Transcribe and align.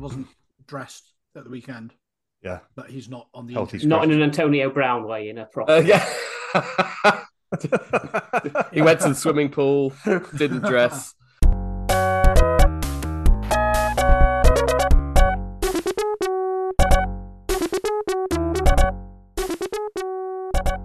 he 0.00 0.02
wasn't 0.02 0.28
dressed 0.66 1.12
at 1.36 1.44
the 1.44 1.50
weekend, 1.50 1.92
Yeah. 2.42 2.60
but 2.74 2.88
he's 2.88 3.10
not 3.10 3.28
on 3.34 3.46
the 3.46 3.52
Healthy. 3.52 3.86
Not 3.86 4.04
in 4.04 4.12
an 4.12 4.22
Antonio 4.22 4.70
Brown 4.70 5.06
way, 5.06 5.28
in 5.28 5.36
a 5.36 5.44
prop. 5.44 5.68
Uh, 5.68 5.82
yeah. 5.84 6.02
he 8.72 8.80
went 8.80 9.00
to 9.00 9.10
the 9.10 9.14
swimming 9.14 9.50
pool, 9.50 9.92
didn't 10.38 10.62
dress. 10.62 11.14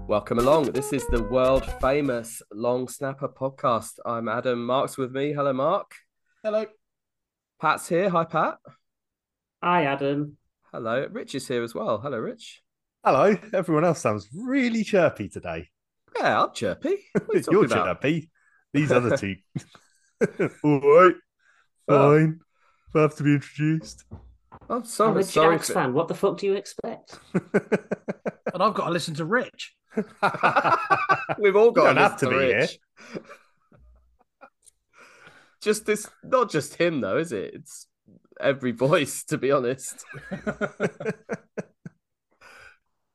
Welcome 0.09 0.39
along. 0.39 0.73
This 0.73 0.91
is 0.91 1.07
the 1.07 1.23
world 1.31 1.63
famous 1.79 2.41
Long 2.51 2.89
Snapper 2.89 3.29
podcast. 3.29 3.93
I'm 4.05 4.27
Adam. 4.27 4.65
Mark's 4.65 4.97
with 4.97 5.13
me. 5.13 5.31
Hello, 5.31 5.53
Mark. 5.53 5.89
Hello. 6.43 6.65
Pat's 7.61 7.87
here. 7.87 8.09
Hi, 8.09 8.25
Pat. 8.25 8.57
Hi, 9.65 9.85
Adam. 9.85 10.37
Hello. 10.71 11.07
Rich 11.11 11.33
is 11.33 11.47
here 11.47 11.63
as 11.63 11.73
well. 11.73 11.97
Hello, 11.97 12.19
Rich. 12.19 12.61
Hello. 13.03 13.35
Everyone 13.51 13.83
else 13.83 13.99
sounds 13.99 14.29
really 14.31 14.83
chirpy 14.83 15.27
today. 15.27 15.69
Yeah, 16.15 16.43
I'm 16.43 16.53
chirpy. 16.53 16.97
What 17.13 17.35
are 17.35 17.39
you 17.39 17.45
You're 17.51 17.65
about? 17.65 17.85
chirpy. 17.99 18.29
These 18.73 18.91
other 18.91 19.17
two. 19.17 19.37
All 20.63 20.81
right. 20.81 21.15
Fine. 21.89 22.41
I 22.93 22.99
have 22.99 23.15
to 23.15 23.23
be 23.23 23.33
introduced. 23.33 24.05
I'm 24.11 24.59
I'm 24.69 24.85
sorry. 24.85 25.21
a 25.21 25.23
sorry 25.23 25.55
Jags 25.55 25.71
fan. 25.71 25.95
What 25.95 26.09
the 26.09 26.13
fuck 26.13 26.37
do 26.37 26.45
you 26.45 26.53
expect? 26.53 27.17
And 27.33 28.61
I've 28.61 28.75
got 28.75 28.85
to 28.85 28.91
listen 28.91 29.15
to 29.15 29.25
Rich. 29.25 29.75
We've 31.39 31.55
all 31.55 31.71
got 31.71 31.85
don't 31.85 31.97
have 31.97 32.17
to 32.17 32.29
be 32.29 32.35
here. 32.35 32.67
Just 35.59 35.87
this, 35.87 36.07
not 36.23 36.51
just 36.51 36.75
him 36.75 37.01
though, 37.01 37.17
is 37.17 37.31
it? 37.31 37.55
It's 37.55 37.87
every 38.39 38.71
voice, 38.71 39.23
to 39.25 39.37
be 39.37 39.51
honest. 39.51 40.05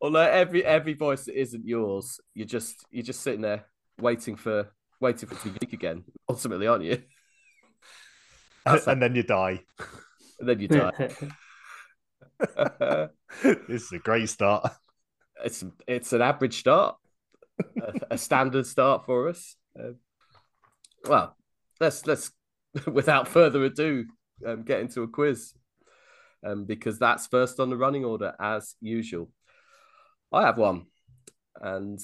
Although 0.00 0.20
every 0.20 0.64
every 0.64 0.94
voice 0.94 1.26
that 1.26 1.38
isn't 1.38 1.66
yours, 1.66 2.20
you're 2.34 2.46
just 2.46 2.86
you're 2.90 3.04
just 3.04 3.20
sitting 3.20 3.42
there 3.42 3.66
waiting 4.00 4.36
for 4.36 4.72
waiting 5.00 5.28
for 5.28 5.34
it 5.34 5.40
to 5.42 5.50
be 5.50 5.74
again. 5.74 6.04
Ultimately, 6.28 6.66
aren't 6.66 6.84
you? 6.84 7.02
and 8.66 9.02
then 9.02 9.14
you 9.14 9.22
die. 9.22 9.60
And 10.38 10.48
then 10.48 10.60
you 10.60 10.68
die. 10.68 11.10
this 13.42 13.82
is 13.82 13.92
a 13.92 13.98
great 13.98 14.28
start. 14.28 14.72
it's 15.44 15.64
it's 15.86 16.14
an 16.14 16.22
average 16.22 16.60
start, 16.60 16.96
a, 17.82 17.92
a 18.12 18.18
standard 18.18 18.66
start 18.66 19.04
for 19.04 19.28
us. 19.28 19.56
Um, 19.78 19.96
well, 21.06 21.36
let's 21.78 22.06
let's 22.06 22.32
without 22.86 23.28
further 23.28 23.64
ado 23.64 24.06
um, 24.46 24.62
get 24.62 24.80
into 24.80 25.02
a 25.02 25.08
quiz, 25.08 25.54
um, 26.44 26.64
because 26.64 26.98
that's 26.98 27.26
first 27.26 27.60
on 27.60 27.70
the 27.70 27.76
running 27.76 28.04
order 28.04 28.34
as 28.40 28.74
usual. 28.80 29.30
I 30.32 30.42
have 30.42 30.58
one, 30.58 30.86
and 31.60 31.98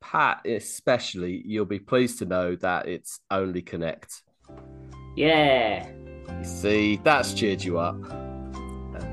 Pat 0.00 0.46
especially, 0.46 1.42
you'll 1.44 1.64
be 1.64 1.78
pleased 1.78 2.18
to 2.20 2.24
know 2.24 2.56
that 2.56 2.88
it's 2.88 3.20
only 3.30 3.62
connect. 3.62 4.22
yeah. 5.16 5.88
You 6.38 6.44
see, 6.44 7.00
that's 7.02 7.32
cheered 7.34 7.62
you 7.62 7.78
up. 7.78 7.96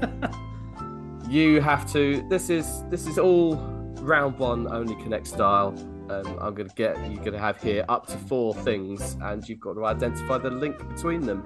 you 1.29 1.61
have 1.61 1.91
to. 1.93 2.25
This 2.29 2.49
is 2.49 2.83
this 2.89 3.07
is 3.07 3.17
all 3.17 3.55
round 4.01 4.37
one 4.39 4.71
only 4.71 4.95
connect 4.95 5.27
style. 5.27 5.73
Um, 6.09 6.37
I'm 6.41 6.53
going 6.53 6.67
to 6.67 6.75
get 6.75 6.97
you're 7.09 7.23
going 7.23 7.33
to 7.33 7.39
have 7.39 7.61
here 7.61 7.85
up 7.87 8.07
to 8.07 8.17
four 8.17 8.53
things, 8.55 9.15
and 9.21 9.47
you've 9.47 9.59
got 9.59 9.73
to 9.73 9.85
identify 9.85 10.37
the 10.37 10.49
link 10.49 10.77
between 10.89 11.21
them, 11.21 11.45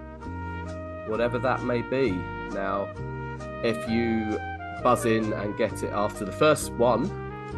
whatever 1.08 1.40
that 1.40 1.64
may 1.64 1.82
be. 1.82 2.12
Now, 2.52 2.90
if 3.64 3.90
you 3.90 4.40
buzz 4.84 5.06
in 5.06 5.34
and 5.34 5.58
get 5.58 5.84
it 5.84 5.92
after 5.92 6.26
the 6.26 6.32
first 6.32 6.72
one 6.74 7.10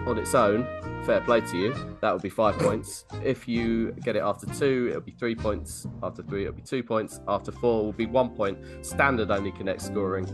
on 0.07 0.17
its 0.17 0.33
own, 0.33 0.65
fair 1.05 1.21
play 1.21 1.41
to 1.41 1.57
you. 1.57 1.97
That 2.01 2.13
would 2.13 2.21
be 2.21 2.29
five 2.29 2.57
points. 2.59 3.05
If 3.23 3.47
you 3.47 3.91
get 4.03 4.15
it 4.15 4.23
after 4.23 4.45
two, 4.47 4.87
it'll 4.89 5.01
be 5.01 5.11
three 5.11 5.35
points. 5.35 5.87
After 6.03 6.23
three, 6.23 6.43
it'll 6.43 6.55
be 6.55 6.61
two 6.61 6.83
points. 6.83 7.19
After 7.27 7.51
four, 7.51 7.83
will 7.83 7.93
be 7.93 8.05
one 8.05 8.29
point. 8.29 8.57
Standard 8.85 9.31
only 9.31 9.51
connect 9.51 9.81
scoring. 9.81 10.27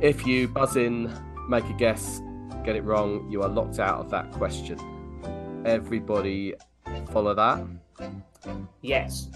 If 0.00 0.26
you 0.26 0.48
buzz 0.48 0.76
in, 0.76 1.12
make 1.48 1.64
a 1.64 1.72
guess, 1.74 2.20
get 2.64 2.76
it 2.76 2.84
wrong, 2.84 3.28
you 3.30 3.42
are 3.42 3.48
locked 3.48 3.78
out 3.78 4.00
of 4.00 4.10
that 4.10 4.30
question. 4.32 4.78
Everybody 5.64 6.54
follow 7.10 7.34
that. 7.34 7.66
Yes. 8.82 9.30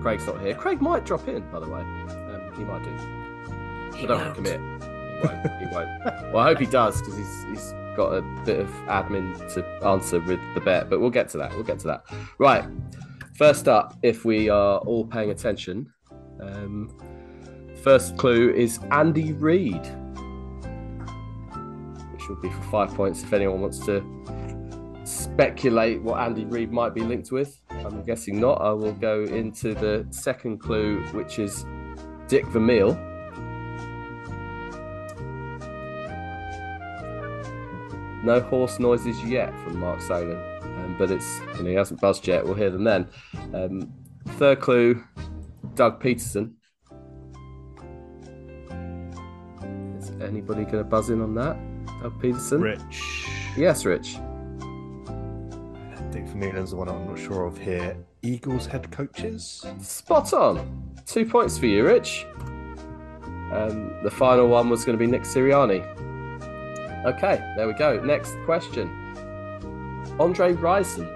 Craig's 0.00 0.26
not 0.26 0.40
here. 0.40 0.54
Craig 0.54 0.80
might 0.80 1.04
drop 1.04 1.28
in, 1.28 1.48
by 1.50 1.60
the 1.60 1.68
way. 1.68 1.80
Um, 1.80 2.52
he 2.56 2.64
might 2.64 2.82
do. 2.82 3.96
He 3.96 4.04
I 4.04 4.06
don't 4.08 4.20
won't. 4.20 4.34
commit. 4.34 4.60
He 4.60 5.26
won't. 5.26 5.58
He 5.60 5.66
won't. 5.66 6.32
well, 6.32 6.38
I 6.38 6.44
hope 6.44 6.58
he 6.58 6.66
does 6.66 7.00
because 7.00 7.16
he's 7.16 7.44
he's 7.50 7.72
got 7.96 8.12
a 8.14 8.22
bit 8.44 8.60
of 8.60 8.68
admin 8.86 9.36
to 9.54 9.64
answer 9.86 10.20
with 10.20 10.40
the 10.54 10.60
bet. 10.60 10.88
But 10.90 11.00
we'll 11.00 11.10
get 11.10 11.28
to 11.30 11.38
that. 11.38 11.52
We'll 11.52 11.64
get 11.64 11.78
to 11.80 11.86
that. 11.88 12.04
Right. 12.38 12.64
First 13.34 13.68
up, 13.68 13.96
if 14.02 14.24
we 14.24 14.48
are 14.48 14.78
all 14.78 15.04
paying 15.06 15.30
attention, 15.30 15.92
um, 16.40 16.90
first 17.82 18.16
clue 18.16 18.52
is 18.52 18.80
Andy 18.90 19.32
Reid, 19.32 19.86
which 22.12 22.28
will 22.28 22.40
be 22.42 22.50
for 22.50 22.62
five 22.70 22.94
points 22.94 23.22
if 23.22 23.32
anyone 23.32 23.60
wants 23.60 23.78
to 23.86 24.00
speculate 25.08 26.02
what 26.02 26.20
Andy 26.20 26.44
Reid 26.44 26.70
might 26.70 26.94
be 26.94 27.00
linked 27.00 27.32
with. 27.32 27.60
I'm 27.70 28.04
guessing 28.04 28.38
not. 28.38 28.60
I 28.60 28.72
will 28.72 28.92
go 28.92 29.24
into 29.24 29.74
the 29.74 30.06
second 30.10 30.58
clue, 30.58 31.02
which 31.12 31.38
is 31.38 31.64
Dick 32.28 32.46
Vermeil. 32.46 32.94
No 38.22 38.40
horse 38.40 38.78
noises 38.78 39.22
yet 39.24 39.58
from 39.60 39.78
Mark 39.78 40.02
Solon, 40.02 40.36
um, 40.62 40.96
but 40.98 41.10
it's 41.10 41.40
you 41.56 41.62
know, 41.62 41.70
he 41.70 41.74
hasn't 41.74 42.00
buzzed 42.00 42.26
yet. 42.26 42.44
We'll 42.44 42.54
hear 42.54 42.70
them 42.70 42.84
then. 42.84 43.08
Um, 43.54 43.92
third 44.32 44.60
clue, 44.60 45.02
Doug 45.74 46.02
Pederson. 46.02 46.52
Is 49.98 50.10
anybody 50.20 50.64
going 50.64 50.78
to 50.78 50.84
buzz 50.84 51.08
in 51.08 51.22
on 51.22 51.34
that? 51.36 51.56
Doug 52.02 52.20
Pederson. 52.20 52.60
Rich. 52.60 53.24
Yes, 53.56 53.86
Rich. 53.86 54.18
Dick 56.18 56.26
Vermeulen's 56.26 56.70
the 56.70 56.76
one 56.76 56.88
I'm 56.88 57.06
not 57.06 57.16
sure 57.16 57.46
of 57.46 57.56
here. 57.56 57.96
Eagles 58.22 58.66
head 58.66 58.90
coaches. 58.90 59.64
Spot 59.80 60.32
on. 60.32 60.96
Two 61.06 61.24
points 61.24 61.56
for 61.56 61.66
you, 61.66 61.86
Rich. 61.86 62.26
Um, 63.52 63.96
the 64.02 64.10
final 64.10 64.48
one 64.48 64.68
was 64.68 64.84
going 64.84 64.98
to 64.98 65.04
be 65.04 65.08
Nick 65.08 65.22
Sirianni. 65.22 65.80
Okay, 67.06 67.36
there 67.56 67.68
we 67.68 67.72
go. 67.74 68.00
Next 68.04 68.36
question. 68.44 68.88
Andre 70.18 70.54
Rison. 70.54 71.08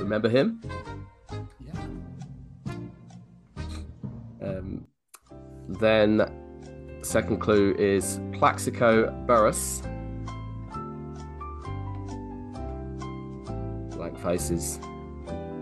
Remember 0.00 0.28
him? 0.28 0.60
Yeah. 1.60 1.80
Um, 4.42 4.88
then, 5.68 6.28
second 7.02 7.38
clue 7.38 7.76
is 7.78 8.18
Plaxico 8.32 9.12
Burress. 9.28 9.82
Faces. 14.18 14.80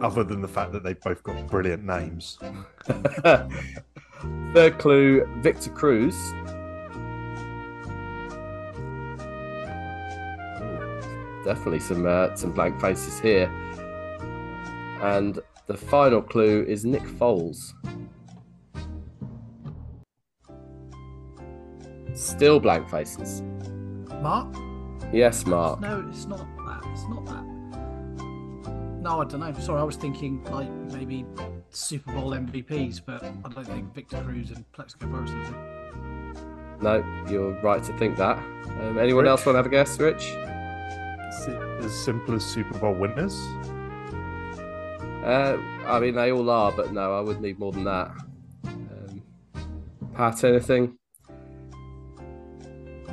Other 0.01 0.25
than 0.25 0.43
the 0.43 0.49
fact 0.49 0.73
that 0.73 0.83
they've 0.83 1.01
both 1.01 1.23
got 1.23 1.47
brilliant 1.49 1.85
names. 1.85 2.39
Third 4.55 4.79
clue, 4.79 5.27
Victor 5.41 5.71
Cruz. 5.71 6.15
Definitely 11.45 11.81
some 11.81 12.07
uh, 12.07 12.35
some 12.35 12.53
blank 12.53 12.81
faces 12.81 13.21
here. 13.21 13.49
And 15.01 15.39
the 15.67 15.77
final 15.77 16.21
clue 16.21 16.65
is 16.67 16.85
Nick 16.85 17.03
Foles. 17.03 17.73
Still 22.15 22.59
blank 22.61 22.89
faces. 22.89 23.43
Mark? 24.21 24.55
Yes, 25.13 25.47
Mark. 25.47 25.81
No, 25.81 26.05
it's 26.09 26.25
not 26.27 26.47
that. 26.67 26.83
It's 26.93 27.09
not 27.09 27.25
that. 27.27 27.46
No, 29.01 29.21
I 29.21 29.25
don't 29.25 29.41
know. 29.41 29.53
Sorry, 29.61 29.81
I 29.81 29.85
was 29.85 29.97
thinking 29.97 30.43
like 30.45 30.69
maybe 30.93 31.25
Super 31.71 32.13
Bowl 32.13 32.31
MVPs, 32.33 33.01
but 33.05 33.23
I 33.23 33.49
don't 33.49 33.65
think 33.65 33.95
Victor 33.95 34.21
Cruz 34.23 34.51
and 34.51 34.71
Plaxico 34.73 35.07
Burress 35.07 35.31
are 35.31 35.45
the- 35.45 36.83
No, 36.83 37.05
you're 37.31 37.53
right 37.63 37.83
to 37.85 37.93
think 37.99 38.17
that. 38.17 38.37
Um, 38.81 38.99
anyone 38.99 39.25
Rich? 39.25 39.31
else 39.31 39.47
want 39.47 39.55
to 39.55 39.59
have 39.59 39.67
a 39.67 39.71
guess, 39.71 39.99
Rich? 40.01 40.25
Is 40.25 41.47
it 41.49 41.85
as 41.85 41.95
simple 41.95 42.35
as 42.35 42.45
Super 42.45 42.79
Bowl 42.79 42.95
winners? 42.95 43.35
Uh, 45.25 45.57
I 45.87 45.99
mean, 46.01 46.15
they 46.15 46.33
all 46.33 46.49
are, 46.51 46.73
but 46.73 46.93
no, 46.93 47.17
I 47.17 47.21
would 47.21 47.41
need 47.41 47.59
more 47.59 47.73
than 47.73 47.85
that. 47.85 48.11
Um, 48.67 49.23
Pat, 50.15 50.43
anything? 50.45 50.97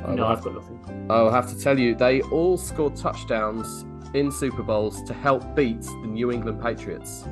I'll 0.04 0.14
No, 0.14 0.26
I've 0.26 0.42
got 0.42 0.54
nothing. 0.54 1.06
I'll 1.10 1.30
have 1.30 1.48
to 1.50 1.58
tell 1.58 1.78
you, 1.78 1.94
they 1.94 2.20
all 2.22 2.56
scored 2.56 2.94
touchdowns 2.96 3.84
in 4.14 4.30
Super 4.30 4.62
Bowls 4.62 5.02
to 5.02 5.12
help 5.12 5.54
beat 5.54 5.82
the 5.82 6.06
New 6.06 6.32
England 6.32 6.62
Patriots. 6.62 7.24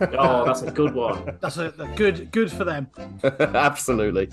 Oh, 0.00 0.44
that's 0.44 0.62
a 0.62 0.70
good 0.70 0.94
one. 0.94 1.36
That's 1.40 1.56
a, 1.56 1.72
a 1.78 1.88
good 1.96 2.30
good 2.30 2.50
for 2.50 2.64
them. 2.64 2.88
Absolutely. 3.24 4.28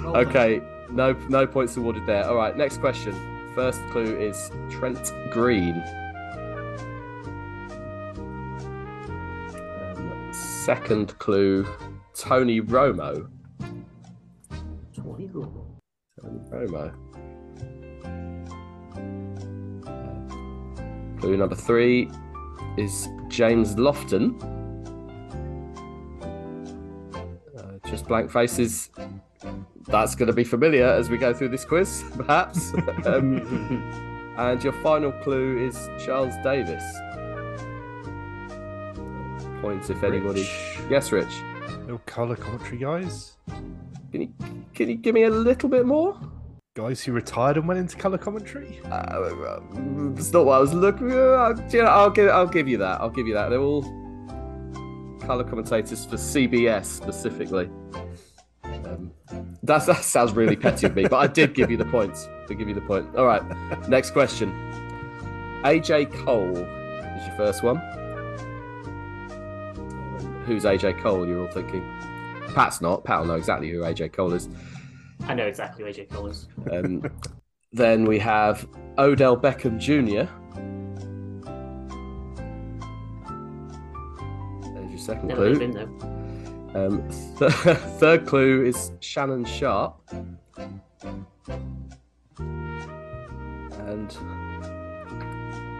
Well 0.00 0.12
done. 0.14 0.26
Okay, 0.26 0.62
no 0.90 1.12
no 1.28 1.46
points 1.46 1.76
awarded 1.76 2.06
there. 2.06 2.24
All 2.24 2.36
right, 2.36 2.56
next 2.56 2.78
question. 2.78 3.14
First 3.54 3.80
clue 3.90 4.18
is 4.18 4.50
Trent 4.70 5.12
Green. 5.30 5.82
Um, 9.96 10.32
second 10.64 11.18
clue, 11.18 11.66
Tony 12.14 12.60
Romo. 12.60 13.28
Tony 14.94 15.28
Romo. 15.28 15.64
Uh, 16.24 17.11
Clue 21.22 21.36
number 21.36 21.54
three 21.54 22.10
is 22.76 23.08
James 23.28 23.76
Lofton. 23.76 24.34
Uh, 27.56 27.88
just 27.88 28.08
blank 28.08 28.28
faces. 28.28 28.90
That's 29.86 30.16
going 30.16 30.26
to 30.26 30.32
be 30.32 30.42
familiar 30.42 30.84
as 30.84 31.10
we 31.10 31.18
go 31.18 31.32
through 31.32 31.50
this 31.50 31.64
quiz, 31.64 32.02
perhaps. 32.16 32.74
um, 33.06 34.34
and 34.36 34.64
your 34.64 34.72
final 34.72 35.12
clue 35.22 35.64
is 35.64 35.76
Charles 36.04 36.34
Davis. 36.42 36.82
Points 39.60 39.90
if 39.90 40.02
anybody. 40.02 40.40
Rich. 40.40 40.90
Yes, 40.90 41.12
Rich. 41.12 41.32
No 41.86 42.00
colour 42.04 42.34
commentary 42.34 42.78
guys. 42.78 43.36
Can 44.10 44.22
you 44.22 44.32
can 44.74 44.88
you 44.88 44.96
give 44.96 45.14
me 45.14 45.22
a 45.22 45.30
little 45.30 45.68
bit 45.68 45.86
more? 45.86 46.18
Guys 46.74 47.04
who 47.04 47.12
retired 47.12 47.58
and 47.58 47.68
went 47.68 47.78
into 47.78 47.96
colour 47.96 48.16
commentary. 48.16 48.80
Uh, 48.90 49.28
it's 50.16 50.32
not 50.32 50.46
what 50.46 50.54
I 50.54 50.58
was 50.58 50.72
looking. 50.72 51.08
Know, 51.08 51.34
I'll 51.34 52.08
give 52.08 52.30
I'll 52.30 52.46
give 52.46 52.66
you 52.66 52.78
that. 52.78 52.98
I'll 52.98 53.10
give 53.10 53.26
you 53.26 53.34
that. 53.34 53.50
They're 53.50 53.60
all 53.60 53.82
color 55.20 55.44
commentators 55.44 56.06
for 56.06 56.16
CBS 56.16 56.86
specifically. 56.86 57.68
Um, 58.64 59.12
that 59.62 59.80
sounds 60.02 60.32
really 60.32 60.56
petty 60.56 60.86
of 60.86 60.96
me, 60.96 61.02
but 61.02 61.18
I 61.18 61.26
did 61.26 61.52
give 61.52 61.70
you 61.70 61.76
the 61.76 61.84
points. 61.84 62.26
To 62.48 62.54
give 62.54 62.68
you 62.70 62.74
the 62.74 62.80
point. 62.80 63.14
All 63.16 63.26
right. 63.26 63.42
Next 63.86 64.12
question. 64.12 64.50
AJ 65.64 66.10
Cole 66.24 66.56
is 66.56 67.26
your 67.26 67.36
first 67.36 67.62
one. 67.62 67.76
Who's 70.46 70.64
AJ 70.64 71.02
Cole? 71.02 71.28
You're 71.28 71.42
all 71.46 71.52
thinking. 71.52 71.82
Pat's 72.54 72.80
not. 72.80 73.04
Pat 73.04 73.20
will 73.20 73.26
know 73.26 73.34
exactly 73.34 73.68
who 73.68 73.80
AJ 73.80 74.14
Cole 74.14 74.32
is. 74.32 74.48
I 75.24 75.34
know 75.34 75.46
exactly 75.46 75.84
who 75.84 75.90
AJ 75.90 76.10
Cole 76.10 76.26
is. 76.26 76.48
Um, 76.70 77.02
then 77.72 78.04
we 78.04 78.18
have 78.18 78.68
Odell 78.98 79.36
Beckham 79.36 79.78
Jr. 79.78 80.28
There's 84.74 84.90
your 84.90 84.98
second 84.98 85.28
Never 85.28 85.54
clue. 85.54 85.60
him 85.60 85.72
though. 85.72 85.88
Um, 86.74 87.08
th- 87.38 87.52
third 87.98 88.26
clue 88.26 88.64
is 88.64 88.92
Shannon 89.00 89.44
Sharpe. 89.44 89.94
And 92.38 94.16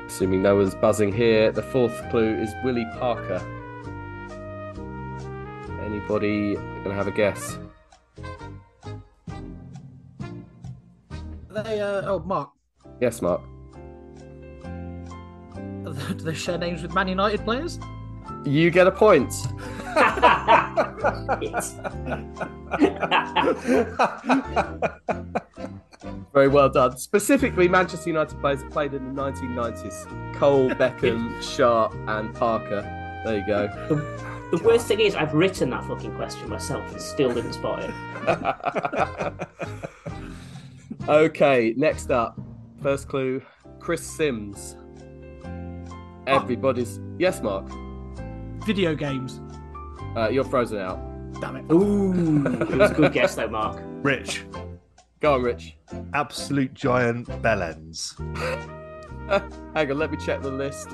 assuming 0.06 0.42
no 0.42 0.56
one's 0.56 0.74
buzzing 0.74 1.12
here, 1.12 1.50
the 1.50 1.62
fourth 1.62 1.98
clue 2.10 2.34
is 2.36 2.52
Willie 2.64 2.86
Parker. 2.98 3.40
Anybody 5.82 6.54
gonna 6.54 6.94
have 6.94 7.06
a 7.06 7.12
guess? 7.12 7.58
They, 11.52 11.81
uh, 11.81 12.02
oh, 12.06 12.20
Mark, 12.20 12.50
Yes, 13.00 13.20
Mark. 13.20 13.40
do 15.84 15.93
they 16.14 16.34
share 16.34 16.56
names 16.56 16.82
with 16.82 16.94
Man 16.94 17.08
United 17.08 17.44
players? 17.44 17.78
You 18.44 18.70
get 18.70 18.87
a 18.87 18.90
point. 18.90 19.32
Very 26.32 26.49
well 26.49 26.70
done. 26.70 26.96
Specifically, 26.96 27.69
Manchester 27.69 28.08
United 28.08 28.40
players 28.40 28.62
that 28.62 28.72
played 28.72 28.94
in 28.94 29.14
the 29.14 29.22
1990s. 29.22 30.34
Cole, 30.37 30.70
Beckham, 30.70 31.40
Sharpe, 31.43 31.94
and 32.08 32.34
Parker. 32.34 32.81
There 33.25 33.37
you 33.38 33.46
go. 33.46 33.69
the 34.50 34.62
worst 34.64 34.87
thing 34.87 35.00
is, 35.00 35.14
I've 35.14 35.34
written 35.34 35.69
that 35.70 35.84
fucking 35.84 36.16
question 36.16 36.48
myself 36.48 36.90
and 36.90 37.00
still 37.00 37.32
didn't 37.32 37.52
spot 37.52 37.84
it. 37.84 37.90
okay, 41.08 41.74
next 41.76 42.10
up. 42.10 42.38
First 42.82 43.08
clue 43.08 43.42
Chris 43.78 44.06
Simms. 44.06 44.76
Everybody's. 46.26 47.00
Yes, 47.18 47.42
Mark. 47.42 47.66
Video 48.64 48.94
games. 48.94 49.40
Uh, 50.16 50.28
you're 50.28 50.44
frozen 50.44 50.78
out. 50.78 51.00
Damn 51.40 51.56
it. 51.56 51.64
Ooh, 51.72 52.46
it 52.46 52.76
was 52.76 52.90
a 52.90 52.94
good 52.94 53.12
guess 53.12 53.34
though, 53.34 53.48
Mark. 53.48 53.80
Rich. 54.02 54.44
Go 55.20 55.34
on, 55.34 55.42
Rich. 55.42 55.76
Absolute 56.14 56.74
giant 56.74 57.28
bellends. 57.42 58.18
Hang 59.74 59.90
on, 59.90 59.98
let 59.98 60.10
me 60.10 60.18
check 60.24 60.42
the 60.42 60.50
list. 60.50 60.88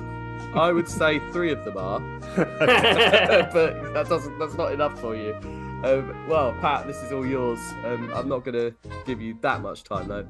I 0.55 0.71
would 0.71 0.87
say 0.87 1.19
three 1.31 1.51
of 1.51 1.63
them 1.65 1.77
are. 1.77 1.99
but 2.35 3.93
that 3.93 4.07
doesn't 4.07 4.39
that's 4.39 4.55
not 4.55 4.71
enough 4.71 4.99
for 4.99 5.15
you. 5.15 5.37
Um, 5.83 6.27
well, 6.27 6.53
Pat, 6.59 6.87
this 6.87 6.97
is 6.97 7.11
all 7.13 7.25
yours. 7.25 7.59
Um, 7.85 8.11
I'm 8.13 8.27
not 8.27 8.43
going 8.43 8.55
to 8.55 8.75
give 9.05 9.21
you 9.21 9.37
that 9.41 9.61
much 9.61 9.83
time 9.83 10.07
though. 10.07 10.25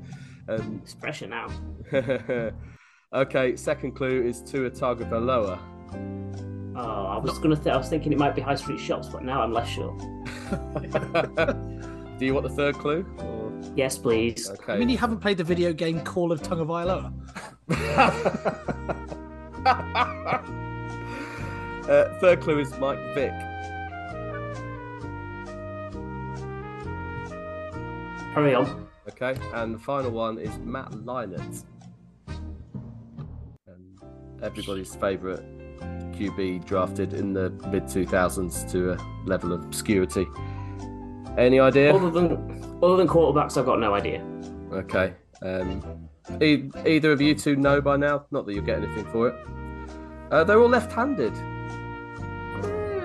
Um, 0.48 0.81
It's 0.84 0.94
pressure 0.94 1.28
now. 1.28 1.48
okay, 3.13 3.56
second 3.56 3.94
clue 3.94 4.24
is 4.24 4.42
Tua 4.42 4.69
Tagovailoa. 4.69 5.60
Oh, 6.75 7.06
I 7.07 7.18
was 7.18 7.40
gonna. 7.40 7.56
Th- 7.56 7.74
I 7.74 7.78
was 7.78 7.90
thinking 7.90 8.13
it 8.13 8.19
might 8.19 8.36
be 8.36 8.42
high 8.42 8.56
street 8.56 8.80
shops, 8.80 9.10
but 9.10 9.24
now 9.24 9.42
I'm 9.42 9.51
less 9.51 9.68
sure. 9.68 9.98
Do 12.19 12.25
you 12.25 12.34
want 12.34 12.48
the 12.48 12.54
third 12.56 12.75
clue? 12.75 13.06
Or... 13.18 13.51
Yes, 13.75 13.98
please. 13.98 14.50
Okay. 14.50 14.74
I 14.74 14.78
mean, 14.78 14.90
you 14.90 14.98
haven't 14.98 15.19
played 15.19 15.38
the 15.38 15.44
video 15.44 15.74
game 15.74 16.00
Call 16.01 16.31
of 16.31 16.42
Tongue 16.42 16.60
of 16.62 16.68
Iloa. 16.69 17.12
uh, 21.90 22.19
third 22.19 22.42
clue 22.42 22.60
is 22.60 22.72
Mike 22.78 23.00
Vick. 23.13 23.34
Hurry 28.34 28.54
on. 28.54 28.88
Okay, 29.10 29.36
and 29.54 29.74
the 29.74 29.80
final 29.80 30.12
one 30.12 30.38
is 30.38 30.56
Matt 30.60 30.92
Leinart. 30.92 31.64
Um, 32.28 33.96
everybody's 34.44 34.94
favourite 34.94 35.42
QB 36.14 36.66
drafted 36.66 37.14
in 37.14 37.34
the 37.34 37.50
mid 37.72 37.86
2000s 37.86 38.70
to 38.72 38.92
a 38.92 38.98
level 39.26 39.52
of 39.52 39.64
obscurity. 39.64 40.28
Any 41.38 41.60
idea? 41.60 41.94
Other 41.94 42.12
than 42.12 42.80
other 42.84 42.98
than 42.98 43.08
quarterbacks, 43.08 43.58
I've 43.58 43.66
got 43.66 43.80
no 43.80 43.94
idea. 43.94 44.24
Okay. 44.72 45.13
Um, 45.42 45.82
e- 46.42 46.70
either 46.86 47.12
of 47.12 47.22
you 47.22 47.34
two 47.34 47.56
know 47.56 47.82
by 47.82 47.98
now? 47.98 48.25
Not 48.32 48.46
that 48.46 48.53
you'll 48.53 48.65
get 48.65 48.84
anything 48.84 49.06
for 49.12 49.30
it. 49.30 49.36
Uh, 50.32 50.44
they're 50.44 50.60
all 50.60 50.70
left 50.70 50.92
handed. 50.92 51.36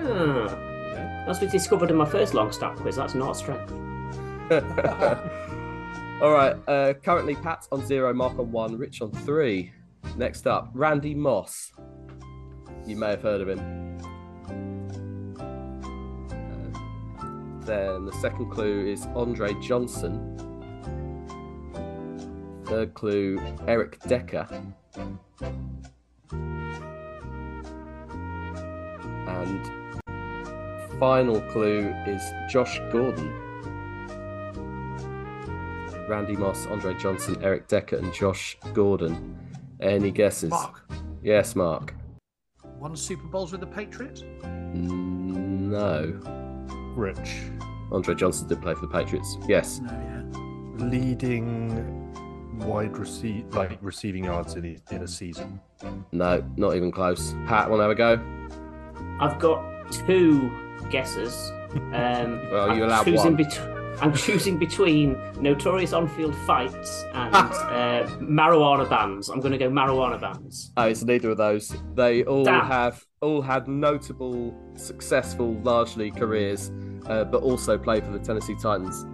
Hmm. 0.01 0.47
As 1.27 1.41
we 1.41 1.47
discovered 1.47 1.89
in 1.89 1.95
my 1.95 2.05
first 2.05 2.35
long 2.35 2.51
stack 2.51 2.75
quiz, 2.75 2.97
that's 2.97 3.15
not 3.15 3.31
a 3.31 3.35
strength. 3.35 3.73
all 6.21 6.31
right. 6.31 6.55
Uh, 6.67 6.93
currently, 7.03 7.33
Pat's 7.33 7.67
on 7.71 7.83
zero, 7.83 8.13
Mark 8.13 8.37
on 8.37 8.51
one, 8.51 8.77
Rich 8.77 9.01
on 9.01 9.11
three. 9.11 9.71
Next 10.17 10.45
up, 10.45 10.69
Randy 10.73 11.15
Moss. 11.15 11.71
You 12.85 12.95
may 12.95 13.09
have 13.09 13.23
heard 13.23 13.41
of 13.41 13.49
him. 13.49 13.97
Uh, 16.39 17.65
then 17.65 18.05
the 18.05 18.15
second 18.21 18.51
clue 18.51 18.85
is 18.85 19.07
Andre 19.15 19.55
Johnson. 19.61 20.37
Third 22.65 22.93
clue, 22.93 23.41
Eric 23.67 23.99
Decker. 24.01 24.47
And 29.27 30.01
final 30.99 31.41
clue 31.51 31.91
is 32.05 32.21
Josh 32.47 32.79
Gordon. 32.91 33.44
Randy 36.07 36.35
Moss, 36.35 36.65
Andre 36.67 36.93
Johnson, 36.95 37.37
Eric 37.41 37.67
Decker, 37.67 37.97
and 37.97 38.13
Josh 38.13 38.57
Gordon. 38.73 39.37
Any 39.79 40.11
guesses? 40.11 40.49
Mark, 40.51 40.83
Yes, 41.23 41.55
Mark. 41.55 41.93
won 42.79 42.95
Super 42.95 43.27
Bowls 43.27 43.51
with 43.51 43.61
the 43.61 43.67
Patriots? 43.67 44.23
No. 44.73 46.19
Rich. 46.95 47.41
Andre 47.91 48.15
Johnson 48.15 48.47
did 48.47 48.61
play 48.61 48.73
for 48.73 48.81
the 48.81 48.91
Patriots. 48.91 49.37
Yes. 49.47 49.79
No, 49.79 49.91
yeah. 49.91 50.85
Leading 50.85 52.01
wide 52.59 52.97
receive 52.97 53.45
like 53.53 53.77
receiving 53.81 54.23
yards 54.25 54.55
in 54.55 54.65
a, 54.65 54.93
in 54.95 55.03
a 55.03 55.07
season. 55.07 55.59
No, 56.11 56.43
not 56.57 56.75
even 56.75 56.91
close. 56.91 57.33
Pat, 57.47 57.69
want 57.69 57.79
to 57.79 57.83
have 57.83 57.91
a 57.91 57.95
go? 57.95 59.17
I've 59.19 59.39
got 59.39 59.91
two 59.91 60.51
guesses. 60.89 61.51
Um, 61.75 62.39
Well, 62.53 62.69
I'm 62.71 62.77
you 62.77 62.85
allowed 62.85 63.03
choosing 63.03 63.33
one. 63.33 63.35
bet- 63.35 63.74
I'm 64.01 64.13
choosing 64.13 64.57
between 64.57 65.17
notorious 65.41 65.93
on-field 65.93 66.35
fights 66.45 67.03
and 67.13 67.35
uh, 67.35 68.07
marijuana 68.19 68.89
bans. 68.89 69.29
I'm 69.29 69.39
going 69.39 69.51
to 69.51 69.57
go 69.57 69.69
marijuana 69.69 70.19
bans. 70.19 70.71
Oh, 70.77 70.83
it's 70.87 71.03
neither 71.03 71.31
of 71.31 71.37
those. 71.37 71.73
They 71.95 72.23
all 72.23 72.43
Damn. 72.43 72.65
have 72.65 73.05
all 73.21 73.41
had 73.41 73.67
notable, 73.67 74.53
successful, 74.75 75.53
largely 75.61 76.11
careers, 76.11 76.71
uh, 77.07 77.23
but 77.23 77.41
also 77.41 77.77
played 77.77 78.03
for 78.05 78.11
the 78.11 78.19
Tennessee 78.19 78.55
Titans. 78.61 79.05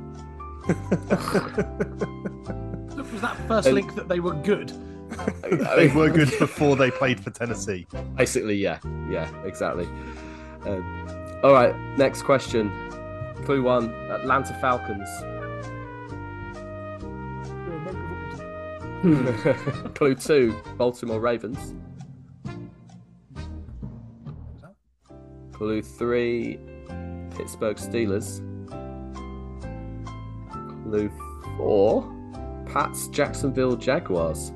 Was 3.12 3.22
that 3.22 3.38
first 3.48 3.68
And- 3.68 3.76
link 3.76 3.96
that 3.96 4.08
they 4.08 4.20
were 4.20 4.34
good? 4.34 4.74
they 5.76 5.90
were 5.90 6.10
good 6.10 6.32
before 6.40 6.76
they 6.78 6.90
played 6.90 7.20
for 7.20 7.32
Tennessee. 7.32 7.86
Basically, 8.16 8.56
yeah, 8.56 8.80
yeah, 9.10 9.30
exactly. 9.44 9.86
Um, 10.66 11.40
all 11.44 11.52
right, 11.54 11.76
next 11.98 12.22
question. 12.22 12.72
Clue 13.52 13.64
one: 13.64 13.94
Atlanta 14.10 14.54
Falcons. 14.62 15.10
Hmm. 19.02 19.90
Clue 19.94 20.16
two: 20.16 20.56
Baltimore 20.78 21.20
Ravens. 21.20 21.76
Clue 25.52 25.82
three: 25.82 26.62
Pittsburgh 27.36 27.76
Steelers. 27.76 28.40
Clue 30.86 31.12
four: 31.58 32.10
Pats 32.68 33.10
Jacksonville 33.10 33.76
Jaguars. 33.76 34.54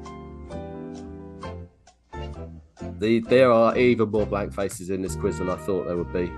The, 2.99 3.19
there 3.27 3.51
are 3.51 3.77
even 3.77 4.09
more 4.09 4.25
blank 4.25 4.53
faces 4.53 4.89
in 4.89 5.01
this 5.01 5.17
quiz 5.17 5.39
than 5.39 5.49
I 5.49 5.57
thought 5.57 5.85
there 5.85 5.97
would 5.97 6.13
be, 6.13 6.31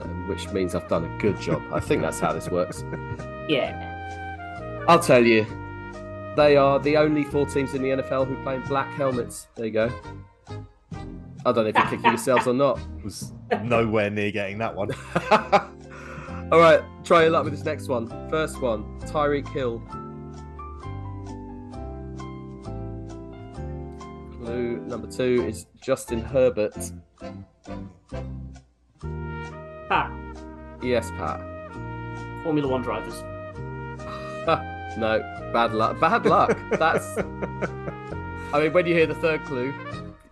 um, 0.00 0.28
which 0.28 0.48
means 0.50 0.74
I've 0.74 0.88
done 0.88 1.04
a 1.04 1.18
good 1.18 1.40
job. 1.40 1.62
I 1.72 1.80
think 1.80 2.02
that's 2.02 2.20
how 2.20 2.32
this 2.32 2.48
works. 2.48 2.84
Yeah. 3.48 4.84
I'll 4.86 5.00
tell 5.00 5.26
you, 5.26 5.44
they 6.36 6.56
are 6.56 6.78
the 6.78 6.96
only 6.96 7.24
four 7.24 7.46
teams 7.46 7.74
in 7.74 7.82
the 7.82 7.88
NFL 7.88 8.28
who 8.28 8.40
play 8.44 8.54
in 8.54 8.62
black 8.62 8.94
helmets. 8.94 9.48
There 9.56 9.66
you 9.66 9.72
go. 9.72 9.90
I 11.44 11.52
don't 11.52 11.56
know 11.56 11.66
if 11.66 11.74
you're 11.74 11.84
kicking 11.86 12.04
yourselves 12.04 12.46
or 12.46 12.54
not. 12.54 12.78
Was 13.04 13.32
nowhere 13.64 14.10
near 14.10 14.30
getting 14.30 14.58
that 14.58 14.74
one. 14.74 14.90
All 16.52 16.58
right, 16.60 16.82
try 17.04 17.22
your 17.22 17.30
luck 17.30 17.44
with 17.44 17.54
this 17.54 17.64
next 17.64 17.88
one. 17.88 18.08
First 18.30 18.60
one, 18.60 18.84
Tyreek 19.00 19.48
Hill. 19.48 19.82
Clue 24.32 24.80
number 24.86 25.06
two 25.06 25.44
is 25.46 25.66
Justin 25.80 26.20
Herbert. 26.20 26.76
Pat, 29.90 30.10
Yes, 30.80 31.10
Pat. 31.18 31.40
Formula 32.44 32.68
One 32.68 32.80
drivers. 32.80 33.20
no, 34.96 35.20
bad 35.52 35.72
luck. 35.72 35.98
Bad 36.00 36.24
luck. 36.26 36.56
That's. 36.70 37.18
I 37.18 38.60
mean, 38.62 38.72
when 38.72 38.86
you 38.86 38.94
hear 38.94 39.06
the 39.06 39.16
third 39.16 39.44
clue, 39.44 39.74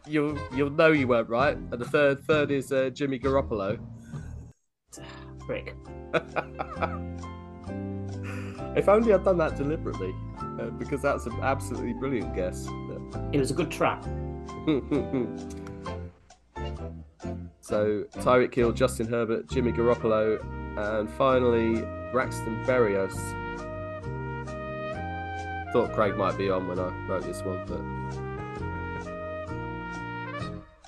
you'll 0.07 0.39
you'll 0.55 0.71
know 0.71 0.93
you 0.93 1.09
weren't 1.09 1.29
right. 1.29 1.57
And 1.57 1.73
the 1.73 1.85
third 1.85 2.23
third 2.25 2.53
is 2.53 2.71
uh, 2.73 2.91
Jimmy 2.91 3.19
Garoppolo. 3.19 3.79
Frick. 5.47 5.75
If 8.77 8.89
only 8.89 9.13
I'd 9.13 9.25
done 9.25 9.39
that 9.39 9.57
deliberately, 9.57 10.15
uh, 10.41 10.67
because 10.79 11.03
that's 11.03 11.27
an 11.27 11.33
absolutely 11.43 11.95
brilliant 11.95 12.33
guess. 12.33 12.69
It 13.33 13.39
was 13.41 13.51
a 13.51 13.55
good 13.55 13.73
trap. 13.73 14.05
so 17.69 18.05
Tyreek 18.15 18.55
Hill, 18.55 18.73
Justin 18.73 19.07
Herbert, 19.07 19.47
Jimmy 19.51 19.73
Garoppolo, 19.73 20.41
and 20.79 21.11
finally 21.11 21.83
Braxton 22.13 22.65
Berrios. 22.65 23.15
Thought 25.75 25.93
Craig 25.93 26.17
might 26.17 26.39
be 26.39 26.49
on 26.49 26.67
when 26.67 26.79
I 26.79 26.89
wrote 27.07 27.25
this 27.25 27.43
one, 27.43 27.67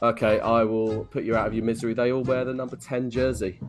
but 0.00 0.06
okay, 0.08 0.40
I 0.40 0.64
will 0.64 1.04
put 1.04 1.24
you 1.24 1.36
out 1.36 1.46
of 1.46 1.52
your 1.52 1.64
misery. 1.64 1.92
They 1.92 2.12
all 2.12 2.22
wear 2.22 2.46
the 2.46 2.54
number 2.54 2.76
ten 2.76 3.10
jersey. 3.10 3.60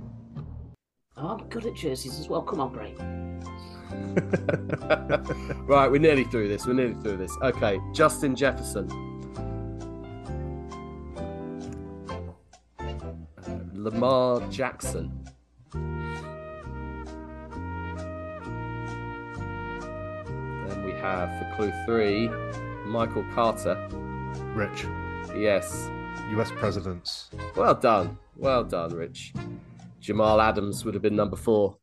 Oh, 1.18 1.38
I'm 1.38 1.50
good 1.50 1.66
at 1.66 1.76
jerseys 1.76 2.18
as 2.18 2.30
well. 2.30 2.44
Come 2.44 2.62
on, 2.62 2.72
Bray. 2.72 2.96
right, 5.68 5.92
we're 5.92 6.00
nearly 6.00 6.24
through 6.24 6.48
this. 6.48 6.66
We're 6.66 6.76
nearly 6.76 6.96
through 7.02 7.18
this. 7.18 7.36
Okay, 7.42 7.78
Justin 7.94 8.38
Jefferson. 8.38 9.11
Lamar 13.84 14.42
Jackson. 14.50 15.12
Then 20.68 20.84
we 20.84 20.92
have 20.94 21.30
for 21.40 21.56
clue 21.56 21.72
three, 21.86 22.30
Michael 22.86 23.26
Carter. 23.34 23.76
Rich, 24.54 24.86
Yes. 25.36 25.90
US 26.32 26.52
presidents. 26.52 27.30
Well 27.56 27.76
done. 27.76 28.18
Well 28.38 28.64
done, 28.64 28.94
Rich. 28.94 29.34
Jamal 30.00 30.40
Adams 30.42 30.86
would 30.86 30.94
have 30.94 31.04
been 31.04 31.16
number 31.16 31.36
four. 31.36 31.78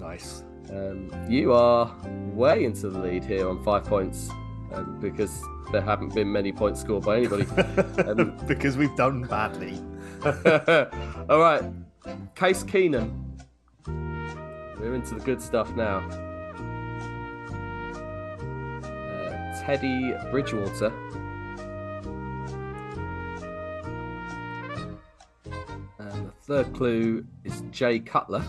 Nice. 0.00 0.44
Um, 0.70 1.10
you 1.28 1.52
are 1.52 1.94
way 2.32 2.64
into 2.64 2.88
the 2.90 2.98
lead 2.98 3.24
here 3.24 3.48
on 3.48 3.62
five 3.62 3.84
points 3.84 4.30
um, 4.72 4.98
because 5.00 5.42
there 5.72 5.80
haven't 5.82 6.14
been 6.14 6.30
many 6.30 6.52
points 6.52 6.80
scored 6.80 7.04
by 7.04 7.18
anybody. 7.18 7.46
Um, 8.06 8.36
because 8.46 8.76
we've 8.76 8.94
done 8.96 9.22
badly. 9.22 9.80
All 11.28 11.38
right, 11.38 11.62
Case 12.34 12.64
Keenum. 12.64 13.12
We're 13.86 14.94
into 14.94 15.14
the 15.16 15.20
good 15.20 15.42
stuff 15.42 15.70
now. 15.76 15.98
Uh, 18.80 19.62
Teddy 19.62 20.14
Bridgewater. 20.30 20.90
And 25.98 26.26
the 26.26 26.32
third 26.40 26.72
clue 26.72 27.26
is 27.44 27.62
Jay 27.70 27.98
Cutler. 27.98 28.44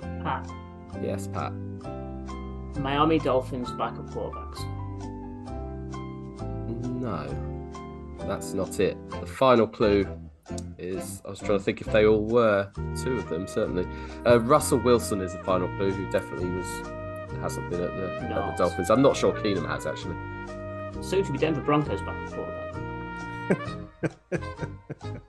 Pat, 0.00 0.50
Yes, 1.00 1.28
Pat. 1.28 1.52
Miami 2.80 3.20
Dolphins 3.20 3.70
backup 3.72 4.10
quarterbacks. 4.10 4.60
No, 7.00 7.53
that's 8.20 8.52
not 8.52 8.80
it. 8.80 8.96
The 9.10 9.26
final 9.26 9.66
clue 9.66 10.06
is 10.78 11.22
I 11.24 11.30
was 11.30 11.38
trying 11.38 11.58
to 11.58 11.64
think 11.64 11.80
if 11.80 11.88
they 11.88 12.06
all 12.06 12.24
were. 12.24 12.70
Two 13.02 13.18
of 13.18 13.28
them, 13.28 13.46
certainly. 13.46 13.86
Uh, 14.26 14.40
Russell 14.40 14.78
Wilson 14.78 15.20
is 15.20 15.32
the 15.32 15.42
final 15.44 15.68
clue, 15.76 15.90
who 15.90 16.10
definitely 16.10 16.50
was 16.50 16.66
hasn't 17.40 17.68
been 17.70 17.82
at 17.82 17.96
the, 17.96 18.14
at 18.22 18.28
the 18.28 18.54
Dolphins. 18.56 18.90
I'm 18.90 19.02
not 19.02 19.16
sure 19.16 19.32
Keenum 19.32 19.68
has 19.68 19.86
actually. 19.86 20.16
Soon 21.02 21.24
to 21.24 21.32
be 21.32 21.38
Denver 21.38 21.60
Broncos 21.60 22.00
backup 22.00 22.32
quarterback. 22.32 22.74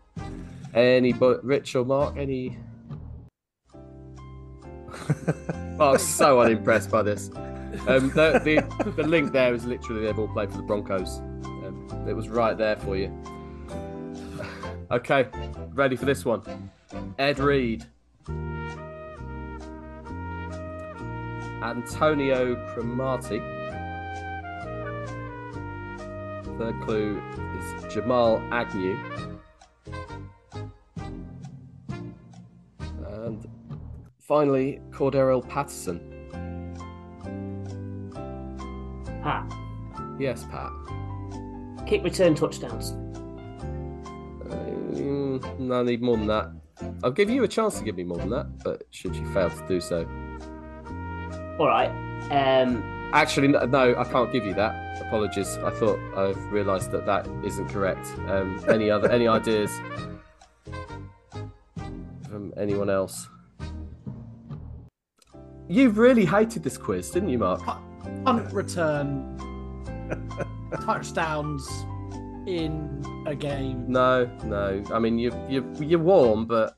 Any 0.74 1.13
but 1.13 1.44
Rich 1.44 1.75
or 1.75 1.86
Mark? 1.86 2.18
Any? 2.18 2.58
Oh, 5.77 5.92
I'm 5.92 5.98
so 5.98 6.39
unimpressed 6.39 6.89
by 6.89 7.01
this. 7.01 7.30
Um, 7.86 8.10
the, 8.12 8.39
the 8.46 8.92
the 8.96 9.04
link 9.04 9.34
there 9.34 9.54
is 9.54 9.65
literally 9.65 10.06
they've 10.06 10.18
all 10.18 10.30
played 10.30 10.50
for 10.50 10.56
the 10.56 10.63
Broncos. 10.63 11.20
It 12.08 12.13
was 12.15 12.30
right 12.30 12.58
there 12.58 12.75
for 12.77 12.96
you. 12.96 13.12
Okay, 14.92 15.27
ready 15.74 15.96
for 15.96 16.06
this 16.06 16.24
one? 16.24 16.42
Ed 17.18 17.39
Reed, 17.39 17.86
Antonio 21.63 22.56
Cromartie. 22.74 23.39
Third 26.58 26.82
clue 26.84 27.22
is 27.58 27.94
Jamal 27.94 28.42
Agnew. 28.51 28.98
And 33.10 33.48
finally, 34.20 34.80
Cordarrelle 34.92 35.48
Patterson. 35.50 36.00
Pat, 39.24 39.51
Yes, 40.20 40.46
Pat. 40.46 40.72
Kick 41.86 42.04
return 42.04 42.36
touchdowns. 42.36 42.94
No, 45.60 45.80
I 45.80 45.84
need 45.84 46.01
more 46.01 46.18
than 46.18 46.27
that. 46.27 46.51
I'll 47.04 47.12
give 47.12 47.30
you 47.30 47.44
a 47.44 47.48
chance 47.48 47.77
to 47.80 47.84
give 47.84 47.96
me 47.96 48.04
more 48.04 48.18
than 48.18 48.30
that, 48.30 48.63
but 48.63 48.84
should 48.92 49.15
you 49.15 49.25
fail 49.34 49.50
to 49.50 49.68
do 49.68 49.80
so. 49.80 50.08
All 51.60 51.68
right. 51.68 51.89
Um, 52.32 52.84
Actually, 53.13 53.48
no, 53.50 53.65
no 53.65 53.96
I 53.98 54.04
can't 54.04 54.32
give 54.32 54.46
you 54.46 54.54
that. 54.56 55.01
Apologies. 55.01 55.58
I 55.58 55.72
thought 55.72 56.00
I've 56.18 56.51
realised 56.51 56.92
that 56.92 57.06
that 57.06 57.27
isn't 57.46 57.70
correct. 57.70 58.08
Um, 58.27 58.63
any 58.68 58.89
other 58.89 59.10
any 59.10 59.27
ideas 59.27 59.72
from 62.27 62.54
anyone 62.58 62.89
else? 62.89 63.27
You 65.68 65.89
really 65.89 66.25
hated 66.25 66.63
this 66.63 66.77
quiz, 66.77 67.10
didn't 67.10 67.30
you, 67.30 67.39
Mark? 67.39 67.62
Punt 68.24 68.54
return, 68.54 69.38
touchdowns 70.77 71.67
in 72.48 73.03
a 73.25 73.36
game. 73.36 73.86
No, 73.88 74.25
no. 74.44 74.84
I 74.94 75.00
mean, 75.00 75.17
you 75.17 75.32
you 75.50 75.65
you're 75.79 76.00
warm, 76.00 76.46
but 76.46 76.77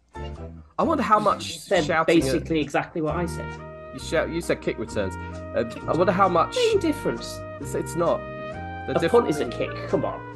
I 0.79 0.83
wonder 0.83 1.03
how 1.03 1.19
much 1.19 1.59
said 1.59 1.85
shouting. 1.85 2.17
at- 2.17 2.21
basically 2.23 2.59
exactly 2.61 3.01
what 3.01 3.15
I 3.15 3.25
said. 3.25 3.47
you 3.93 3.99
shout. 3.99 4.29
You 4.29 4.41
said 4.41 4.61
kick 4.61 4.77
returns. 4.79 5.15
Uh, 5.55 5.63
I 5.87 5.93
wonder 5.97 6.11
how 6.13 6.27
much. 6.29 6.55
Main 6.55 6.79
difference. 6.79 7.39
It's, 7.59 7.73
it's 7.75 7.95
not. 7.95 8.19
The 8.87 8.93
A 8.95 8.99
different 8.99 9.25
punt 9.25 9.29
is 9.29 9.39
a 9.41 9.49
kick. 9.49 9.89
Come 9.89 10.05
on. 10.05 10.19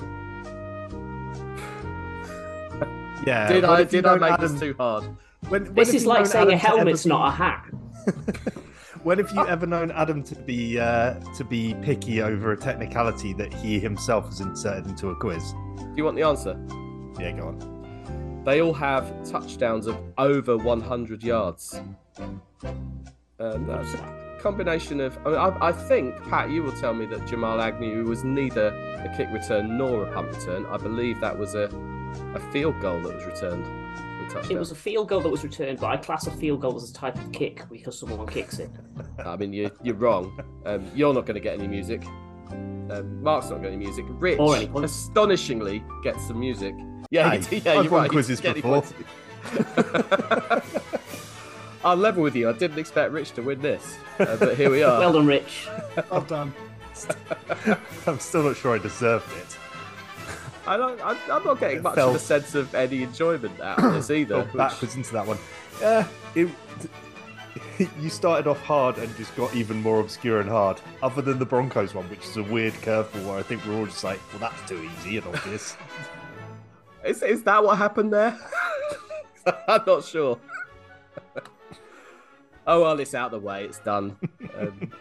Yeah. 3.28 3.48
Did 3.54 3.64
I 3.66 3.84
did 3.84 4.06
I 4.08 4.16
make 4.18 4.32
Adam- 4.32 4.52
this 4.52 4.60
too 4.60 4.74
hard? 4.80 5.04
when- 5.50 5.66
when 5.66 5.74
This 5.76 5.94
is 5.94 6.08
like 6.08 6.26
saying 6.26 6.50
a 6.50 6.54
Adam 6.56 6.60
to 6.60 6.68
ever 6.70 6.78
helmet's 6.78 7.06
not 7.06 7.28
a 7.28 7.32
hat. 7.32 7.66
When 9.04 9.18
have 9.18 9.32
you 9.32 9.48
ever 9.48 9.66
known 9.66 9.90
Adam 9.90 10.22
to 10.24 10.36
be 10.36 10.80
uh, 10.80 11.16
to 11.36 11.44
be 11.44 11.74
picky 11.82 12.22
over 12.22 12.52
a 12.52 12.58
technicality 12.58 13.34
that 13.34 13.52
he 13.52 13.80
himself 13.80 14.26
has 14.26 14.42
inserted 14.42 14.86
into 14.86 15.10
a 15.10 15.16
quiz? 15.16 15.54
Do 15.78 15.94
you 15.96 16.04
want 16.04 16.18
the 16.18 16.24
answer? 16.24 16.56
Yeah, 17.20 17.32
go 17.32 17.48
on. 17.48 18.44
They 18.46 18.62
all 18.62 18.74
have 18.74 19.12
touchdowns 19.28 19.88
of 19.88 19.98
over 20.20 20.56
100 20.56 21.24
yards. 21.24 21.82
Um, 22.20 23.66
that's 23.66 23.94
a 23.96 24.38
combination 24.40 25.02
of. 25.02 25.18
I, 25.26 25.30
mean, 25.30 25.40
I, 25.40 25.68
I 25.70 25.72
think 25.72 26.22
Pat, 26.30 26.52
you 26.52 26.62
will 26.62 26.72
tell 26.74 26.94
me 26.94 27.08
that 27.08 27.26
Jamal 27.26 27.60
Agnew 27.60 28.04
was 28.06 28.24
neither 28.24 28.68
a 28.68 29.12
kick 29.18 29.30
return 29.32 29.80
nor 29.80 30.06
a 30.06 30.14
punt 30.14 30.28
return. 30.36 30.68
I 30.68 30.78
believe 30.78 31.20
that 31.22 31.38
was 31.38 31.56
a 31.56 31.66
a 32.36 32.40
field 32.52 32.80
goal 32.82 33.02
that 33.02 33.16
was 33.16 33.26
returned. 33.26 33.66
For 34.32 34.38
a 34.38 34.42
touchdown. 34.42 34.58
It 34.58 34.60
was 34.60 34.72
a 34.72 34.76
field 34.76 35.10
goal 35.10 35.22
that 35.22 35.30
was 35.30 35.44
returned, 35.44 35.80
but 35.80 35.88
I 35.88 35.98
class 35.98 36.28
a 36.28 36.32
field 36.32 36.62
goal 36.62 36.76
as 36.76 36.90
a 36.90 36.94
type 36.94 37.16
of 37.18 37.32
kick 37.32 37.64
because 37.70 37.98
someone 38.00 38.26
kicks 38.28 38.60
it. 38.60 38.70
I 39.26 39.36
mean, 39.38 39.54
you're, 39.54 39.72
you're 39.84 39.96
wrong. 39.96 40.40
Um, 40.66 40.90
you're 40.96 41.14
not 41.14 41.26
going 41.26 41.36
to 41.36 41.42
get 41.42 41.58
any 41.58 41.68
music. 41.68 42.04
Um, 42.52 43.22
Mark's 43.24 43.50
not 43.50 43.62
getting 43.62 43.76
any 43.78 43.86
music. 43.86 44.06
Rich, 44.10 44.40
Or 44.40 44.56
any 44.58 44.70
astonishingly, 44.84 45.84
gets 46.04 46.28
some 46.28 46.40
music. 46.40 46.76
Yeah, 47.10 47.36
Hey, 47.38 47.58
yeah, 47.66 47.74
I've 47.74 47.84
you're 47.86 47.92
won 47.92 48.02
right. 48.04 48.10
quizzes 48.12 48.42
Get 48.42 48.52
any 48.52 48.62
before. 48.62 48.82
points. 48.82 48.94
I'll 51.84 51.96
level 51.96 52.22
with 52.22 52.36
you. 52.36 52.48
I 52.48 52.54
didn't 52.54 52.78
expect 52.78 53.12
Rich 53.12 53.32
to 53.34 53.42
win 53.42 53.60
this, 53.60 53.96
uh, 54.20 54.36
but 54.38 54.56
here 54.56 54.70
we 54.70 54.84
are. 54.84 55.00
Well 55.00 55.14
done, 55.14 55.26
Rich. 55.26 55.68
Well 56.12 56.22
done. 56.22 56.54
I'm 58.06 58.20
still 58.20 58.44
not 58.44 58.56
sure 58.58 58.76
I 58.76 58.78
deserved 58.78 59.26
it. 59.38 59.58
I 60.68 60.78
don't, 60.78 61.00
I'm, 61.04 61.18
I'm 61.32 61.44
not 61.44 61.60
getting 61.60 61.82
much 61.82 61.96
felt- 61.96 62.10
of 62.10 62.16
a 62.16 62.20
sense 62.20 62.56
of 62.56 62.74
any 62.76 63.04
enjoyment 63.04 63.60
out 63.62 63.84
of 63.84 63.94
this 63.94 64.10
either. 64.18 64.44
Which- 64.44 64.54
backwards 64.54 64.96
into 64.96 65.14
that 65.14 65.26
one. 65.26 65.38
Yeah, 65.82 66.08
it, 66.36 66.50
you 68.00 68.10
started 68.10 68.48
off 68.48 68.62
hard 68.62 68.98
and 69.00 69.16
just 69.18 69.36
got 69.36 69.56
even 69.56 69.82
more 69.82 70.00
obscure 70.00 70.40
and 70.40 70.50
hard. 70.50 70.80
Other 71.02 71.22
than 71.22 71.40
the 71.40 71.46
Broncos 71.46 71.94
one, 71.96 72.08
which 72.10 72.24
is 72.26 72.38
a 72.38 72.44
weird 72.44 72.74
curveball 72.76 73.26
where 73.26 73.38
I 73.40 73.42
think 73.42 73.66
we're 73.66 73.76
all 73.78 73.86
just 73.88 74.04
like, 74.04 74.20
well, 74.32 74.40
that's 74.40 74.70
too 74.70 74.82
easy 75.00 75.18
and 75.18 75.28
obvious. 75.28 75.76
Is, 77.04 77.24
is 77.24 77.42
that 77.44 77.64
what 77.64 77.80
happened 77.80 78.14
there? 78.14 78.38
I'm 79.68 79.82
not 79.88 80.04
sure. 80.06 80.40
oh 82.68 82.82
well, 82.82 83.00
it's 83.00 83.16
out 83.16 83.34
of 83.34 83.42
the 83.42 83.48
way. 83.48 83.64
It's 83.66 83.80
done. 83.80 84.16
Um, 84.56 84.92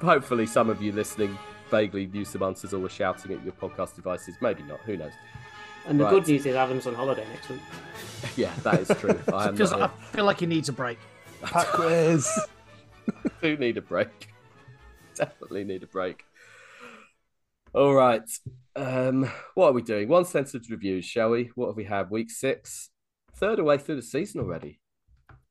hopefully, 0.00 0.46
some 0.46 0.70
of 0.70 0.80
you 0.80 0.92
listening 0.92 1.36
vaguely 1.70 2.06
knew 2.06 2.24
some 2.24 2.42
answers 2.42 2.72
or 2.74 2.78
were 2.80 2.88
shouting 2.88 3.32
at 3.32 3.42
your 3.44 3.52
podcast 3.54 3.94
devices. 3.96 4.36
Maybe 4.40 4.62
not. 4.62 4.80
Who 4.80 4.96
knows? 4.96 5.12
And 5.86 5.98
the 5.98 6.04
Right. 6.04 6.10
good 6.10 6.28
news 6.28 6.44
is 6.44 6.54
Adam's 6.54 6.86
on 6.86 6.94
holiday 6.94 7.26
next 7.32 7.48
week. 7.48 7.60
Yeah, 8.36 8.52
that 8.64 8.80
is 8.80 8.88
true. 8.98 9.18
I 9.32 9.48
am 9.48 9.56
Feels 9.56 9.70
not 9.70 9.80
like, 9.80 9.90
here. 9.96 10.00
I 10.02 10.16
feel 10.16 10.24
like 10.24 10.40
he 10.40 10.46
needs 10.46 10.68
a 10.68 10.72
break. 10.72 10.98
Pat 11.42 11.66
quiz. 11.68 12.28
do 13.40 13.56
need 13.56 13.76
a 13.76 13.82
break. 13.82 14.08
Definitely 15.14 15.62
need 15.64 15.82
a 15.84 15.86
break. 15.86 16.24
All 17.74 17.94
right. 17.94 18.28
Um, 18.74 19.30
what 19.54 19.68
are 19.68 19.72
we 19.72 19.82
doing? 19.82 20.08
One 20.08 20.24
sentence 20.24 20.68
reviews, 20.70 21.04
shall 21.04 21.30
we? 21.30 21.50
What 21.54 21.68
have 21.68 21.76
we 21.76 21.84
had? 21.84 22.10
Week 22.10 22.30
six, 22.30 22.90
third 23.36 23.58
away 23.60 23.78
through 23.78 23.96
the 23.96 24.02
season 24.02 24.40
already. 24.40 24.80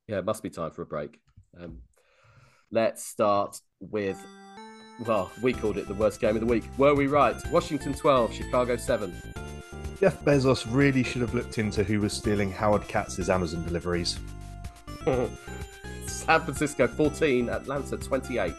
Yeah, 0.06 0.18
it 0.18 0.24
must 0.26 0.42
be 0.42 0.50
time 0.50 0.70
for 0.72 0.82
a 0.82 0.86
break. 0.86 1.18
Um, 1.58 1.78
let's 2.70 3.04
start 3.04 3.60
with. 3.80 4.18
Well, 5.06 5.30
we 5.40 5.52
called 5.52 5.78
it 5.78 5.86
the 5.86 5.94
worst 5.94 6.20
game 6.20 6.34
of 6.34 6.40
the 6.40 6.46
week. 6.46 6.64
Were 6.76 6.94
we 6.94 7.06
right? 7.06 7.36
Washington 7.50 7.94
12, 7.94 8.34
Chicago 8.34 8.76
7. 8.76 9.14
Jeff 10.00 10.20
Bezos 10.24 10.66
really 10.68 11.02
should 11.02 11.22
have 11.22 11.34
looked 11.34 11.58
into 11.58 11.84
who 11.84 12.00
was 12.00 12.12
stealing 12.12 12.50
Howard 12.50 12.86
Katz's 12.88 13.30
Amazon 13.30 13.64
deliveries. 13.64 14.18
San 16.06 16.40
Francisco 16.40 16.86
14, 16.86 17.48
Atlanta 17.48 17.96
28. 17.96 18.54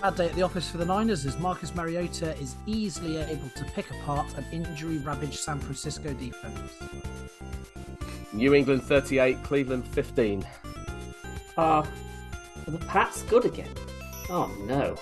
Bad 0.00 0.14
day 0.14 0.26
at 0.26 0.34
the 0.34 0.42
office 0.42 0.70
for 0.70 0.78
the 0.78 0.84
Niners 0.84 1.26
as 1.26 1.38
Marcus 1.38 1.74
Mariota 1.74 2.36
is 2.38 2.54
easily 2.66 3.16
able 3.16 3.48
to 3.56 3.64
pick 3.64 3.90
apart 3.90 4.26
an 4.36 4.44
injury 4.52 4.98
ravaged 4.98 5.38
San 5.38 5.58
Francisco 5.58 6.12
defense. 6.14 6.72
New 8.32 8.54
England 8.54 8.82
38, 8.82 9.42
Cleveland 9.42 9.86
15. 9.88 10.46
Ah, 11.56 11.88
are 12.66 12.70
the 12.70 12.78
Pats 12.78 13.22
good 13.22 13.44
again? 13.44 13.68
Oh 14.30 14.54
no. 14.66 14.96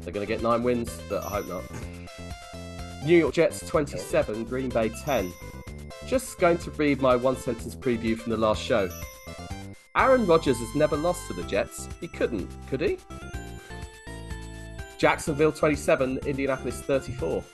They're 0.00 0.12
going 0.12 0.26
to 0.26 0.32
get 0.32 0.42
nine 0.42 0.62
wins, 0.62 1.00
but 1.08 1.24
I 1.24 1.28
hope 1.28 1.48
not. 1.48 1.64
New 3.04 3.16
York 3.16 3.34
Jets 3.34 3.66
27, 3.66 4.44
Green 4.44 4.68
Bay 4.68 4.90
10. 4.90 5.32
Just 6.06 6.38
going 6.38 6.58
to 6.58 6.70
read 6.72 7.00
my 7.00 7.16
one 7.16 7.36
sentence 7.36 7.74
preview 7.74 8.18
from 8.18 8.30
the 8.32 8.36
last 8.36 8.62
show. 8.62 8.90
Aaron 9.96 10.26
Rodgers 10.26 10.58
has 10.58 10.74
never 10.74 10.96
lost 10.96 11.26
to 11.28 11.32
the 11.32 11.44
Jets. 11.44 11.88
He 12.00 12.08
couldn't, 12.08 12.50
could 12.68 12.80
he? 12.80 12.98
Jacksonville 14.98 15.52
27, 15.52 16.18
Indianapolis 16.26 16.80
34. 16.82 17.44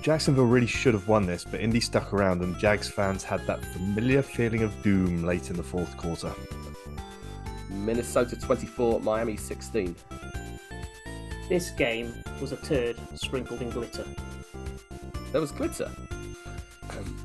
Jacksonville 0.00 0.44
really 0.44 0.66
should 0.66 0.94
have 0.94 1.08
won 1.08 1.26
this, 1.26 1.44
but 1.44 1.60
Indy 1.60 1.80
stuck 1.80 2.14
around 2.14 2.40
and 2.42 2.56
Jags 2.58 2.88
fans 2.88 3.24
had 3.24 3.46
that 3.46 3.64
familiar 3.64 4.22
feeling 4.22 4.62
of 4.62 4.82
doom 4.82 5.24
late 5.24 5.50
in 5.50 5.56
the 5.56 5.62
fourth 5.62 5.96
quarter. 5.96 6.32
Minnesota 7.70 8.36
24, 8.36 9.00
Miami 9.00 9.36
16. 9.36 9.94
This 11.48 11.70
game 11.70 12.12
was 12.40 12.52
a 12.52 12.56
turd 12.56 12.96
sprinkled 13.14 13.62
in 13.62 13.70
glitter. 13.70 14.04
There 15.32 15.40
was 15.40 15.52
glitter. 15.52 15.90
Um, 16.90 17.16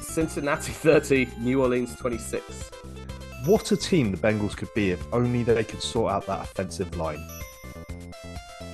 Cincinnati 0.00 0.72
30, 0.72 1.28
New 1.38 1.62
Orleans 1.62 1.94
26. 1.96 2.70
What 3.44 3.70
a 3.70 3.76
team 3.76 4.10
the 4.10 4.16
Bengals 4.16 4.56
could 4.56 4.72
be 4.74 4.90
if 4.90 5.04
only 5.12 5.42
they 5.42 5.62
could 5.64 5.82
sort 5.82 6.12
out 6.12 6.26
that 6.26 6.42
offensive 6.42 6.96
line. 6.96 7.24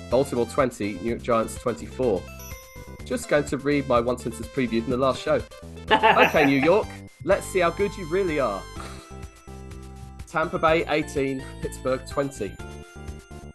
Baltimore 0.09 0.45
20, 0.45 0.93
New 0.93 1.09
York 1.09 1.21
Giants 1.21 1.55
24. 1.55 2.21
Just 3.05 3.29
going 3.29 3.43
to 3.45 3.57
read 3.57 3.87
my 3.87 3.99
one 3.99 4.17
sentence 4.17 4.47
preview 4.47 4.81
from 4.81 4.91
the 4.91 4.97
last 4.97 5.21
show. 5.21 5.41
Okay, 5.91 6.45
New 6.45 6.59
York, 6.59 6.87
let's 7.23 7.45
see 7.45 7.59
how 7.59 7.69
good 7.69 7.95
you 7.97 8.05
really 8.07 8.39
are. 8.39 8.61
Tampa 10.33 10.57
Bay 10.57 10.83
18, 10.89 11.43
Pittsburgh 11.61 12.01
20. 12.09 12.53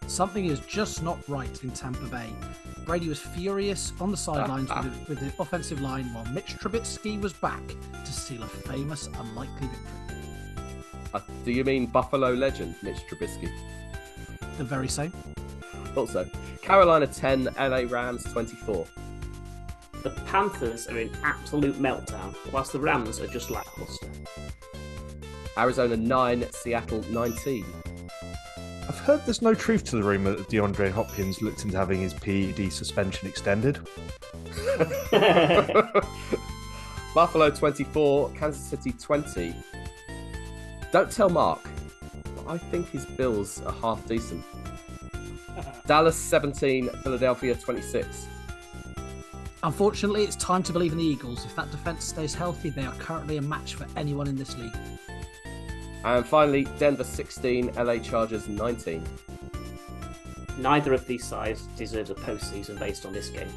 Something 0.07 0.45
is 0.45 0.61
just 0.61 1.03
not 1.03 1.19
right 1.27 1.61
in 1.61 1.71
Tampa 1.71 2.05
Bay. 2.05 2.29
Brady 2.85 3.09
was 3.09 3.19
furious 3.19 3.91
on 3.99 4.11
the 4.11 4.15
sidelines 4.15 4.69
with, 4.69 4.83
the, 5.07 5.09
with 5.09 5.19
the 5.19 5.43
offensive 5.43 5.81
line 5.81 6.05
while 6.13 6.23
Mitch 6.27 6.55
Trubisky 6.55 7.19
was 7.21 7.33
back 7.33 7.61
to 8.05 8.13
seal 8.13 8.43
a 8.43 8.47
famous 8.47 9.07
unlikely 9.07 9.67
victory. 9.67 10.23
Uh, 11.13 11.19
do 11.43 11.51
you 11.51 11.65
mean 11.65 11.85
Buffalo 11.85 12.31
legend 12.31 12.75
Mitch 12.81 13.01
Trubisky? 13.11 13.51
The 14.57 14.63
very 14.63 14.87
same. 14.87 15.11
Also, 15.97 16.29
Carolina 16.61 17.07
10, 17.07 17.49
LA 17.57 17.83
Rams 17.89 18.23
24. 18.31 18.87
the 20.01 20.11
Panthers 20.27 20.87
are 20.87 20.97
in 20.97 21.11
absolute 21.23 21.75
meltdown, 21.75 22.33
whilst 22.53 22.71
the 22.71 22.79
Rams 22.79 23.19
are 23.19 23.27
just 23.27 23.49
lackluster. 23.51 24.07
Arizona 25.59 25.97
9, 25.97 26.45
Seattle 26.53 27.03
19. 27.09 27.65
I've 28.87 28.99
heard 28.99 29.25
there's 29.25 29.41
no 29.41 29.53
truth 29.53 29.83
to 29.85 29.97
the 29.97 30.03
rumour 30.03 30.31
that 30.35 30.47
DeAndre 30.47 30.89
Hopkins 30.89 31.41
looked 31.41 31.65
into 31.65 31.75
having 31.75 31.99
his 31.99 32.13
PED 32.13 32.71
suspension 32.71 33.27
extended. 33.27 33.77
Buffalo 37.13 37.49
24, 37.49 38.29
Kansas 38.31 38.61
City 38.61 38.93
20. 38.93 39.53
Don't 40.93 41.11
tell 41.11 41.27
Mark, 41.27 41.67
but 42.37 42.47
I 42.47 42.57
think 42.57 42.89
his 42.89 43.05
Bills 43.05 43.61
are 43.63 43.73
half 43.73 44.07
decent. 44.07 44.45
Dallas 45.87 46.15
17, 46.15 46.87
Philadelphia 47.03 47.53
26. 47.53 48.27
Unfortunately, 49.63 50.23
it's 50.23 50.37
time 50.37 50.63
to 50.63 50.71
believe 50.71 50.93
in 50.93 50.99
the 50.99 51.03
Eagles. 51.03 51.43
If 51.43 51.53
that 51.57 51.69
defense 51.69 52.05
stays 52.05 52.33
healthy, 52.33 52.69
they 52.69 52.85
are 52.85 52.93
currently 52.93 53.35
a 53.35 53.41
match 53.41 53.75
for 53.75 53.85
anyone 53.97 54.29
in 54.29 54.37
this 54.37 54.57
league. 54.57 54.71
And 56.03 56.25
finally, 56.25 56.65
Denver 56.77 57.03
16, 57.03 57.73
LA 57.75 57.97
Chargers 57.97 58.47
19. 58.47 59.03
Neither 60.57 60.93
of 60.93 61.05
these 61.07 61.25
sides 61.25 61.67
deserves 61.77 62.09
a 62.09 62.15
postseason 62.15 62.77
based 62.79 63.05
on 63.05 63.13
this 63.13 63.29
game. 63.29 63.49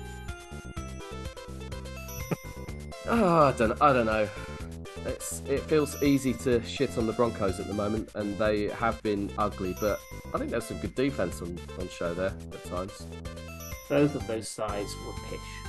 Oh, 3.08 3.46
I 3.46 3.52
don't, 3.52 3.82
I 3.82 3.92
don't 3.92 4.06
know. 4.06 4.28
It's, 5.04 5.42
it 5.48 5.60
feels 5.62 6.00
easy 6.02 6.32
to 6.34 6.62
shit 6.64 6.96
on 6.96 7.06
the 7.06 7.12
Broncos 7.12 7.58
at 7.58 7.66
the 7.66 7.74
moment, 7.74 8.08
and 8.14 8.38
they 8.38 8.68
have 8.68 9.02
been 9.02 9.30
ugly, 9.36 9.76
but 9.80 10.00
I 10.32 10.38
think 10.38 10.50
there's 10.50 10.64
some 10.64 10.78
good 10.78 10.94
defense 10.94 11.42
on, 11.42 11.58
on 11.78 11.88
show 11.88 12.14
there 12.14 12.32
at 12.52 12.64
times. 12.64 13.06
Both 13.88 14.14
of 14.14 14.26
those 14.26 14.48
sides 14.48 14.94
were 15.04 15.12
pish. 15.28 15.61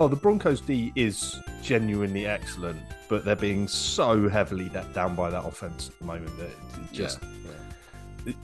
Oh, 0.00 0.08
the 0.08 0.16
Broncos 0.16 0.60
D 0.60 0.92
is 0.96 1.40
genuinely 1.62 2.26
excellent, 2.26 2.80
but 3.08 3.24
they're 3.24 3.36
being 3.36 3.68
so 3.68 4.28
heavily 4.28 4.68
let 4.70 4.92
down 4.92 5.14
by 5.14 5.30
that 5.30 5.44
offense 5.44 5.88
at 5.88 5.98
the 6.00 6.04
moment 6.04 6.36
that 6.36 6.46
it 6.46 6.92
just 6.92 7.20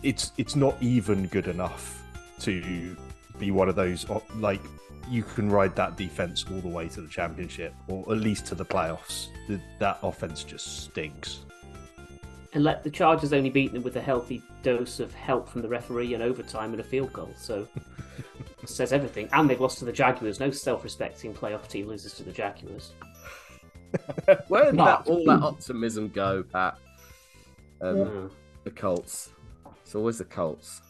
it's 0.02 0.32
it's 0.36 0.54
not 0.54 0.76
even 0.80 1.26
good 1.26 1.48
enough 1.48 2.02
to 2.38 2.96
be 3.38 3.50
one 3.50 3.68
of 3.68 3.74
those 3.74 4.06
like 4.36 4.60
you 5.08 5.24
can 5.24 5.50
ride 5.50 5.74
that 5.74 5.96
defense 5.96 6.44
all 6.52 6.60
the 6.60 6.68
way 6.68 6.88
to 6.88 7.00
the 7.00 7.08
championship 7.08 7.74
or 7.88 8.00
at 8.12 8.18
least 8.18 8.46
to 8.46 8.54
the 8.54 8.64
playoffs. 8.64 9.26
The, 9.48 9.60
that 9.80 9.98
offense 10.02 10.44
just 10.44 10.84
stinks. 10.84 11.40
And 12.52 12.64
let 12.64 12.82
the 12.82 12.90
Chargers 12.90 13.32
only 13.32 13.50
beat 13.50 13.72
them 13.72 13.82
with 13.82 13.96
a 13.96 14.00
healthy 14.00 14.42
dose 14.62 14.98
of 14.98 15.14
help 15.14 15.48
from 15.48 15.62
the 15.62 15.68
referee 15.68 16.14
and 16.14 16.22
overtime 16.22 16.72
and 16.72 16.80
a 16.80 16.84
field 16.84 17.12
goal. 17.12 17.32
So 17.36 17.68
says 18.64 18.92
everything. 18.92 19.28
And 19.32 19.48
they've 19.48 19.60
lost 19.60 19.78
to 19.78 19.84
the 19.84 19.92
Jaguars. 19.92 20.40
No 20.40 20.50
self-respecting 20.50 21.34
playoff 21.34 21.68
team 21.68 21.86
loses 21.86 22.14
to 22.14 22.24
the 22.24 22.32
Jaguars. 22.32 22.92
Where 24.48 24.70
did 24.70 24.80
that, 24.80 25.06
all 25.06 25.24
that 25.24 25.42
optimism 25.42 26.08
go, 26.08 26.42
Pat? 26.42 26.78
Um, 27.80 27.98
Yeah. 27.98 28.28
The 28.64 28.70
Colts. 28.70 29.30
It's 29.82 29.94
always 29.94 30.18
the 30.18 30.24
Colts. 30.24 30.82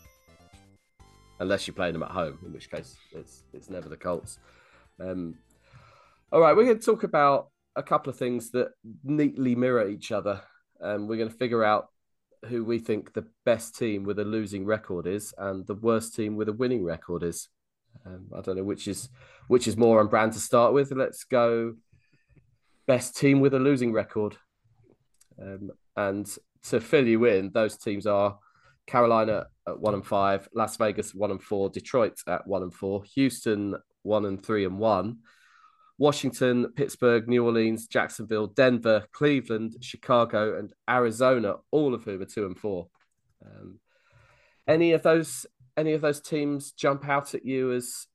Unless 1.38 1.66
you're 1.66 1.74
playing 1.74 1.94
them 1.94 2.02
at 2.02 2.10
home, 2.10 2.38
in 2.44 2.52
which 2.52 2.70
case 2.70 2.96
it's 3.12 3.44
it's 3.54 3.70
never 3.70 3.88
the 3.88 3.96
Colts. 3.96 4.38
Um, 5.00 5.36
all 6.32 6.40
right, 6.40 6.54
we're 6.54 6.64
going 6.64 6.78
to 6.78 6.84
talk 6.84 7.04
about 7.04 7.48
a 7.76 7.82
couple 7.82 8.10
of 8.10 8.18
things 8.18 8.50
that 8.50 8.72
neatly 9.04 9.54
mirror 9.54 9.88
each 9.88 10.12
other. 10.12 10.42
Um, 10.82 11.06
we're 11.06 11.16
going 11.16 11.30
to 11.30 11.36
figure 11.36 11.64
out 11.64 11.88
who 12.46 12.64
we 12.64 12.78
think 12.78 13.12
the 13.12 13.26
best 13.44 13.76
team 13.76 14.04
with 14.04 14.18
a 14.18 14.24
losing 14.24 14.64
record 14.64 15.06
is 15.06 15.34
and 15.36 15.66
the 15.66 15.74
worst 15.74 16.14
team 16.14 16.36
with 16.36 16.48
a 16.48 16.52
winning 16.52 16.84
record 16.84 17.22
is. 17.22 17.48
Um, 18.06 18.28
I 18.36 18.40
don't 18.40 18.56
know 18.56 18.62
which 18.62 18.86
is 18.86 19.08
which 19.48 19.66
is 19.66 19.76
more 19.76 19.98
on 19.98 20.06
brand 20.06 20.32
to 20.34 20.38
start 20.38 20.72
with. 20.72 20.92
Let's 20.92 21.24
go 21.24 21.74
best 22.86 23.16
team 23.16 23.40
with 23.40 23.52
a 23.52 23.58
losing 23.58 23.92
record. 23.92 24.36
Um, 25.40 25.70
and 25.96 26.28
to 26.68 26.80
fill 26.80 27.06
you 27.06 27.24
in, 27.24 27.50
those 27.52 27.76
teams 27.76 28.06
are 28.06 28.38
Carolina 28.86 29.46
at 29.68 29.78
one 29.78 29.94
and 29.94 30.06
five, 30.06 30.48
Las 30.54 30.76
Vegas 30.76 31.14
one 31.14 31.30
and 31.30 31.42
four, 31.42 31.68
Detroit 31.68 32.18
at 32.26 32.46
one 32.46 32.62
and 32.62 32.74
four, 32.74 33.02
Houston 33.14 33.74
one 34.02 34.24
and 34.24 34.44
three 34.44 34.64
and 34.64 34.78
one, 34.78 35.18
Washington, 36.00 36.72
Pittsburgh, 36.74 37.28
New 37.28 37.44
Orleans, 37.44 37.86
Jacksonville, 37.86 38.46
Denver, 38.46 39.04
Cleveland, 39.12 39.76
Chicago, 39.82 40.58
and 40.58 40.72
Arizona, 40.88 41.56
all 41.70 41.92
of 41.92 42.04
whom 42.04 42.22
are 42.22 42.24
two 42.24 42.46
and 42.46 42.58
four. 42.58 42.88
Um, 43.44 43.78
any 44.66 44.92
of 44.92 45.02
those 45.02 45.44
any 45.76 45.92
of 45.92 46.00
those 46.00 46.22
teams 46.22 46.72
jump 46.72 47.06
out 47.06 47.34
at 47.34 47.44
you 47.44 47.72
as 47.72 48.06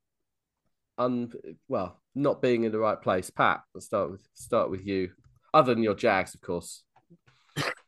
un 0.98 1.32
well 1.67 2.02
not 2.15 2.41
being 2.41 2.63
in 2.63 2.71
the 2.71 2.80
right 2.80 3.00
place? 3.00 3.30
Pat, 3.30 3.62
let's 3.76 3.86
start 3.86 4.10
with 4.10 4.28
start 4.34 4.71
with 4.71 4.84
you. 4.84 5.12
Other 5.54 5.76
than 5.76 5.84
your 5.84 5.95
Jags, 5.95 6.34
of 6.34 6.41
course. 6.41 6.82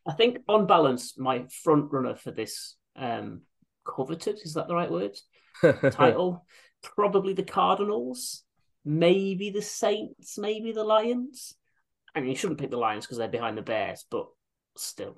I 0.08 0.14
think 0.14 0.38
on 0.48 0.68
balance, 0.68 1.18
my 1.18 1.46
front 1.64 1.92
runner 1.92 2.16
for 2.16 2.30
this 2.30 2.76
um, 2.96 3.42
coveted 3.84 4.38
is 4.44 4.54
that 4.54 4.68
the 4.68 4.76
right 4.76 4.92
word? 4.92 5.18
Title 5.92 6.46
probably 6.82 7.34
the 7.34 7.44
Cardinals, 7.44 8.44
maybe 8.88 9.50
the 9.50 9.62
Saints, 9.62 10.38
maybe 10.38 10.72
the 10.72 10.84
Lions. 10.84 11.56
I 12.16 12.22
mean, 12.22 12.30
you 12.30 12.36
shouldn't 12.36 12.60
pick 12.60 12.72
the 12.72 12.78
Lions 12.78 13.06
because 13.06 13.18
they're 13.18 13.28
behind 13.28 13.58
the 13.58 13.62
Bears, 13.62 14.06
but 14.10 14.28
still. 14.78 15.18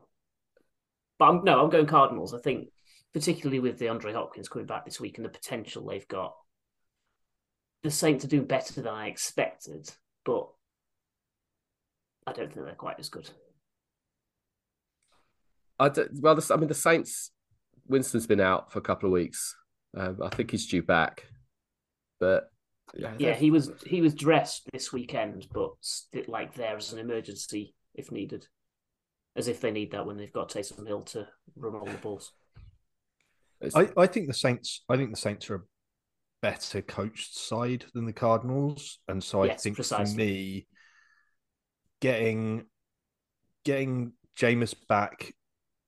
But 1.20 1.30
I'm, 1.30 1.44
no, 1.44 1.64
I'm 1.64 1.70
going 1.70 1.86
Cardinals. 1.86 2.34
I 2.34 2.40
think, 2.40 2.70
particularly 3.14 3.60
with 3.60 3.80
DeAndre 3.80 4.14
Hopkins 4.14 4.50
coming 4.50 4.66
back 4.66 4.86
this 4.86 5.00
week 5.00 5.18
and 5.18 5.26
the 5.26 5.30
potential 5.30 5.86
they've 5.86 6.08
got, 6.08 6.34
the 7.84 7.92
Saints 7.92 8.26
are 8.26 8.30
doing 8.30 8.46
better 8.46 8.74
than 8.74 8.88
I 8.88 9.08
expected, 9.08 9.90
but 10.26 10.50
I 12.26 12.34
don't 12.34 12.52
think 12.52 12.66
they're 12.66 12.76
quite 12.76 13.00
as 13.00 13.10
good. 13.10 13.30
I 15.78 15.90
d- 15.90 16.04
well, 16.20 16.36
the, 16.36 16.54
I 16.54 16.58
mean, 16.58 16.68
the 16.68 16.74
Saints. 16.74 17.32
Winston's 17.88 18.28
been 18.28 18.42
out 18.42 18.72
for 18.72 18.80
a 18.80 18.84
couple 18.84 19.08
of 19.08 19.14
weeks. 19.14 19.56
Um, 19.96 20.20
I 20.22 20.30
think 20.30 20.52
he's 20.52 20.68
due 20.68 20.84
back, 20.84 21.26
but 22.20 22.52
yeah, 22.98 23.14
Yeah, 23.18 23.34
he 23.34 23.52
was 23.52 23.72
he 23.86 24.02
was 24.02 24.14
dressed 24.14 24.64
this 24.72 24.92
weekend, 24.94 25.48
but 25.54 25.72
like 26.28 26.54
there 26.56 26.78
as 26.78 26.94
an 26.94 27.00
emergency 27.00 27.76
if 27.94 28.12
needed, 28.12 28.48
as 29.36 29.48
if 29.48 29.62
they 29.62 29.72
need 29.72 29.92
that 29.92 30.06
when 30.06 30.18
they've 30.18 30.34
got 30.34 30.50
Taysom 30.50 30.88
Hill 30.88 31.02
to 31.04 31.28
run 31.56 31.76
all 31.76 31.86
the 31.86 31.94
balls. 31.98 32.32
I, 33.76 33.90
I 33.98 34.08
think 34.08 34.28
the 34.28 34.34
Saints. 34.34 34.84
I 34.88 34.96
think 34.96 35.12
the 35.12 35.18
Saints 35.18 35.50
are 35.50 35.56
a 35.56 35.62
better 36.42 36.82
coached 36.82 37.38
side 37.38 37.86
than 37.94 38.06
the 38.06 38.14
Cardinals, 38.14 39.00
and 39.08 39.24
so 39.24 39.44
I 39.44 39.48
Yes, 39.48 39.64
think 39.64 39.76
precisely. 39.76 40.14
for 40.14 40.18
me, 40.18 40.68
getting 42.02 42.66
getting 43.66 44.14
Jameis 44.38 44.74
back 44.88 45.34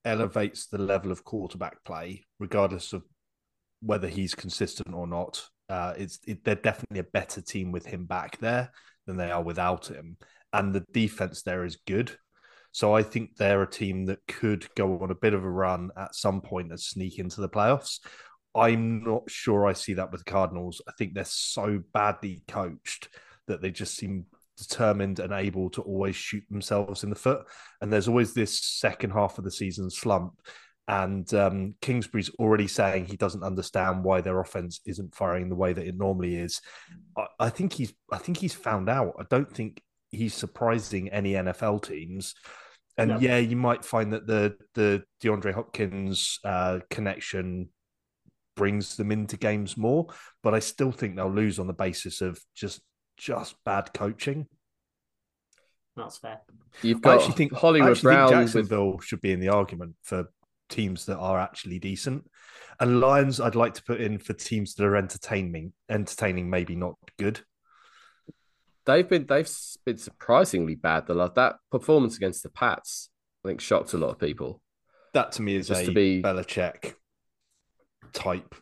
elevates 0.03 0.67
the 0.67 0.77
level 0.77 1.11
of 1.11 1.23
quarterback 1.23 1.83
play, 1.85 2.25
regardless 2.39 2.91
of 2.91 3.03
whether 3.81 4.07
he's 4.07 4.35
consistent 4.35 4.93
or 4.93 5.07
not. 5.07 5.47
Uh, 5.71 5.93
it's 5.97 6.19
it, 6.27 6.43
they're 6.43 6.55
definitely 6.55 6.99
a 6.99 7.13
better 7.13 7.41
team 7.41 7.71
with 7.71 7.85
him 7.85 8.05
back 8.05 8.37
there 8.39 8.71
than 9.07 9.15
they 9.15 9.31
are 9.31 9.41
without 9.41 9.87
him, 9.87 10.17
and 10.51 10.73
the 10.75 10.83
defense 10.91 11.43
there 11.43 11.63
is 11.63 11.77
good. 11.87 12.11
So 12.73 12.93
I 12.93 13.03
think 13.03 13.35
they're 13.35 13.63
a 13.63 13.69
team 13.69 14.05
that 14.07 14.19
could 14.27 14.67
go 14.75 14.99
on 14.99 15.11
a 15.11 15.15
bit 15.15 15.33
of 15.33 15.45
a 15.45 15.49
run 15.49 15.89
at 15.97 16.13
some 16.15 16.41
point 16.41 16.71
and 16.71 16.79
sneak 16.79 17.19
into 17.19 17.39
the 17.39 17.49
playoffs. 17.49 17.99
I'm 18.53 19.03
not 19.03 19.29
sure 19.29 19.65
I 19.65 19.73
see 19.73 19.93
that 19.93 20.11
with 20.11 20.25
the 20.25 20.31
Cardinals. 20.31 20.81
I 20.87 20.91
think 20.97 21.13
they're 21.13 21.23
so 21.25 21.81
badly 21.93 22.43
coached 22.49 23.07
that 23.47 23.61
they 23.61 23.71
just 23.71 23.95
seem 23.95 24.25
determined 24.57 25.19
and 25.19 25.33
able 25.33 25.69
to 25.71 25.81
always 25.81 26.15
shoot 26.15 26.43
themselves 26.49 27.03
in 27.03 27.09
the 27.09 27.15
foot. 27.15 27.45
And 27.79 27.91
there's 27.91 28.07
always 28.07 28.33
this 28.33 28.61
second 28.61 29.11
half 29.11 29.37
of 29.37 29.45
the 29.45 29.51
season 29.51 29.89
slump. 29.89 30.33
And 30.87 31.31
um, 31.33 31.75
Kingsbury's 31.81 32.31
already 32.39 32.67
saying 32.67 33.05
he 33.05 33.15
doesn't 33.15 33.43
understand 33.43 34.03
why 34.03 34.21
their 34.21 34.39
offense 34.39 34.81
isn't 34.85 35.15
firing 35.15 35.47
the 35.47 35.55
way 35.55 35.73
that 35.73 35.87
it 35.87 35.95
normally 35.95 36.35
is. 36.35 36.59
I, 37.17 37.27
I 37.39 37.49
think 37.49 37.73
he's 37.73 37.93
I 38.11 38.17
think 38.17 38.37
he's 38.37 38.53
found 38.53 38.89
out. 38.89 39.13
I 39.19 39.23
don't 39.29 39.51
think 39.51 39.81
he's 40.09 40.33
surprising 40.33 41.09
any 41.09 41.33
NFL 41.33 41.83
teams. 41.83 42.35
And 42.97 43.11
No. 43.11 43.19
yeah, 43.19 43.37
you 43.37 43.55
might 43.55 43.85
find 43.85 44.13
that 44.13 44.27
the 44.27 44.57
the 44.73 45.03
DeAndre 45.23 45.53
Hopkins 45.53 46.39
uh, 46.43 46.79
connection 46.89 47.69
brings 48.55 48.97
them 48.97 49.11
into 49.11 49.37
games 49.37 49.77
more, 49.77 50.07
but 50.43 50.53
I 50.53 50.59
still 50.59 50.91
think 50.91 51.15
they'll 51.15 51.31
lose 51.31 51.57
on 51.57 51.67
the 51.67 51.73
basis 51.73 52.21
of 52.21 52.39
just 52.53 52.81
just 53.17 53.55
bad 53.63 53.93
coaching. 53.93 54.47
That's 55.95 56.17
fair. 56.17 56.41
you've 56.81 57.05
I 57.05 57.15
actually 57.15 57.33
think 57.33 57.53
Hollywood 57.53 57.91
actually 57.91 58.13
Brown 58.13 58.29
think 58.29 58.39
with 58.39 58.53
Jacksonville 58.53 58.99
should 58.99 59.21
be 59.21 59.31
in 59.31 59.39
the 59.39 59.49
argument 59.49 59.95
for 60.03 60.29
teams 60.71 61.05
that 61.05 61.17
are 61.17 61.39
actually 61.39 61.77
decent, 61.77 62.29
and 62.79 62.99
Lions 62.99 63.39
I'd 63.39 63.55
like 63.55 63.75
to 63.75 63.83
put 63.83 64.01
in 64.01 64.17
for 64.17 64.33
teams 64.33 64.73
that 64.75 64.85
are 64.85 64.95
entertaining, 64.95 65.73
entertaining, 65.89 66.49
maybe 66.49 66.75
not 66.75 66.95
good. 67.19 67.41
they've 68.85 69.07
been 69.07 69.27
they've 69.27 69.49
been 69.85 69.97
surprisingly 69.97 70.75
bad. 70.75 71.05
The 71.05 71.29
that 71.35 71.57
performance 71.71 72.17
against 72.17 72.41
the 72.41 72.49
Pats, 72.49 73.09
I 73.45 73.49
think, 73.49 73.61
shocked 73.61 73.93
a 73.93 73.97
lot 73.97 74.09
of 74.09 74.19
people. 74.19 74.61
That 75.13 75.33
to 75.33 75.41
me 75.41 75.55
is 75.55 75.67
Just 75.67 75.83
a 75.83 75.85
to 75.85 75.91
be- 75.91 76.21
Belichick 76.23 76.95
type. 78.13 78.55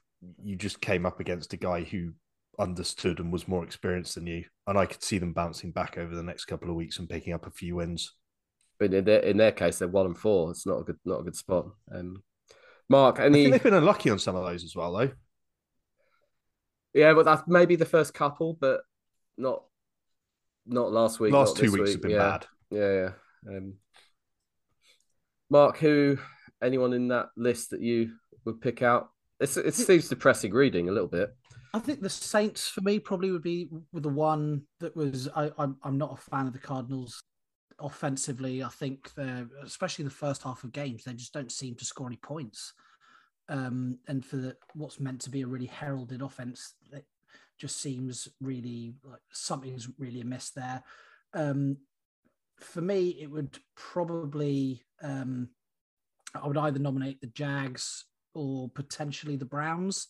You 0.44 0.56
just 0.56 0.82
came 0.82 1.06
up 1.06 1.20
against 1.20 1.54
a 1.54 1.58
guy 1.58 1.84
who 1.84 2.14
understood 2.60 3.20
and 3.20 3.32
was 3.32 3.48
more 3.48 3.64
experienced 3.64 4.16
than 4.16 4.28
you, 4.28 4.44
and 4.68 4.78
I 4.78 4.86
could 4.86 5.04
see 5.04 5.18
them 5.18 5.32
bouncing 5.32 5.72
back 5.72 5.98
over 5.98 6.14
the 6.14 6.24
next 6.24 6.46
couple 6.46 6.70
of 6.70 6.76
weeks 6.76 7.00
and 7.00 7.08
picking 7.08 7.34
up 7.34 7.48
a 7.48 7.52
few 7.52 7.76
wins. 7.76 8.14
But 8.80 8.94
in 8.94 9.04
their 9.04 9.20
in 9.20 9.38
their 9.38 9.52
case, 9.52 9.80
they're 9.80 9.88
one 9.88 10.06
and 10.06 10.18
four. 10.18 10.52
It's 10.52 10.66
not 10.66 10.80
a 10.80 10.84
good 10.84 10.98
not 11.06 11.20
a 11.20 11.24
good 11.24 11.36
spot. 11.36 11.68
Um, 11.94 12.24
Mark, 12.90 13.20
I 13.20 13.26
any 13.26 13.44
think 13.44 13.52
they've 13.52 13.64
been 13.64 13.74
unlucky 13.74 14.10
on 14.10 14.20
some 14.20 14.36
of 14.36 14.46
those 14.46 14.64
as 14.64 14.76
well, 14.76 14.94
though. 14.94 15.12
yeah, 16.94 17.14
but 17.14 17.26
that's 17.26 17.44
maybe 17.46 17.76
the 17.76 17.86
first 17.86 18.14
couple, 18.14 18.58
but 18.60 18.82
not 19.38 19.64
not 20.66 20.92
last 20.92 21.20
week. 21.20 21.34
Last 21.34 21.58
two 21.58 21.72
weeks 21.72 21.78
week. 21.78 21.92
have 21.92 22.02
been 22.02 22.12
yeah. 22.12 22.18
bad. 22.18 22.46
Yeah, 22.72 22.94
yeah. 22.94 23.56
Um, 23.56 23.74
Mark, 25.50 25.78
who 25.78 26.18
anyone 26.62 26.94
in 26.94 27.10
that 27.10 27.28
list 27.36 27.72
that 27.72 27.82
you 27.82 28.14
would 28.46 28.62
pick 28.62 28.82
out? 28.82 29.10
It's, 29.40 29.58
it 29.58 29.74
seems 29.74 30.10
depressing 30.10 30.52
reading 30.52 30.90
a 30.90 30.92
little 30.92 31.08
bit. 31.08 31.34
I 31.74 31.80
think 31.80 32.02
the 32.02 32.10
Saints 32.10 32.68
for 32.68 32.82
me 32.82 33.00
probably 33.00 33.32
would 33.32 33.44
be 33.44 33.70
the 33.94 34.10
one 34.10 34.64
that 34.80 34.96
was. 34.96 35.30
I, 35.36 35.52
I'm 35.58 35.78
I'm 35.84 35.98
not 35.98 36.14
a 36.14 36.30
fan 36.30 36.48
of 36.48 36.54
the 36.54 36.60
Cardinals 36.60 37.24
offensively. 37.82 38.64
I 38.64 38.70
think 38.70 39.14
they're 39.16 39.48
especially 39.64 40.06
the 40.06 40.12
first 40.12 40.44
half 40.44 40.64
of 40.64 40.72
games 40.72 41.04
they 41.04 41.14
just 41.14 41.34
don't 41.34 41.52
seem 41.52 41.76
to 41.76 41.86
score 41.86 42.08
any 42.08 42.18
points. 42.18 42.74
Um, 43.48 44.00
and 44.08 44.24
for 44.24 44.38
the, 44.38 44.58
what's 44.76 45.00
meant 45.00 45.22
to 45.22 45.30
be 45.30 45.42
a 45.42 45.48
really 45.48 45.66
heralded 45.66 46.22
offense, 46.22 46.76
it 46.92 47.06
just 47.58 47.82
seems 47.82 48.28
really 48.40 48.94
like 49.04 49.22
something's 49.32 49.88
really 49.98 50.22
amiss 50.22 50.52
there. 50.52 50.84
Um, 51.34 51.78
for 52.58 52.82
me, 52.82 53.18
it 53.20 53.32
would 53.32 53.58
probably 53.76 54.84
um, 55.02 55.50
I 56.36 56.48
would 56.48 56.58
either 56.58 56.80
nominate 56.80 57.22
the 57.22 57.28
Jags 57.28 58.06
or 58.34 58.70
potentially 58.70 59.36
the 59.36 59.46
Browns. 59.46 60.08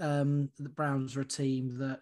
Um, 0.00 0.50
the 0.58 0.68
Browns 0.68 1.16
are 1.16 1.20
a 1.20 1.26
team 1.26 1.78
that 1.78 2.00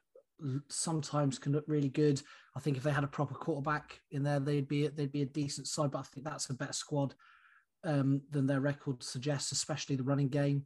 sometimes 0.68 1.38
can 1.38 1.52
look 1.52 1.64
really 1.66 1.88
good. 1.88 2.22
I 2.56 2.60
think 2.60 2.76
if 2.76 2.82
they 2.82 2.90
had 2.90 3.04
a 3.04 3.08
proper 3.08 3.34
quarterback 3.34 4.00
in 4.10 4.22
there, 4.22 4.40
they'd 4.40 4.68
be 4.68 4.88
they'd 4.88 5.12
be 5.12 5.22
a 5.22 5.26
decent 5.26 5.66
side. 5.66 5.90
But 5.90 6.00
I 6.00 6.02
think 6.02 6.26
that's 6.26 6.50
a 6.50 6.54
better 6.54 6.72
squad 6.72 7.14
um, 7.84 8.22
than 8.30 8.46
their 8.46 8.60
record 8.60 9.02
suggests, 9.02 9.52
especially 9.52 9.96
the 9.96 10.02
running 10.02 10.28
game. 10.28 10.64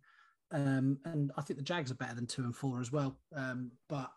Um, 0.52 0.98
and 1.04 1.32
I 1.36 1.42
think 1.42 1.58
the 1.58 1.64
Jags 1.64 1.90
are 1.90 1.96
better 1.96 2.14
than 2.14 2.26
two 2.26 2.42
and 2.42 2.54
four 2.54 2.80
as 2.80 2.92
well. 2.92 3.18
Um, 3.34 3.72
but 3.88 4.10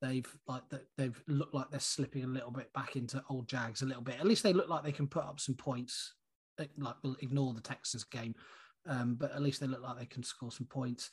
they've 0.00 0.26
like 0.46 0.62
they've 0.96 1.20
looked 1.26 1.54
like 1.54 1.70
they're 1.70 1.80
slipping 1.80 2.24
a 2.24 2.28
little 2.28 2.50
bit 2.50 2.72
back 2.72 2.96
into 2.96 3.22
old 3.28 3.48
Jags 3.48 3.82
a 3.82 3.86
little 3.86 4.02
bit. 4.02 4.20
At 4.20 4.26
least 4.26 4.42
they 4.42 4.52
look 4.52 4.68
like 4.68 4.84
they 4.84 4.92
can 4.92 5.08
put 5.08 5.24
up 5.24 5.40
some 5.40 5.54
points. 5.54 6.14
Eh, 6.58 6.66
like 6.78 6.94
we'll 7.02 7.16
ignore 7.20 7.54
the 7.54 7.60
Texans 7.60 8.04
game, 8.04 8.34
um, 8.86 9.16
but 9.18 9.32
at 9.32 9.42
least 9.42 9.60
they 9.60 9.66
look 9.66 9.82
like 9.82 9.98
they 9.98 10.06
can 10.06 10.22
score 10.22 10.52
some 10.52 10.66
points. 10.66 11.10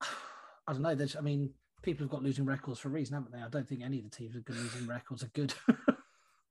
I 0.66 0.72
don't 0.72 0.82
know. 0.82 0.94
There's, 0.94 1.16
I 1.16 1.20
mean, 1.20 1.50
people 1.82 2.04
have 2.04 2.10
got 2.10 2.22
losing 2.22 2.44
records 2.44 2.80
for 2.80 2.88
a 2.88 2.92
reason, 2.92 3.14
haven't 3.14 3.32
they? 3.32 3.38
I 3.38 3.48
don't 3.48 3.68
think 3.68 3.82
any 3.82 3.98
of 3.98 4.04
the 4.04 4.10
teams 4.10 4.34
with 4.34 4.44
good 4.44 4.56
losing 4.56 4.86
records 4.86 5.22
are 5.22 5.30
good. 5.34 5.54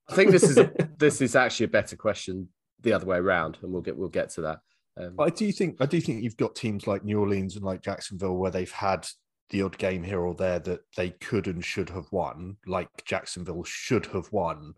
I 0.09 0.15
think 0.15 0.31
this 0.31 0.43
is 0.43 0.59
this 0.97 1.21
is 1.21 1.35
actually 1.35 1.65
a 1.65 1.69
better 1.69 1.95
question 1.95 2.49
the 2.81 2.93
other 2.93 3.05
way 3.05 3.17
around, 3.17 3.57
and 3.61 3.71
we'll 3.71 3.81
get 3.81 3.97
we'll 3.97 4.09
get 4.09 4.29
to 4.31 4.41
that. 4.41 4.59
Um, 4.99 5.15
I 5.19 5.29
do 5.29 5.51
think 5.51 5.77
I 5.79 5.85
do 5.85 6.01
think 6.01 6.23
you've 6.23 6.37
got 6.37 6.55
teams 6.55 6.87
like 6.87 7.03
New 7.03 7.19
Orleans 7.19 7.55
and 7.55 7.65
like 7.65 7.81
Jacksonville 7.81 8.37
where 8.37 8.51
they've 8.51 8.71
had 8.71 9.07
the 9.49 9.61
odd 9.61 9.77
game 9.77 10.03
here 10.03 10.21
or 10.21 10.35
there 10.35 10.59
that 10.59 10.81
they 10.95 11.11
could 11.11 11.47
and 11.47 11.63
should 11.63 11.89
have 11.89 12.11
won, 12.11 12.57
like 12.65 12.89
Jacksonville 13.05 13.63
should 13.63 14.05
have 14.07 14.31
won 14.31 14.73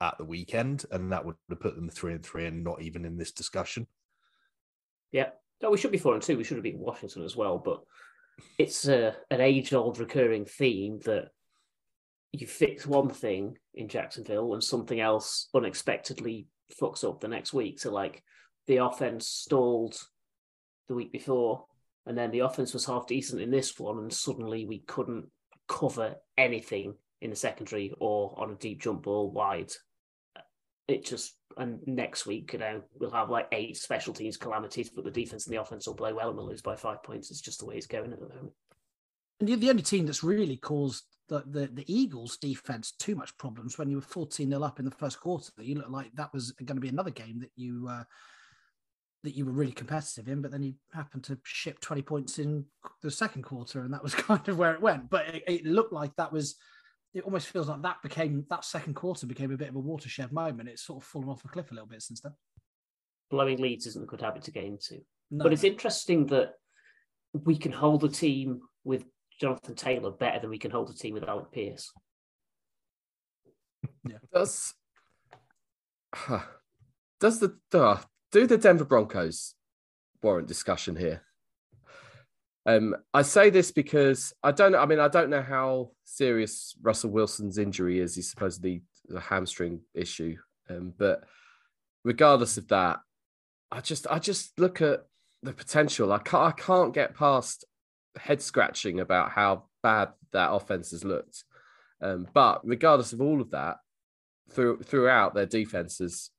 at 0.00 0.16
the 0.18 0.24
weekend, 0.24 0.84
and 0.90 1.12
that 1.12 1.24
would 1.24 1.36
have 1.48 1.60
put 1.60 1.76
them 1.76 1.88
three 1.88 2.12
and 2.12 2.24
three 2.24 2.46
and 2.46 2.64
not 2.64 2.80
even 2.82 3.04
in 3.04 3.16
this 3.16 3.32
discussion. 3.32 3.86
Yeah, 5.12 5.30
no, 5.62 5.70
we 5.70 5.78
should 5.78 5.92
be 5.92 5.98
four 5.98 6.14
and 6.14 6.22
two. 6.22 6.36
We 6.36 6.44
should 6.44 6.56
have 6.56 6.64
beaten 6.64 6.80
Washington 6.80 7.24
as 7.24 7.36
well, 7.36 7.58
but 7.58 7.82
it's 8.58 8.86
a, 8.88 9.14
an 9.30 9.40
age-old 9.40 9.98
recurring 9.98 10.44
theme 10.44 11.00
that 11.04 11.28
you 12.32 12.46
fix 12.46 12.86
one 12.86 13.10
thing 13.10 13.56
in 13.74 13.88
Jacksonville 13.88 14.54
and 14.54 14.62
something 14.62 15.00
else 15.00 15.48
unexpectedly 15.54 16.48
fucks 16.80 17.08
up 17.08 17.20
the 17.20 17.28
next 17.28 17.52
week. 17.52 17.80
So 17.80 17.92
like 17.92 18.22
the 18.66 18.78
offense 18.78 19.28
stalled 19.28 19.96
the 20.88 20.94
week 20.94 21.12
before, 21.12 21.64
and 22.06 22.18
then 22.18 22.30
the 22.30 22.40
offense 22.40 22.74
was 22.74 22.84
half 22.84 23.06
decent 23.06 23.40
in 23.40 23.50
this 23.50 23.78
one, 23.78 23.98
and 23.98 24.12
suddenly 24.12 24.66
we 24.66 24.80
couldn't 24.80 25.26
cover 25.68 26.16
anything 26.36 26.94
in 27.22 27.30
the 27.30 27.36
secondary 27.36 27.92
or 28.00 28.34
on 28.36 28.50
a 28.50 28.56
deep 28.56 28.82
jump 28.82 29.04
ball 29.04 29.30
wide. 29.30 29.72
It 30.86 31.04
just 31.04 31.34
and 31.56 31.80
next 31.86 32.26
week, 32.26 32.52
you 32.52 32.58
know, 32.58 32.82
we'll 32.98 33.10
have 33.10 33.30
like 33.30 33.48
eight 33.52 33.76
special 33.76 34.12
teams 34.12 34.36
calamities, 34.36 34.90
but 34.90 35.04
the 35.04 35.10
defense 35.10 35.46
and 35.46 35.54
the 35.54 35.60
offense 35.60 35.86
will 35.86 35.94
play 35.94 36.12
well 36.12 36.28
and 36.28 36.36
we'll 36.36 36.48
lose 36.48 36.62
by 36.62 36.76
five 36.76 37.02
points. 37.02 37.30
It's 37.30 37.40
just 37.40 37.60
the 37.60 37.66
way 37.66 37.76
it's 37.76 37.86
going 37.86 38.12
at 38.12 38.18
the 38.18 38.28
moment. 38.28 38.52
And 39.40 39.48
you're 39.48 39.58
the 39.58 39.70
only 39.70 39.82
team 39.82 40.06
that's 40.06 40.24
really 40.24 40.56
caused 40.56 41.04
the, 41.28 41.42
the, 41.46 41.66
the 41.72 41.84
Eagles 41.92 42.36
defense 42.36 42.92
too 42.92 43.14
much 43.14 43.36
problems 43.38 43.78
when 43.78 43.88
you 43.88 43.96
were 43.96 44.02
14 44.02 44.48
0 44.48 44.62
up 44.62 44.78
in 44.78 44.84
the 44.84 44.90
first 44.90 45.20
quarter. 45.20 45.50
You 45.58 45.76
looked 45.76 45.90
like 45.90 46.12
that 46.14 46.32
was 46.32 46.52
going 46.52 46.76
to 46.76 46.80
be 46.80 46.88
another 46.88 47.10
game 47.10 47.40
that 47.40 47.50
you 47.56 47.88
uh, 47.88 48.04
that 49.22 49.34
you 49.34 49.46
were 49.46 49.52
really 49.52 49.72
competitive 49.72 50.28
in, 50.28 50.42
but 50.42 50.50
then 50.50 50.62
you 50.62 50.74
happened 50.92 51.24
to 51.24 51.38
ship 51.44 51.80
20 51.80 52.02
points 52.02 52.38
in 52.38 52.64
the 53.02 53.10
second 53.10 53.42
quarter, 53.42 53.80
and 53.80 53.92
that 53.94 54.02
was 54.02 54.14
kind 54.14 54.46
of 54.48 54.58
where 54.58 54.74
it 54.74 54.82
went. 54.82 55.08
But 55.08 55.28
it, 55.28 55.42
it 55.46 55.66
looked 55.66 55.92
like 55.92 56.14
that 56.16 56.32
was 56.32 56.56
it 57.14 57.24
almost 57.24 57.48
feels 57.48 57.68
like 57.68 57.82
that 57.82 58.02
became 58.02 58.44
that 58.50 58.64
second 58.64 58.94
quarter 58.94 59.26
became 59.26 59.52
a 59.52 59.56
bit 59.56 59.68
of 59.68 59.76
a 59.76 59.80
watershed 59.80 60.32
moment. 60.32 60.68
It's 60.68 60.82
sort 60.82 61.02
of 61.02 61.08
fallen 61.08 61.28
off 61.28 61.44
a 61.44 61.48
cliff 61.48 61.70
a 61.70 61.74
little 61.74 61.88
bit 61.88 62.02
since 62.02 62.20
then. 62.20 62.32
Blowing 63.30 63.58
leads 63.58 63.86
isn't 63.86 64.02
a 64.02 64.06
good 64.06 64.20
habit 64.20 64.42
to 64.42 64.50
get 64.50 64.64
into. 64.64 65.00
No. 65.30 65.44
But 65.44 65.52
it's 65.52 65.64
interesting 65.64 66.26
that 66.26 66.54
we 67.32 67.56
can 67.56 67.72
hold 67.72 68.04
a 68.04 68.08
team 68.08 68.60
with 68.82 69.04
Jonathan 69.40 69.76
Taylor 69.76 70.10
better 70.10 70.40
than 70.40 70.50
we 70.50 70.58
can 70.58 70.72
hold 70.72 70.90
a 70.90 70.94
team 70.94 71.14
with 71.14 71.24
Alec 71.24 71.52
Pierce. 71.52 71.92
Yeah. 74.06 74.18
Does 74.32 74.74
does 77.20 77.38
the 77.40 77.56
uh, 77.72 78.00
do 78.32 78.46
the 78.46 78.58
Denver 78.58 78.84
Broncos 78.84 79.54
warrant 80.20 80.48
discussion 80.48 80.96
here? 80.96 81.22
Um, 82.66 82.96
I 83.12 83.22
say 83.22 83.50
this 83.50 83.70
because 83.70 84.32
I 84.42 84.50
don't. 84.50 84.74
I 84.74 84.86
mean, 84.86 85.00
I 85.00 85.08
don't 85.08 85.30
know 85.30 85.42
how 85.42 85.90
serious 86.04 86.74
Russell 86.82 87.10
Wilson's 87.10 87.58
injury 87.58 88.00
is. 88.00 88.14
He's 88.14 88.30
supposedly 88.30 88.82
a 89.14 89.20
hamstring 89.20 89.80
issue, 89.92 90.36
um, 90.70 90.94
but 90.96 91.24
regardless 92.04 92.56
of 92.56 92.68
that, 92.68 93.00
I 93.70 93.80
just 93.80 94.06
I 94.10 94.18
just 94.18 94.58
look 94.58 94.80
at 94.80 95.04
the 95.42 95.52
potential. 95.52 96.12
I 96.12 96.18
can't 96.18 96.42
I 96.42 96.52
can't 96.52 96.94
get 96.94 97.14
past 97.14 97.64
head 98.16 98.40
scratching 98.40 99.00
about 99.00 99.30
how 99.30 99.64
bad 99.82 100.10
that 100.32 100.52
offense 100.52 100.92
has 100.92 101.04
looked. 101.04 101.44
Um, 102.00 102.26
but 102.32 102.60
regardless 102.64 103.12
of 103.12 103.20
all 103.20 103.40
of 103.40 103.50
that, 103.50 103.76
through 104.50 104.82
throughout 104.82 105.34
their 105.34 105.46
defenses 105.46 106.30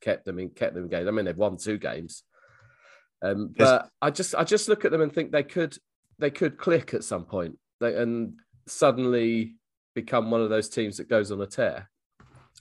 kept 0.00 0.24
them 0.24 0.38
in 0.38 0.50
kept 0.50 0.74
them 0.74 0.84
in 0.84 0.90
games. 0.90 1.08
I 1.08 1.10
mean, 1.10 1.24
they've 1.24 1.36
won 1.36 1.56
two 1.56 1.78
games. 1.78 2.22
Um, 3.22 3.54
but 3.56 3.88
I 4.02 4.10
just 4.10 4.34
I 4.34 4.44
just 4.44 4.68
look 4.68 4.84
at 4.84 4.90
them 4.90 5.00
and 5.00 5.12
think 5.12 5.32
they 5.32 5.42
could 5.42 5.76
they 6.18 6.30
could 6.30 6.58
click 6.58 6.94
at 6.94 7.04
some 7.04 7.24
point 7.24 7.58
they, 7.80 7.96
and 7.96 8.34
suddenly 8.66 9.56
become 9.94 10.30
one 10.30 10.42
of 10.42 10.50
those 10.50 10.68
teams 10.68 10.98
that 10.98 11.08
goes 11.08 11.30
on 11.30 11.40
a 11.40 11.46
tear. 11.46 11.88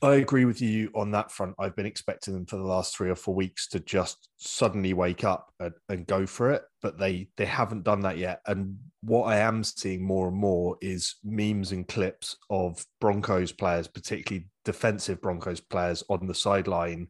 I 0.01 0.15
agree 0.15 0.43
with 0.43 0.61
you 0.61 0.91
on 0.93 1.11
that 1.11 1.31
front. 1.31 1.55
I've 1.57 1.75
been 1.75 1.85
expecting 1.85 2.33
them 2.33 2.45
for 2.45 2.57
the 2.57 2.63
last 2.63 2.95
three 2.95 3.09
or 3.09 3.15
four 3.15 3.33
weeks 3.33 3.67
to 3.69 3.79
just 3.79 4.27
suddenly 4.37 4.93
wake 4.93 5.23
up 5.23 5.53
and, 5.59 5.73
and, 5.87 6.05
go 6.05 6.25
for 6.25 6.51
it, 6.51 6.63
but 6.81 6.99
they 6.99 7.29
they 7.37 7.45
haven't 7.45 7.85
done 7.85 8.01
that 8.01 8.17
yet. 8.17 8.41
And 8.45 8.77
what 9.01 9.23
I 9.23 9.37
am 9.37 9.63
seeing 9.63 10.03
more 10.03 10.27
and 10.27 10.35
more 10.35 10.77
is 10.81 11.15
memes 11.23 11.71
and 11.71 11.87
clips 11.87 12.35
of 12.49 12.85
Broncos 12.99 13.53
players, 13.53 13.87
particularly 13.87 14.47
defensive 14.65 15.21
Broncos 15.21 15.61
players, 15.61 16.03
on 16.09 16.27
the 16.27 16.35
sideline 16.35 17.07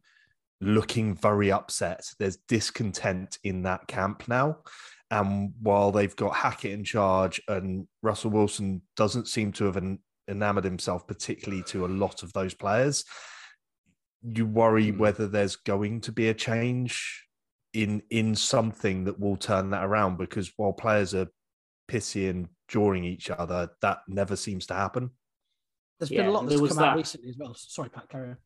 looking 0.60 1.14
very 1.14 1.52
upset. 1.52 2.04
There's 2.18 2.38
discontent 2.48 3.38
in 3.44 3.62
that 3.62 3.86
camp 3.86 4.28
now. 4.28 4.58
And 5.10 5.52
while 5.60 5.92
they've 5.92 6.16
got 6.16 6.34
Hackett 6.34 6.72
in 6.72 6.84
charge 6.84 7.40
and 7.48 7.86
Russell 8.02 8.30
Wilson 8.30 8.82
doesn't 8.96 9.28
seem 9.28 9.52
to 9.52 9.66
have 9.66 9.76
en- 9.76 10.00
enamored 10.28 10.64
himself 10.64 11.06
particularly 11.06 11.62
to 11.64 11.86
a 11.86 11.88
lot 11.88 12.22
of 12.22 12.32
those 12.32 12.54
players, 12.54 13.04
you 14.22 14.46
worry 14.46 14.90
mm. 14.90 14.98
whether 14.98 15.28
there's 15.28 15.56
going 15.56 16.00
to 16.02 16.12
be 16.12 16.28
a 16.28 16.34
change 16.34 17.24
in 17.72 18.02
in 18.10 18.34
something 18.34 19.04
that 19.04 19.20
will 19.20 19.36
turn 19.36 19.70
that 19.70 19.84
around 19.84 20.16
because 20.16 20.50
while 20.56 20.72
players 20.72 21.14
are 21.14 21.28
pissy 21.88 22.30
and 22.30 22.48
jawing 22.68 23.04
each 23.04 23.30
other, 23.30 23.68
that 23.82 23.98
never 24.08 24.34
seems 24.34 24.66
to 24.66 24.74
happen. 24.74 25.10
There's 26.00 26.10
yeah, 26.10 26.22
been 26.22 26.30
a 26.30 26.32
lot 26.32 26.48
that's 26.48 26.60
come 26.60 26.76
that... 26.78 26.84
out 26.84 26.96
recently 26.96 27.28
as 27.28 27.36
well. 27.38 27.54
Sorry, 27.54 27.90
Pat, 27.90 28.08
carry 28.08 28.30
on. 28.30 28.36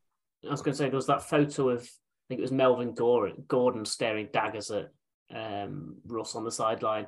I 0.46 0.50
was 0.50 0.62
going 0.62 0.72
to 0.72 0.78
say 0.78 0.84
there 0.84 0.96
was 0.96 1.06
that 1.06 1.22
photo 1.22 1.70
of 1.70 1.82
I 1.82 1.86
think 2.30 2.38
it 2.38 2.42
was 2.42 2.52
Melvin 2.52 2.94
Gordon 2.94 3.84
staring 3.84 4.28
daggers 4.32 4.70
at 4.70 4.90
um, 5.34 5.96
Russ 6.06 6.36
on 6.36 6.44
the 6.44 6.52
sideline 6.52 7.06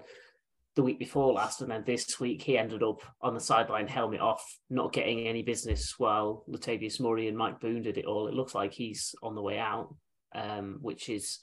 the 0.74 0.82
week 0.82 0.98
before 0.98 1.34
last, 1.34 1.60
and 1.60 1.70
then 1.70 1.84
this 1.84 2.18
week 2.18 2.42
he 2.42 2.58
ended 2.58 2.82
up 2.82 3.02
on 3.20 3.34
the 3.34 3.40
sideline, 3.40 3.86
helmet 3.86 4.20
off, 4.20 4.42
not 4.70 4.92
getting 4.92 5.26
any 5.26 5.42
business, 5.42 5.94
while 5.98 6.44
Latavius 6.48 6.98
Murray 6.98 7.28
and 7.28 7.36
Mike 7.36 7.60
Boone 7.60 7.82
did 7.82 7.98
it 7.98 8.06
all. 8.06 8.26
It 8.26 8.34
looks 8.34 8.54
like 8.54 8.72
he's 8.72 9.14
on 9.22 9.34
the 9.34 9.42
way 9.42 9.58
out, 9.58 9.94
um, 10.34 10.78
which 10.80 11.08
is, 11.08 11.40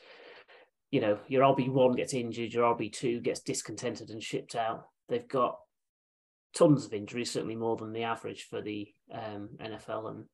you 0.90 1.00
know, 1.00 1.20
your 1.28 1.44
RB 1.44 1.70
one 1.70 1.94
gets 1.94 2.14
injured, 2.14 2.54
your 2.54 2.76
RB 2.76 2.92
two 2.92 3.22
gets 3.22 3.42
discontented 3.42 4.10
and 4.10 4.22
shipped 4.22 4.56
out. 4.56 4.88
They've 5.08 5.28
got 5.28 5.60
tons 6.56 6.86
of 6.86 6.94
injuries, 6.94 7.32
certainly 7.32 7.56
more 7.56 7.78
than 7.78 7.94
the 7.94 8.04
average 8.04 8.48
for 8.50 8.62
the 8.62 8.88
um, 9.14 9.50
NFL, 9.62 10.10
and 10.10 10.26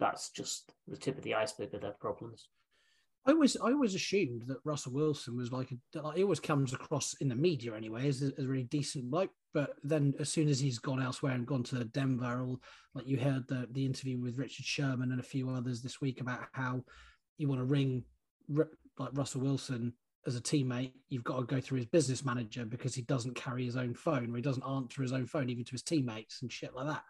that's 0.00 0.30
just 0.30 0.72
the 0.88 0.96
tip 0.96 1.16
of 1.16 1.22
the 1.22 1.34
iceberg 1.34 1.72
of 1.74 1.80
their 1.80 1.94
problems. 2.00 2.48
I 3.24 3.30
always, 3.30 3.56
I 3.56 3.70
always 3.70 3.94
assumed 3.94 4.42
that 4.48 4.58
Russell 4.64 4.92
Wilson 4.92 5.36
was 5.36 5.52
like, 5.52 5.70
a, 5.70 6.00
like 6.00 6.16
he 6.16 6.24
always 6.24 6.40
comes 6.40 6.72
across 6.72 7.14
in 7.20 7.28
the 7.28 7.36
media 7.36 7.74
anyway 7.74 8.08
as 8.08 8.20
a, 8.22 8.32
as 8.36 8.44
a 8.44 8.48
really 8.48 8.64
decent 8.64 9.10
bloke. 9.10 9.30
But 9.54 9.74
then 9.84 10.14
as 10.18 10.28
soon 10.28 10.48
as 10.48 10.58
he's 10.58 10.78
gone 10.78 11.00
elsewhere 11.00 11.32
and 11.32 11.46
gone 11.46 11.62
to 11.64 11.84
Denver, 11.84 12.42
or 12.42 12.56
like 12.94 13.06
you 13.06 13.18
heard 13.18 13.46
the 13.48 13.68
the 13.70 13.84
interview 13.84 14.18
with 14.18 14.38
Richard 14.38 14.64
Sherman 14.64 15.12
and 15.12 15.20
a 15.20 15.24
few 15.24 15.50
others 15.50 15.82
this 15.82 16.00
week 16.00 16.20
about 16.20 16.40
how 16.52 16.82
you 17.38 17.48
want 17.48 17.60
to 17.60 17.64
ring 17.64 18.04
like 18.48 19.10
Russell 19.12 19.42
Wilson 19.42 19.92
as 20.26 20.36
a 20.36 20.40
teammate, 20.40 20.92
you've 21.08 21.24
got 21.24 21.38
to 21.38 21.44
go 21.44 21.60
through 21.60 21.78
his 21.78 21.86
business 21.86 22.24
manager 22.24 22.64
because 22.64 22.94
he 22.94 23.02
doesn't 23.02 23.34
carry 23.34 23.64
his 23.64 23.76
own 23.76 23.94
phone 23.94 24.32
or 24.32 24.36
he 24.36 24.42
doesn't 24.42 24.66
answer 24.66 25.02
his 25.02 25.12
own 25.12 25.26
phone 25.26 25.50
even 25.50 25.64
to 25.64 25.72
his 25.72 25.82
teammates 25.82 26.42
and 26.42 26.52
shit 26.52 26.74
like 26.74 26.86
that. 26.86 27.02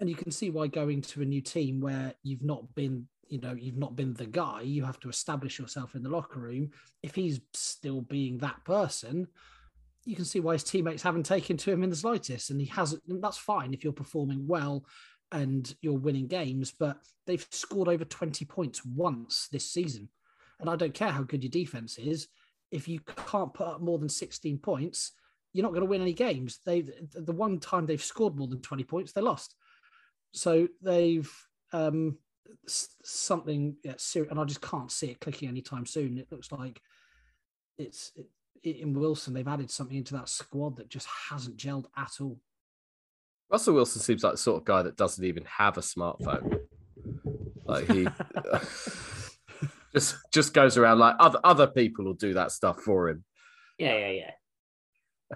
And 0.00 0.10
you 0.10 0.16
can 0.16 0.30
see 0.30 0.50
why 0.50 0.66
going 0.66 1.02
to 1.02 1.22
a 1.22 1.26
new 1.26 1.40
team 1.40 1.80
where 1.80 2.14
you've 2.22 2.42
not 2.42 2.74
been, 2.74 3.08
you 3.28 3.40
know, 3.40 3.52
you've 3.52 3.76
not 3.76 3.96
been 3.96 4.14
the 4.14 4.26
guy, 4.26 4.62
you 4.62 4.84
have 4.84 5.00
to 5.00 5.08
establish 5.08 5.58
yourself 5.58 5.94
in 5.94 6.02
the 6.02 6.08
locker 6.08 6.40
room. 6.40 6.70
If 7.02 7.14
he's 7.14 7.40
still 7.52 8.00
being 8.00 8.38
that 8.38 8.64
person, 8.64 9.28
you 10.04 10.16
can 10.16 10.24
see 10.24 10.40
why 10.40 10.54
his 10.54 10.64
teammates 10.64 11.02
haven't 11.02 11.24
taken 11.24 11.56
to 11.58 11.70
him 11.70 11.82
in 11.82 11.90
the 11.90 11.96
slightest. 11.96 12.50
And 12.50 12.60
he 12.60 12.66
hasn't, 12.66 13.02
and 13.08 13.22
that's 13.22 13.38
fine 13.38 13.72
if 13.72 13.82
you're 13.82 13.92
performing 13.92 14.46
well 14.46 14.84
and 15.32 15.74
you're 15.80 15.98
winning 15.98 16.26
games, 16.26 16.72
but 16.72 16.98
they've 17.26 17.46
scored 17.50 17.88
over 17.88 18.04
20 18.04 18.44
points 18.44 18.84
once 18.84 19.48
this 19.50 19.70
season. 19.70 20.08
And 20.60 20.70
I 20.70 20.76
don't 20.76 20.94
care 20.94 21.10
how 21.10 21.22
good 21.22 21.42
your 21.42 21.50
defense 21.50 21.98
is. 21.98 22.28
If 22.70 22.86
you 22.86 23.00
can't 23.00 23.54
put 23.54 23.66
up 23.66 23.80
more 23.80 23.98
than 23.98 24.08
16 24.08 24.58
points, 24.58 25.12
you're 25.52 25.62
not 25.62 25.70
going 25.70 25.82
to 25.82 25.88
win 25.88 26.02
any 26.02 26.12
games. 26.12 26.58
They 26.66 26.82
the 27.14 27.32
one 27.32 27.60
time 27.60 27.86
they've 27.86 28.02
scored 28.02 28.36
more 28.36 28.48
than 28.48 28.60
20 28.60 28.84
points, 28.84 29.12
they 29.12 29.20
lost. 29.20 29.54
So 30.32 30.68
they've 30.82 31.30
um, 31.72 32.18
something 32.66 33.76
yeah, 33.82 33.94
serious, 33.96 34.30
and 34.30 34.40
I 34.40 34.44
just 34.44 34.62
can't 34.62 34.90
see 34.90 35.10
it 35.10 35.20
clicking 35.20 35.48
anytime 35.48 35.86
soon. 35.86 36.18
It 36.18 36.28
looks 36.30 36.52
like 36.52 36.80
it's 37.78 38.12
it, 38.62 38.76
in 38.76 38.92
Wilson. 38.94 39.34
They've 39.34 39.46
added 39.46 39.70
something 39.70 39.96
into 39.96 40.14
that 40.14 40.28
squad 40.28 40.76
that 40.76 40.88
just 40.88 41.08
hasn't 41.30 41.56
gelled 41.56 41.86
at 41.96 42.12
all. 42.20 42.38
Russell 43.50 43.74
Wilson 43.74 44.00
seems 44.00 44.24
like 44.24 44.32
the 44.32 44.38
sort 44.38 44.60
of 44.60 44.64
guy 44.64 44.82
that 44.82 44.96
doesn't 44.96 45.24
even 45.24 45.44
have 45.44 45.76
a 45.78 45.82
smartphone. 45.82 46.60
Like 47.64 47.90
he 47.90 48.08
just 49.92 50.16
just 50.32 50.54
goes 50.54 50.76
around 50.76 50.98
like 50.98 51.16
other 51.18 51.38
other 51.44 51.66
people 51.66 52.04
will 52.04 52.14
do 52.14 52.34
that 52.34 52.52
stuff 52.52 52.80
for 52.80 53.08
him. 53.08 53.24
Yeah, 53.78 53.96
yeah, 53.96 54.10
yeah. 54.10 54.30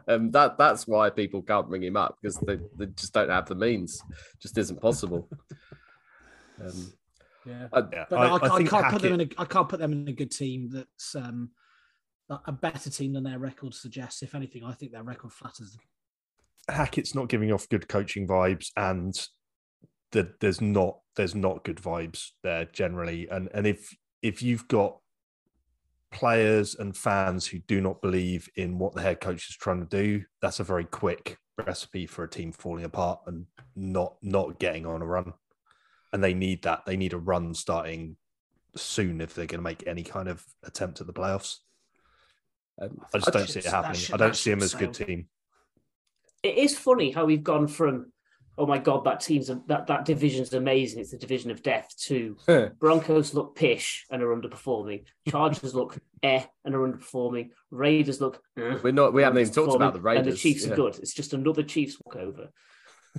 Um, 0.06 0.30
that 0.32 0.58
that's 0.58 0.86
why 0.86 1.10
people 1.10 1.42
can't 1.42 1.68
ring 1.68 1.82
him 1.82 1.96
up 1.96 2.18
because 2.20 2.36
they, 2.38 2.58
they 2.76 2.86
just 2.86 3.12
don't 3.12 3.30
have 3.30 3.46
the 3.46 3.54
means. 3.54 4.02
Just 4.40 4.58
isn't 4.58 4.80
possible. 4.80 5.28
Um, 6.60 6.92
Yeah. 7.48 7.68
I- 7.72 7.78
Yeah, 7.92 8.04
But 8.10 8.18
I, 8.18 8.34
I, 8.34 8.56
think 8.58 8.70
can't 8.70 8.92
put 8.92 9.02
them 9.02 9.14
in 9.14 9.20
a 9.22 9.28
I 9.38 9.44
can't 9.44 9.68
put 9.68 9.80
them 9.80 9.92
in 9.92 10.08
a 10.08 10.12
good 10.12 10.30
team 10.30 10.68
that's 10.70 11.14
um 11.14 11.50
a- 12.28 12.40
a 12.46 12.52
better 12.52 12.90
team 12.90 13.12
than 13.14 13.24
their 13.24 13.38
record 13.38 13.74
suggests. 13.74 14.22
If 14.22 14.34
anything, 14.34 14.64
I 14.64 14.72
think 14.72 14.92
their 14.92 15.02
record 15.02 15.32
flatters 15.32 15.72
them. 15.72 15.80
Hackett's 16.68 17.14
not 17.14 17.28
giving 17.28 17.50
off 17.52 17.68
good 17.68 17.88
coaching 17.88 18.28
vibes, 18.28 18.70
and 18.76 19.14
the, 20.12 20.34
there's 20.40 20.60
not 20.60 20.98
there's 21.16 21.34
not 21.34 21.64
good 21.64 21.78
vibes 21.78 22.30
there 22.42 22.66
generally. 22.66 23.28
And 23.30 23.48
and 23.54 23.66
if 23.66 23.96
if 24.22 24.42
you've 24.42 24.68
got 24.68 24.98
players 26.10 26.74
and 26.74 26.96
fans 26.96 27.46
who 27.46 27.58
do 27.60 27.80
not 27.80 28.00
believe 28.02 28.48
in 28.56 28.78
what 28.78 28.94
the 28.94 29.02
head 29.02 29.20
coach 29.20 29.48
is 29.50 29.56
trying 29.56 29.80
to 29.80 29.86
do, 29.86 30.24
that's 30.40 30.60
a 30.60 30.64
very 30.64 30.84
quick 30.84 31.38
recipe 31.66 32.06
for 32.06 32.24
a 32.24 32.28
team 32.30 32.52
falling 32.52 32.84
apart 32.84 33.20
and 33.26 33.46
not 33.74 34.16
not 34.22 34.58
getting 34.58 34.84
on 34.86 35.02
a 35.02 35.06
run. 35.06 35.32
And 36.12 36.22
they 36.24 36.34
need 36.34 36.62
that. 36.62 36.86
They 36.86 36.96
need 36.96 37.12
a 37.12 37.18
run 37.18 37.54
starting 37.54 38.16
soon 38.76 39.20
if 39.20 39.34
they're 39.34 39.46
going 39.46 39.58
to 39.58 39.62
make 39.64 39.86
any 39.86 40.02
kind 40.02 40.28
of 40.28 40.44
attempt 40.64 41.00
at 41.00 41.06
the 41.06 41.12
playoffs. 41.12 41.56
um, 42.80 42.98
I 43.12 43.18
just 43.18 43.28
I 43.28 43.30
don't 43.32 43.42
just- 43.42 43.52
see 43.54 43.58
it 43.60 43.66
happening. 43.66 43.94
ship- 43.96 44.14
I 44.14 44.18
don't 44.18 44.36
see 44.36 44.50
them 44.50 44.62
as 44.62 44.74
a 44.74 44.78
good 44.78 44.94
team. 44.94 45.26
It 46.42 46.56
is 46.56 46.78
funny 46.78 47.10
how 47.10 47.24
we've 47.24 47.42
gone 47.42 47.66
from, 47.66 48.12
oh 48.56 48.64
my 48.66 48.78
god, 48.78 49.04
that 49.04 49.20
team's 49.20 49.48
that 49.66 49.88
that 49.88 50.04
division's 50.04 50.54
amazing. 50.54 51.00
It's 51.00 51.10
the 51.10 51.18
division 51.18 51.50
of 51.50 51.62
death. 51.62 51.92
To 52.06 52.36
Broncos 52.78 53.34
look 53.34 53.56
pish 53.56 54.06
and 54.10 54.22
are 54.22 54.34
underperforming. 54.34 55.04
Chargers 55.28 55.74
look 55.74 55.98
eh 56.22 56.44
and 56.64 56.74
are 56.74 56.86
underperforming. 56.88 57.50
Raiders 57.72 58.20
look. 58.20 58.40
eh, 58.56 58.78
we're 58.82 58.92
not. 58.92 59.12
We 59.12 59.22
haven't 59.22 59.40
even 59.40 59.52
talked 59.52 59.74
about 59.74 59.94
the 59.94 60.00
Raiders. 60.00 60.26
And 60.26 60.32
the 60.32 60.38
Chiefs 60.38 60.64
yeah. 60.64 60.72
are 60.72 60.76
good. 60.76 60.98
It's 61.00 61.12
just 61.14 61.34
another 61.34 61.64
Chiefs 61.64 62.00
walkover. 62.04 62.50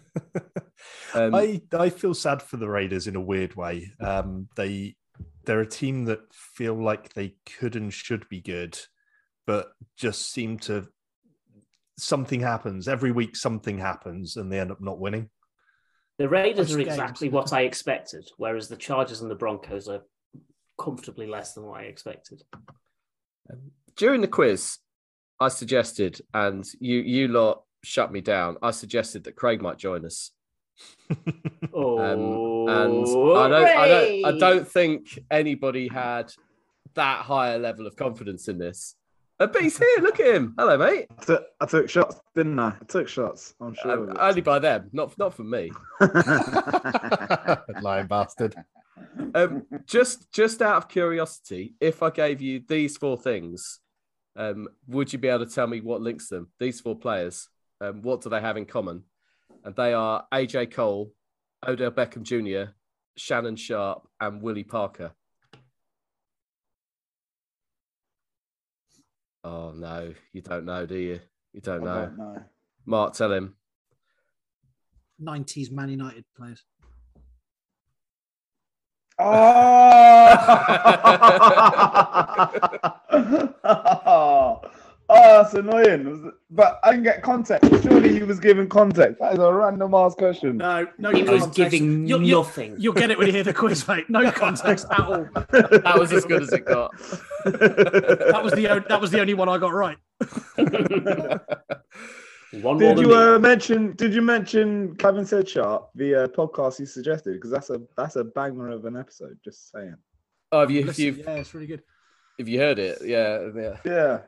Um, 1.14 1.34
I 1.34 1.62
I 1.74 1.90
feel 1.90 2.14
sad 2.14 2.42
for 2.42 2.58
the 2.58 2.70
Raiders 2.70 3.08
in 3.08 3.16
a 3.16 3.22
weird 3.22 3.56
way. 3.56 3.92
Um, 4.00 4.48
they 4.56 4.96
they're 5.46 5.62
a 5.62 5.68
team 5.68 6.06
that 6.06 6.20
feel 6.32 6.76
like 6.76 7.14
they 7.14 7.36
could 7.58 7.76
and 7.76 7.94
should 7.94 8.28
be 8.30 8.42
good, 8.42 8.78
but 9.48 9.72
just 9.98 10.32
seem 10.32 10.60
to 10.60 10.88
something 11.98 12.42
happens 12.42 12.88
every 12.88 13.12
week. 13.12 13.36
Something 13.36 13.80
happens, 13.80 14.36
and 14.36 14.52
they 14.52 14.60
end 14.60 14.72
up 14.72 14.82
not 14.82 15.00
winning. 15.00 15.30
The 16.18 16.30
Raiders 16.30 16.68
Close 16.68 16.76
are 16.76 16.78
games. 16.80 16.90
exactly 16.90 17.30
what 17.30 17.54
I 17.54 17.62
expected, 17.62 18.30
whereas 18.38 18.68
the 18.68 18.76
Chargers 18.76 19.22
and 19.22 19.32
the 19.32 19.36
Broncos 19.36 19.88
are 19.88 20.02
comfortably 20.78 21.28
less 21.28 21.54
than 21.54 21.66
what 21.66 21.82
I 21.82 21.84
expected. 21.84 22.42
during 23.96 24.22
the 24.22 24.28
quiz, 24.28 24.78
I 25.40 25.48
suggested, 25.48 26.22
and 26.34 26.66
you 26.80 27.00
you 27.00 27.28
lot 27.30 27.64
shut 27.84 28.12
me 28.12 28.22
down. 28.22 28.58
I 28.62 28.72
suggested 28.72 29.24
that 29.26 29.36
Craig 29.36 29.62
might 29.62 29.78
join 29.78 30.06
us. 30.06 30.32
Oh, 31.74 31.98
and 32.68 33.08
I 33.08 33.48
don't, 33.48 33.78
I 33.78 33.88
don't, 33.88 34.26
I 34.26 34.38
don't 34.38 34.68
think 34.68 35.20
anybody 35.30 35.88
had 35.88 36.32
that 36.96 37.22
higher 37.22 37.60
level 37.60 37.88
of 37.88 37.96
confidence 37.96 38.48
in 38.48 38.58
this. 38.58 38.96
But 39.40 39.62
he's 39.62 39.78
here. 39.78 40.00
Look 40.02 40.20
at 40.20 40.36
him. 40.36 40.54
Hello, 40.58 40.78
mate. 40.78 41.08
I 41.18 41.24
took, 41.24 41.46
I 41.62 41.66
took 41.66 41.90
shots, 41.90 42.20
didn't 42.36 42.60
I? 42.60 42.74
I 42.82 42.86
took 42.86 43.08
shots. 43.08 43.56
I'm 43.62 43.74
sure. 43.74 44.12
Um, 44.12 44.18
only 44.20 44.42
by 44.42 44.60
them, 44.60 44.90
not 44.92 45.18
not 45.18 45.34
from 45.34 45.50
me. 45.50 45.72
it. 46.02 47.60
Lying 47.82 48.08
bastard. 48.08 48.56
Um, 49.34 49.66
just 49.86 50.30
just 50.34 50.62
out 50.62 50.76
of 50.76 50.90
curiosity, 50.90 51.74
if 51.80 52.04
I 52.04 52.10
gave 52.10 52.42
you 52.42 52.62
these 52.68 52.98
four 52.98 53.18
things, 53.18 53.80
um, 54.36 54.68
would 54.88 55.14
you 55.14 55.20
be 55.20 55.30
able 55.30 55.46
to 55.46 55.52
tell 55.52 55.68
me 55.68 55.80
what 55.80 56.02
links 56.02 56.28
them? 56.28 56.50
These 56.60 56.82
four 56.82 56.98
players, 56.98 57.48
um, 57.82 58.02
what 58.02 58.22
do 58.22 58.30
they 58.30 58.42
have 58.42 58.58
in 58.58 58.66
common? 58.66 59.04
And 59.64 59.76
they 59.76 59.94
are 59.94 60.26
AJ 60.34 60.72
Cole, 60.74 61.14
Odell 61.68 61.92
Beckham 61.92 62.24
Jr., 62.24 62.72
Shannon 63.18 63.56
Sharpe, 63.56 64.08
and 64.20 64.42
Willie 64.42 64.64
Parker. 64.64 65.12
Oh 69.44 69.72
no, 69.72 70.14
you 70.34 70.42
don't 70.42 70.66
know, 70.66 70.86
do 70.86 70.98
you? 70.98 71.20
You 71.54 71.62
don't 71.62 71.82
I 71.82 71.86
know. 71.86 72.06
don't 72.06 72.18
know. 72.18 72.44
Mark, 72.86 73.14
tell 73.14 73.32
him. 73.32 73.56
90s 75.22 75.72
Man 75.72 75.90
United 75.90 76.26
players. 76.36 76.64
Oh! 79.18 79.36
oh, 85.10 85.42
that's 85.44 85.54
annoying. 85.56 86.32
But 86.52 86.80
I 86.84 86.92
didn't 86.92 87.04
get 87.04 87.22
context. 87.24 87.70
Surely 87.84 88.14
he 88.14 88.24
was 88.24 88.40
giving 88.40 88.68
context. 88.70 89.20
That 89.20 89.34
is 89.34 89.40
a 89.40 89.52
random 89.54 89.94
ass 89.94 90.16
question. 90.16 90.58
No, 90.58 90.88
no 90.98 91.12
He 91.12 91.24
was 91.24 91.42
context. 91.42 91.56
giving 91.58 92.08
You'll, 92.08 92.24
you'll, 92.24 92.44
nothing. 92.44 92.76
you'll 92.78 92.94
get 92.94 93.12
it 93.12 93.18
when 93.18 93.28
you 93.28 93.34
hear 93.34 93.44
the 93.44 93.54
quiz, 93.54 93.88
mate. 93.88 94.10
No 94.10 94.32
context 94.46 94.88
at 94.92 95.00
all. 95.00 95.28
That 95.34 95.96
was 95.98 96.12
as 96.14 96.26
good 96.26 96.42
as 96.44 96.54
it 96.54 96.66
got. 96.66 96.92
That 97.46 98.42
was 98.44 98.54
the 98.54 98.68
o- 98.68 98.84
that 98.90 99.00
was 99.02 99.12
the 99.12 99.20
only 99.22 99.34
one 99.34 99.48
I 99.50 99.58
got 99.58 99.74
right. 99.74 99.98
One 102.62 102.78
Did 102.80 102.98
than 102.98 103.06
you 103.06 103.16
uh, 103.16 103.38
mention? 103.38 103.94
Did 103.96 104.12
you 104.14 104.22
mention 104.24 104.96
Kevin 104.96 105.24
said 105.24 105.48
sharp 105.48 105.90
the 105.94 106.24
uh, 106.24 106.28
podcast 106.30 106.80
you 106.80 106.88
suggested? 106.88 107.34
Because 107.36 107.52
that's 107.52 107.70
a 107.70 107.80
that's 107.96 108.16
a 108.16 108.24
banger 108.24 108.70
of 108.70 108.86
an 108.86 108.98
episode. 108.98 109.38
Just 109.46 109.72
saying. 109.72 109.96
Oh, 110.52 110.62
have 110.62 110.72
you, 110.72 110.84
Listen, 110.84 111.06
you, 111.06 111.12
yeah, 111.12 111.32
it's 111.36 111.54
really 111.54 111.68
good. 111.68 111.84
have 112.40 112.48
you 112.48 112.58
heard 112.60 112.80
it? 112.80 112.98
Yeah, 113.06 113.50
yeah. 113.56 113.78
Yeah, 113.86 114.20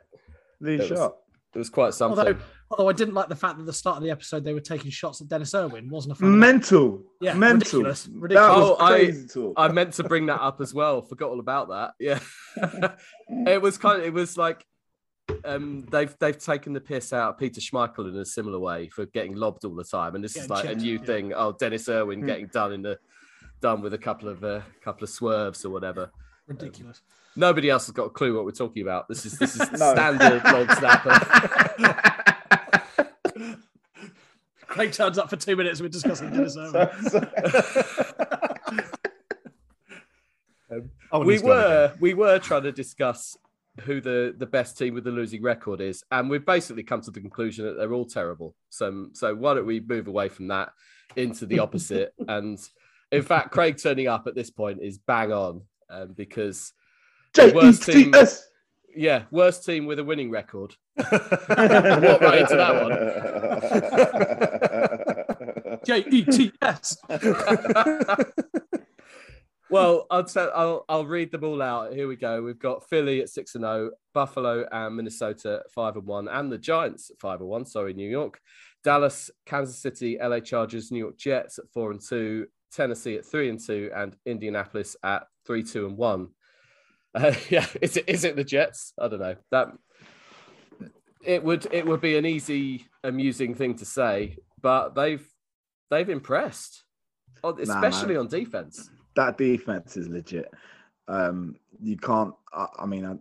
Lee 0.61 0.77
That 0.77 0.89
was- 0.89 0.99
Sharpe. 0.99 1.17
It 1.53 1.57
was 1.57 1.69
quite 1.69 1.93
something. 1.93 2.17
Although, 2.17 2.37
although 2.69 2.87
I 2.87 2.93
didn't 2.93 3.13
like 3.13 3.27
the 3.27 3.35
fact 3.35 3.57
that 3.57 3.63
at 3.63 3.65
the 3.65 3.73
start 3.73 3.97
of 3.97 4.03
the 4.03 4.09
episode 4.09 4.45
they 4.45 4.53
were 4.53 4.61
taking 4.61 4.89
shots 4.89 5.19
at 5.19 5.27
Denis 5.27 5.53
Irwin. 5.53 5.89
Wasn't 5.89 6.13
a 6.13 6.15
fan. 6.15 6.27
of 6.29 6.31
that. 6.31 6.37
Mental. 6.37 7.03
Yeah, 7.19 7.33
mental. 7.33 7.79
ridiculous, 7.83 8.03
That 8.05 8.21
was 8.21 8.29
Oh, 8.69 8.77
I- 8.79 8.89
crazy 8.91 9.27
talk. 9.27 9.53
I 9.57 9.67
meant 9.67 9.91
to 9.95 10.03
bring 10.05 10.27
that 10.27 10.39
up 10.39 10.61
as 10.61 10.73
well. 10.73 11.01
Forgot 11.01 11.29
all 11.29 11.41
about 11.41 11.67
that. 11.67 11.91
Yeah, 11.99 12.19
it 13.29 13.61
was 13.61 13.77
kind 13.77 13.99
of. 13.99 14.05
It 14.07 14.13
was 14.13 14.37
like 14.37 14.65
um, 15.43 15.85
they've 15.91 16.15
they've 16.19 16.37
taken 16.37 16.71
the 16.71 16.79
piss 16.79 17.11
out 17.11 17.31
of 17.31 17.37
Peter 17.37 17.59
Schmeichel 17.59 18.07
in 18.09 18.15
a 18.15 18.25
similar 18.25 18.59
way 18.59 18.87
for 18.87 19.05
getting 19.07 19.35
lobbed 19.35 19.65
all 19.65 19.75
the 19.75 19.83
time, 19.83 20.15
and 20.15 20.23
this 20.23 20.37
is 20.37 20.47
Getting 20.47 20.65
like 20.67 20.77
a 20.77 20.79
new 20.79 20.99
yeah. 20.99 21.05
thing. 21.05 21.33
Oh, 21.35 21.51
Denis 21.51 21.89
Irwin 21.89 22.21
Hmm. 22.21 22.25
getting 22.27 22.47
done 22.47 22.71
in 22.71 22.81
the 22.81 22.97
done 23.61 23.81
with 23.81 23.93
a 23.93 23.97
couple 23.97 24.29
of 24.29 24.41
uh, 24.45 24.61
couple 24.83 25.03
of 25.03 25.09
swerves 25.09 25.65
or 25.65 25.69
whatever. 25.71 26.11
ridiculous. 26.47 27.01
Nobody 27.35 27.69
else 27.69 27.85
has 27.87 27.93
got 27.93 28.03
a 28.05 28.09
clue 28.09 28.35
what 28.35 28.43
we're 28.45 28.51
talking 28.51 28.83
about. 28.83 29.07
This 29.07 29.25
is 29.25 29.37
this 29.39 29.55
is 29.55 29.71
No. 29.79 29.93
standard 29.93 30.43
long 30.45 30.69
snapper. 30.77 31.17
Craig 34.67 34.91
turns 34.93 35.17
up 35.17 35.29
for 35.29 35.35
two 35.35 35.55
minutes. 35.55 35.81
We're 35.81 35.89
discussing 35.89 36.29
Denis 36.33 36.57
Irwin. 36.57 37.09
So- 37.09 37.27
Oh, 41.11 41.19
we 41.25 41.33
he's 41.33 41.41
gone 41.41 41.51
again. 41.51 41.67
were 41.69 41.93
we 41.99 42.13
were 42.13 42.39
trying 42.39 42.63
to 42.63 42.71
discuss 42.71 43.35
who 43.81 43.99
the 43.99 44.33
the 44.37 44.45
best 44.45 44.77
team 44.77 44.93
with 44.93 45.03
the 45.03 45.11
losing 45.11 45.41
record 45.41 45.81
is, 45.81 46.03
and 46.11 46.29
we've 46.29 46.45
basically 46.45 46.83
come 46.83 47.01
to 47.01 47.11
the 47.11 47.19
conclusion 47.19 47.65
that 47.65 47.73
they're 47.73 47.91
all 47.93 48.05
terrible. 48.05 48.55
So 48.69 49.07
so 49.11 49.35
why 49.35 49.55
don't 49.55 49.65
we 49.65 49.81
move 49.81 50.07
away 50.07 50.29
from 50.29 50.47
that 50.47 50.69
into 51.17 51.45
the 51.45 51.59
opposite? 51.59 52.13
and 52.29 52.57
in 53.11 53.21
fact, 53.21 53.51
Craig 53.51 53.77
turning 53.83 54.07
up 54.07 54.27
at 54.27 54.35
this 54.35 54.49
point 54.49 54.79
is 54.81 54.97
bang 54.97 55.33
on 55.33 55.63
um, 55.89 56.13
because 56.15 56.71
worst 57.37 57.83
team- 57.83 58.11
J-E-T-S. 58.11 58.47
yeah, 58.95 59.23
worst 59.31 59.65
team 59.65 59.85
with 59.85 59.99
a 59.99 60.03
winning 60.03 60.31
record. 60.31 60.75
Walk 60.97 61.11
right 61.11 62.41
into 62.41 62.55
that 62.55 62.83
one. 62.83 62.91
J 65.85 66.03
E 66.11 66.25
T 66.25 66.51
S. 66.61 66.97
well, 69.69 70.05
I'll, 70.11 70.25
tell, 70.25 70.51
I'll 70.53 70.85
I'll 70.89 71.05
read 71.05 71.31
them 71.31 71.43
all 71.43 71.61
out. 71.61 71.93
Here 71.93 72.07
we 72.07 72.15
go. 72.15 72.41
We've 72.41 72.59
got 72.59 72.87
Philly 72.89 73.21
at 73.21 73.29
six 73.29 73.55
and 73.55 73.63
zero, 73.63 73.91
Buffalo 74.13 74.65
and 74.71 74.95
Minnesota 74.95 75.61
at 75.65 75.71
five 75.71 75.95
and 75.95 76.05
one, 76.05 76.27
and 76.27 76.51
the 76.51 76.57
Giants 76.57 77.09
at 77.09 77.19
five 77.19 77.39
and 77.39 77.49
one. 77.49 77.65
Sorry, 77.65 77.93
New 77.93 78.09
York, 78.09 78.39
Dallas, 78.83 79.31
Kansas 79.45 79.79
City, 79.79 80.17
LA 80.21 80.39
Chargers, 80.39 80.91
New 80.91 80.99
York 80.99 81.17
Jets 81.17 81.57
at 81.57 81.69
four 81.73 81.91
and 81.91 82.01
two, 82.01 82.47
Tennessee 82.71 83.15
at 83.15 83.25
three 83.25 83.49
and 83.49 83.59
two, 83.59 83.89
and 83.95 84.15
Indianapolis 84.25 84.95
at 85.03 85.23
three 85.47 85.63
two 85.63 85.87
and 85.87 85.97
one. 85.97 86.29
Uh, 87.13 87.33
yeah, 87.49 87.65
is 87.81 87.97
it 87.97 88.05
is 88.07 88.23
it 88.23 88.35
the 88.35 88.43
Jets? 88.43 88.93
I 88.99 89.07
don't 89.07 89.19
know. 89.19 89.35
That 89.51 89.67
it 91.23 91.43
would 91.43 91.67
it 91.71 91.85
would 91.85 92.01
be 92.01 92.17
an 92.17 92.25
easy, 92.25 92.87
amusing 93.03 93.53
thing 93.55 93.75
to 93.77 93.85
say, 93.85 94.37
but 94.61 94.95
they've 94.95 95.25
they've 95.89 96.09
impressed, 96.09 96.83
Oh, 97.43 97.55
especially 97.57 98.15
on 98.17 98.27
defense. 98.27 98.89
that 99.15 99.37
defense 99.37 99.97
is 99.97 100.07
legit. 100.07 100.51
Um, 101.07 101.55
you 101.81 101.97
can't. 101.97 102.33
I, 102.53 102.67
I 102.79 102.85
mean, 102.85 103.05
I, 103.05 103.15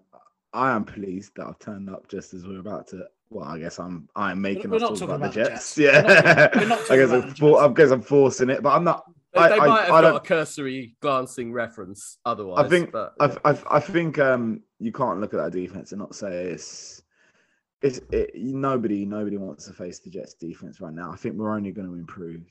I 0.53 0.75
am 0.75 0.85
pleased 0.85 1.33
that 1.37 1.47
I've 1.47 1.59
turned 1.59 1.91
up 1.91 2.09
just 2.09 2.33
as 2.35 2.47
we're 2.47 2.61
about 2.61 2.87
to 2.89 3.05
Well, 3.31 3.45
I 3.47 3.59
guess 3.59 3.79
I'm 3.79 4.09
I'm 4.17 4.41
making 4.41 4.71
We're 4.71 4.77
us 4.77 4.83
not 4.83 4.89
talk 4.97 5.09
talking 5.09 5.15
about, 5.17 5.35
the 5.35 5.41
about 5.43 5.51
the 5.51 5.57
Jets. 5.57 5.75
Jets. 5.75 5.77
We're 5.77 6.23
Yeah, 6.23 6.33
not- 6.45 6.57
we're 6.57 6.69
not 6.69 6.79
I 6.91 6.97
guess 6.97 7.09
about 7.11 7.25
I'm, 7.25 7.35
for, 7.35 7.63
I 7.63 7.69
guess 7.73 7.91
I'm 7.91 8.03
forcing 8.03 8.51
it, 8.51 8.63
but 8.63 8.71
I'm 8.71 8.85
not. 8.85 9.05
They, 9.33 9.41
I- 9.41 9.49
they 9.49 9.59
I- 9.59 9.67
might 9.67 9.85
have 9.85 9.95
I 9.95 10.01
got 10.03 10.17
a 10.17 10.21
cursory 10.21 10.97
glancing 11.01 11.53
reference 11.53 12.19
otherwise. 12.25 12.67
I 12.67 12.69
think 12.69 12.93
but, 12.93 13.15
I, 13.21 13.37
I, 13.45 13.59
I 13.71 13.81
think 13.81 14.19
um, 14.19 14.63
you 14.79 14.93
can't 14.93 15.21
look 15.21 15.35
at 15.35 15.39
that 15.39 15.53
defense 15.53 15.93
and 15.93 16.01
not 16.01 16.15
say 16.15 16.47
it's 16.47 17.03
it's 17.83 18.01
it, 18.11 18.33
nobody 18.35 19.07
nobody 19.07 19.37
wants 19.37 19.67
to 19.67 19.73
face 19.73 20.01
the 20.01 20.11
Jets 20.11 20.35
defense 20.35 20.81
right 20.81 20.93
now. 20.93 21.13
I 21.13 21.17
think 21.17 21.37
we're 21.37 21.55
only 21.55 21.71
going 21.71 21.89
to 21.89 21.95
improve, 21.95 22.43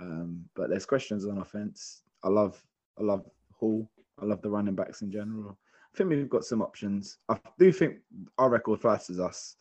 um, 0.00 0.44
but 0.54 0.70
there's 0.70 0.86
questions 0.86 1.26
on 1.26 1.38
offense. 1.38 2.02
I 2.22 2.28
love 2.28 2.62
I 2.98 3.02
love 3.02 3.28
Hall. 3.52 3.90
I 4.20 4.24
love 4.24 4.42
the 4.42 4.50
running 4.50 4.74
backs 4.74 5.02
in 5.02 5.10
general. 5.10 5.58
I 5.92 5.96
think 5.96 6.08
we've 6.10 6.28
got 6.30 6.44
some 6.44 6.62
options. 6.62 7.18
I 7.28 7.38
do 7.58 7.72
think 7.72 7.96
our 8.38 8.48
record 8.48 8.80
flatters 8.80 9.18
us, 9.20 9.56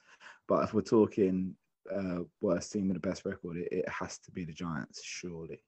but 0.47 0.64
if 0.64 0.74
we're 0.74 0.82
talking 0.82 1.55
uh, 1.93 2.20
worst 2.39 2.72
team 2.72 2.88
with 2.88 3.01
the 3.01 3.07
best 3.07 3.26
record, 3.26 3.57
it, 3.57 3.68
it 3.72 3.89
has 3.89 4.18
to 4.20 4.32
be 4.32 4.45
the 4.45 4.53
Giants, 4.53 5.01
surely. 5.03 5.62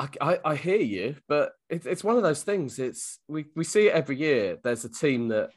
I, 0.00 0.08
I, 0.20 0.38
I 0.46 0.56
hear 0.56 0.78
you, 0.80 1.16
but 1.28 1.52
it's 1.68 1.84
it's 1.84 2.02
one 2.02 2.16
of 2.16 2.22
those 2.22 2.42
things. 2.42 2.78
It's 2.78 3.18
we, 3.28 3.44
we 3.54 3.64
see 3.64 3.88
it 3.88 3.92
every 3.92 4.16
year. 4.16 4.56
There's 4.64 4.84
a 4.86 4.88
team 4.88 5.28
that 5.28 5.50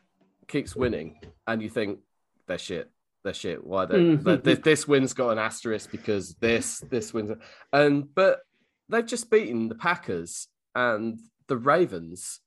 keeps 0.49 0.75
winning, 0.75 1.19
and 1.47 1.61
you 1.61 1.69
think 1.69 1.99
they're 2.47 2.57
shit. 2.57 2.91
They're 3.23 3.33
shit. 3.33 3.63
Why 3.65 3.85
they, 3.85 3.95
Mhm. 3.99 4.43
this, 4.43 4.59
this 4.59 4.87
win's 4.87 5.13
got 5.13 5.29
an 5.29 5.37
asterisk 5.39 5.91
because 5.91 6.35
this 6.35 6.79
this 6.89 7.13
wins, 7.13 7.31
and 7.71 8.13
but 8.13 8.41
they've 8.89 9.05
just 9.05 9.31
beaten 9.31 9.69
the 9.69 9.75
Packers 9.75 10.49
and 10.75 11.19
the 11.47 11.55
Ravens, 11.57 12.41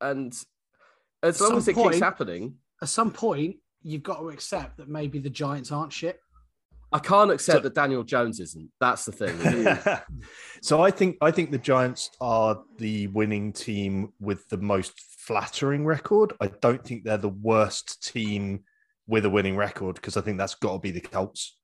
and 0.00 0.32
as 1.22 1.40
long 1.42 1.58
as 1.58 1.68
it 1.68 1.74
point- 1.74 1.92
keeps 1.92 2.02
happening, 2.02 2.56
At 2.80 2.88
some 2.88 3.12
point, 3.12 3.56
you've 3.82 4.02
got 4.02 4.18
to 4.20 4.30
accept 4.30 4.78
that 4.78 4.88
maybe 4.88 5.18
the 5.18 5.30
Giants 5.30 5.70
aren't 5.70 5.92
shit. 5.92 6.20
I 6.92 6.98
can't 6.98 7.30
accept 7.30 7.58
So- 7.58 7.62
that 7.62 7.74
Daniel 7.74 8.02
Jones 8.04 8.40
isn't. 8.40 8.70
That's 8.80 9.04
the 9.04 9.12
thing. 9.12 9.96
so 10.62 10.82
I 10.82 10.90
think 10.90 11.16
I 11.20 11.30
think 11.30 11.50
the 11.50 11.58
Giants 11.58 12.10
are 12.20 12.62
the 12.78 13.06
winning 13.08 13.52
team 13.52 14.12
with 14.20 14.48
the 14.48 14.58
most 14.58 14.92
flattering 15.18 15.84
record. 15.86 16.32
I 16.40 16.48
don't 16.60 16.84
think 16.84 17.04
they're 17.04 17.16
the 17.16 17.28
worst 17.28 18.02
team 18.06 18.64
with 19.06 19.24
a 19.24 19.30
winning 19.30 19.56
record 19.56 19.96
because 19.96 20.16
I 20.16 20.20
think 20.20 20.38
that's 20.38 20.54
got 20.54 20.74
to 20.74 20.78
be 20.78 20.90
the 20.90 21.00
Colts 21.00 21.56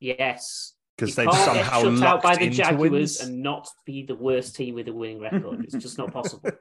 Yes. 0.00 0.74
because 0.96 1.14
they've 1.14 1.28
can't 1.28 1.54
get 1.54 1.66
somehow 1.66 1.94
shut 1.96 2.02
out 2.08 2.22
by 2.22 2.36
the 2.36 2.44
into 2.44 2.56
Jaguars 2.58 2.90
wins. 2.90 3.20
and 3.20 3.42
not 3.42 3.68
be 3.84 4.04
the 4.04 4.14
worst 4.14 4.56
team 4.56 4.74
with 4.74 4.88
a 4.88 4.92
winning 4.92 5.20
record. 5.20 5.64
It's 5.64 5.74
just 5.74 5.98
not 5.98 6.12
possible. 6.12 6.50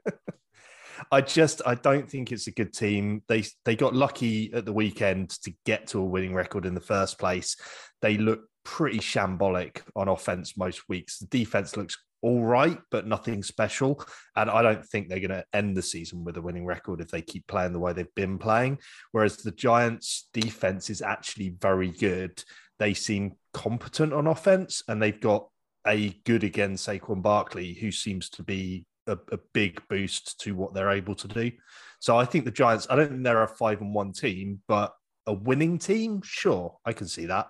I 1.11 1.21
just 1.21 1.61
I 1.65 1.75
don't 1.75 2.09
think 2.09 2.31
it's 2.31 2.47
a 2.47 2.51
good 2.51 2.73
team. 2.73 3.23
They 3.27 3.45
they 3.63 3.75
got 3.75 3.95
lucky 3.95 4.53
at 4.53 4.65
the 4.65 4.73
weekend 4.73 5.29
to 5.43 5.53
get 5.65 5.87
to 5.87 5.99
a 5.99 6.05
winning 6.05 6.33
record 6.33 6.65
in 6.65 6.75
the 6.75 6.81
first 6.81 7.19
place. 7.19 7.55
They 8.01 8.17
look 8.17 8.41
pretty 8.63 8.99
shambolic 8.99 9.81
on 9.95 10.07
offense 10.07 10.57
most 10.57 10.87
weeks. 10.89 11.19
The 11.19 11.27
defense 11.27 11.77
looks 11.77 11.97
all 12.21 12.43
right, 12.43 12.79
but 12.89 13.05
nothing 13.05 13.43
special. 13.43 14.03
And 14.35 14.49
I 14.49 14.63
don't 14.63 14.83
think 14.83 15.07
they're 15.07 15.19
going 15.19 15.29
to 15.29 15.45
end 15.53 15.77
the 15.77 15.81
season 15.83 16.23
with 16.23 16.37
a 16.37 16.41
winning 16.41 16.65
record 16.65 16.99
if 16.99 17.09
they 17.09 17.21
keep 17.21 17.45
playing 17.45 17.71
the 17.71 17.79
way 17.79 17.93
they've 17.93 18.15
been 18.15 18.39
playing. 18.39 18.79
Whereas 19.11 19.37
the 19.37 19.51
Giants' 19.51 20.27
defense 20.33 20.89
is 20.89 21.03
actually 21.03 21.49
very 21.61 21.91
good. 21.91 22.43
They 22.79 22.95
seem 22.95 23.35
competent 23.53 24.11
on 24.11 24.25
offense, 24.25 24.81
and 24.87 24.99
they've 24.99 25.21
got 25.21 25.47
a 25.85 26.09
good 26.25 26.43
again 26.43 26.73
Saquon 26.73 27.21
Barkley, 27.21 27.73
who 27.73 27.91
seems 27.91 28.29
to 28.31 28.43
be 28.43 28.85
a, 29.07 29.17
a 29.31 29.39
big 29.53 29.81
boost 29.89 30.39
to 30.41 30.55
what 30.55 30.73
they're 30.73 30.91
able 30.91 31.15
to 31.15 31.27
do. 31.27 31.51
So 31.99 32.17
I 32.17 32.25
think 32.25 32.45
the 32.45 32.51
Giants. 32.51 32.87
I 32.89 32.95
don't 32.95 33.09
think 33.09 33.23
they're 33.23 33.43
a 33.43 33.47
five 33.47 33.81
and 33.81 33.93
one 33.93 34.11
team, 34.11 34.61
but 34.67 34.93
a 35.27 35.33
winning 35.33 35.77
team, 35.77 36.21
sure, 36.23 36.77
I 36.85 36.93
can 36.93 37.07
see 37.07 37.25
that. 37.27 37.47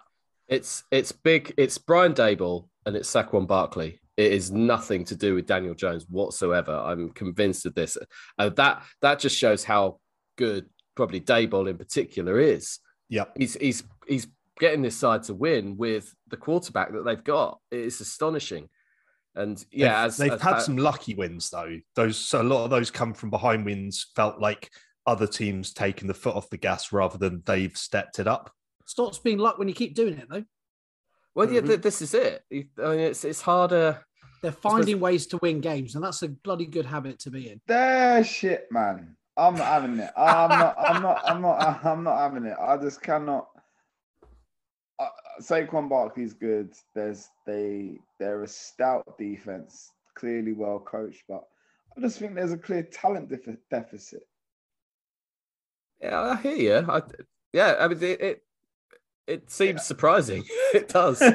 It's 0.47 0.83
it's 0.91 1.11
big. 1.11 1.53
It's 1.57 1.77
Brian 1.77 2.13
Daboll 2.13 2.67
and 2.85 2.95
it's 2.95 3.11
Saquon 3.11 3.47
Barkley. 3.47 3.99
It 4.17 4.31
is 4.31 4.51
nothing 4.51 5.03
to 5.05 5.15
do 5.15 5.35
with 5.35 5.45
Daniel 5.45 5.73
Jones 5.73 6.05
whatsoever. 6.09 6.71
I'm 6.73 7.09
convinced 7.09 7.65
of 7.65 7.75
this. 7.75 7.97
Uh, 8.37 8.49
that 8.49 8.83
that 9.01 9.19
just 9.19 9.37
shows 9.37 9.63
how 9.63 9.99
good 10.37 10.69
probably 10.95 11.19
Dable 11.19 11.69
in 11.69 11.77
particular 11.77 12.39
is. 12.39 12.79
Yeah, 13.09 13.25
He's 13.37 13.55
he's 13.55 13.83
he's 14.07 14.27
getting 14.59 14.81
this 14.81 14.95
side 14.95 15.23
to 15.23 15.33
win 15.33 15.75
with 15.77 16.13
the 16.29 16.37
quarterback 16.37 16.93
that 16.93 17.03
they've 17.03 17.23
got. 17.23 17.59
It's 17.71 17.99
astonishing. 17.99 18.69
And 19.35 19.63
yeah, 19.71 20.01
they've, 20.01 20.07
as, 20.07 20.17
they've 20.17 20.31
as 20.33 20.41
had 20.41 20.53
Pat- 20.53 20.61
some 20.63 20.77
lucky 20.77 21.13
wins 21.13 21.49
though. 21.49 21.77
Those 21.95 22.17
so 22.17 22.41
a 22.41 22.43
lot 22.43 22.63
of 22.63 22.69
those 22.69 22.89
come 22.91 23.13
from 23.13 23.29
behind 23.29 23.65
wins. 23.65 24.07
Felt 24.15 24.39
like 24.39 24.69
other 25.05 25.27
teams 25.27 25.73
taking 25.73 26.07
the 26.07 26.13
foot 26.13 26.35
off 26.35 26.49
the 26.49 26.57
gas 26.57 26.91
rather 26.91 27.17
than 27.17 27.43
they've 27.45 27.75
stepped 27.77 28.19
it 28.19 28.27
up. 28.27 28.51
Stops 28.85 29.19
being 29.19 29.37
luck 29.37 29.57
when 29.57 29.67
you 29.67 29.73
keep 29.73 29.95
doing 29.95 30.17
it, 30.17 30.27
though. 30.29 30.43
Well, 31.35 31.51
yeah, 31.51 31.59
Mm-hmm. 31.59 31.67
th- 31.67 31.81
this 31.81 32.01
is 32.01 32.13
it. 32.13 32.43
I 32.51 32.55
mean, 32.55 32.99
it's 32.99 33.25
it's 33.25 33.41
harder. 33.41 34.03
They're 34.41 34.51
finding 34.51 34.99
ways 34.99 35.27
to 35.27 35.37
win 35.41 35.59
games, 35.59 35.95
and 35.95 36.03
that's 36.03 36.21
a 36.21 36.29
bloody 36.29 36.65
good 36.67 36.85
habit 36.85 37.19
to 37.19 37.31
be 37.31 37.49
in. 37.49 37.59
That 37.67 38.25
shit, 38.25 38.67
man. 38.71 39.15
I'm 39.37 39.55
not 39.55 39.65
having 39.67 39.99
it. 39.99 40.11
I'm 40.15 40.49
not. 40.49 40.75
I'm 40.79 41.01
not. 41.01 41.21
I'm 41.25 41.41
not. 41.41 41.85
I'm 41.85 42.03
not 42.03 42.17
having 42.19 42.45
it. 42.45 42.55
I 42.61 42.77
just 42.77 43.01
cannot. 43.01 43.47
Saquon 45.41 45.89
Barkley's 45.89 46.33
good. 46.33 46.73
There's 46.93 47.29
they. 47.45 47.97
They're 48.19 48.43
a 48.43 48.47
stout 48.47 49.17
defense, 49.17 49.91
clearly 50.15 50.53
well 50.53 50.79
coached, 50.79 51.23
but 51.27 51.43
I 51.97 52.01
just 52.01 52.19
think 52.19 52.35
there's 52.35 52.53
a 52.53 52.57
clear 52.57 52.83
talent 52.83 53.29
def- 53.29 53.57
deficit. 53.69 54.27
Yeah, 56.01 56.21
I 56.21 56.35
hear 56.37 56.55
you. 56.55 56.85
I, 56.89 57.01
yeah, 57.53 57.75
I 57.79 57.87
mean, 57.87 58.01
it 58.03 58.21
it, 58.21 58.43
it 59.27 59.49
seems 59.51 59.83
surprising. 59.83 60.43
it 60.73 60.87
does. 60.89 61.21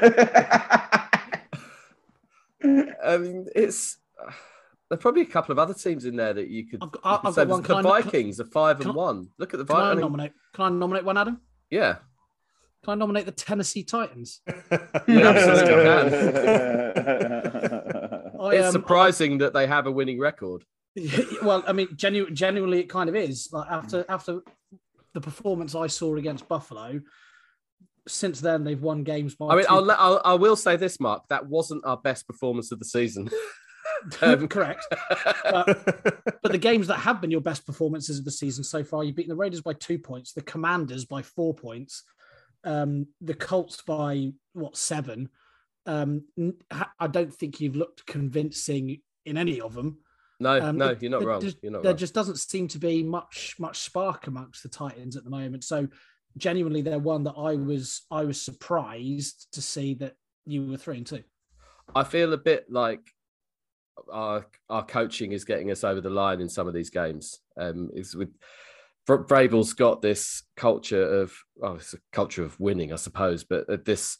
I 3.02 3.16
mean, 3.18 3.46
it's 3.56 3.98
uh, 4.22 4.30
there 4.88 4.96
are 4.96 5.00
probably 5.00 5.22
a 5.22 5.26
couple 5.26 5.52
of 5.52 5.58
other 5.58 5.72
teams 5.74 6.04
in 6.04 6.16
there 6.16 6.34
that 6.34 6.48
you 6.48 6.66
could. 6.66 6.82
I've 6.82 6.92
got- 6.92 7.02
you 7.04 7.10
I've 7.10 7.34
could 7.34 7.36
got 7.36 7.48
one. 7.48 7.62
the 7.62 7.66
Can 7.66 7.76
I 7.76 7.80
no- 7.82 7.88
Vikings 8.02 8.40
are 8.40 8.44
five 8.44 8.80
and 8.80 8.90
I- 8.90 8.94
one. 8.94 9.28
Look 9.38 9.54
at 9.54 9.58
the 9.58 9.64
Vikings. 9.64 9.78
Can 9.78 9.82
I 9.82 9.88
Vikings. 9.88 10.00
Nominate? 10.02 10.32
Can 10.54 10.64
I 10.64 10.68
nominate 10.70 11.04
one, 11.04 11.18
Adam? 11.18 11.40
yeah, 11.70 11.96
Can 12.84 12.92
I 12.92 12.94
nominate 12.94 13.26
the 13.26 13.32
Tennessee 13.32 13.82
Titans? 13.84 14.40
You 15.06 15.22
absolutely 15.22 15.84
can. 15.84 16.14
I, 18.40 18.54
it's 18.54 18.66
um, 18.66 18.72
surprising 18.72 19.38
that 19.38 19.52
they 19.52 19.66
have 19.66 19.86
a 19.86 19.90
winning 19.90 20.18
record. 20.18 20.64
well, 21.42 21.62
I 21.66 21.72
mean, 21.72 21.88
genu- 21.94 22.30
genuinely, 22.30 22.80
it 22.80 22.88
kind 22.88 23.08
of 23.08 23.16
is. 23.16 23.50
Like 23.52 23.70
after 23.70 24.04
after 24.08 24.40
the 25.12 25.20
performance 25.20 25.74
I 25.74 25.88
saw 25.88 26.16
against 26.16 26.48
Buffalo, 26.48 27.00
since 28.08 28.40
then 28.40 28.64
they've 28.64 28.80
won 28.80 29.04
games 29.04 29.34
by. 29.34 29.48
I 29.48 29.56
mean, 29.56 29.66
two- 29.66 29.74
I'll, 29.74 29.90
I'll 29.90 30.22
I 30.24 30.34
will 30.34 30.56
say 30.56 30.76
this, 30.76 30.98
Mark. 30.98 31.24
That 31.28 31.46
wasn't 31.46 31.84
our 31.84 31.98
best 31.98 32.26
performance 32.26 32.72
of 32.72 32.78
the 32.78 32.86
season. 32.86 33.28
um, 34.22 34.48
correct. 34.48 34.86
But 35.44 36.52
the 36.52 36.58
games 36.58 36.86
that 36.86 36.98
have 36.98 37.20
been 37.20 37.30
your 37.30 37.40
best 37.40 37.66
performances 37.66 38.18
of 38.18 38.24
the 38.24 38.30
season 38.30 38.64
so 38.64 38.82
far, 38.84 39.04
you've 39.04 39.16
beaten 39.16 39.30
the 39.30 39.36
Raiders 39.36 39.60
by 39.60 39.74
two 39.74 39.98
points, 39.98 40.32
the 40.32 40.42
Commanders 40.42 41.04
by 41.04 41.22
four 41.22 41.54
points, 41.54 42.04
um, 42.64 43.06
the 43.20 43.34
Colts 43.34 43.82
by 43.82 44.32
what 44.52 44.76
seven. 44.76 45.28
Um, 45.86 46.24
I 46.98 47.06
don't 47.06 47.32
think 47.32 47.60
you've 47.60 47.76
looked 47.76 48.06
convincing 48.06 49.00
in 49.24 49.36
any 49.36 49.60
of 49.60 49.74
them. 49.74 49.98
no, 50.38 50.60
Um, 50.60 50.76
no, 50.78 50.96
you're 51.00 51.10
not 51.10 51.24
wrong. 51.24 51.40
just- 51.40 51.58
You're 51.62 51.72
not 51.72 51.82
there 51.82 51.92
wrong. 51.92 51.98
just 51.98 52.14
doesn't 52.14 52.36
seem 52.38 52.68
to 52.68 52.78
be 52.78 53.02
much 53.02 53.56
much 53.58 53.78
spark 53.80 54.26
amongst 54.26 54.62
the 54.62 54.68
Titans 54.68 55.16
at 55.16 55.24
the 55.24 55.30
moment. 55.30 55.64
So 55.64 55.88
genuinely, 56.36 56.82
they're 56.82 56.98
one 56.98 57.24
that 57.24 57.34
I 57.36 57.56
was 57.56 58.02
I 58.10 58.24
was 58.24 58.40
surprised 58.40 59.48
to 59.52 59.62
see 59.62 59.94
that 59.94 60.14
you 60.46 60.66
were 60.66 60.76
three 60.76 60.98
and 60.98 61.06
two. 61.06 61.24
I 61.94 62.04
feel 62.04 62.32
a 62.32 62.38
bit 62.38 62.70
like 62.70 63.00
our 64.12 64.46
our 64.68 64.84
coaching 64.84 65.32
is 65.32 65.44
getting 65.44 65.70
us 65.70 65.82
over 65.84 66.00
the 66.00 66.10
line 66.10 66.40
in 66.40 66.48
some 66.48 66.68
of 66.68 66.74
these 66.74 66.90
games. 66.90 67.40
Um, 67.58 67.90
is 67.94 68.14
with 68.14 68.30
Vrabel's 69.18 69.72
got 69.72 70.02
this 70.02 70.42
culture 70.56 71.02
of 71.22 71.32
oh, 71.62 71.74
it's 71.74 71.94
a 71.94 71.98
culture 72.12 72.42
of 72.44 72.58
winning, 72.60 72.92
I 72.92 72.96
suppose, 72.96 73.44
but 73.44 73.68
uh, 73.68 73.78
this 73.84 74.18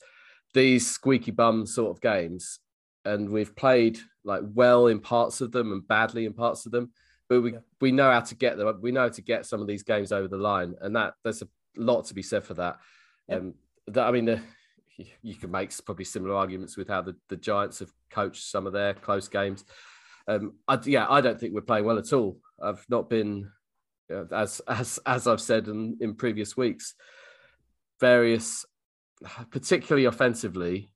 these 0.55 0.91
squeaky 0.91 1.31
bum 1.31 1.67
sort 1.67 1.97
of 1.97 2.01
games, 2.01 2.59
and 3.05 3.31
we've 3.31 3.55
played 3.55 3.99
like 4.25 4.43
well 4.55 4.87
in 4.89 5.01
parts 5.01 5.41
of 5.41 5.53
them 5.53 5.73
and 5.73 5.87
badly 5.87 6.27
in 6.27 6.33
parts 6.33 6.67
of 6.67 6.73
them, 6.73 6.91
but 7.29 7.41
we 7.41 7.53
Yeah. 7.53 7.59
we 7.81 7.93
know 7.93 8.11
how 8.11 8.21
to 8.21 8.35
get 8.35 8.57
them. 8.57 8.81
We 8.81 8.93
know 8.93 9.03
how 9.03 9.09
to 9.09 9.23
get 9.23 9.47
some 9.47 9.61
of 9.61 9.67
these 9.67 9.83
games 9.83 10.13
over 10.13 10.29
the 10.29 10.37
line, 10.37 10.75
and 10.81 10.95
that 10.97 11.15
there's 11.25 11.43
a 11.43 11.49
lot 11.77 12.05
to 12.07 12.15
be 12.15 12.23
said 12.23 12.45
for 12.45 12.55
that. 12.55 12.79
Yep. 13.29 13.41
Um, 13.41 13.55
that 13.89 14.07
I 14.07 14.11
mean, 14.11 14.25
the, 14.27 14.41
you- 15.23 15.35
can 15.35 15.51
make 15.51 15.73
probably 15.85 16.05
similar 16.05 16.35
arguments 16.35 16.77
with 16.77 16.89
how 16.89 17.03
the, 17.03 17.17
the 17.29 17.37
Giants 17.37 17.79
have 17.79 17.93
coached 18.11 18.45
some 18.45 18.67
of 18.67 18.73
their 18.73 18.95
close 18.95 19.29
games. 19.29 19.65
Um, 20.29 20.55
I, 20.69 20.79
yeah, 20.85 21.07
I 21.09 21.21
don't 21.21 21.41
think 21.41 21.55
we're 21.55 21.63
playing 21.63 21.87
well 21.87 21.99
at 21.99 22.13
all. 22.13 22.39
I've 22.63 22.85
not 22.89 23.09
been, 23.09 23.51
as 24.33 24.61
as 24.67 24.99
as 25.07 25.27
I've 25.27 25.41
said 25.41 25.69
in, 25.69 25.97
in 26.01 26.15
previous 26.15 26.57
weeks, 26.57 26.95
various, 28.01 28.65
particularly 29.51 30.07
offensively, 30.07 30.91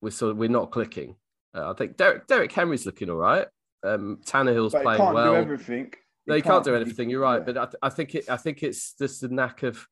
we're 0.00 0.10
sort 0.10 0.32
of, 0.32 0.36
we're 0.36 0.48
not 0.48 0.70
clicking. 0.70 1.16
Uh, 1.54 1.70
I 1.70 1.74
think 1.74 1.96
Derek 1.96 2.26
Derrick 2.26 2.52
Henry's 2.52 2.86
looking 2.86 3.10
all 3.10 3.16
right. 3.16 3.46
Um, 3.84 4.20
Tannehill's 4.24 4.72
But 4.72 4.82
playing 4.82 5.00
can't 5.00 5.14
well. 5.14 5.32
do 5.32 5.40
everything. 5.40 5.92
No, 6.26 6.34
you 6.36 6.42
can't 6.42 6.64
do 6.64 6.76
anything. 6.76 7.10
You're 7.10 7.20
right, 7.20 7.42
yeah. 7.46 7.52
but 7.52 7.76
I, 7.82 7.86
I 7.86 7.90
think 7.90 8.14
it. 8.14 8.30
I 8.30 8.36
think 8.36 8.62
it's 8.62 8.94
just 8.94 9.20
the 9.20 9.28
knack 9.28 9.62
of. 9.62 9.86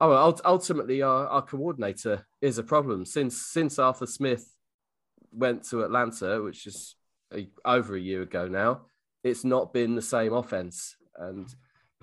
Oh, 0.00 0.36
ultimately, 0.44 1.02
our, 1.02 1.28
our 1.28 1.42
coordinator 1.42 2.26
is 2.40 2.58
a 2.58 2.64
problem. 2.64 3.04
Since 3.04 3.40
since 3.46 3.78
Arthur 3.78 4.06
Smith 4.06 4.50
went 5.32 5.64
to 5.70 5.84
Atlanta, 5.84 6.42
which 6.42 6.66
is 6.66 6.96
a, 7.32 7.48
over 7.64 7.94
a 7.94 8.00
year 8.00 8.22
ago 8.22 8.48
now, 8.48 8.86
it's 9.22 9.44
not 9.44 9.72
been 9.72 9.94
the 9.94 10.02
same 10.02 10.32
offense. 10.32 10.96
And 11.16 11.48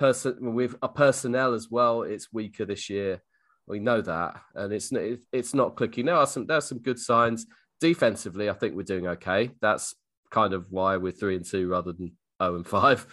person 0.02 0.56
with 0.56 0.76
a 0.82 0.90
personnel 0.90 1.54
as 1.54 1.70
well, 1.70 2.02
it's 2.02 2.34
weaker 2.34 2.66
this 2.66 2.90
year. 2.90 3.22
We 3.68 3.80
know 3.80 4.02
that, 4.02 4.42
and 4.56 4.74
it's 4.74 4.92
it's 5.32 5.54
not 5.54 5.76
clicking. 5.76 6.08
There 6.08 6.16
are 6.16 6.26
some 6.26 6.48
there 6.48 6.58
are 6.58 6.70
some 6.72 6.80
good 6.80 6.98
signs 6.98 7.46
defensively. 7.80 8.50
I 8.50 8.54
think 8.54 8.76
we're 8.76 8.82
doing 8.82 9.08
okay. 9.08 9.52
That's 9.62 9.94
kind 10.32 10.54
of 10.54 10.66
why 10.72 10.98
we're 10.98 11.12
three 11.12 11.36
and 11.36 11.46
two 11.46 11.68
rather 11.68 11.94
than 11.94 12.14
zero 12.42 12.56
and 12.56 12.68
five. 12.68 13.06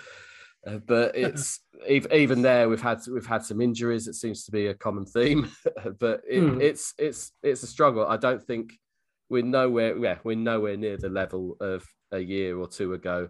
Uh, 0.66 0.78
but 0.78 1.14
it's 1.14 1.61
even 1.89 2.41
there 2.41 2.70
we've 2.70 2.80
had 2.80 3.01
we've 3.12 3.26
had 3.26 3.45
some 3.45 3.61
injuries. 3.61 4.09
It 4.09 4.14
seems 4.14 4.45
to 4.45 4.51
be 4.51 4.68
a 4.68 4.74
common 4.74 5.05
theme, 5.05 5.53
but 6.01 6.22
it, 6.26 6.41
hmm. 6.41 6.59
it's 6.59 6.95
it's 6.99 7.32
it's 7.43 7.62
a 7.62 7.66
struggle. 7.66 8.07
I 8.07 8.16
don't 8.16 8.43
think 8.43 8.72
we're 9.28 9.45
nowhere. 9.45 9.95
Yeah, 9.99 10.16
we're 10.24 10.36
nowhere 10.36 10.78
near 10.78 10.97
the 10.97 11.11
level 11.11 11.59
of 11.61 11.84
a 12.12 12.18
year 12.18 12.57
or 12.57 12.66
two 12.66 12.95
ago. 12.95 13.28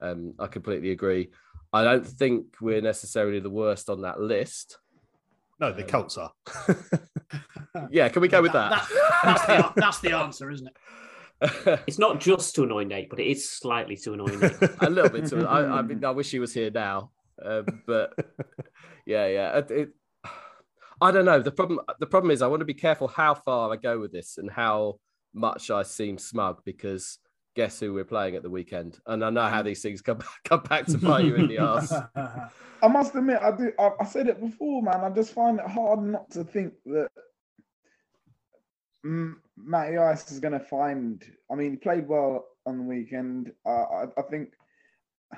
Um, 0.00 0.34
I 0.38 0.46
completely 0.46 0.92
agree. 0.92 1.30
I 1.72 1.84
don't 1.84 2.06
think 2.06 2.56
we're 2.60 2.80
necessarily 2.80 3.40
the 3.40 3.50
worst 3.50 3.88
on 3.88 4.02
that 4.02 4.20
list. 4.20 4.78
No, 5.60 5.72
the 5.72 5.82
um, 5.82 5.88
Colts 5.88 6.18
are. 6.18 6.32
yeah, 7.90 8.08
can 8.08 8.22
we 8.22 8.28
go 8.28 8.42
with 8.42 8.52
that? 8.52 8.70
that 8.70 9.20
that's, 9.22 9.46
the, 9.46 9.72
that's 9.76 9.98
the 10.00 10.16
answer, 10.16 10.50
isn't 10.50 10.68
it? 10.68 10.76
it's 11.86 11.98
not 11.98 12.20
just 12.20 12.54
to 12.54 12.64
annoy 12.64 12.84
Nate, 12.84 13.08
but 13.08 13.20
it 13.20 13.26
is 13.26 13.48
slightly 13.48 13.96
to 13.98 14.14
annoy 14.14 14.36
Nate. 14.36 14.56
a 14.80 14.90
little 14.90 15.10
bit. 15.10 15.26
To, 15.26 15.46
I, 15.46 15.78
I 15.78 15.82
mean, 15.82 16.04
I 16.04 16.10
wish 16.10 16.30
he 16.30 16.38
was 16.38 16.52
here 16.52 16.70
now, 16.70 17.10
uh, 17.42 17.62
but 17.86 18.12
yeah, 19.06 19.26
yeah. 19.26 19.58
It, 19.58 19.70
it, 19.70 19.88
I 21.00 21.10
don't 21.10 21.24
know. 21.24 21.40
The 21.40 21.50
problem, 21.50 21.80
the 21.98 22.06
problem 22.06 22.30
is, 22.30 22.42
I 22.42 22.46
want 22.46 22.60
to 22.60 22.66
be 22.66 22.74
careful 22.74 23.08
how 23.08 23.34
far 23.34 23.72
I 23.72 23.76
go 23.76 23.98
with 23.98 24.12
this 24.12 24.36
and 24.36 24.50
how 24.50 24.98
much 25.32 25.70
I 25.70 25.82
seem 25.82 26.18
smug 26.18 26.62
because 26.64 27.18
guess 27.60 27.78
who 27.78 27.92
we're 27.92 28.06
playing 28.06 28.36
at 28.36 28.42
the 28.42 28.48
weekend, 28.48 29.00
and 29.04 29.22
I 29.22 29.28
know 29.28 29.46
how 29.46 29.60
these 29.60 29.82
things 29.82 30.00
come 30.00 30.20
come 30.44 30.62
back 30.62 30.86
to 30.86 30.96
bite 30.96 31.26
you 31.26 31.34
in 31.34 31.46
the 31.46 31.58
ass. 31.58 31.92
I 32.82 32.88
must 32.88 33.14
admit, 33.14 33.38
I 33.42 33.54
do. 33.54 33.70
I, 33.78 33.90
I 34.00 34.04
said 34.06 34.28
it 34.28 34.40
before, 34.40 34.82
man. 34.82 35.04
I 35.04 35.10
just 35.10 35.34
find 35.34 35.58
it 35.58 35.66
hard 35.66 36.00
not 36.00 36.30
to 36.30 36.42
think 36.42 36.72
that 36.86 37.08
Matty 39.02 39.98
Ice 39.98 40.32
is 40.32 40.40
going 40.40 40.58
to 40.58 40.64
find. 40.64 41.22
I 41.52 41.54
mean, 41.54 41.72
he 41.72 41.76
played 41.76 42.08
well 42.08 42.46
on 42.64 42.78
the 42.78 42.84
weekend. 42.84 43.52
Uh, 43.66 43.82
I, 43.82 44.04
I 44.16 44.22
think 44.30 44.54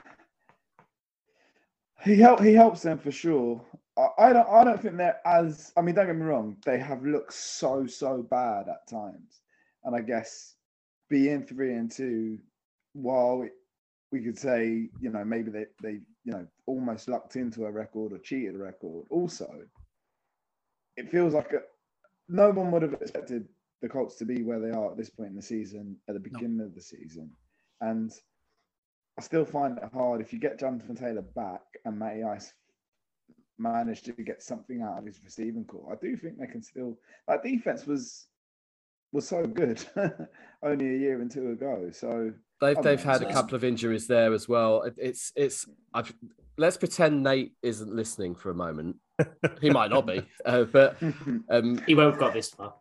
he 2.05 2.15
help 2.15 2.41
he 2.41 2.55
helps 2.55 2.83
them 2.83 2.99
for 2.99 3.11
sure. 3.11 3.61
I, 3.99 4.29
I, 4.29 4.33
don't 4.33 4.49
I 4.49 4.63
don't 4.63 4.81
think 4.81 4.97
they're 4.97 5.21
as. 5.27 5.73
I 5.77 5.83
mean, 5.83 5.97
don't 5.97 6.07
get 6.07 6.15
me 6.15 6.23
wrong. 6.23 6.57
They 6.65 6.79
have 6.79 7.05
looked 7.05 7.35
so 7.35 7.85
so 7.89 8.23
bad 8.23 8.69
at 8.69 8.89
times, 8.89 9.41
and 9.83 9.97
I 9.97 10.03
guess 10.03 10.55
being 11.13 11.43
three 11.43 11.75
and 11.75 11.93
two, 11.93 12.39
while 12.95 13.47
we 14.11 14.21
could 14.21 14.39
say 14.39 14.89
you 14.99 15.11
know 15.11 15.23
maybe 15.25 15.51
they 15.51 15.67
they 15.83 16.01
you 16.25 16.33
know 16.33 16.47
almost 16.65 17.07
lucked 17.07 17.37
into 17.37 17.67
a 17.67 17.71
record 17.71 18.13
or 18.13 18.19
cheated 18.19 18.55
a 18.55 18.59
record. 18.59 19.05
Also, 19.11 19.47
it 20.97 21.11
feels 21.11 21.35
like 21.35 21.53
a 21.53 21.61
no 22.31 22.51
one 22.51 22.71
would 22.71 22.81
have 22.81 22.95
expected 22.95 23.47
the 23.83 23.89
Colts 23.91 24.17
to 24.17 24.25
be 24.25 24.43
where 24.43 24.59
they 24.59 24.71
are 24.71 24.91
at 24.91 24.97
this 24.97 25.11
point 25.11 25.29
in 25.31 25.37
the 25.37 25.43
season, 25.43 25.97
at 26.09 26.15
the 26.15 26.21
beginning 26.21 26.59
no. 26.59 26.65
of 26.65 26.75
the 26.75 26.81
season. 26.81 27.31
And 27.83 28.11
I 29.19 29.23
still 29.23 29.45
find 29.45 29.77
it 29.77 29.91
hard 29.93 30.23
if 30.23 30.33
you 30.33 30.39
get 30.39 30.59
Jonathan 30.59 30.97
Taylor 30.97 31.23
back 31.37 31.61
and 31.85 31.99
Matty 31.99 32.23
Ice 32.23 32.55
managed 33.59 34.07
to 34.07 34.13
get 34.13 34.43
something 34.43 34.81
out 34.81 34.99
of 34.99 35.05
his 35.05 35.21
receiving 35.23 35.67
core. 35.67 35.93
I 35.93 35.97
do 36.03 36.17
think 36.17 36.39
they 36.39 36.47
can 36.47 36.63
still 36.63 36.97
that 37.29 37.43
defense 37.43 37.87
was 37.87 38.29
was 39.13 39.29
so 39.29 39.45
good 39.45 39.85
only 40.63 40.95
a 40.95 40.99
year 40.99 41.21
and 41.21 41.31
two 41.31 41.51
ago. 41.51 41.91
So 41.93 42.33
they've 42.61 42.81
they've 42.83 43.03
had 43.03 43.23
a 43.23 43.33
couple 43.33 43.55
of 43.55 43.65
injuries 43.65 44.07
there 44.07 44.33
as 44.33 44.49
well. 44.49 44.91
It's 44.97 45.33
it's 45.37 45.67
I've, 45.95 46.13
let's 46.59 46.77
pretend 46.77 47.23
Nate 47.23 47.53
isn't 47.63 47.95
listening 47.95 48.35
for 48.35 48.51
a 48.51 48.55
moment 48.55 48.97
he 49.61 49.71
might 49.71 49.91
not 49.91 50.07
be, 50.07 50.23
uh, 50.45 50.65
but 50.65 50.97
um, 51.51 51.81
he 51.87 51.95
won't 51.95 52.19
got 52.19 52.33
this 52.33 52.51
far. 52.51 52.75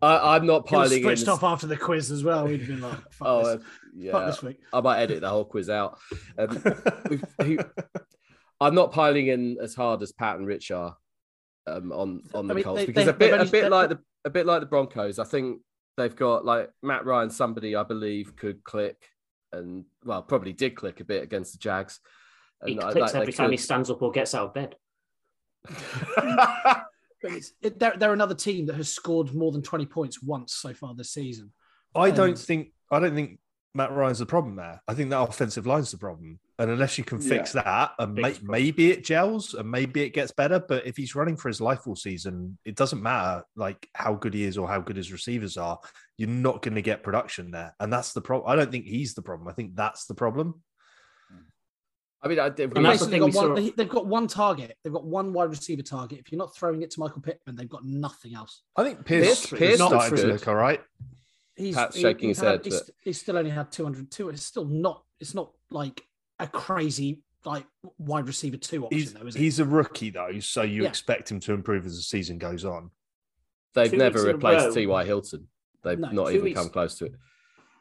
I, 0.00 0.36
am 0.36 0.46
not 0.46 0.66
piling 0.66 1.02
switched 1.02 1.22
in. 1.24 1.28
off 1.28 1.44
after 1.44 1.66
the 1.66 1.76
quiz 1.76 2.10
as 2.10 2.24
well. 2.24 2.46
We'd 2.46 2.66
been 2.66 2.80
like, 2.80 2.98
"Oh, 3.20 3.38
this. 3.38 3.46
Uh, 3.48 3.58
yeah." 3.96 4.12
Fuck 4.12 4.26
this 4.26 4.42
week. 4.42 4.60
I 4.72 4.80
might 4.80 5.00
edit 5.00 5.20
the 5.20 5.28
whole 5.28 5.44
quiz 5.44 5.70
out. 5.70 5.98
Um, 6.36 6.62
he, 7.44 7.58
I'm 8.60 8.74
not 8.74 8.92
piling 8.92 9.28
in 9.28 9.58
as 9.62 9.74
hard 9.74 10.02
as 10.02 10.12
Pat 10.12 10.36
and 10.36 10.46
Rich 10.46 10.70
are 10.72 10.96
um, 11.66 11.92
on 11.92 12.22
on 12.34 12.46
the 12.46 12.54
I 12.54 12.56
mean, 12.56 12.64
Colts 12.64 12.80
they, 12.80 12.86
because 12.86 13.04
they, 13.06 13.10
a 13.10 13.14
bit 13.14 13.40
a 13.40 13.44
bit 13.44 13.70
like 13.70 13.88
the 13.90 13.98
a 14.24 14.30
bit 14.30 14.46
like 14.46 14.60
the 14.60 14.66
Broncos. 14.66 15.18
I 15.18 15.24
think 15.24 15.60
they've 15.96 16.14
got 16.14 16.44
like 16.44 16.70
Matt 16.82 17.04
Ryan, 17.04 17.30
somebody 17.30 17.76
I 17.76 17.82
believe 17.82 18.36
could 18.36 18.64
click 18.64 18.96
and 19.52 19.84
well 20.04 20.22
probably 20.22 20.52
did 20.52 20.74
click 20.74 21.00
a 21.00 21.04
bit 21.04 21.22
against 21.22 21.52
the 21.52 21.58
Jags. 21.58 22.00
He 22.64 22.76
clicks 22.76 23.14
every 23.14 23.32
time 23.32 23.50
he 23.50 23.56
stands 23.56 23.90
up 23.90 24.02
or 24.02 24.12
gets 24.12 24.34
out 24.34 24.48
of 24.48 24.54
bed. 24.54 24.76
it, 27.22 27.78
they're, 27.78 27.94
they're 27.96 28.12
another 28.12 28.34
team 28.34 28.66
that 28.66 28.76
has 28.76 28.88
scored 28.88 29.34
more 29.34 29.50
than 29.50 29.62
20 29.62 29.86
points 29.86 30.22
once 30.22 30.54
so 30.54 30.72
far 30.72 30.94
this 30.94 31.10
season. 31.10 31.52
I 31.94 32.08
and... 32.08 32.16
don't 32.16 32.38
think 32.38 32.72
I 32.90 33.00
don't 33.00 33.14
think 33.14 33.38
Matt 33.74 33.92
Ryan's 33.92 34.18
the 34.18 34.26
problem 34.26 34.56
there. 34.56 34.82
I 34.86 34.94
think 34.94 35.10
that 35.10 35.20
offensive 35.20 35.66
line's 35.66 35.90
the 35.90 35.98
problem. 35.98 36.38
And 36.62 36.70
unless 36.70 36.96
you 36.96 37.02
can 37.02 37.20
fix 37.20 37.56
yeah. 37.56 37.62
that, 37.64 37.90
and 37.98 38.14
may, 38.14 38.36
maybe 38.40 38.92
it 38.92 39.02
gels 39.02 39.54
and 39.54 39.68
maybe 39.68 40.02
it 40.02 40.10
gets 40.10 40.30
better. 40.30 40.60
But 40.60 40.86
if 40.86 40.96
he's 40.96 41.16
running 41.16 41.36
for 41.36 41.48
his 41.48 41.60
life 41.60 41.88
all 41.88 41.96
season, 41.96 42.56
it 42.64 42.76
doesn't 42.76 43.02
matter 43.02 43.42
like 43.56 43.88
how 43.96 44.14
good 44.14 44.32
he 44.32 44.44
is 44.44 44.56
or 44.56 44.68
how 44.68 44.80
good 44.80 44.96
his 44.96 45.10
receivers 45.10 45.56
are. 45.56 45.80
You're 46.18 46.28
not 46.28 46.62
going 46.62 46.76
to 46.76 46.80
get 46.80 47.02
production 47.02 47.50
there, 47.50 47.74
and 47.80 47.92
that's 47.92 48.12
the 48.12 48.20
problem. 48.20 48.48
I 48.48 48.54
don't 48.54 48.70
think 48.70 48.84
he's 48.84 49.14
the 49.14 49.22
problem. 49.22 49.48
I 49.48 49.54
think 49.54 49.74
that's 49.74 50.06
the 50.06 50.14
problem. 50.14 50.62
I 52.22 52.28
mean, 52.28 52.38
I, 52.38 52.50
they've, 52.50 52.72
got 52.72 53.34
one, 53.34 53.72
they've 53.76 53.88
got 53.88 54.06
one 54.06 54.28
target. 54.28 54.76
They've 54.84 54.92
got 54.92 55.04
one 55.04 55.32
wide 55.32 55.50
receiver 55.50 55.82
target. 55.82 56.20
If 56.20 56.30
you're 56.30 56.38
not 56.38 56.54
throwing 56.54 56.82
it 56.82 56.92
to 56.92 57.00
Michael 57.00 57.22
Pittman, 57.22 57.56
they've 57.56 57.68
got 57.68 57.84
nothing 57.84 58.36
else. 58.36 58.62
I 58.76 58.84
think 58.84 59.04
Pierce, 59.04 59.46
Pierce, 59.46 59.58
Pierce 59.58 59.76
starting 59.78 60.16
to 60.16 60.26
look 60.28 60.46
all 60.46 60.54
right. 60.54 60.80
He's 61.56 61.74
Pat's 61.74 61.98
shaking 61.98 62.28
his 62.28 62.38
head. 62.38 62.60
He's, 62.62 62.90
he's, 63.00 63.20
still 63.20 63.36
only 63.36 63.50
had 63.50 63.72
202. 63.72 64.28
It's 64.28 64.44
still 64.44 64.64
not. 64.64 65.02
It's 65.18 65.34
not 65.34 65.50
like 65.72 66.04
a 66.42 66.48
crazy 66.48 67.20
like 67.44 67.66
wide 67.98 68.26
receiver 68.26 68.56
two 68.56 68.84
option 68.84 68.98
he's, 68.98 69.12
though, 69.12 69.26
is 69.26 69.36
it? 69.36 69.38
He's 69.38 69.58
a 69.58 69.64
rookie 69.64 70.10
though, 70.10 70.38
so 70.40 70.62
you 70.62 70.82
yeah. 70.82 70.88
expect 70.88 71.30
him 71.30 71.40
to 71.40 71.52
improve 71.52 71.86
as 71.86 71.96
the 71.96 72.02
season 72.02 72.38
goes 72.38 72.64
on. 72.64 72.90
They've 73.74 73.90
two 73.90 73.96
never 73.96 74.22
replaced 74.22 74.74
T.Y. 74.74 75.04
Hilton. 75.04 75.48
They've 75.82 75.98
no, 75.98 76.10
not 76.10 76.30
even 76.32 76.44
weeks, 76.44 76.60
come 76.60 76.68
close 76.68 76.96
to 76.98 77.06
it 77.06 77.14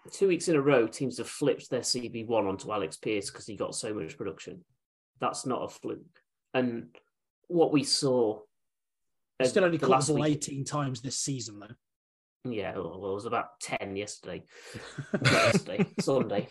two 0.10 0.28
weeks 0.28 0.48
in 0.48 0.56
a 0.56 0.62
row, 0.62 0.88
teams 0.88 1.18
have 1.18 1.30
flipped 1.30 1.70
their 1.70 1.82
CB 1.82 2.28
one 2.28 2.48
onto 2.48 2.72
Alec 2.72 2.94
Pierce 3.02 3.30
because 3.30 3.46
he 3.46 3.56
got 3.56 3.76
so 3.76 3.94
much 3.94 4.18
production. 4.18 4.64
That's 5.20 5.46
not 5.46 5.64
a 5.64 5.70
fluke. 5.70 6.00
And 6.54 6.96
what 7.48 7.72
we 7.72 7.84
saw, 7.84 8.40
still 9.44 9.66
only 9.66 9.78
caught 9.78 10.06
the 10.06 10.14
ball 10.14 10.24
week, 10.24 10.38
18 10.38 10.66
times 10.66 11.02
this 11.02 11.18
season, 11.18 11.60
though. 11.60 12.52
Yeah, 12.52 12.74
well, 12.76 13.12
it 13.12 13.14
was 13.14 13.26
about 13.26 13.60
10 13.62 13.96
yesterday. 13.96 14.44
yesterday, 15.24 15.86
Sunday. 16.00 16.48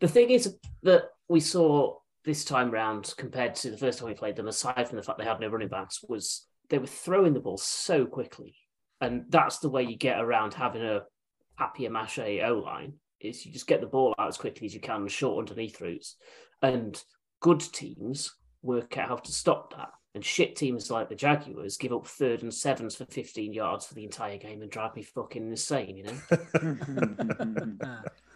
The 0.00 0.08
thing 0.08 0.30
is 0.30 0.56
that 0.82 1.10
we 1.28 1.40
saw 1.40 1.98
this 2.24 2.44
time 2.44 2.70
round 2.70 3.14
compared 3.16 3.54
to 3.56 3.70
the 3.70 3.78
first 3.78 3.98
time 3.98 4.08
we 4.08 4.14
played 4.14 4.36
them, 4.36 4.48
aside 4.48 4.88
from 4.88 4.96
the 4.96 5.02
fact 5.02 5.18
they 5.18 5.24
had 5.24 5.40
no 5.40 5.48
running 5.48 5.68
backs, 5.68 6.02
was 6.08 6.46
they 6.68 6.78
were 6.78 6.86
throwing 6.86 7.34
the 7.34 7.40
ball 7.40 7.58
so 7.58 8.06
quickly. 8.06 8.54
And 9.00 9.24
that's 9.28 9.58
the 9.58 9.70
way 9.70 9.84
you 9.84 9.96
get 9.96 10.20
around 10.20 10.54
having 10.54 10.82
a 10.82 11.02
papier-mâché 11.58 12.44
O-line 12.44 12.94
is 13.20 13.44
you 13.46 13.52
just 13.52 13.66
get 13.66 13.80
the 13.80 13.86
ball 13.86 14.14
out 14.18 14.28
as 14.28 14.36
quickly 14.36 14.66
as 14.66 14.74
you 14.74 14.80
can, 14.80 15.06
short 15.08 15.38
underneath 15.38 15.80
routes. 15.80 16.16
And 16.62 17.00
good 17.40 17.60
teams 17.60 18.34
work 18.62 18.98
out 18.98 19.08
how 19.08 19.16
to 19.16 19.32
stop 19.32 19.74
that. 19.76 19.90
And 20.14 20.24
shit 20.24 20.56
teams 20.56 20.90
like 20.90 21.08
the 21.08 21.14
Jaguars 21.14 21.76
give 21.76 21.92
up 21.92 22.06
third 22.06 22.42
and 22.42 22.52
sevens 22.52 22.96
for 22.96 23.04
15 23.04 23.52
yards 23.52 23.86
for 23.86 23.94
the 23.94 24.04
entire 24.04 24.38
game 24.38 24.62
and 24.62 24.70
drive 24.70 24.96
me 24.96 25.02
fucking 25.02 25.48
insane, 25.48 25.96
you 25.96 26.04
know? 26.04 26.18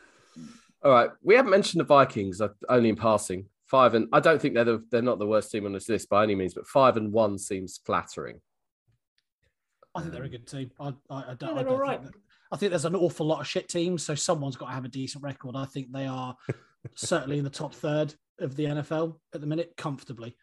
All 0.84 0.90
right. 0.90 1.10
We 1.22 1.34
haven't 1.34 1.50
mentioned 1.50 1.80
the 1.80 1.84
Vikings, 1.84 2.40
uh, 2.40 2.48
only 2.68 2.88
in 2.88 2.96
passing. 2.96 3.46
Five 3.66 3.94
and 3.94 4.08
I 4.12 4.20
don't 4.20 4.40
think 4.40 4.54
they're 4.54 4.64
the, 4.64 4.84
they're 4.90 5.00
not 5.00 5.18
the 5.18 5.26
worst 5.26 5.50
team 5.50 5.64
on 5.64 5.72
this 5.72 5.88
list 5.88 6.10
by 6.10 6.24
any 6.24 6.34
means, 6.34 6.52
but 6.52 6.66
five 6.66 6.98
and 6.98 7.10
one 7.10 7.38
seems 7.38 7.80
flattering. 7.86 8.40
I 9.94 10.00
think 10.00 10.12
they're 10.12 10.24
a 10.24 10.28
good 10.28 10.46
team. 10.46 10.70
I, 10.78 10.92
I, 11.08 11.16
I 11.30 11.34
don't. 11.34 11.48
Yeah, 11.50 11.54
they're 11.54 11.58
I 11.58 11.62
don't 11.62 11.72
all 11.72 11.78
right. 11.78 12.00
I 12.50 12.56
think 12.56 12.70
there's 12.70 12.84
an 12.84 12.94
awful 12.94 13.24
lot 13.24 13.40
of 13.40 13.46
shit 13.46 13.68
teams, 13.68 14.02
so 14.02 14.14
someone's 14.14 14.56
got 14.56 14.66
to 14.66 14.72
have 14.72 14.84
a 14.84 14.88
decent 14.88 15.24
record. 15.24 15.56
I 15.56 15.64
think 15.64 15.90
they 15.90 16.06
are 16.06 16.36
certainly 16.94 17.38
in 17.38 17.44
the 17.44 17.50
top 17.50 17.74
third 17.74 18.14
of 18.40 18.56
the 18.56 18.64
NFL 18.64 19.16
at 19.34 19.40
the 19.40 19.46
minute, 19.46 19.72
comfortably. 19.78 20.36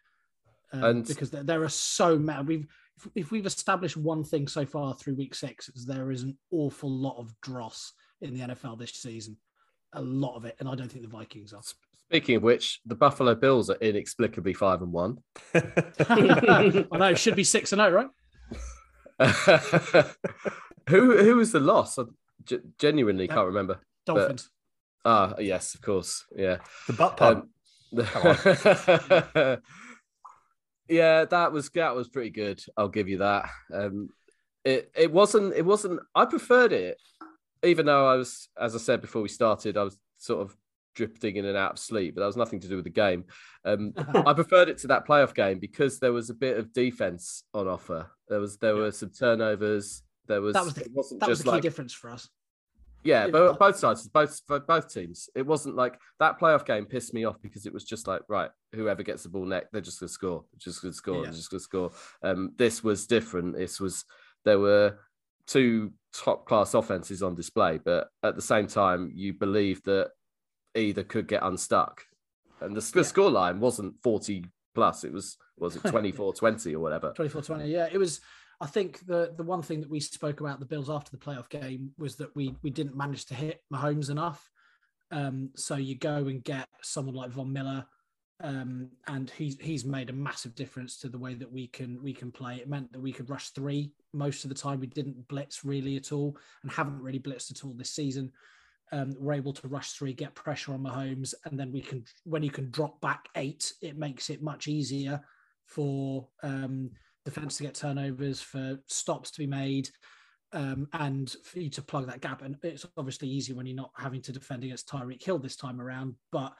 Um, 0.72 0.84
and 0.84 1.06
because 1.06 1.30
there, 1.30 1.44
there, 1.44 1.62
are 1.62 1.68
so 1.68 2.18
many. 2.18 2.42
We've 2.42 2.66
if, 2.96 3.08
if, 3.14 3.30
we've 3.30 3.46
established 3.46 3.96
one 3.96 4.24
thing 4.24 4.48
so 4.48 4.66
far 4.66 4.94
through 4.94 5.14
week 5.14 5.34
six, 5.34 5.68
is 5.68 5.86
there 5.86 6.10
is 6.10 6.22
an 6.22 6.36
awful 6.50 6.90
lot 6.90 7.18
of 7.18 7.32
dross 7.42 7.92
in 8.20 8.34
the 8.34 8.40
NFL 8.40 8.78
this 8.78 8.94
season, 8.94 9.36
a 9.92 10.02
lot 10.02 10.36
of 10.36 10.44
it, 10.44 10.56
and 10.60 10.68
I 10.68 10.74
don't 10.74 10.90
think 10.90 11.02
the 11.02 11.10
Vikings 11.10 11.52
are. 11.52 11.62
Speaking 12.08 12.36
of 12.36 12.42
which, 12.42 12.80
the 12.86 12.94
Buffalo 12.94 13.34
Bills 13.34 13.70
are 13.70 13.76
inexplicably 13.76 14.54
five 14.54 14.82
and 14.82 14.92
one. 14.92 15.18
I 15.54 16.84
know 16.92 17.06
it 17.10 17.18
should 17.18 17.36
be 17.36 17.44
six 17.44 17.72
and 17.72 17.80
zero, 17.80 18.10
right? 19.18 19.34
who 20.88 21.16
who 21.22 21.36
was 21.36 21.52
the 21.52 21.60
loss? 21.60 21.98
I 21.98 22.04
g- 22.44 22.58
genuinely 22.78 23.26
Yeah. 23.26 23.34
can't 23.34 23.46
remember. 23.48 23.80
Dolphins. 24.06 24.50
Ah, 25.04 25.34
yes, 25.38 25.74
of 25.74 25.82
course. 25.82 26.24
Yeah. 26.36 26.58
the 26.86 26.92
butt 26.94 27.16
pump. 27.16 27.48
Um, 27.96 29.58
yeah, 30.88 31.24
that 31.26 31.52
was 31.52 31.70
that 31.70 31.94
was 31.94 32.08
pretty 32.08 32.30
good. 32.30 32.62
I'll 32.76 32.88
give 32.88 33.08
you 33.08 33.18
that. 33.18 33.48
Um, 33.72 34.08
it 34.64 34.90
it 34.94 35.12
wasn't 35.12 35.54
it 35.54 35.64
wasn't. 35.64 36.00
I 36.14 36.24
preferred 36.24 36.72
it, 36.72 36.98
even 37.64 37.86
though 37.86 38.06
I 38.06 38.16
was, 38.16 38.48
as 38.58 38.74
I 38.74 38.78
said 38.78 39.00
before 39.00 39.22
we 39.22 39.28
started, 39.28 39.76
I 39.76 39.82
was 39.84 39.98
sort 40.18 40.40
of 40.42 40.56
drifting 40.94 41.36
in 41.36 41.44
and 41.44 41.56
out 41.56 41.72
of 41.72 41.78
sleep. 41.78 42.14
But 42.14 42.22
that 42.22 42.26
was 42.26 42.36
nothing 42.36 42.60
to 42.60 42.68
do 42.68 42.76
with 42.76 42.84
the 42.84 42.90
game. 42.90 43.24
Um, 43.64 43.92
I 44.26 44.32
preferred 44.32 44.68
it 44.68 44.78
to 44.78 44.88
that 44.88 45.06
playoff 45.06 45.34
game 45.34 45.58
because 45.58 45.98
there 46.00 46.12
was 46.12 46.30
a 46.30 46.34
bit 46.34 46.56
of 46.58 46.72
defense 46.72 47.44
on 47.54 47.68
offer. 47.68 48.10
There 48.28 48.40
was 48.40 48.56
there 48.58 48.74
were 48.76 48.90
some 48.92 49.10
turnovers. 49.10 50.02
There 50.26 50.40
was 50.40 50.54
That 50.54 50.64
was 50.64 50.74
the- 50.74 51.16
that 51.20 51.28
was 51.28 51.38
the 51.38 51.44
key 51.44 51.50
like 51.50 51.62
difference 51.62 51.92
for 51.92 52.10
us. 52.10 52.28
yeah, 53.02 53.24
Yeah, 53.26 53.30
but 53.32 53.58
both 53.58 53.76
sides, 53.76 54.06
both 54.08 54.40
for 54.46 54.60
both 54.60 54.92
teams. 54.92 55.28
It 55.34 55.46
wasn't 55.46 55.74
like 55.76 55.98
that 56.20 56.38
playoff 56.38 56.64
game 56.66 56.86
pissed 56.86 57.14
me 57.14 57.24
off 57.24 57.40
because 57.42 57.66
it 57.66 57.72
was 57.72 57.84
just 57.84 58.06
like, 58.06 58.22
right, 58.28 58.50
whoever 58.74 59.02
gets 59.02 59.22
the 59.24 59.28
ball 59.28 59.44
next, 59.46 59.72
they're 59.72 59.80
just 59.80 60.00
gonna 60.00 60.08
score, 60.08 60.44
just 60.58 60.82
gonna 60.82 60.92
score, 60.92 61.24
Yeah. 61.24 61.30
just 61.30 61.50
gonna 61.50 61.60
score. 61.60 61.90
Um, 62.22 62.52
this 62.58 62.84
was 62.84 63.06
different. 63.06 63.56
This 63.56 63.80
was 63.80 64.04
there 64.44 64.58
were 64.58 64.98
two 65.50 65.92
top 66.14 66.46
class 66.46 66.74
offenses 66.74 67.22
on 67.22 67.34
display, 67.34 67.78
but 67.84 68.08
at 68.22 68.36
the 68.36 68.42
same 68.42 68.66
time, 68.66 69.10
you 69.14 69.32
believe 69.32 69.82
that 69.84 70.10
either 70.74 71.02
could 71.02 71.26
get 71.26 71.42
unstuck, 71.42 72.02
and 72.60 72.76
the, 72.76 72.80
the 72.80 73.00
Yeah. 73.00 73.02
score 73.04 73.30
line 73.30 73.60
wasn't 73.60 73.94
forty 74.02 74.44
plus. 74.74 75.04
It 75.04 75.12
was 75.12 75.36
was 75.58 75.76
it 75.76 75.82
24-20 75.82 76.72
or 76.74 76.78
whatever. 76.80 77.12
24-20 77.18 77.68
yeah 77.68 77.86
it 77.92 77.98
was 77.98 78.20
i 78.62 78.66
think 78.66 79.04
the 79.06 79.34
the 79.36 79.42
one 79.42 79.60
thing 79.60 79.80
that 79.82 79.90
we 79.90 80.00
spoke 80.00 80.40
about 80.40 80.58
the 80.58 80.64
bills 80.64 80.88
after 80.88 81.10
the 81.10 81.18
playoff 81.18 81.50
game 81.50 81.90
was 81.98 82.16
that 82.16 82.34
we 82.34 82.54
we 82.62 82.70
didn't 82.70 82.96
manage 82.96 83.26
to 83.26 83.34
hit 83.34 83.60
mahomes 83.72 84.08
enough 84.08 84.48
um 85.10 85.50
so 85.56 85.74
you 85.76 85.96
go 85.98 86.16
and 86.28 86.42
get 86.44 86.66
someone 86.82 87.14
like 87.14 87.30
von 87.30 87.52
miller 87.52 87.84
um 88.42 88.88
and 89.06 89.30
he's 89.30 89.58
he's 89.60 89.84
made 89.84 90.10
a 90.10 90.14
massive 90.14 90.54
difference 90.54 90.96
to 90.98 91.08
the 91.08 91.18
way 91.18 91.34
that 91.34 91.52
we 91.52 91.66
can 91.66 92.02
we 92.02 92.12
can 92.12 92.32
play. 92.32 92.56
It 92.56 92.68
meant 92.68 92.92
that 92.92 93.00
we 93.00 93.12
could 93.12 93.30
rush 93.30 93.50
three 93.50 93.92
most 94.12 94.44
of 94.44 94.48
the 94.48 94.54
time. 94.54 94.80
We 94.80 94.86
didn't 94.86 95.28
blitz 95.28 95.64
really 95.64 95.96
at 95.96 96.12
all 96.12 96.36
and 96.62 96.72
haven't 96.72 97.02
really 97.02 97.18
blitzed 97.18 97.50
at 97.50 97.64
all 97.64 97.74
this 97.74 97.90
season. 97.90 98.32
Um, 98.92 99.14
we're 99.18 99.34
able 99.34 99.52
to 99.52 99.68
rush 99.68 99.92
three, 99.92 100.12
get 100.12 100.34
pressure 100.34 100.72
on 100.72 100.80
Mahomes, 100.80 101.32
and 101.44 101.58
then 101.58 101.70
we 101.70 101.80
can, 101.80 102.04
when 102.24 102.42
you 102.42 102.50
can 102.50 102.70
drop 102.70 103.00
back 103.00 103.28
eight, 103.36 103.72
it 103.80 103.96
makes 103.96 104.30
it 104.30 104.42
much 104.42 104.66
easier 104.66 105.20
for 105.66 106.26
um, 106.42 106.90
defense 107.24 107.56
to 107.58 107.62
get 107.62 107.74
turnovers, 107.74 108.40
for 108.40 108.80
stops 108.86 109.30
to 109.30 109.38
be 109.38 109.46
made, 109.46 109.88
um, 110.52 110.88
and 110.92 111.36
for 111.44 111.60
you 111.60 111.70
to 111.70 111.82
plug 111.82 112.08
that 112.08 112.20
gap. 112.20 112.42
And 112.42 112.56
it's 112.64 112.86
obviously 112.96 113.28
easy 113.28 113.52
when 113.52 113.66
you're 113.66 113.76
not 113.76 113.92
having 113.96 114.22
to 114.22 114.32
defend 114.32 114.64
against 114.64 114.88
Tyreek 114.88 115.22
Hill 115.22 115.38
this 115.38 115.56
time 115.56 115.80
around, 115.80 116.16
but 116.32 116.52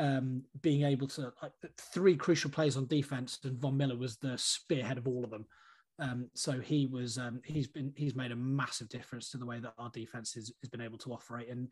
um, 0.00 0.42
being 0.62 0.82
able 0.82 1.06
to 1.06 1.32
like 1.42 1.52
three 1.76 2.16
crucial 2.16 2.50
plays 2.50 2.76
on 2.76 2.86
defense, 2.86 3.38
and 3.44 3.58
Von 3.58 3.76
Miller 3.76 3.96
was 3.96 4.16
the 4.16 4.36
spearhead 4.38 4.96
of 4.96 5.06
all 5.06 5.22
of 5.22 5.30
them. 5.30 5.44
Um, 5.98 6.30
so 6.34 6.58
he 6.58 6.86
was 6.86 7.18
um, 7.18 7.42
he's 7.44 7.68
been 7.68 7.92
he's 7.94 8.14
made 8.14 8.32
a 8.32 8.36
massive 8.36 8.88
difference 8.88 9.30
to 9.30 9.38
the 9.38 9.44
way 9.44 9.60
that 9.60 9.74
our 9.78 9.90
defense 9.90 10.32
has, 10.32 10.50
been 10.72 10.80
able 10.80 10.96
to 10.98 11.12
operate. 11.12 11.50
And 11.50 11.68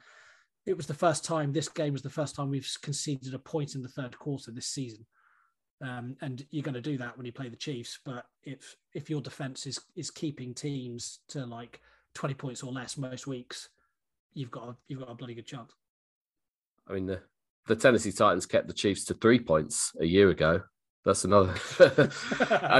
it 0.66 0.76
was 0.76 0.86
the 0.86 0.92
first 0.92 1.24
time 1.24 1.52
this 1.52 1.70
game 1.70 1.94
was 1.94 2.02
the 2.02 2.10
first 2.10 2.36
time 2.36 2.50
we've 2.50 2.70
conceded 2.82 3.32
a 3.32 3.38
point 3.38 3.74
in 3.74 3.82
the 3.82 3.88
third 3.88 4.18
quarter 4.18 4.50
this 4.50 4.66
season. 4.66 5.06
Um, 5.80 6.16
and 6.20 6.44
you're 6.50 6.64
going 6.64 6.74
to 6.74 6.80
do 6.82 6.98
that 6.98 7.16
when 7.16 7.24
you 7.24 7.32
play 7.32 7.48
the 7.48 7.56
Chiefs. 7.56 7.98
But 8.04 8.26
if 8.42 8.76
if 8.92 9.08
your 9.08 9.22
defense 9.22 9.66
is 9.66 9.80
is 9.96 10.10
keeping 10.10 10.52
teams 10.52 11.20
to 11.28 11.46
like 11.46 11.80
20 12.14 12.34
points 12.34 12.62
or 12.62 12.72
less 12.72 12.98
most 12.98 13.26
weeks, 13.26 13.70
you've 14.34 14.50
got 14.50 14.68
a, 14.68 14.76
you've 14.88 15.00
got 15.00 15.10
a 15.10 15.14
bloody 15.14 15.34
good 15.34 15.46
chance. 15.46 15.72
I 16.86 16.94
mean, 16.94 17.06
the, 17.06 17.20
the 17.68 17.76
Tennessee 17.76 18.12
Titans 18.12 18.46
kept 18.46 18.66
the 18.66 18.74
Chiefs 18.74 19.04
to 19.06 19.14
three 19.14 19.38
points 19.38 19.92
a 20.00 20.04
year 20.06 20.30
ago. 20.30 20.62
That's 21.04 21.24
another. 21.24 21.54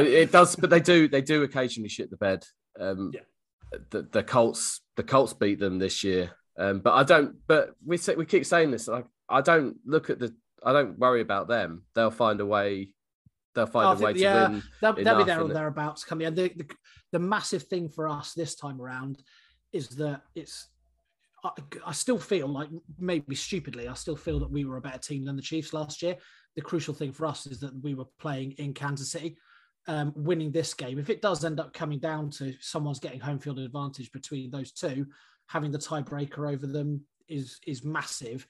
It 0.00 0.32
does, 0.32 0.56
but 0.56 0.70
they 0.70 0.80
do. 0.80 1.08
They 1.08 1.22
do 1.22 1.42
occasionally 1.44 1.88
shit 1.88 2.10
the 2.10 2.16
bed. 2.16 2.44
Um, 2.78 3.12
Yeah. 3.14 3.20
The, 3.90 4.02
the 4.02 4.22
Colts, 4.22 4.80
the 4.96 5.02
Colts 5.02 5.34
beat 5.34 5.58
them 5.58 5.78
this 5.78 6.02
year. 6.02 6.30
Um, 6.58 6.80
but 6.80 6.94
I 6.94 7.04
don't. 7.04 7.36
But 7.46 7.74
we 7.84 7.98
say, 7.98 8.14
we 8.16 8.24
keep 8.24 8.46
saying 8.46 8.70
this. 8.70 8.88
Like 8.88 9.06
I 9.28 9.42
don't 9.42 9.76
look 9.84 10.10
at 10.10 10.18
the. 10.18 10.34
I 10.64 10.72
don't 10.72 10.98
worry 10.98 11.20
about 11.20 11.48
them. 11.48 11.84
They'll 11.94 12.10
find 12.10 12.40
a 12.40 12.46
way. 12.46 12.90
They'll 13.54 13.66
I 13.66 13.70
find 13.70 13.86
a 13.88 13.96
think- 13.96 14.06
way 14.06 14.12
to 14.14 14.18
yeah. 14.18 14.48
win. 14.48 14.62
They'll, 14.80 14.94
they'll 14.94 15.18
be 15.18 15.24
there 15.24 15.40
or 15.42 15.48
thereabouts 15.48 16.04
coming. 16.04 16.26
And 16.26 16.36
the, 16.36 16.48
the 16.48 16.66
the 17.12 17.18
massive 17.18 17.64
thing 17.64 17.88
for 17.90 18.08
us 18.08 18.32
this 18.32 18.54
time 18.54 18.80
around 18.80 19.22
is 19.72 19.88
that 20.00 20.22
it's. 20.34 20.68
I, 21.56 21.62
I 21.86 21.92
still 21.92 22.18
feel 22.18 22.48
like 22.48 22.68
maybe 22.98 23.34
stupidly, 23.34 23.88
I 23.88 23.94
still 23.94 24.16
feel 24.16 24.38
that 24.40 24.50
we 24.50 24.64
were 24.64 24.76
a 24.76 24.82
better 24.82 24.98
team 24.98 25.24
than 25.24 25.36
the 25.36 25.42
Chiefs 25.42 25.72
last 25.72 26.02
year. 26.02 26.16
The 26.56 26.62
crucial 26.62 26.94
thing 26.94 27.12
for 27.12 27.26
us 27.26 27.46
is 27.46 27.60
that 27.60 27.82
we 27.82 27.94
were 27.94 28.06
playing 28.18 28.52
in 28.52 28.74
Kansas 28.74 29.10
City, 29.10 29.36
um, 29.86 30.12
winning 30.16 30.50
this 30.50 30.74
game. 30.74 30.98
If 30.98 31.10
it 31.10 31.22
does 31.22 31.44
end 31.44 31.60
up 31.60 31.72
coming 31.72 31.98
down 31.98 32.30
to 32.32 32.54
someone's 32.60 33.00
getting 33.00 33.20
home 33.20 33.38
field 33.38 33.58
advantage 33.58 34.10
between 34.12 34.50
those 34.50 34.72
two, 34.72 35.06
having 35.46 35.70
the 35.70 35.78
tiebreaker 35.78 36.52
over 36.52 36.66
them 36.66 37.02
is 37.28 37.60
is 37.66 37.84
massive. 37.84 38.46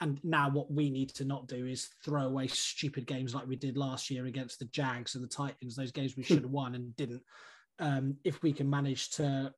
And 0.00 0.18
now 0.24 0.50
what 0.50 0.72
we 0.72 0.90
need 0.90 1.10
to 1.10 1.24
not 1.24 1.46
do 1.46 1.66
is 1.66 1.90
throw 2.04 2.22
away 2.22 2.48
stupid 2.48 3.06
games 3.06 3.34
like 3.34 3.46
we 3.46 3.56
did 3.56 3.76
last 3.76 4.10
year 4.10 4.26
against 4.26 4.58
the 4.58 4.64
Jags 4.66 5.14
and 5.14 5.22
the 5.22 5.28
Titans, 5.28 5.76
those 5.76 5.92
games 5.92 6.16
we 6.16 6.24
should 6.24 6.42
have 6.42 6.50
won 6.50 6.74
and 6.74 6.96
didn't. 6.96 7.22
Um, 7.78 8.16
if 8.24 8.42
we 8.42 8.52
can 8.52 8.68
manage 8.68 9.10
to 9.10 9.52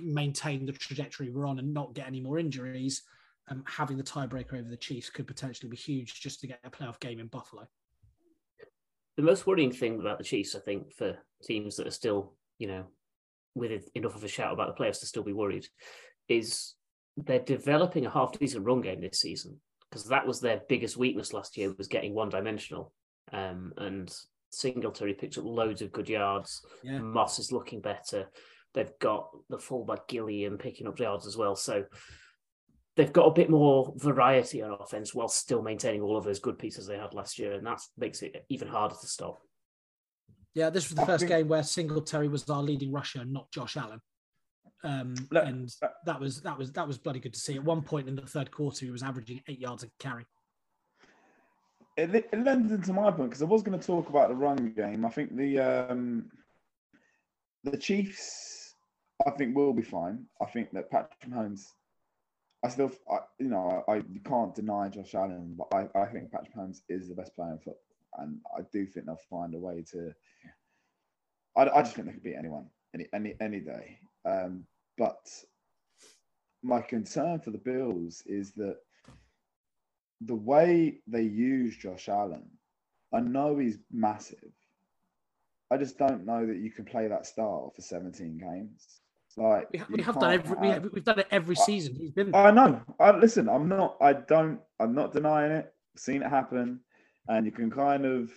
maintain 0.00 0.66
the 0.66 0.72
trajectory 0.72 1.30
we're 1.30 1.46
on 1.46 1.58
and 1.58 1.72
not 1.72 1.94
get 1.94 2.06
any 2.06 2.20
more 2.20 2.38
injuries, 2.38 3.02
um, 3.48 3.64
having 3.66 3.96
the 3.96 4.02
tiebreaker 4.02 4.58
over 4.58 4.68
the 4.68 4.76
Chiefs 4.76 5.10
could 5.10 5.26
potentially 5.26 5.70
be 5.70 5.76
huge 5.76 6.20
just 6.20 6.40
to 6.40 6.46
get 6.46 6.60
a 6.64 6.70
playoff 6.70 7.00
game 7.00 7.20
in 7.20 7.26
Buffalo. 7.28 7.66
The 9.16 9.22
most 9.22 9.46
worrying 9.46 9.72
thing 9.72 10.00
about 10.00 10.18
the 10.18 10.24
Chiefs, 10.24 10.54
I 10.54 10.60
think, 10.60 10.92
for 10.92 11.16
teams 11.42 11.76
that 11.76 11.86
are 11.86 11.92
still, 11.92 12.34
you 12.58 12.66
know, 12.66 12.86
with 13.54 13.88
enough 13.94 14.14
of 14.14 14.24
a 14.24 14.28
shout 14.28 14.52
about 14.52 14.68
the 14.68 14.74
players 14.74 14.98
to 14.98 15.06
still 15.06 15.22
be 15.22 15.32
worried, 15.32 15.66
is 16.28 16.74
they're 17.16 17.38
developing 17.38 18.04
a 18.04 18.10
half 18.10 18.32
decent 18.38 18.64
run 18.64 18.82
game 18.82 19.00
this 19.00 19.20
season 19.20 19.58
because 19.90 20.04
that 20.06 20.26
was 20.26 20.40
their 20.40 20.60
biggest 20.68 20.96
weakness 20.96 21.32
last 21.32 21.56
year 21.56 21.72
was 21.78 21.88
getting 21.88 22.14
one 22.14 22.28
dimensional. 22.28 22.92
Um, 23.32 23.72
and 23.78 24.14
Singletary 24.50 25.14
picked 25.14 25.38
up 25.38 25.44
loads 25.44 25.80
of 25.82 25.92
good 25.92 26.08
yards. 26.08 26.64
Yeah. 26.82 26.98
Moss 26.98 27.38
is 27.38 27.52
looking 27.52 27.80
better. 27.80 28.28
They've 28.76 28.96
got 29.00 29.30
the 29.48 29.58
fullback 29.58 30.06
Gilliam 30.06 30.58
picking 30.58 30.86
up 30.86 31.00
yards 31.00 31.26
as 31.26 31.36
well. 31.36 31.56
So 31.56 31.86
they've 32.94 33.12
got 33.12 33.26
a 33.26 33.32
bit 33.32 33.50
more 33.50 33.92
variety 33.96 34.62
on 34.62 34.76
offense 34.78 35.14
while 35.14 35.28
still 35.28 35.62
maintaining 35.62 36.02
all 36.02 36.16
of 36.16 36.24
those 36.24 36.38
good 36.38 36.58
pieces 36.58 36.86
they 36.86 36.98
had 36.98 37.14
last 37.14 37.38
year. 37.38 37.54
And 37.54 37.66
that 37.66 37.80
makes 37.96 38.22
it 38.22 38.44
even 38.50 38.68
harder 38.68 38.94
to 39.00 39.06
stop. 39.06 39.40
Yeah, 40.54 40.70
this 40.70 40.88
was 40.88 40.96
the 40.96 41.06
first 41.06 41.26
game 41.26 41.48
where 41.48 41.62
Singletary 41.62 42.28
was 42.28 42.48
our 42.48 42.62
leading 42.62 42.92
rusher, 42.92 43.24
not 43.24 43.50
Josh 43.50 43.76
Allen. 43.76 44.00
Um, 44.84 45.14
Look, 45.30 45.44
and 45.44 45.74
uh, 45.82 45.88
that 46.04 46.20
was 46.20 46.42
that 46.42 46.56
was 46.56 46.70
that 46.72 46.86
was 46.86 46.98
bloody 46.98 47.18
good 47.18 47.32
to 47.32 47.40
see. 47.40 47.56
At 47.56 47.64
one 47.64 47.82
point 47.82 48.08
in 48.08 48.14
the 48.14 48.22
third 48.22 48.50
quarter, 48.50 48.84
he 48.84 48.90
was 48.90 49.02
averaging 49.02 49.40
eight 49.48 49.58
yards 49.58 49.84
a 49.84 49.88
carry. 49.98 50.26
it, 51.96 52.14
it 52.14 52.44
lends 52.44 52.72
into 52.72 52.92
my 52.92 53.10
point 53.10 53.30
because 53.30 53.42
I 53.42 53.46
was 53.46 53.62
going 53.62 53.78
to 53.78 53.86
talk 53.86 54.08
about 54.08 54.28
the 54.28 54.34
run 54.34 54.72
game. 54.76 55.04
I 55.04 55.08
think 55.08 55.34
the 55.34 55.58
um, 55.60 56.30
the 57.64 57.76
Chiefs, 57.76 58.55
I 59.24 59.30
think 59.30 59.56
we'll 59.56 59.72
be 59.72 59.82
fine. 59.82 60.26
I 60.40 60.46
think 60.46 60.72
that 60.72 60.90
Patrick 60.90 61.20
Mahomes, 61.28 61.72
I 62.64 62.68
still, 62.68 62.90
I, 63.10 63.18
you 63.38 63.48
know, 63.48 63.84
I, 63.88 63.92
I 63.96 64.02
can't 64.24 64.54
deny 64.54 64.88
Josh 64.88 65.14
Allen, 65.14 65.56
but 65.56 65.68
I, 65.74 65.88
I 65.98 66.06
think 66.06 66.30
Patrick 66.30 66.54
Mahomes 66.54 66.80
is 66.88 67.08
the 67.08 67.14
best 67.14 67.34
player 67.34 67.52
in 67.52 67.58
football, 67.58 67.80
and 68.18 68.38
I 68.56 68.62
do 68.72 68.86
think 68.86 69.06
they'll 69.06 69.18
find 69.30 69.54
a 69.54 69.58
way 69.58 69.84
to. 69.92 70.12
I, 71.56 71.68
I 71.68 71.82
just 71.82 71.94
think 71.94 72.08
they 72.08 72.12
could 72.12 72.22
beat 72.22 72.36
anyone 72.38 72.66
any 72.94 73.06
any 73.12 73.34
any 73.40 73.60
day. 73.60 73.98
Um, 74.24 74.64
but 74.98 75.26
my 76.62 76.80
concern 76.80 77.40
for 77.40 77.50
the 77.50 77.58
Bills 77.58 78.22
is 78.26 78.52
that 78.52 78.76
the 80.20 80.34
way 80.34 80.98
they 81.06 81.22
use 81.22 81.76
Josh 81.76 82.08
Allen, 82.08 82.50
I 83.12 83.20
know 83.20 83.56
he's 83.56 83.78
massive. 83.92 84.52
I 85.70 85.76
just 85.76 85.98
don't 85.98 86.26
know 86.26 86.46
that 86.46 86.58
you 86.58 86.70
can 86.70 86.84
play 86.84 87.08
that 87.08 87.26
style 87.26 87.72
for 87.74 87.82
17 87.82 88.38
games. 88.38 89.00
Like 89.36 89.68
We, 89.72 89.78
ha- 89.78 89.86
we 89.90 90.02
have 90.02 90.18
done 90.18 90.32
every 90.32 90.56
we 90.58 90.66
have- 90.68 90.82
have, 90.84 90.92
we've 90.92 91.04
done 91.04 91.18
it 91.18 91.28
every 91.30 91.56
I- 91.58 91.64
season. 91.64 91.94
He's 91.94 92.10
been 92.10 92.34
I 92.34 92.50
know. 92.50 92.80
I 92.98 93.10
listen. 93.16 93.48
I'm 93.48 93.68
not. 93.68 93.96
I 94.00 94.14
don't. 94.14 94.60
I'm 94.80 94.94
not 94.94 95.12
denying 95.12 95.52
it. 95.52 95.72
I've 95.94 96.00
seen 96.00 96.22
it 96.22 96.28
happen, 96.30 96.80
and 97.28 97.44
you 97.44 97.52
can 97.52 97.70
kind 97.70 98.04
of, 98.06 98.30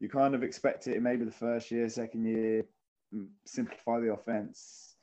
you 0.00 0.08
kind 0.08 0.34
of 0.34 0.42
expect 0.42 0.86
it. 0.88 0.96
in 0.96 1.02
Maybe 1.02 1.24
the 1.24 1.30
first 1.32 1.70
year, 1.70 1.88
second 1.88 2.24
year, 2.26 2.64
mm, 3.14 3.28
simplify 3.46 4.00
the 4.00 4.12
offense, 4.12 4.96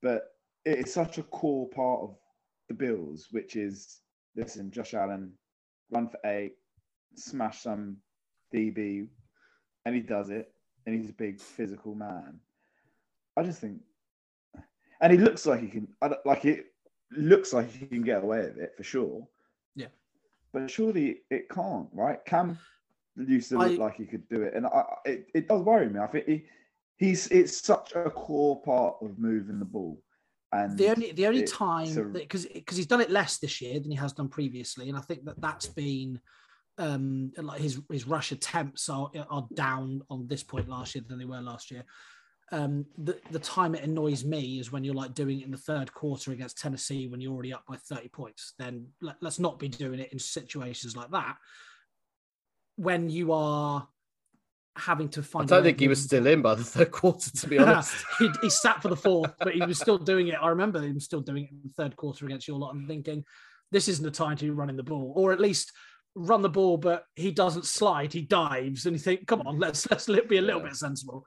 but 0.00 0.22
it 0.64 0.78
is 0.78 0.92
such 0.94 1.18
a 1.18 1.22
core 1.24 1.68
part 1.70 2.02
of 2.02 2.16
the 2.68 2.74
Bills, 2.74 3.28
which 3.32 3.56
is 3.56 4.00
listen. 4.36 4.70
Josh 4.70 4.94
Allen, 4.94 5.32
run 5.90 6.08
for 6.08 6.18
eight, 6.24 6.52
smash 7.16 7.62
some 7.62 7.96
DB, 8.54 9.08
and 9.86 9.94
he 9.94 10.00
does 10.02 10.30
it, 10.30 10.52
and 10.86 10.94
he's 11.00 11.10
a 11.10 11.14
big 11.14 11.40
physical 11.40 11.96
man. 11.96 12.38
I 13.36 13.42
just 13.42 13.60
think, 13.60 13.80
and 15.02 15.12
he 15.12 15.18
looks 15.18 15.44
like 15.44 15.60
he 15.60 15.68
can, 15.68 15.88
like 16.24 16.44
it 16.44 16.66
looks 17.10 17.52
like 17.52 17.70
he 17.70 17.86
can 17.86 18.02
get 18.02 18.22
away 18.22 18.40
with 18.42 18.56
it 18.56 18.72
for 18.76 18.84
sure. 18.84 19.26
Yeah. 19.74 19.88
but 20.52 20.70
surely 20.70 21.22
it 21.30 21.48
can't, 21.50 21.88
right? 21.92 22.24
Cam 22.24 22.58
used 23.16 23.50
to 23.50 23.58
look 23.58 23.72
I- 23.72 23.84
like 23.84 23.96
he 23.96 24.06
could 24.06 24.26
do 24.28 24.42
it, 24.42 24.54
and 24.54 24.66
I, 24.66 24.84
it, 25.04 25.26
it 25.34 25.48
does 25.48 25.62
worry 25.62 25.88
me. 25.88 26.00
I 26.00 26.06
think 26.06 26.26
he, 26.26 26.44
he's 26.96 27.26
it's 27.28 27.60
such 27.60 27.92
a 27.94 28.08
core 28.08 28.62
part 28.62 28.96
of 29.02 29.18
moving 29.18 29.58
the 29.58 29.64
ball. 29.64 30.00
And 30.54 30.76
the 30.76 30.90
only 30.90 31.12
the 31.12 31.26
only 31.26 31.44
time 31.44 32.12
because 32.12 32.44
because 32.46 32.76
he's 32.76 32.86
done 32.86 33.00
it 33.00 33.10
less 33.10 33.38
this 33.38 33.60
year 33.62 33.80
than 33.80 33.90
he 33.90 33.96
has 33.96 34.12
done 34.12 34.28
previously, 34.28 34.88
and 34.90 34.98
I 34.98 35.00
think 35.00 35.24
that 35.24 35.40
that's 35.40 35.66
been 35.66 36.20
um 36.78 37.32
like 37.38 37.60
his 37.60 37.80
his 37.90 38.06
rush 38.06 38.32
attempts 38.32 38.88
are 38.90 39.10
are 39.30 39.46
down 39.54 40.02
on 40.10 40.26
this 40.26 40.42
point 40.42 40.68
last 40.68 40.94
year 40.94 41.04
than 41.08 41.18
they 41.18 41.24
were 41.24 41.40
last 41.40 41.70
year. 41.70 41.84
Um, 42.50 42.84
the 42.98 43.18
the 43.30 43.38
time 43.38 43.74
it 43.74 43.82
annoys 43.82 44.24
me 44.24 44.58
is 44.58 44.70
when 44.70 44.84
you're 44.84 44.94
like 44.94 45.14
doing 45.14 45.40
it 45.40 45.44
in 45.44 45.50
the 45.52 45.56
third 45.56 45.92
quarter 45.94 46.32
against 46.32 46.58
Tennessee 46.58 47.06
when 47.08 47.20
you're 47.20 47.32
already 47.32 47.52
up 47.54 47.64
by 47.66 47.76
30 47.76 48.08
points. 48.08 48.52
Then 48.58 48.88
let, 49.00 49.16
let's 49.22 49.38
not 49.38 49.58
be 49.58 49.68
doing 49.68 50.00
it 50.00 50.12
in 50.12 50.18
situations 50.18 50.96
like 50.96 51.10
that 51.12 51.36
when 52.76 53.08
you 53.10 53.32
are 53.32 53.86
having 54.76 55.08
to 55.10 55.20
I 55.20 55.22
find. 55.22 55.50
a 55.50 55.54
don't 55.54 55.62
think 55.64 55.80
he 55.80 55.88
was 55.88 56.02
still 56.02 56.26
in 56.26 56.42
by 56.42 56.54
the 56.54 56.64
third 56.64 56.90
quarter, 56.90 57.30
to 57.30 57.46
be 57.46 57.58
honest. 57.58 57.94
he, 58.18 58.30
he 58.42 58.50
sat 58.50 58.82
for 58.82 58.88
the 58.88 58.96
fourth, 58.96 59.34
but 59.38 59.54
he 59.54 59.60
was 59.64 59.78
still 59.78 59.98
doing 59.98 60.28
it. 60.28 60.34
I 60.40 60.48
remember 60.48 60.80
him 60.80 60.98
still 61.00 61.20
doing 61.20 61.44
it 61.44 61.50
in 61.50 61.60
the 61.64 61.72
third 61.82 61.96
quarter 61.96 62.26
against 62.26 62.48
your 62.48 62.58
lot. 62.58 62.70
I'm 62.70 62.86
thinking, 62.86 63.24
this 63.70 63.88
isn't 63.88 64.04
the 64.04 64.10
time 64.10 64.36
to 64.36 64.44
be 64.44 64.50
running 64.50 64.76
the 64.76 64.82
ball, 64.82 65.12
or 65.16 65.32
at 65.32 65.40
least 65.40 65.72
run 66.14 66.42
the 66.42 66.48
ball, 66.48 66.76
but 66.76 67.04
he 67.16 67.30
doesn't 67.30 67.64
slide, 67.66 68.12
he 68.12 68.22
dives, 68.22 68.86
and 68.86 68.94
you 68.94 69.00
think, 69.00 69.26
come 69.26 69.42
on, 69.46 69.58
let's 69.58 69.90
let's 69.90 70.06
be 70.06 70.36
a 70.38 70.42
little 70.42 70.60
Yeah. 70.60 70.68
bit 70.68 70.76
sensible. 70.76 71.26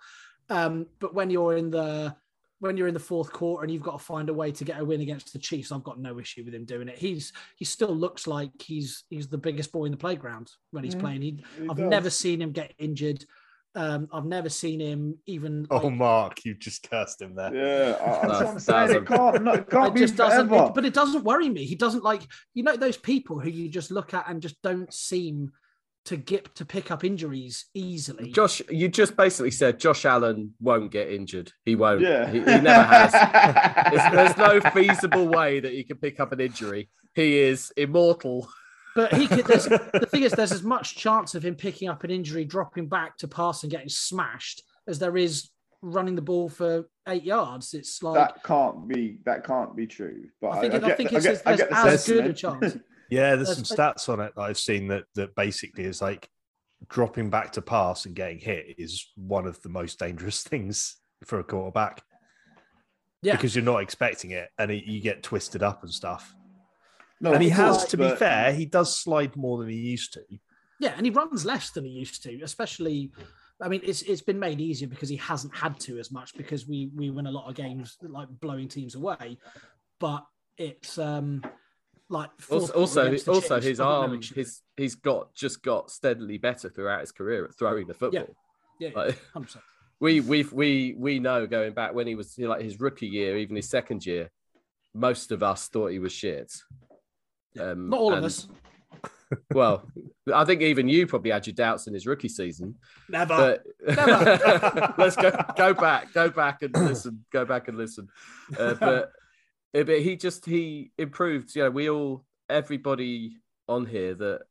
Um, 0.49 0.87
but 0.99 1.13
when 1.13 1.29
you're 1.29 1.57
in 1.57 1.69
the 1.69 2.15
when 2.59 2.77
you're 2.77 2.87
in 2.87 2.93
the 2.93 2.99
fourth 2.99 3.31
quarter 3.33 3.63
and 3.63 3.71
you've 3.73 3.83
got 3.83 3.99
to 3.99 4.03
find 4.03 4.29
a 4.29 4.33
way 4.33 4.49
to 4.51 4.63
get 4.63 4.79
a 4.79 4.85
win 4.85 5.01
against 5.01 5.33
the 5.33 5.39
Chiefs, 5.39 5.71
I've 5.71 5.83
got 5.83 5.99
no 5.99 6.19
issue 6.19 6.43
with 6.45 6.55
him 6.55 6.65
doing 6.65 6.87
it. 6.87 6.97
He's 6.97 7.33
he 7.57 7.65
still 7.65 7.93
looks 7.95 8.27
like 8.27 8.51
he's 8.59 9.03
he's 9.09 9.27
the 9.27 9.37
biggest 9.37 9.71
boy 9.71 9.85
in 9.85 9.91
the 9.91 9.97
playground 9.97 10.51
when 10.71 10.83
he's 10.83 10.95
Mm, 10.95 10.99
playing. 10.99 11.21
He, 11.21 11.43
he 11.59 11.67
I've 11.69 11.77
does. 11.77 11.89
never 11.89 12.09
seen 12.09 12.41
him 12.41 12.51
get 12.51 12.73
injured. 12.77 13.23
Um, 13.75 14.07
I've 14.13 14.25
never 14.25 14.47
seen 14.47 14.79
him 14.79 15.17
even. 15.25 15.67
Oh, 15.69 15.77
like, 15.79 15.93
Mark, 15.93 16.45
you 16.45 16.55
just 16.55 16.89
cursed 16.89 17.21
him 17.21 17.35
there. 17.35 17.53
Yeah, 17.53 17.95
I- 18.01 18.27
that's 18.27 18.39
what 18.41 18.47
I'm 18.47 18.59
saying. 18.59 18.91
It 19.03 19.05
can't, 19.05 19.43
no, 19.43 19.51
it 19.51 19.59
it 19.61 19.69
can't 19.69 19.93
be 19.93 19.99
just 19.99 20.15
doesn't 20.15 20.47
forever. 20.47 20.67
it- 20.69 20.73
but 20.75 20.85
it 20.85 20.93
doesn't 20.93 21.25
worry 21.25 21.49
me 21.49 21.65
he 21.65 21.75
doesn't 21.75 22.03
like 22.03 22.21
you 22.53 22.63
know 22.63 22.77
those 22.77 22.95
people 22.97 23.37
who 23.39 23.49
you 23.49 23.67
just 23.67 23.91
look 23.91 24.13
at 24.13 24.29
and 24.29 24.41
just 24.41 24.61
don't 24.61 24.93
seem 24.93 25.51
to 26.05 26.17
get 26.17 26.53
to 26.55 26.65
pick 26.65 26.91
up 26.91 27.03
injuries 27.03 27.65
easily 27.73 28.31
Josh, 28.31 28.61
you 28.69 28.87
just 28.87 29.17
basically 29.17 29.51
said 29.51 29.79
Josh 29.79 30.05
Allen 30.05 30.53
won't 30.59 30.91
get 30.91 31.09
injured. 31.09 31.51
He 31.63 31.75
won't. 31.75 32.01
yeah, 32.01 32.29
He, 32.29 32.39
he 32.39 32.45
never 32.45 32.83
has. 32.83 33.11
There's, 33.91 34.13
there's 34.13 34.37
no 34.37 34.61
feasible 34.71 35.27
way 35.27 35.59
that 35.59 35.71
he 35.71 35.83
can 35.83 35.97
pick 35.97 36.19
up 36.19 36.31
an 36.31 36.39
injury. 36.39 36.89
He 37.13 37.39
is 37.39 37.71
immortal. 37.75 38.47
but 38.95 39.13
he 39.13 39.27
could 39.27 39.45
there's, 39.45 39.65
the 39.67 40.07
thing 40.09 40.23
is 40.23 40.31
there's 40.33 40.51
as 40.51 40.63
much 40.63 40.95
chance 40.95 41.33
of 41.35 41.43
him 41.43 41.55
picking 41.55 41.89
up 41.89 42.03
an 42.03 42.11
injury 42.11 42.45
dropping 42.45 42.87
back 42.87 43.17
to 43.17 43.27
pass 43.27 43.63
and 43.63 43.71
getting 43.71 43.89
smashed 43.89 44.63
as 44.87 44.99
there 44.99 45.17
is 45.17 45.49
running 45.81 46.15
the 46.15 46.21
ball 46.21 46.49
for 46.49 46.89
eight 47.07 47.23
yards 47.23 47.75
it's 47.75 48.01
like 48.01 48.15
that 48.15 48.43
can't 48.43 48.87
be 48.87 49.17
that 49.25 49.43
can't 49.43 49.75
be 49.75 49.85
true. 49.85 50.25
But 50.41 50.51
I 50.51 50.61
think, 50.61 50.73
I, 50.73 50.77
I 50.77 50.79
get, 50.81 50.97
think 50.97 51.13
I 51.13 51.15
it's, 51.17 51.25
get, 51.25 51.41
I 51.45 51.55
there's 51.55 51.59
get 51.59 51.69
the 51.69 51.77
as 51.77 52.07
good 52.07 52.25
a 52.25 52.33
chance. 52.33 52.77
Yeah, 53.09 53.35
there's 53.35 53.53
some 53.53 53.63
stats 53.63 54.09
on 54.09 54.19
it 54.19 54.33
that 54.35 54.41
I've 54.41 54.57
seen 54.57 54.87
that 54.87 55.05
that 55.15 55.35
basically 55.35 55.83
is 55.85 56.01
like 56.01 56.29
dropping 56.89 57.29
back 57.29 57.51
to 57.53 57.61
pass 57.61 58.05
and 58.05 58.15
getting 58.15 58.39
hit 58.39 58.75
is 58.77 59.11
one 59.15 59.47
of 59.47 59.61
the 59.61 59.69
most 59.69 59.99
dangerous 59.99 60.43
things 60.47 60.97
for 61.23 61.39
a 61.39 61.43
quarterback 61.43 62.03
Yeah, 63.21 63.35
because 63.35 63.55
you're 63.55 63.65
not 63.65 63.81
expecting 63.81 64.31
it 64.31 64.49
and 64.59 64.71
it, 64.71 64.85
you 64.85 64.99
get 65.01 65.23
twisted 65.23 65.63
up 65.63 65.83
and 65.83 65.91
stuff. 65.91 66.33
No, 67.21 67.33
and 67.33 67.41
he 67.41 67.49
has, 67.49 67.77
course, 67.77 67.91
to 67.91 67.97
be 67.97 68.03
but- 68.03 68.19
fair, 68.19 68.53
he 68.53 68.65
does 68.65 68.99
slide 68.99 69.35
more 69.35 69.59
than 69.59 69.69
he 69.69 69.75
used 69.77 70.13
to. 70.13 70.21
Yeah, 70.79 70.93
and 70.97 71.05
he 71.05 71.11
runs 71.11 71.45
less 71.45 71.69
than 71.69 71.85
he 71.85 71.91
used 71.91 72.23
to, 72.23 72.41
especially. 72.41 73.11
I 73.61 73.69
mean, 73.69 73.79
it's 73.85 74.01
it's 74.01 74.21
been 74.21 74.37
made 74.37 74.59
easier 74.59 74.89
because 74.89 75.07
he 75.07 75.15
hasn't 75.15 75.55
had 75.55 75.79
to 75.81 75.97
as 75.97 76.11
much 76.11 76.35
because 76.35 76.67
we 76.67 76.89
we 76.93 77.09
win 77.09 77.27
a 77.27 77.31
lot 77.31 77.47
of 77.47 77.55
games 77.55 77.95
like 78.01 78.27
blowing 78.41 78.67
teams 78.67 78.95
away, 78.95 79.37
but 80.01 80.25
it's 80.57 80.97
um 80.97 81.41
like 82.09 82.29
Also, 82.51 82.73
also, 82.73 82.93
quarter 82.93 83.07
against 83.07 83.25
the 83.25 83.31
also 83.31 83.59
his 83.59 83.79
I've 83.79 83.85
got 83.85 84.07
no 84.07 84.13
arm, 84.13 84.21
his 84.21 84.61
he's 84.77 84.95
got 84.95 85.33
just 85.33 85.63
got 85.63 85.89
steadily 85.89 86.37
better 86.37 86.69
throughout 86.69 87.01
his 87.01 87.11
career 87.11 87.45
at 87.45 87.57
throwing 87.57 87.87
the 87.87 87.93
football. 87.93 88.23
it. 88.23 88.35
yeah, 88.79 88.89
Like, 88.95 89.19
hundred 89.33 89.45
percent. 89.45 89.65
we 89.99 90.19
we 90.19 90.43
we 90.43 90.95
we 90.97 91.19
know 91.19 91.47
going 91.47 91.73
back 91.73 91.93
when 91.93 92.07
he 92.07 92.15
was 92.15 92.37
like 92.37 92.61
his 92.61 92.79
rookie 92.79 93.07
year, 93.07 93.37
even 93.37 93.55
his 93.55 93.69
second 93.69 94.05
year, 94.05 94.29
most 94.93 95.31
of 95.31 95.41
us 95.41 95.67
thought 95.67 95.87
he 95.87 95.99
was 95.99 96.11
shit. 96.11 96.53
Um, 97.59 97.89
Not 97.89 97.99
all 97.99 98.13
of 98.13 98.23
us. 98.23 98.47
Well, 99.53 99.83
I 100.33 100.45
think 100.45 100.61
even 100.61 100.87
you 100.87 101.07
probably 101.07 101.31
had 101.31 101.47
your 101.47 101.55
doubts 101.55 101.87
in 101.87 101.95
his 101.95 102.05
rookie 102.05 102.29
season. 102.29 102.75
Never. 103.09 103.35
But 103.35 103.95
Never. 103.95 104.93
let's 104.99 105.15
go 105.15 105.31
go 105.57 105.73
back, 105.73 106.13
go 106.13 106.29
back 106.29 106.61
and 106.61 106.73
listen, 106.75 107.25
go 107.33 107.43
back 107.43 107.67
and 107.67 107.75
listen. 107.75 108.07
Uh, 108.57 108.75
but, 108.75 109.11
but 109.83 110.01
he 110.01 110.15
just 110.15 110.45
he 110.45 110.91
improved. 110.97 111.55
You 111.55 111.63
know, 111.63 111.71
we 111.71 111.89
all 111.89 112.25
everybody 112.49 113.37
on 113.67 113.85
here 113.85 114.13
that 114.15 114.41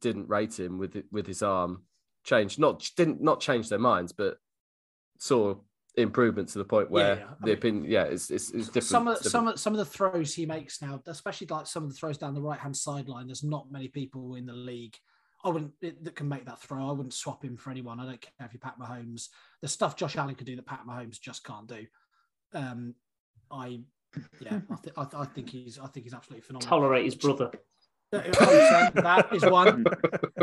didn't 0.00 0.28
rate 0.28 0.58
him 0.58 0.78
with 0.78 1.02
with 1.10 1.26
his 1.26 1.42
arm 1.42 1.82
changed. 2.24 2.58
Not 2.58 2.88
didn't 2.96 3.20
not 3.22 3.40
change 3.40 3.68
their 3.68 3.78
minds, 3.78 4.12
but 4.12 4.38
saw 5.18 5.56
improvement 5.96 6.48
to 6.48 6.58
the 6.58 6.64
point 6.64 6.90
where 6.90 7.16
yeah. 7.18 7.24
I 7.24 7.34
the 7.40 7.46
mean- 7.46 7.54
opinion, 7.54 7.84
yeah, 7.90 8.04
it's 8.04 8.30
it's, 8.30 8.50
it's 8.50 8.68
different. 8.68 8.84
some 8.84 9.08
of 9.08 9.16
it's 9.18 9.30
some 9.30 9.48
of 9.48 9.60
some 9.60 9.72
of 9.74 9.78
the 9.78 9.84
throws 9.84 10.34
he 10.34 10.46
makes 10.46 10.80
now, 10.80 11.00
especially 11.06 11.46
like 11.48 11.66
some 11.66 11.84
of 11.84 11.90
the 11.90 11.96
throws 11.96 12.18
down 12.18 12.34
the 12.34 12.40
right 12.40 12.58
hand 12.58 12.76
sideline. 12.76 13.26
There's 13.26 13.44
not 13.44 13.70
many 13.70 13.88
people 13.88 14.36
in 14.36 14.46
the 14.46 14.52
league. 14.54 14.96
I 15.44 15.48
wouldn't 15.48 15.72
it- 15.80 16.02
that 16.04 16.14
can 16.14 16.28
make 16.28 16.46
that 16.46 16.60
throw. 16.60 16.88
I 16.88 16.92
wouldn't 16.92 17.14
swap 17.14 17.44
him 17.44 17.56
for 17.56 17.70
anyone. 17.70 17.98
I 18.00 18.06
don't 18.06 18.20
care 18.20 18.46
if 18.46 18.54
you 18.54 18.60
Pat 18.60 18.78
Mahomes. 18.78 19.28
The 19.60 19.68
stuff 19.68 19.96
Josh 19.96 20.16
Allen 20.16 20.34
could 20.34 20.46
do 20.46 20.56
that 20.56 20.66
Pat 20.66 20.86
Mahomes 20.88 21.20
just 21.20 21.44
can't 21.44 21.66
do. 21.66 21.86
Um, 22.54 22.94
I 23.50 23.80
yeah, 24.40 24.60
I, 24.70 24.76
th- 24.82 24.94
I, 24.96 25.04
th- 25.04 25.14
I 25.14 25.24
think 25.24 25.50
he's 25.50 25.78
I 25.78 25.86
think 25.86 26.04
he's 26.04 26.14
absolutely 26.14 26.42
phenomenal. 26.42 26.68
Tolerate 26.68 27.04
his 27.04 27.14
brother. 27.14 27.50
That 28.12 29.28
is 29.32 29.42
one. 29.44 29.86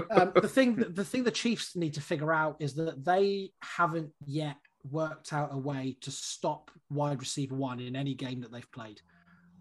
Um, 0.09 0.31
the 0.35 0.47
thing, 0.47 0.75
the 0.75 1.05
thing 1.05 1.23
the 1.23 1.29
Chiefs 1.31 1.75
need 1.75 1.93
to 1.93 2.01
figure 2.01 2.33
out 2.33 2.57
is 2.59 2.73
that 2.75 3.05
they 3.05 3.51
haven't 3.61 4.09
yet 4.25 4.57
worked 4.89 5.33
out 5.33 5.49
a 5.53 5.57
way 5.57 5.95
to 6.01 6.09
stop 6.09 6.71
wide 6.89 7.19
receiver 7.19 7.53
one 7.53 7.79
in 7.79 7.95
any 7.95 8.15
game 8.15 8.41
that 8.41 8.51
they've 8.51 8.71
played. 8.71 9.01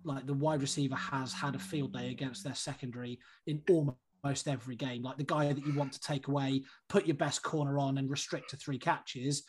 Like 0.04 0.26
the 0.26 0.32
wide 0.32 0.62
receiver 0.62 0.94
has 0.94 1.34
had 1.34 1.54
a 1.54 1.58
field 1.58 1.92
day 1.92 2.10
against 2.10 2.44
their 2.44 2.54
secondary 2.54 3.18
in 3.46 3.60
almost 3.68 4.48
every 4.48 4.76
game. 4.76 5.02
Like 5.02 5.18
the 5.18 5.24
guy 5.24 5.52
that 5.52 5.66
you 5.66 5.74
want 5.74 5.92
to 5.92 6.00
take 6.00 6.28
away, 6.28 6.62
put 6.88 7.06
your 7.06 7.16
best 7.16 7.42
corner 7.42 7.78
on, 7.78 7.98
and 7.98 8.08
restrict 8.08 8.50
to 8.50 8.56
three 8.56 8.78
catches. 8.78 9.42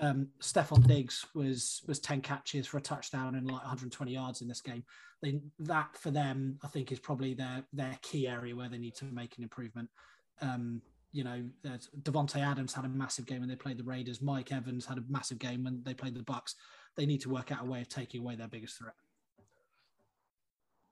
Um, 0.00 0.28
Stefon 0.40 0.86
Diggs 0.86 1.26
was 1.34 1.82
was 1.86 1.98
ten 1.98 2.20
catches 2.20 2.66
for 2.66 2.78
a 2.78 2.82
touchdown 2.82 3.34
and 3.34 3.46
like 3.46 3.62
120 3.62 4.12
yards 4.12 4.42
in 4.42 4.48
this 4.48 4.60
game. 4.60 4.84
They, 5.22 5.40
that 5.60 5.96
for 5.96 6.10
them, 6.10 6.58
I 6.62 6.68
think, 6.68 6.92
is 6.92 7.00
probably 7.00 7.34
their 7.34 7.64
their 7.72 7.98
key 8.02 8.28
area 8.28 8.54
where 8.54 8.68
they 8.68 8.78
need 8.78 8.94
to 8.96 9.04
make 9.06 9.36
an 9.36 9.42
improvement. 9.42 9.88
Um, 10.40 10.82
you 11.10 11.24
know, 11.24 11.42
Davante 12.02 12.36
Adams 12.36 12.74
had 12.74 12.84
a 12.84 12.88
massive 12.88 13.26
game 13.26 13.40
when 13.40 13.48
they 13.48 13.56
played 13.56 13.78
the 13.78 13.84
Raiders. 13.84 14.20
Mike 14.20 14.52
Evans 14.52 14.84
had 14.84 14.98
a 14.98 15.04
massive 15.08 15.38
game 15.38 15.64
when 15.64 15.82
they 15.82 15.94
played 15.94 16.14
the 16.14 16.22
Bucks. 16.22 16.54
They 16.96 17.06
need 17.06 17.22
to 17.22 17.30
work 17.30 17.50
out 17.50 17.62
a 17.62 17.64
way 17.64 17.80
of 17.80 17.88
taking 17.88 18.20
away 18.20 18.36
their 18.36 18.48
biggest 18.48 18.78
threat. 18.78 18.94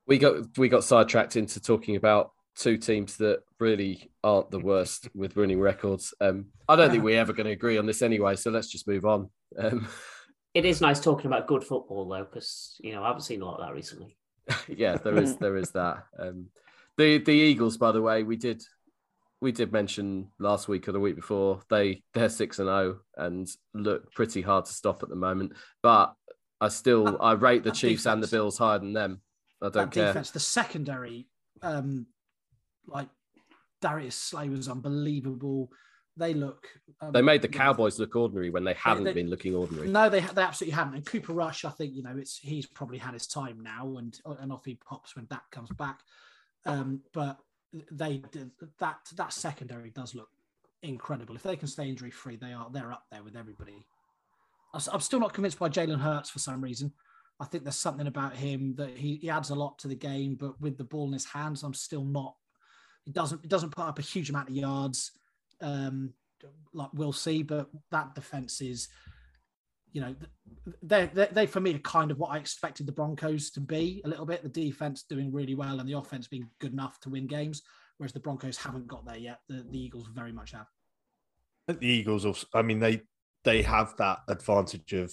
we 0.07 0.19
got 0.19 0.57
we 0.57 0.69
got 0.69 0.85
sidetracked 0.85 1.37
into 1.37 1.61
talking 1.61 1.97
about 1.97 2.33
two 2.57 2.77
teams 2.79 3.17
that 3.19 3.41
really 3.61 4.11
aren't 4.25 4.51
the 4.51 4.59
worst 4.59 5.09
with 5.15 5.37
winning 5.37 5.61
records. 5.61 6.13
Um, 6.21 6.47
I 6.69 6.77
don't 6.77 6.91
think 6.91 7.05
we're 7.05 7.21
ever 7.21 7.33
going 7.33 7.47
to 7.47 7.53
agree 7.53 7.79
on 7.79 7.87
this 7.87 8.03
anyway, 8.03 8.37
so 8.37 8.51
let's 8.51 8.69
just 8.69 8.89
move 8.89 9.05
on. 9.05 9.31
Um, 9.59 9.89
It 10.57 10.65
is 10.65 10.81
nice 10.81 11.01
talking 11.01 11.27
about 11.27 11.47
good 11.47 11.63
football 11.63 12.09
though, 12.09 12.25
because 12.25 12.77
you 12.81 12.95
know 12.95 13.03
I 13.05 13.09
haven't 13.09 13.25
seen 13.25 13.43
a 13.43 13.45
lot 13.45 13.61
of 13.61 13.67
that 13.67 13.75
recently. 13.75 14.17
yeah, 14.69 14.97
there 14.97 15.19
is 15.19 15.37
there 15.37 15.59
is 15.59 15.71
that. 15.73 16.05
Um, 16.19 16.47
the 16.97 17.19
the 17.19 17.33
Eagles, 17.33 17.77
by 17.77 17.93
the 17.93 18.01
way, 18.01 18.23
we 18.23 18.37
did 18.37 18.63
we 19.43 19.53
did 19.53 19.71
mention 19.71 20.29
last 20.39 20.67
week 20.67 20.89
or 20.89 20.93
the 20.93 20.99
week 20.99 21.15
before 21.15 21.61
they 21.69 22.03
they're 22.15 22.31
six 22.31 22.59
and 22.59 22.69
zero 22.69 23.01
and 23.19 23.47
look 23.75 24.11
pretty 24.15 24.41
hard 24.41 24.65
to 24.65 24.73
stop 24.73 25.03
at 25.03 25.11
the 25.11 25.15
moment. 25.15 25.53
But 25.83 26.15
I 26.59 26.69
still 26.69 27.21
I 27.21 27.33
rate 27.33 27.63
the 27.63 27.71
Chiefs 27.71 28.07
and 28.07 28.23
the 28.23 28.27
Bills 28.27 28.57
higher 28.57 28.79
than 28.79 28.95
them. 28.95 29.21
I 29.61 29.67
don't 29.67 29.75
that 29.75 29.91
care. 29.91 30.07
defense, 30.07 30.31
the 30.31 30.41
secondary, 30.41 31.29
um, 31.61 32.07
like 32.87 33.09
Darius 33.81 34.17
Slay 34.17 34.49
was 34.49 34.69
unbelievable. 34.69 35.71
They 36.17 36.33
look. 36.33 36.67
Um, 37.01 37.13
They 37.13 37.21
made 37.23 37.43
the 37.43 37.49
Cowboys 37.49 37.99
look 37.99 38.17
ordinary 38.17 38.49
when 38.51 38.65
they 38.65 38.73
haven't 38.75 39.05
they- 39.05 39.13
been 39.13 39.29
looking 39.29 39.55
ordinary. 39.55 39.89
No, 39.89 40.09
they 40.09 40.21
they 40.21 40.43
absolutely 40.43 40.75
haven't. 40.75 40.95
And 40.95 41.07
Cooper 41.07 41.33
Rush, 41.35 41.65
I 41.65 41.71
think 41.71 41.95
you 41.95 42.03
know, 42.03 42.17
it's 42.17 42.39
he's 42.39 42.67
probably 42.67 42.99
had 42.99 43.13
his 43.15 43.27
time 43.27 43.61
now, 43.61 43.97
and 43.99 44.19
and 44.41 44.51
off 44.53 44.65
he 44.65 44.77
pops 44.77 45.15
when 45.15 45.27
Dak 45.27 45.51
comes 45.51 45.69
back. 45.71 46.01
Um, 46.65 47.01
but 47.13 47.39
they 47.91 48.23
that 48.79 48.99
that 49.17 49.33
secondary 49.33 49.91
does 49.91 50.15
look 50.15 50.31
incredible. 50.83 51.35
If 51.37 51.43
they 51.43 51.57
can 51.57 51.69
stay 51.69 51.89
injury 51.89 52.11
free, 52.11 52.37
they 52.37 52.53
are 52.53 52.71
they're 52.73 52.93
up 52.93 53.05
there 53.11 53.23
with 53.23 53.37
everybody. 53.37 53.87
I'm 54.75 55.01
still 55.01 55.21
not 55.21 55.33
convinced 55.33 55.59
by 55.59 55.69
Jalen 55.71 56.01
Hurts 56.01 56.29
for 56.29 56.39
some 56.39 56.61
reason. 56.61 56.93
I 57.41 57.45
think 57.47 57.65
there's 57.65 57.77
something 57.77 58.07
about 58.07 58.35
him 58.37 58.75
that 58.77 58.91
he, 58.97 59.17
he 59.17 59.31
adds 59.31 59.51
a 59.51 59.55
lot 59.55 59.79
to 59.81 59.89
the 59.89 59.95
game, 59.95 60.35
but 60.35 60.59
with 60.61 60.77
the 60.77 60.85
ball 60.85 61.07
in 61.07 61.13
his 61.15 61.25
hands, 61.25 61.63
I'm 61.63 61.73
still 61.75 62.05
not. 62.05 62.35
It 63.07 63.13
doesn't 63.13 63.45
it 63.45 63.49
doesn't 63.49 63.71
put 63.71 63.85
up 63.85 63.99
a 63.99 64.03
huge 64.03 64.31
amount 64.31 64.49
of 64.49 64.55
yards, 64.55 65.13
um, 65.61 66.13
like 66.73 66.91
we'll 66.93 67.13
see. 67.13 67.43
But 67.43 67.69
that 67.91 68.15
defense 68.15 68.61
is, 68.61 68.89
you 69.93 70.01
know, 70.01 70.15
they 70.83 71.07
they 71.07 71.29
they 71.31 71.47
for 71.47 71.61
me 71.61 71.75
are 71.75 71.79
kind 71.79 72.11
of 72.11 72.19
what 72.19 72.33
I 72.33 72.39
expected 72.39 72.87
the 72.87 72.93
Broncos 72.93 73.51
to 73.51 73.61
be 73.61 74.03
a 74.05 74.09
little 74.09 74.27
bit. 74.27 74.43
The 74.43 74.49
defense 74.49 75.05
doing 75.05 75.33
really 75.33 75.55
well 75.55 75.79
and 75.81 75.89
the 75.89 75.97
offense 75.97 76.27
being 76.27 76.49
good 76.61 76.73
enough 76.73 76.99
to 77.01 77.11
win 77.11 77.27
games, 77.27 77.63
whereas 77.99 78.13
the 78.13 78.21
Broncos 78.21 78.57
haven't 78.57 78.89
got 78.89 79.07
there 79.07 79.19
yet. 79.19 79.41
The, 79.49 79.65
the 79.71 79.79
Eagles 79.79 80.09
very 80.13 80.33
much 80.33 80.53
have. 80.53 80.67
The 81.69 81.87
Eagles 81.87 82.25
also, 82.25 82.47
I 82.55 82.63
mean, 82.63 82.79
they 82.81 83.03
they 83.45 83.63
have 83.63 83.95
that 83.99 84.19
advantage 84.29 84.93
of, 84.93 85.13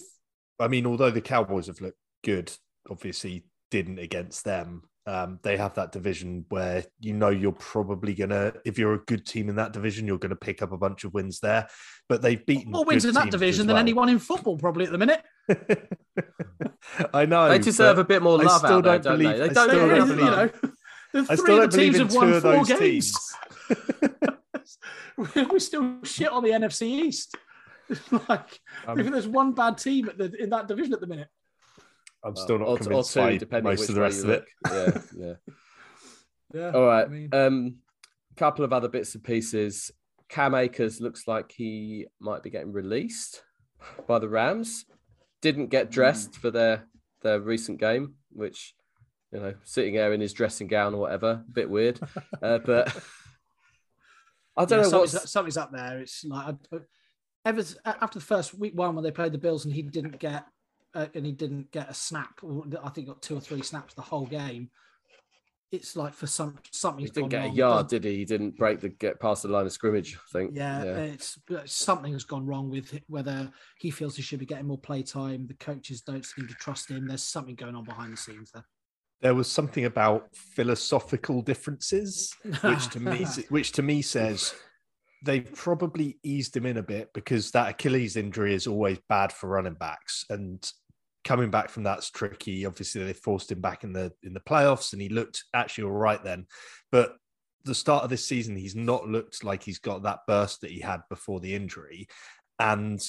I 0.58 0.66
mean, 0.66 0.86
although 0.86 1.10
the 1.10 1.20
Cowboys 1.20 1.68
have 1.68 1.80
looked 1.80 1.98
good, 2.24 2.52
obviously 2.90 3.44
didn't 3.70 4.00
against 4.00 4.44
them. 4.44 4.82
Um, 5.06 5.38
they 5.42 5.58
have 5.58 5.74
that 5.74 5.92
division 5.92 6.46
where 6.48 6.82
you 6.98 7.12
know 7.12 7.28
you're 7.28 7.52
probably 7.52 8.14
gonna, 8.14 8.54
if 8.64 8.78
you're 8.78 8.94
a 8.94 9.04
good 9.04 9.26
team 9.26 9.50
in 9.50 9.56
that 9.56 9.72
division, 9.72 10.06
you're 10.06 10.18
gonna 10.18 10.34
pick 10.34 10.62
up 10.62 10.72
a 10.72 10.78
bunch 10.78 11.04
of 11.04 11.12
wins 11.12 11.40
there. 11.40 11.68
But 12.08 12.22
they've 12.22 12.44
beaten 12.44 12.72
More 12.72 12.84
wins 12.84 13.04
in 13.04 13.14
that 13.14 13.30
division 13.30 13.62
as 13.62 13.66
than 13.66 13.76
anyone 13.76 14.08
in 14.08 14.18
football 14.18 14.56
probably 14.56 14.86
at 14.86 14.92
the 14.92 14.98
minute. 14.98 15.22
I 17.14 17.26
know. 17.26 17.48
They 17.50 17.58
deserve 17.58 17.98
a 17.98 18.04
bit 18.04 18.22
more 18.22 18.38
love. 18.38 18.46
I 18.46 18.50
love 18.50 18.58
still 18.60 18.76
out 18.76 18.84
there, 18.84 18.98
don't 18.98 19.02
don't 19.02 19.18
believe- 19.18 19.38
they? 19.38 19.48
They 19.48 19.54
don't 19.54 19.68
still 19.68 19.88
get 19.88 19.94
don't 19.96 20.10
enough 20.10 20.18
you 20.18 20.24
know, 20.24 20.70
the 21.14 21.26
I 21.30 21.36
three 21.36 21.58
of 21.58 21.70
the 21.70 21.78
teams 21.78 21.98
have 21.98 22.14
won 22.14 22.40
four 22.40 22.64
games. 22.64 22.78
teams. 22.78 23.36
we 25.50 25.58
still 25.60 25.98
shit 26.02 26.28
on 26.28 26.42
the 26.42 26.50
NFC 26.50 26.82
East. 26.82 27.36
Like 28.10 28.60
Um, 28.86 28.98
I 28.98 29.02
think 29.02 29.12
there's 29.12 29.28
one 29.28 29.52
bad 29.52 29.78
team 29.78 30.08
at 30.08 30.18
the, 30.18 30.32
in 30.42 30.50
that 30.50 30.66
division 30.66 30.94
at 30.94 31.00
the 31.00 31.06
minute. 31.06 31.28
I'm 32.24 32.36
still 32.36 32.58
not 32.58 32.68
or, 32.68 32.74
or 32.74 32.78
convinced 32.78 33.12
two, 33.14 33.20
by 33.20 33.36
depending 33.36 33.70
most 33.72 33.88
of 33.88 33.94
the 33.94 34.00
rest 34.00 34.24
of 34.24 34.30
it. 34.30 34.44
Yeah, 34.70 34.98
yeah. 35.16 35.34
Yeah. 36.54 36.70
All 36.70 36.86
right. 36.86 37.06
I 37.06 37.08
mean- 37.08 37.28
Um, 37.34 37.76
couple 38.36 38.64
of 38.64 38.72
other 38.72 38.88
bits 38.88 39.14
and 39.16 39.24
pieces. 39.24 39.90
Cam 40.28 40.54
Akers 40.54 41.00
looks 41.00 41.26
like 41.26 41.50
he 41.52 42.06
might 42.20 42.42
be 42.44 42.50
getting 42.50 42.72
released 42.72 43.42
by 44.06 44.18
the 44.20 44.28
Rams. 44.28 44.84
Didn't 45.42 45.66
get 45.66 45.90
dressed 45.90 46.36
for 46.36 46.50
their 46.52 46.86
their 47.22 47.40
recent 47.40 47.80
game, 47.80 48.14
which 48.30 48.74
you 49.32 49.40
know, 49.40 49.54
sitting 49.64 49.94
there 49.94 50.12
in 50.12 50.20
his 50.20 50.32
dressing 50.32 50.68
gown 50.68 50.94
or 50.94 51.00
whatever, 51.00 51.42
a 51.48 51.52
bit 51.52 51.68
weird. 51.68 51.98
Uh, 52.40 52.58
but 52.64 52.96
I 54.56 54.64
don't 54.64 54.78
Yeah, 54.78 54.82
know 54.84 54.88
something's, 54.90 55.14
what's 55.14 55.30
something's 55.32 55.56
up 55.56 55.72
there. 55.72 55.98
It's 56.00 56.24
like 56.24 56.54
I- 56.72 56.78
ever 57.46 57.62
after 57.84 58.18
the 58.20 58.24
first 58.24 58.54
week 58.54 58.74
one 58.76 58.94
when 58.94 59.02
they 59.04 59.10
played 59.10 59.32
the 59.32 59.38
Bills 59.38 59.64
and 59.64 59.74
he 59.74 59.82
didn't 59.82 60.18
get 60.20 60.44
uh, 60.94 61.06
and 61.14 61.26
he 61.26 61.32
didn't 61.32 61.70
get 61.72 61.90
a 61.90 61.94
snap. 61.94 62.40
I 62.82 62.88
think 62.90 63.08
got 63.08 63.22
two 63.22 63.36
or 63.36 63.40
three 63.40 63.62
snaps 63.62 63.94
the 63.94 64.02
whole 64.02 64.26
game. 64.26 64.70
It's 65.72 65.96
like 65.96 66.14
for 66.14 66.28
some 66.28 66.56
something's 66.70 67.10
he 67.10 67.14
didn't 67.14 67.30
gone 67.30 67.42
get 67.42 67.50
a 67.50 67.54
yard, 67.54 67.88
did 67.88 68.04
he? 68.04 68.18
He 68.18 68.24
didn't 68.24 68.56
break 68.56 68.80
the 68.80 68.90
get 68.90 69.18
past 69.18 69.42
the 69.42 69.48
line 69.48 69.66
of 69.66 69.72
scrimmage. 69.72 70.16
I 70.16 70.38
think. 70.38 70.52
Yeah, 70.54 70.84
it's 70.84 71.36
something's 71.64 72.22
gone 72.24 72.46
wrong 72.46 72.70
with 72.70 72.94
it, 72.94 73.02
whether 73.08 73.50
he 73.80 73.90
feels 73.90 74.14
he 74.14 74.22
should 74.22 74.38
be 74.38 74.46
getting 74.46 74.66
more 74.66 74.78
play 74.78 75.02
time. 75.02 75.48
The 75.48 75.54
coaches 75.54 76.02
don't 76.02 76.24
seem 76.24 76.46
to 76.46 76.54
trust 76.54 76.90
him. 76.90 77.08
There's 77.08 77.24
something 77.24 77.56
going 77.56 77.74
on 77.74 77.84
behind 77.84 78.12
the 78.12 78.16
scenes 78.16 78.52
there. 78.52 78.64
There 79.20 79.34
was 79.34 79.50
something 79.50 79.86
about 79.86 80.28
philosophical 80.36 81.42
differences, 81.42 82.36
which 82.62 82.88
to 82.90 83.00
me, 83.00 83.26
which 83.48 83.72
to 83.72 83.82
me 83.82 84.00
says 84.02 84.54
they've 85.24 85.52
probably 85.54 86.18
eased 86.22 86.56
him 86.56 86.66
in 86.66 86.76
a 86.76 86.82
bit 86.82 87.12
because 87.14 87.50
that 87.52 87.70
Achilles 87.70 88.16
injury 88.16 88.54
is 88.54 88.66
always 88.66 88.98
bad 89.08 89.32
for 89.32 89.48
running 89.48 89.74
backs, 89.74 90.24
and 90.30 90.70
coming 91.24 91.50
back 91.50 91.68
from 91.70 91.82
that's 91.82 92.10
tricky. 92.10 92.66
Obviously, 92.66 93.02
they 93.04 93.12
forced 93.12 93.50
him 93.50 93.60
back 93.60 93.84
in 93.84 93.92
the 93.92 94.12
in 94.22 94.34
the 94.34 94.40
playoffs, 94.40 94.92
and 94.92 95.02
he 95.02 95.08
looked 95.08 95.44
actually 95.54 95.84
all 95.84 95.92
right 95.92 96.22
then. 96.22 96.46
But 96.92 97.16
the 97.64 97.74
start 97.74 98.04
of 98.04 98.10
this 98.10 98.26
season, 98.26 98.56
he's 98.56 98.76
not 98.76 99.08
looked 99.08 99.42
like 99.42 99.62
he's 99.62 99.78
got 99.78 100.02
that 100.02 100.20
burst 100.26 100.60
that 100.60 100.70
he 100.70 100.80
had 100.80 101.00
before 101.08 101.40
the 101.40 101.54
injury, 101.54 102.08
and 102.58 103.00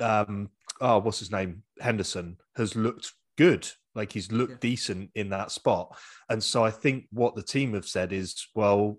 um, 0.00 0.50
oh, 0.80 0.98
what's 0.98 1.18
his 1.18 1.30
name? 1.30 1.62
Henderson 1.80 2.36
has 2.56 2.74
looked 2.74 3.12
good. 3.36 3.68
Like 3.94 4.12
he's 4.12 4.32
looked 4.32 4.52
Yeah. 4.52 4.70
decent 4.70 5.10
in 5.14 5.28
that 5.30 5.50
spot. 5.50 5.96
And 6.30 6.42
so 6.42 6.64
I 6.64 6.70
think 6.70 7.06
what 7.10 7.34
the 7.34 7.42
team 7.42 7.74
have 7.74 7.86
said 7.86 8.12
is, 8.12 8.46
well, 8.54 8.98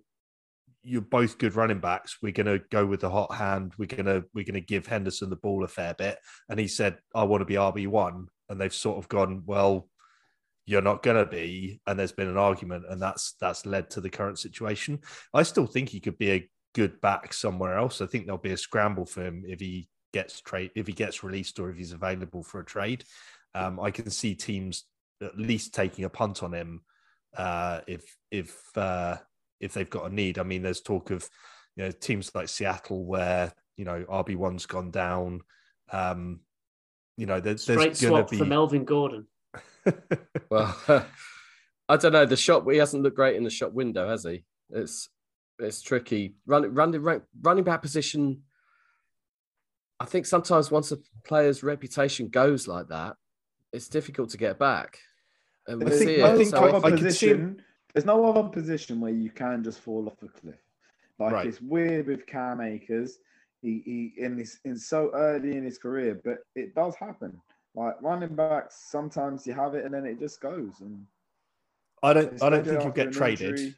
you're 0.84 1.02
both 1.02 1.38
good 1.38 1.56
running 1.56 1.80
backs. 1.80 2.18
We're 2.22 2.34
going 2.34 2.48
to 2.48 2.64
go 2.70 2.86
with 2.86 3.02
the 3.02 3.10
hot 3.10 3.34
hand. 3.34 3.74
We're 3.78 3.86
going 3.86 4.06
to 4.06 4.26
we're 4.34 4.46
going 4.46 4.54
to 4.56 4.62
give 4.62 4.86
Henderson 4.86 5.30
the 5.30 5.36
ball 5.36 5.64
a 5.64 5.68
fair 5.68 5.94
bit. 5.94 6.18
And 6.50 6.60
he 6.60 6.68
said, 6.68 6.98
I 7.16 7.24
want 7.24 7.42
to 7.42 7.46
be 7.46 7.56
RB 7.56 7.88
one. 7.88 8.28
And 8.50 8.60
they've 8.60 8.74
sort 8.74 8.98
of 8.98 9.08
gone, 9.08 9.44
well, 9.46 9.88
you're 10.66 10.82
not 10.82 11.04
going 11.04 11.18
to 11.18 11.30
be. 11.30 11.80
And 11.88 11.98
there's 11.98 12.12
been 12.12 12.28
an 12.28 12.38
argument, 12.38 12.86
and 12.90 13.02
that's 13.02 13.36
that's 13.40 13.66
led 13.66 13.90
to 13.92 14.02
the 14.02 14.10
current 14.10 14.40
situation. 14.40 15.00
I 15.34 15.44
still 15.44 15.66
think 15.66 15.90
he 15.90 16.00
could 16.00 16.18
be 16.18 16.32
a 16.32 16.50
good 16.74 17.00
back 17.02 17.34
somewhere 17.34 17.78
else. 17.78 18.02
I 18.02 18.06
think 18.06 18.26
there'll 18.26 18.38
be 18.38 18.52
a 18.52 18.58
scramble 18.58 19.06
for 19.06 19.24
him 19.24 19.44
if 19.48 19.60
he 19.60 19.88
gets 20.12 20.42
trade 20.42 20.70
if 20.76 20.86
he 20.86 20.94
gets 20.94 21.24
released 21.24 21.60
or 21.60 21.70
if 21.70 21.78
he's 21.78 21.92
available 21.92 22.44
for 22.44 22.60
a 22.60 22.66
trade. 22.66 23.04
Um, 23.56 23.80
I 23.80 23.92
can 23.92 24.10
see 24.10 24.36
teams 24.36 24.86
at 25.22 25.38
least 25.38 25.74
taking 25.74 26.06
a 26.06 26.10
punt 26.10 26.44
on 26.44 26.54
him 26.54 26.82
uh, 27.38 27.82
if 27.88 28.04
if 28.32 28.56
uh, 28.78 29.18
if 29.64 29.74
they've 29.74 29.89
got 29.89 30.11
a 30.11 30.14
need. 30.14 30.38
I 30.39 30.43
mean, 30.43 30.61
there's 30.61 30.82
talk 30.82 31.09
of 31.11 31.28
you 31.76 31.84
know 31.86 31.91
teams 31.91 32.32
like 32.36 32.49
Seattle 32.49 33.05
where 33.05 33.53
you 33.78 33.86
know 33.86 34.03
RB 34.09 34.36
one's 34.36 34.66
gone 34.66 34.91
down. 34.91 35.41
Um, 35.91 36.41
you 37.18 37.26
know, 37.26 37.39
there, 37.39 37.57
Straight 37.57 37.78
there's 37.78 38.01
going 38.01 38.11
swap 38.14 38.30
to 38.30 38.38
for 38.38 38.43
be. 38.43 38.49
Melvin 38.49 38.86
Gordon. 38.86 39.28
Well, 40.49 40.76
I 41.89 41.97
don't 41.97 42.14
know. 42.14 42.26
The 42.26 42.38
shop 42.38 42.70
he 42.70 42.78
hasn't 42.78 43.03
looked 43.03 43.16
great 43.16 43.36
in 43.36 43.43
the 43.43 43.49
shop 43.49 43.74
window, 43.74 44.07
has 44.09 44.24
he? 44.24 44.43
It's 44.70 45.09
it's 45.59 45.82
tricky. 45.82 46.36
Run, 46.45 46.74
running 46.74 47.01
run, 47.01 47.22
running 47.41 47.64
back 47.64 47.82
position. 47.82 48.43
I 49.99 50.05
think 50.05 50.26
sometimes 50.26 50.72
once 50.72 50.91
a 50.91 50.97
player's 51.24 51.64
reputation 51.64 52.28
goes 52.30 52.68
like 52.68 52.88
that, 52.89 53.16
it's 53.72 53.88
difficult 53.88 54.30
to 54.32 54.38
get 54.38 54.57
back. 54.59 54.99
And 55.68 55.80
we 55.80 55.86
There's 55.86 55.99
think- 55.99 56.09
see 56.11 56.18
no 56.18 56.34
it. 56.34 56.38
think 56.38 56.49
So 56.49 56.57
I- 56.57 56.72
other 56.72 56.88
I 56.88 56.89
could 56.91 56.99
see 56.99 57.05
position. 57.05 57.61
There's 57.94 58.06
no 58.06 58.26
other 58.26 58.50
position 58.50 59.00
where 59.00 59.12
you 59.14 59.30
can 59.30 59.64
just 59.64 59.80
fall 59.80 60.08
off 60.08 60.22
a 60.24 60.28
cliff. 60.28 60.56
Like 61.20 61.34
Right. 61.34 61.46
it's 61.48 61.62
weird 61.62 62.08
with 62.08 62.26
Cam 62.26 62.60
Akers. 62.62 63.20
He 63.62 63.82
he 63.86 64.14
in 64.22 64.36
this 64.36 64.60
in 64.66 64.78
so 64.78 65.12
early 65.14 65.56
in 65.56 65.64
his 65.64 65.78
career, 65.78 66.20
but 66.24 66.39
it 66.56 66.76
does 66.76 66.96
happen. 66.96 67.39
Like 67.76 68.02
running 68.02 68.36
backs, 68.36 68.88
sometimes 68.89 69.48
you 69.48 69.54
have 69.54 69.74
it 69.76 69.86
and 69.86 69.94
then 69.94 70.06
it 70.06 70.20
just 70.20 70.41
goes. 70.41 70.74
And 70.82 71.06
I 72.02 72.14
don't. 72.14 72.41
I 72.41 72.50
don't 72.50 72.66
think 72.66 72.82
he'll 72.82 72.91
get 72.91 73.12
traded. 73.12 73.52
injury. 73.52 73.76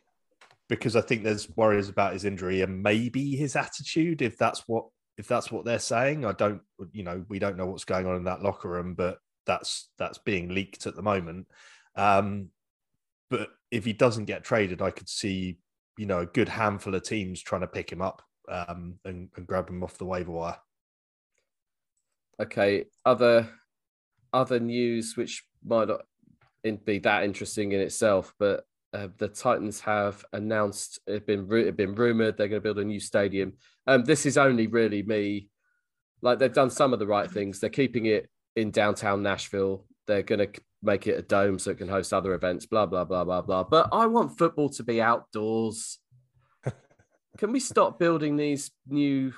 because 0.68 0.96
I 0.96 1.02
think 1.02 1.24
there's 1.24 1.56
worries 1.56 1.90
about 1.90 2.14
his 2.14 2.26
injury 2.26 2.62
and 2.62 2.82
maybe 2.82 3.36
his 3.36 3.56
attitude. 3.56 4.22
If 4.22 4.38
that's 4.38 4.64
what 4.68 4.86
if 5.18 5.28
that's 5.28 5.52
what 5.52 5.66
they're 5.66 5.80
saying, 5.80 6.26
I 6.26 6.32
don't. 6.32 6.62
You 6.92 7.04
know, 7.04 7.24
we 7.30 7.38
don't 7.40 7.58
know 7.58 7.68
what's 7.68 7.86
going 7.86 8.08
on 8.08 8.16
in 8.16 8.24
that 8.24 8.42
locker 8.42 8.70
room, 8.70 8.96
but 8.96 9.20
that's 9.46 9.90
that's 10.00 10.18
being 10.18 10.50
leaked 10.50 10.88
at 10.88 10.96
the 10.96 11.04
moment. 11.04 11.48
Um, 11.96 12.50
but 13.30 13.50
if 13.76 13.84
he 13.84 13.92
doesn't 13.92 14.26
get 14.26 14.46
traded, 14.46 14.82
I 14.82 14.90
could 14.90 15.10
see 15.10 15.58
you 15.98 16.06
know 16.06 16.20
a 16.20 16.26
good 16.26 16.50
handful 16.50 16.96
of 16.96 17.04
teams 17.04 17.42
trying 17.42 17.62
to 17.62 17.68
pick 17.68 17.92
him 17.92 18.02
up 18.02 18.22
um, 18.50 19.00
and, 19.06 19.30
and 19.36 19.46
grab 19.46 19.70
him 19.70 19.84
off 19.84 19.98
the 19.98 20.06
waiver 20.06 20.32
wire. 20.32 20.58
okay, 22.42 22.86
other 23.06 23.50
other 24.34 24.60
news 24.60 25.16
which 25.18 25.44
might 25.64 25.90
not 25.90 26.02
be 26.86 27.00
that 27.00 27.24
interesting 27.24 27.74
in 27.74 27.80
itself, 27.82 28.34
but 28.40 28.66
uh, 28.94 29.10
the 29.18 29.28
Titans 29.28 29.82
have 29.82 30.24
announced 30.32 31.00
it's 31.06 31.26
been 31.26 31.48
it 31.52 31.76
been 31.76 31.96
rumored 31.96 32.38
they're 32.38 32.48
going 32.48 32.62
to 32.62 32.64
build 32.64 32.80
a 32.80 32.86
new 32.86 33.00
stadium. 33.00 33.54
Um, 33.88 34.06
this 34.06 34.26
is 34.26 34.38
only 34.38 34.68
really 34.68 35.04
me. 35.04 35.50
Like 36.22 36.40
they've 36.40 36.54
done 36.62 36.70
some 36.70 36.94
of 36.94 37.00
the 37.00 37.08
right 37.08 37.30
things. 37.30 37.60
They're 37.60 37.70
keeping 37.70 38.06
it 38.06 38.30
in 38.56 38.72
downtown 38.72 39.22
Nashville. 39.22 39.86
They're 40.08 40.24
going 40.24 40.40
to 40.40 40.62
make 40.86 41.08
it 41.08 41.18
a 41.18 41.22
dome 41.22 41.60
so 41.60 41.72
it 41.72 41.78
can 41.78 41.88
host 41.88 42.14
other 42.14 42.34
events. 42.34 42.66
Blah 42.66 42.86
blah 42.86 43.04
blah 43.06 43.24
blah 43.24 43.42
blah. 43.42 43.64
But 43.64 43.90
I 43.92 44.06
want 44.08 44.38
football 44.38 44.70
to 44.70 44.84
be 44.84 45.02
outdoors. 45.02 46.00
Can 47.38 47.52
we 47.52 47.60
stop 47.60 48.00
building 48.00 48.38
these 48.38 48.72
new 48.88 49.34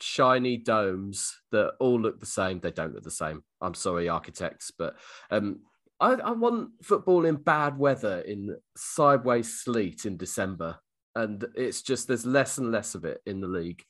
shiny 0.00 0.56
domes 0.56 1.36
that 1.52 1.72
all 1.80 2.00
look 2.00 2.20
the 2.20 2.26
same? 2.26 2.60
They 2.60 2.70
don't 2.70 2.94
look 2.94 3.04
the 3.04 3.10
same. 3.10 3.42
I'm 3.60 3.74
sorry, 3.74 4.08
architects, 4.08 4.72
but 4.76 4.96
um, 5.30 5.60
I, 6.00 6.12
I 6.14 6.30
want 6.32 6.70
football 6.82 7.24
in 7.24 7.36
bad 7.36 7.78
weather, 7.78 8.20
in 8.20 8.56
sideways 8.76 9.60
sleet 9.60 10.06
in 10.06 10.16
December, 10.16 10.78
and 11.14 11.44
it's 11.54 11.82
just 11.82 12.06
there's 12.06 12.26
less 12.26 12.58
and 12.58 12.70
less 12.70 12.94
of 12.94 13.04
it 13.04 13.20
in 13.26 13.40
the 13.40 13.48
league. 13.48 13.82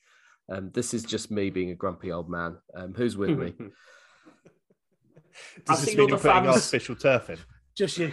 Um, 0.51 0.71
this 0.73 0.95
is 0.95 1.03
just 1.03 1.31
me 1.31 1.51
being 1.51 1.71
a 1.71 1.75
grumpy 1.75 2.11
old 2.11 2.31
man. 2.31 2.57
Um, 2.75 2.95
who's 2.95 3.17
with 3.17 3.39
me? 3.39 3.55
I 5.69 5.73
Does 5.73 5.81
this 5.81 5.87
think 5.87 5.99
mean 5.99 6.09
you're 6.09 6.19
putting 6.19 6.43
fans- 6.45 6.57
artificial 6.57 6.97
turf 6.97 7.31
in? 7.31 7.39
Just 7.77 7.99
you. 7.99 8.13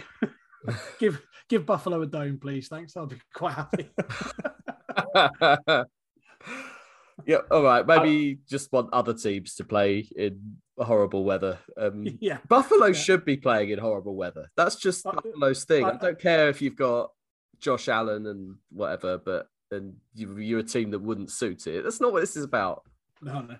give 1.00 1.20
give 1.48 1.66
Buffalo 1.66 2.02
a 2.02 2.06
dome, 2.06 2.38
please. 2.40 2.68
Thanks. 2.68 2.96
I'll 2.96 3.06
be 3.06 3.20
quite 3.34 3.54
happy. 3.54 3.90
yeah, 7.26 7.38
all 7.50 7.62
right. 7.62 7.86
Maybe 7.86 8.38
just 8.48 8.72
want 8.72 8.90
other 8.92 9.14
teams 9.14 9.54
to 9.56 9.64
play 9.64 10.06
in 10.16 10.56
horrible 10.78 11.24
weather. 11.24 11.58
Um, 11.76 12.06
yeah. 12.20 12.38
Buffalo 12.48 12.86
Yeah. 12.86 12.92
should 12.92 13.24
be 13.24 13.36
playing 13.36 13.70
in 13.70 13.78
horrible 13.78 14.14
weather. 14.14 14.48
That's 14.56 14.76
just 14.76 15.04
But- 15.04 15.16
Buffalo's 15.22 15.64
thing. 15.64 15.84
I 15.84 15.92
but- 15.92 16.00
don't 16.00 16.18
care 16.20 16.48
if 16.48 16.60
you've 16.62 16.76
got 16.76 17.10
Josh 17.60 17.88
Allen 17.88 18.26
and 18.26 18.56
whatever, 18.70 19.18
but 19.18 19.48
and 19.72 19.94
you, 20.14 20.36
you're 20.38 20.60
a 20.60 20.64
team 20.64 20.90
that 20.92 21.00
wouldn't 21.00 21.30
suit 21.30 21.66
it. 21.66 21.82
That's 21.82 22.00
not 22.00 22.12
what 22.12 22.20
this 22.20 22.36
is 22.36 22.44
about. 22.44 22.82
No, 23.20 23.40
no. 23.40 23.56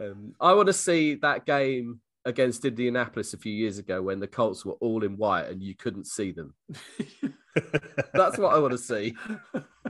Um, 0.00 0.34
I 0.40 0.54
want 0.54 0.66
to 0.66 0.72
see 0.72 1.14
that 1.16 1.46
game 1.46 2.00
against 2.24 2.64
Indianapolis 2.64 3.34
a 3.34 3.38
few 3.38 3.52
years 3.52 3.78
ago 3.78 4.00
when 4.02 4.20
the 4.20 4.26
Colts 4.28 4.64
were 4.64 4.74
all 4.74 5.02
in 5.04 5.16
white 5.16 5.48
and 5.48 5.62
you 5.62 5.74
couldn't 5.74 6.06
see 6.06 6.30
them. 6.32 6.54
That's 8.14 8.38
what 8.38 8.54
I 8.54 8.58
want 8.58 8.72
to 8.72 8.78
see. 8.78 9.14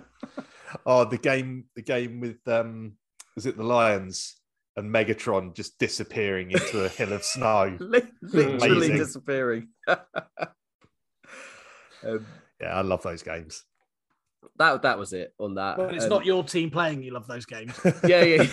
oh, 0.87 1.05
the 1.05 1.19
game, 1.19 1.65
the 1.77 1.83
game 1.83 2.21
with 2.21 2.47
um, 2.49 2.95
was 3.37 3.47
it 3.47 3.57
the 3.57 3.63
Lions 3.65 4.37
and 4.77 4.93
Megatron 4.93 5.55
just 5.55 5.79
disappearing 5.79 6.51
into 6.53 6.85
a 6.85 6.89
hill 6.89 7.13
of 7.13 7.25
snow? 7.25 7.77
Literally 7.81 8.57
Amazing. 8.77 8.97
disappearing. 8.97 9.69
um, 9.87 9.99
Yeah, 12.61 12.75
I 12.75 12.81
love 12.83 13.03
those 13.03 13.23
games. 13.23 13.65
that 14.59 14.83
that 14.83 14.99
was 14.99 15.13
it 15.13 15.35
on 15.39 15.55
that. 15.57 15.77
But 15.77 15.95
it's 15.95 16.05
Um, 16.05 16.11
not 16.11 16.25
your 16.27 16.45
team 16.45 16.71
playing. 16.71 17.03
You 17.03 17.13
love 17.13 17.27
those 17.27 17.47
games. 17.47 17.79
Yeah, 18.05 18.23
yeah, 18.23 18.47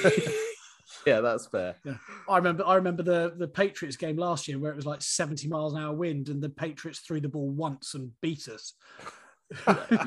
yeah. 1.05 1.21
That's 1.21 1.47
fair. 1.47 1.75
Yeah. 1.83 1.95
I 2.27 2.37
remember. 2.37 2.65
I 2.65 2.75
remember 2.75 3.03
the 3.03 3.33
the 3.37 3.47
Patriots 3.47 3.97
game 3.97 4.17
last 4.17 4.47
year 4.47 4.59
where 4.59 4.71
it 4.71 4.75
was 4.75 4.85
like 4.85 5.01
seventy 5.01 5.47
miles 5.47 5.73
an 5.73 5.81
hour 5.81 5.93
wind, 5.93 6.29
and 6.29 6.41
the 6.41 6.49
Patriots 6.49 6.99
threw 6.99 7.19
the 7.19 7.29
ball 7.29 7.49
once 7.49 7.93
and 7.93 8.11
beat 8.21 8.47
us. 8.47 8.73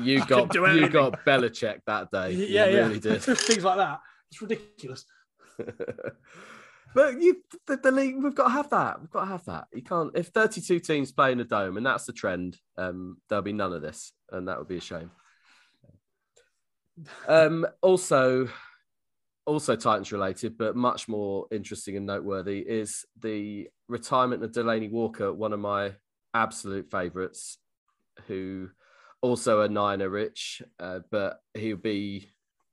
You 0.01 0.25
got 0.25 0.55
you 0.55 0.87
got 0.87 1.25
Belichick 1.25 1.79
that 1.85 2.09
day. 2.11 2.31
You 2.31 2.45
yeah, 2.45 2.65
yeah, 2.65 2.77
really 2.77 2.99
did. 2.99 3.21
things 3.23 3.63
like 3.63 3.77
that. 3.77 3.99
It's 4.31 4.41
ridiculous. 4.41 5.05
but 6.95 7.21
you, 7.21 7.43
the, 7.67 7.77
the 7.77 7.91
league, 7.91 8.23
we've 8.23 8.33
got 8.33 8.45
to 8.45 8.51
have 8.51 8.69
that. 8.69 9.01
We've 9.01 9.09
got 9.09 9.25
to 9.25 9.31
have 9.31 9.45
that. 9.45 9.65
You 9.73 9.81
can't. 9.81 10.11
If 10.15 10.27
32 10.27 10.79
teams 10.79 11.11
play 11.11 11.33
in 11.33 11.39
a 11.39 11.43
dome, 11.43 11.75
and 11.75 11.85
that's 11.85 12.05
the 12.05 12.13
trend, 12.13 12.57
um, 12.77 13.17
there'll 13.27 13.43
be 13.43 13.51
none 13.51 13.73
of 13.73 13.81
this, 13.81 14.13
and 14.31 14.47
that 14.47 14.59
would 14.59 14.69
be 14.69 14.77
a 14.77 14.81
shame. 14.81 15.11
Um, 17.27 17.67
also, 17.81 18.47
also 19.45 19.75
Titans 19.75 20.11
related, 20.11 20.57
but 20.57 20.75
much 20.75 21.07
more 21.07 21.47
interesting 21.51 21.97
and 21.97 22.05
noteworthy 22.05 22.59
is 22.59 23.05
the 23.19 23.67
retirement 23.87 24.43
of 24.43 24.51
Delanie 24.51 24.91
Walker, 24.91 25.33
one 25.33 25.53
of 25.53 25.59
my 25.59 25.93
absolute 26.33 26.89
favourites, 26.89 27.57
who 28.27 28.69
also 29.21 29.61
a 29.61 29.69
Niner 29.69 30.09
rich, 30.09 30.61
uh, 30.79 30.99
but 31.11 31.39
he'll 31.53 31.77
be. 31.77 32.29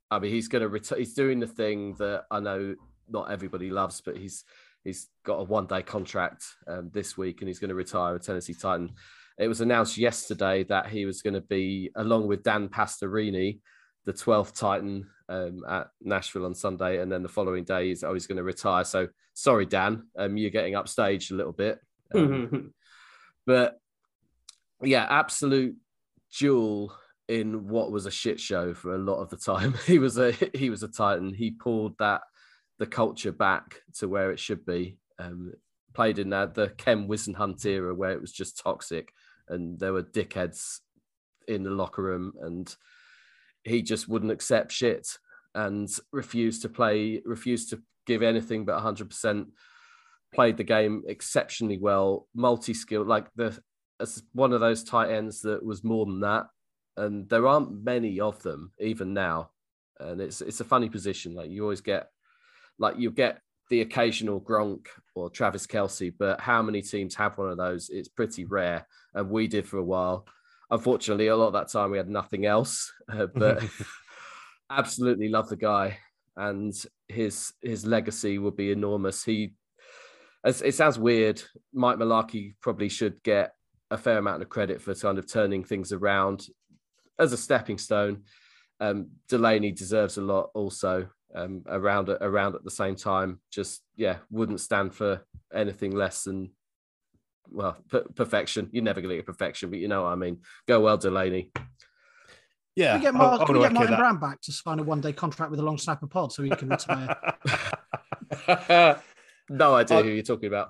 I 0.09 0.19
mean, 0.19 0.31
he's 0.31 0.49
going 0.49 0.61
to 0.61 0.67
retire. 0.67 0.99
He's 0.99 1.13
doing 1.13 1.39
the 1.39 1.47
thing 1.47 1.95
that 1.99 2.25
I 2.29 2.39
know 2.39 2.75
not 3.07 3.31
everybody 3.31 3.69
loves, 3.69 4.01
but 4.01 4.17
he's 4.17 4.43
he's 4.83 5.07
got 5.23 5.39
a 5.39 5.43
one 5.43 5.67
day 5.67 5.81
contract 5.81 6.43
um, 6.67 6.89
this 6.93 7.17
week, 7.17 7.41
and 7.41 7.47
he's 7.47 7.59
going 7.59 7.69
to 7.69 7.75
retire 7.75 8.15
a 8.15 8.19
Tennessee 8.19 8.53
Titan. 8.53 8.93
It 9.37 9.47
was 9.47 9.61
announced 9.61 9.97
yesterday 9.97 10.63
that 10.65 10.87
he 10.87 11.05
was 11.05 11.21
going 11.21 11.33
to 11.33 11.41
be, 11.41 11.89
along 11.95 12.27
with 12.27 12.43
Dan 12.43 12.67
Pastorini, 12.67 13.59
the 14.05 14.13
12th 14.13 14.53
Titan 14.53 15.07
um, 15.31 15.63
at 15.67 15.87
Nashville 16.01 16.45
on 16.45 16.53
Sunday, 16.53 16.99
and 16.99 17.11
then 17.11 17.23
the 17.23 17.29
following 17.29 17.63
day 17.63 17.87
he's 17.87 18.03
oh 18.03 18.13
he's 18.13 18.27
going 18.27 18.37
to 18.37 18.43
retire. 18.43 18.83
So 18.83 19.07
sorry, 19.33 19.65
Dan, 19.65 20.07
um, 20.17 20.37
you're 20.37 20.49
getting 20.49 20.73
upstaged 20.73 21.31
a 21.31 21.35
little 21.35 21.53
bit, 21.53 21.79
um, 22.13 22.73
but 23.45 23.79
yeah, 24.81 25.07
absolute 25.09 25.75
jewel 26.29 26.93
in 27.27 27.69
what 27.69 27.91
was 27.91 28.05
a 28.05 28.11
shit 28.11 28.39
show 28.39 28.73
for 28.73 28.95
a 28.95 28.99
lot 28.99 29.21
of 29.21 29.29
the 29.29 29.37
time. 29.37 29.73
He 29.85 29.99
was 29.99 30.17
a 30.17 30.33
he 30.53 30.69
was 30.69 30.83
a 30.83 30.89
Titan. 30.89 31.33
He 31.33 31.51
pulled 31.51 31.97
that 31.99 32.21
the 32.77 32.87
culture 32.87 33.31
back 33.31 33.81
to 33.99 34.07
where 34.07 34.31
it 34.31 34.39
should 34.39 34.65
be. 34.65 34.97
Um, 35.17 35.53
played 35.93 36.19
in 36.19 36.29
that 36.29 36.53
the 36.53 36.69
Ken 36.69 37.07
Whisenhunt 37.07 37.65
era 37.65 37.93
where 37.93 38.11
it 38.11 38.21
was 38.21 38.31
just 38.31 38.57
toxic 38.57 39.13
and 39.49 39.77
there 39.77 39.93
were 39.93 40.03
dickheads 40.03 40.79
in 41.47 41.63
the 41.63 41.69
locker 41.69 42.01
room 42.01 42.33
and 42.41 42.73
he 43.63 43.81
just 43.81 44.07
wouldn't 44.07 44.31
accept 44.31 44.71
shit 44.71 45.07
and 45.53 45.89
refused 46.11 46.61
to 46.63 46.69
play, 46.69 47.21
refused 47.25 47.69
to 47.69 47.81
give 48.05 48.23
anything 48.23 48.65
but 48.65 48.81
100%. 48.81 49.47
Played 50.33 50.55
the 50.55 50.63
game 50.63 51.03
exceptionally 51.07 51.77
well, 51.77 52.27
multi 52.33 52.73
skilled, 52.73 53.07
like 53.07 53.27
the 53.35 53.59
as 53.99 54.23
one 54.33 54.53
of 54.53 54.61
those 54.61 54.83
tight 54.83 55.11
ends 55.11 55.41
that 55.41 55.63
was 55.63 55.83
more 55.83 56.05
than 56.05 56.21
that. 56.21 56.47
And 56.95 57.29
there 57.29 57.47
aren't 57.47 57.83
many 57.83 58.19
of 58.19 58.41
them 58.41 58.71
even 58.79 59.13
now. 59.13 59.51
And 59.99 60.21
it's 60.21 60.41
it's 60.41 60.61
a 60.61 60.65
funny 60.65 60.89
position. 60.89 61.35
Like 61.35 61.49
you 61.49 61.63
always 61.63 61.81
get, 61.81 62.07
like 62.79 62.97
you 62.97 63.11
get 63.11 63.41
the 63.69 63.81
occasional 63.81 64.41
Gronk 64.41 64.87
or 65.15 65.29
Travis 65.29 65.67
Kelce, 65.67 66.13
but 66.17 66.39
how 66.39 66.61
many 66.61 66.81
teams 66.81 67.15
have 67.15 67.37
one 67.37 67.49
of 67.49 67.57
those? 67.57 67.89
It's 67.89 68.09
pretty 68.09 68.45
rare, 68.45 68.87
and 69.13 69.29
we 69.29 69.47
did 69.47 69.67
for 69.67 69.77
a 69.77 69.83
while. 69.83 70.25
Unfortunately, 70.71 71.27
a 71.27 71.35
lot 71.35 71.47
of 71.47 71.53
that 71.53 71.67
time 71.67 71.91
we 71.91 71.97
had 71.97 72.09
nothing 72.09 72.45
else, 72.45 72.91
uh, 73.11 73.25
but 73.35 73.63
absolutely 74.69 75.29
love 75.29 75.49
the 75.49 75.57
guy, 75.57 75.97
and 76.37 76.73
his 77.07 77.53
his 77.61 77.85
legacy 77.85 78.37
will 78.37 78.51
be 78.51 78.71
enormous. 78.71 79.23
He, 79.23 79.53
as 80.43 80.61
it 80.61 80.73
sounds 80.73 80.97
weird, 80.97 81.41
Mike 81.73 81.97
Mularkey 81.97 82.55
probably 82.61 82.89
should 82.89 83.21
get 83.23 83.53
a 83.91 83.97
fair 83.97 84.17
amount 84.17 84.41
of 84.41 84.49
credit 84.49 84.81
for 84.81 84.95
kind 84.95 85.19
of 85.19 85.31
turning 85.31 85.63
things 85.65 85.91
around 85.91 86.47
as 87.19 87.33
a 87.33 87.37
stepping 87.37 87.77
stone. 87.77 88.23
Um, 88.79 89.09
Delanie 89.29 89.75
deserves 89.75 90.17
a 90.17 90.21
lot 90.21 90.49
also 90.55 91.07
um, 91.35 91.63
around 91.67 92.09
around 92.09 92.55
at 92.55 92.63
the 92.63 92.71
same 92.71 92.95
time. 92.95 93.39
Just 93.51 93.81
yeah, 93.95 94.17
wouldn't 94.31 94.61
stand 94.61 94.95
for 94.95 95.21
anything 95.53 95.91
less 95.91 96.23
than 96.23 96.51
well 97.51 97.77
per- 97.89 98.05
perfection. 98.15 98.69
You're 98.71 98.83
never 98.83 99.01
going 99.01 99.09
to 99.11 99.15
get 99.17 99.25
perfection, 99.25 99.69
but 99.69 99.79
you 99.79 99.87
know 99.87 100.03
what 100.03 100.09
I 100.09 100.15
mean. 100.15 100.39
Go 100.67 100.79
well, 100.79 100.97
Delanie. 100.97 101.49
Yeah, 102.75 102.93
Can 102.93 102.99
we 102.99 103.03
get, 103.03 103.15
I- 103.15 103.17
Mar- 103.17 103.41
I 103.41 103.45
can 103.45 103.55
we 103.55 103.61
get 103.61 103.71
echo 103.71 103.79
Martin. 103.79 103.97
Brown 103.97 104.19
back 104.19 104.41
to 104.41 104.51
sign 104.51 104.79
a 104.79 104.83
one 104.83 105.01
day 105.01 105.13
contract 105.13 105.51
with 105.51 105.59
a 105.59 105.63
long 105.63 105.77
snapper 105.77 106.07
pod 106.07 106.31
so 106.31 106.41
he 106.43 106.49
can 106.51 106.69
retire? 106.69 107.15
no 109.49 109.75
idea 109.75 109.97
I- 109.97 110.03
who 110.03 110.09
you're 110.09 110.23
talking 110.23 110.47
about. 110.47 110.69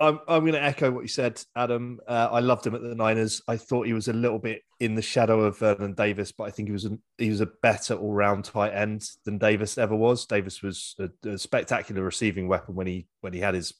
I'm, 0.00 0.18
I'm 0.26 0.40
going 0.40 0.54
to 0.54 0.62
echo 0.62 0.90
what 0.90 1.02
you 1.02 1.08
said, 1.08 1.40
Adam. 1.54 2.00
Uh, 2.06 2.28
I 2.32 2.40
loved 2.40 2.66
him 2.66 2.74
at 2.74 2.82
the 2.82 2.96
Niners. 2.96 3.40
I 3.46 3.56
thought 3.56 3.86
he 3.86 3.92
was 3.92 4.08
a 4.08 4.12
little 4.12 4.40
bit 4.40 4.62
in 4.80 4.96
the 4.96 5.00
shadow 5.02 5.42
of 5.42 5.58
Vernon 5.60 5.94
Davis, 5.94 6.32
but 6.32 6.44
I 6.44 6.50
think 6.50 6.68
he 6.68 6.72
was 6.72 6.84
a, 6.84 6.98
he 7.16 7.30
was 7.30 7.40
a 7.40 7.46
better 7.62 7.94
all 7.94 8.12
round 8.12 8.44
tight 8.44 8.72
end 8.74 9.08
than 9.24 9.38
Davis 9.38 9.78
ever 9.78 9.94
was. 9.94 10.26
Davis 10.26 10.62
was 10.62 10.96
a, 10.98 11.28
a 11.28 11.38
spectacular 11.38 12.02
receiving 12.02 12.48
weapon 12.48 12.74
when 12.74 12.88
he 12.88 13.06
when 13.20 13.32
he 13.32 13.38
had 13.38 13.54
his 13.54 13.72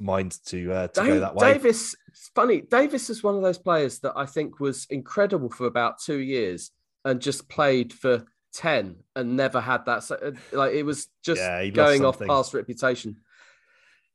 mind 0.00 0.38
to 0.46 0.72
uh, 0.72 0.88
to 0.88 1.00
go 1.06 1.20
that 1.20 1.34
way. 1.34 1.52
Davis, 1.54 1.94
it's 2.08 2.30
funny. 2.34 2.62
Davis 2.62 3.10
is 3.10 3.22
one 3.22 3.34
of 3.36 3.42
those 3.42 3.58
players 3.58 4.00
that 4.00 4.14
I 4.16 4.26
think 4.26 4.60
was 4.60 4.86
incredible 4.90 5.50
for 5.50 5.66
about 5.66 6.00
two 6.00 6.18
years 6.18 6.70
and 7.04 7.20
just 7.20 7.48
played 7.48 7.92
for 7.92 8.24
ten 8.52 8.96
and 9.14 9.36
never 9.36 9.60
had 9.60 9.84
that. 9.86 10.02
so- 10.02 10.16
uh, 10.16 10.32
Like 10.56 10.74
it 10.74 10.82
was 10.84 11.08
just 11.22 11.40
Yeah, 11.40 11.66
going 11.68 12.04
off 12.04 12.18
past 12.18 12.54
reputation. 12.54 13.16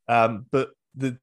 Um, 0.08 0.46
but 0.52 0.72
the 0.96 1.18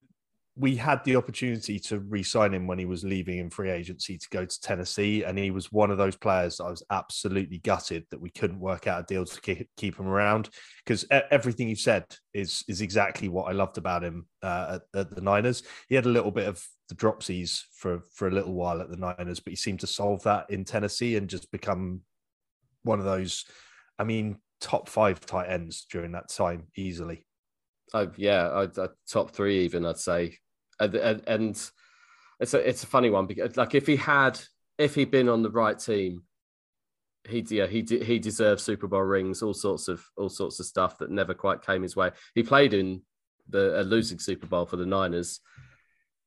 we 0.54 0.76
had 0.76 1.02
the 1.04 1.16
opportunity 1.16 1.78
to 1.78 2.00
re-sign 2.00 2.52
him 2.52 2.66
when 2.66 2.78
he 2.78 2.84
was 2.84 3.04
leaving 3.04 3.38
in 3.38 3.48
free 3.48 3.70
agency 3.70 4.18
to 4.18 4.28
go 4.30 4.44
to 4.44 4.60
Tennessee, 4.60 5.24
and 5.24 5.38
he 5.38 5.50
was 5.50 5.72
one 5.72 5.90
of 5.90 5.96
those 5.96 6.16
players 6.16 6.60
I 6.60 6.68
was 6.68 6.82
absolutely 6.90 7.58
gutted 7.58 8.04
that 8.10 8.20
we 8.20 8.28
couldn't 8.30 8.60
work 8.60 8.86
out 8.86 9.00
a 9.00 9.04
deal 9.04 9.24
to 9.24 9.66
keep, 9.76 9.98
him 9.98 10.06
around 10.06 10.50
because 10.84 11.06
everything 11.10 11.68
you've 11.68 11.78
said 11.78 12.04
is 12.34 12.64
is 12.68 12.82
exactly 12.82 13.28
what 13.28 13.48
I 13.48 13.52
loved 13.52 13.78
about 13.78 14.04
him 14.04 14.26
uh, 14.42 14.78
at, 14.94 15.00
at 15.00 15.14
the 15.14 15.22
Niners. 15.22 15.62
He 15.88 15.94
had 15.94 16.06
a 16.06 16.10
little 16.10 16.30
bit 16.30 16.48
of 16.48 16.62
the 16.88 16.94
dropsies 16.94 17.62
for 17.74 18.00
for 18.14 18.28
a 18.28 18.32
little 18.32 18.52
while 18.52 18.82
at 18.82 18.90
the 18.90 18.96
Niners, 18.96 19.40
but 19.40 19.52
he 19.52 19.56
seemed 19.56 19.80
to 19.80 19.86
solve 19.86 20.22
that 20.24 20.50
in 20.50 20.64
Tennessee 20.64 21.16
and 21.16 21.28
just 21.28 21.50
become 21.50 22.02
one 22.82 22.98
of 22.98 23.06
those. 23.06 23.46
I 23.98 24.04
mean, 24.04 24.36
top 24.60 24.88
five 24.88 25.20
tight 25.20 25.48
ends 25.48 25.86
during 25.90 26.12
that 26.12 26.28
time 26.28 26.64
easily. 26.76 27.26
Oh 27.94 28.10
yeah, 28.16 28.50
I'd, 28.52 28.78
i 28.78 28.88
top 29.08 29.32
three 29.32 29.64
even. 29.64 29.84
I'd 29.84 29.98
say, 29.98 30.38
and, 30.82 30.94
and, 30.94 31.22
and 31.26 31.70
it's 32.40 32.54
a 32.54 32.68
it's 32.68 32.82
a 32.82 32.86
funny 32.86 33.10
one 33.10 33.26
because 33.26 33.56
like 33.56 33.74
if 33.74 33.86
he 33.86 33.96
had 33.96 34.38
if 34.78 34.94
he'd 34.94 35.10
been 35.10 35.28
on 35.28 35.42
the 35.42 35.50
right 35.50 35.78
team, 35.78 36.22
he 37.28 37.44
yeah 37.50 37.66
he 37.66 37.82
he 37.82 38.18
deserves 38.18 38.62
Super 38.62 38.86
Bowl 38.88 39.02
rings, 39.02 39.42
all 39.42 39.54
sorts 39.54 39.88
of 39.88 40.04
all 40.16 40.28
sorts 40.28 40.58
of 40.60 40.66
stuff 40.66 40.98
that 40.98 41.10
never 41.10 41.34
quite 41.34 41.64
came 41.64 41.82
his 41.82 41.96
way. 41.96 42.10
He 42.34 42.42
played 42.42 42.74
in 42.74 43.02
the 43.48 43.80
a 43.80 43.82
losing 43.82 44.18
Super 44.18 44.46
Bowl 44.46 44.66
for 44.66 44.76
the 44.76 44.86
Niners. 44.86 45.40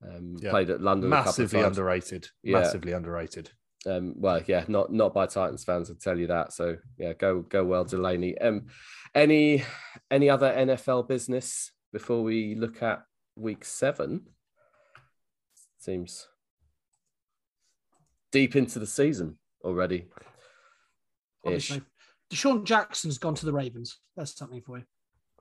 Um, 0.04 0.36
Yeah. 0.40 0.52
Played 0.52 0.70
at 0.70 0.82
London, 0.82 1.12
a 1.12 1.16
couple 1.16 1.30
of 1.32 1.38
massively 1.40 1.62
underrated. 1.62 2.28
Yeah. 2.44 2.60
Massively 2.60 2.92
underrated. 2.92 3.50
Um, 3.88 4.14
well, 4.18 4.42
yeah, 4.48 4.66
not 4.68 4.92
not 4.92 5.14
by 5.14 5.26
Titans 5.26 5.64
fans, 5.64 5.90
I'll 5.90 5.96
tell 5.96 6.18
you 6.18 6.28
that. 6.28 6.54
So 6.54 6.78
yeah, 6.98 7.14
go 7.14 7.42
go 7.42 7.64
well, 7.64 7.86
Delanie. 7.86 8.36
Um, 8.42 8.68
any 9.14 9.64
any 10.10 10.30
other 10.30 10.52
NFL 10.52 11.08
business 11.08 11.72
before 11.94 12.24
we 12.24 12.56
look 12.56 12.82
at 12.84 13.04
week 13.36 13.64
seven? 13.64 14.28
Seems 15.86 16.28
deep 18.32 18.56
into 18.56 18.80
the 18.80 18.88
season 18.88 19.38
already. 19.64 20.08
Probably 21.44 21.60
DeSean 22.34 22.64
Jackson's 22.64 23.20
gone 23.20 23.36
to 23.36 23.46
the 23.46 23.54
Ravens. 23.54 24.00
That's 24.18 24.36
something 24.36 24.64
for 24.64 24.80
you. 24.80 24.86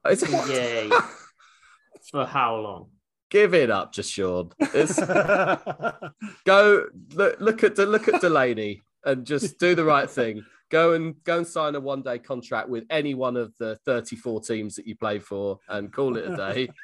Is 0.06 0.22
it- 0.22 0.30
Yay. 0.50 0.90
For 2.10 2.26
how 2.26 2.56
long? 2.56 2.90
Give 3.30 3.54
it 3.54 3.70
up, 3.70 3.94
DeSean. 3.94 4.52
It's, 4.60 5.00
go 6.44 6.84
look, 7.14 7.40
look 7.40 7.64
at 7.64 7.78
look 7.78 8.06
at 8.08 8.20
Delanie 8.20 8.82
and 9.06 9.24
just 9.24 9.58
do 9.58 9.74
the 9.74 9.84
right 9.84 10.10
thing. 10.10 10.44
Go 10.70 10.92
and 10.92 11.14
go 11.24 11.38
and 11.38 11.46
sign 11.46 11.74
a 11.74 11.80
one 11.80 12.02
day 12.02 12.18
contract 12.18 12.68
with 12.68 12.84
any 12.90 13.14
one 13.14 13.38
of 13.38 13.54
the 13.58 13.76
34 13.86 14.42
teams 14.42 14.74
that 14.74 14.86
you 14.86 14.94
play 14.94 15.20
for 15.20 15.58
and 15.70 15.90
call 15.90 16.18
it 16.18 16.30
a 16.30 16.36
day. 16.36 16.68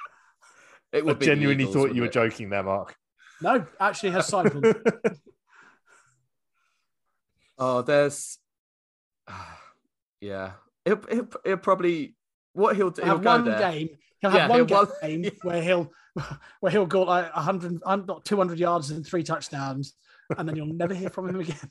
It 0.93 1.03
I 1.03 1.07
would 1.07 1.21
be 1.21 1.27
genuinely 1.27 1.63
Eagles, 1.65 1.77
thought 1.77 1.95
you 1.95 2.01
were 2.03 2.09
it? 2.09 2.13
joking 2.13 2.51
there, 2.51 2.65
Mark. 2.65 2.97
No, 3.43 3.67
actually 3.79 4.11
has 4.11 4.27
signed. 4.27 4.53
Oh, 7.63 7.83
there's 7.83 8.39
yeah. 10.21 10.53
it'll 10.85 11.05
he'll, 11.11 11.29
he'll 11.45 11.57
probably 11.59 12.15
what 12.55 12.75
he'll 12.77 12.91
do. 12.91 13.03
He'll 13.03 13.07
He'll 13.07 13.17
have 13.17 13.23
go 13.25 13.31
one 13.33 13.45
there. 13.45 13.59
game. 13.73 13.89
He'll 14.21 14.33
Yeah, 14.33 14.39
have 14.41 14.51
one 14.51 14.67
he'll- 14.67 14.89
game 15.03 15.25
yeah. 15.25 15.31
where 15.43 15.63
he'll 15.63 15.93
where 16.61 16.73
he'll 16.73 16.87
go 16.87 17.03
like 17.03 17.35
100, 17.37 17.81
not 18.07 18.25
200 18.25 18.59
yards 18.59 18.91
and 18.91 19.07
three 19.07 19.23
touchdowns, 19.23 19.95
and 20.39 20.49
then 20.49 20.57
you'll 20.57 20.67
never 20.73 20.95
hear 20.95 21.11
from 21.11 21.29
him 21.29 21.39
again. 21.41 21.71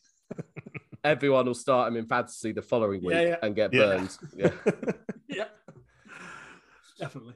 Everyone 1.04 1.46
will 1.48 1.54
start 1.56 1.88
him 1.92 1.98
in 1.98 2.06
fantasy 2.06 2.52
the 2.52 2.62
following 2.62 3.02
week 3.04 3.16
Yeah, 3.16 3.22
yeah. 3.22 3.36
and 3.42 3.56
get 3.56 3.74
Yeah. 3.74 3.80
burned. 3.80 4.18
Yeah. 4.36 4.52
yeah, 5.28 5.46
definitely. 7.00 7.34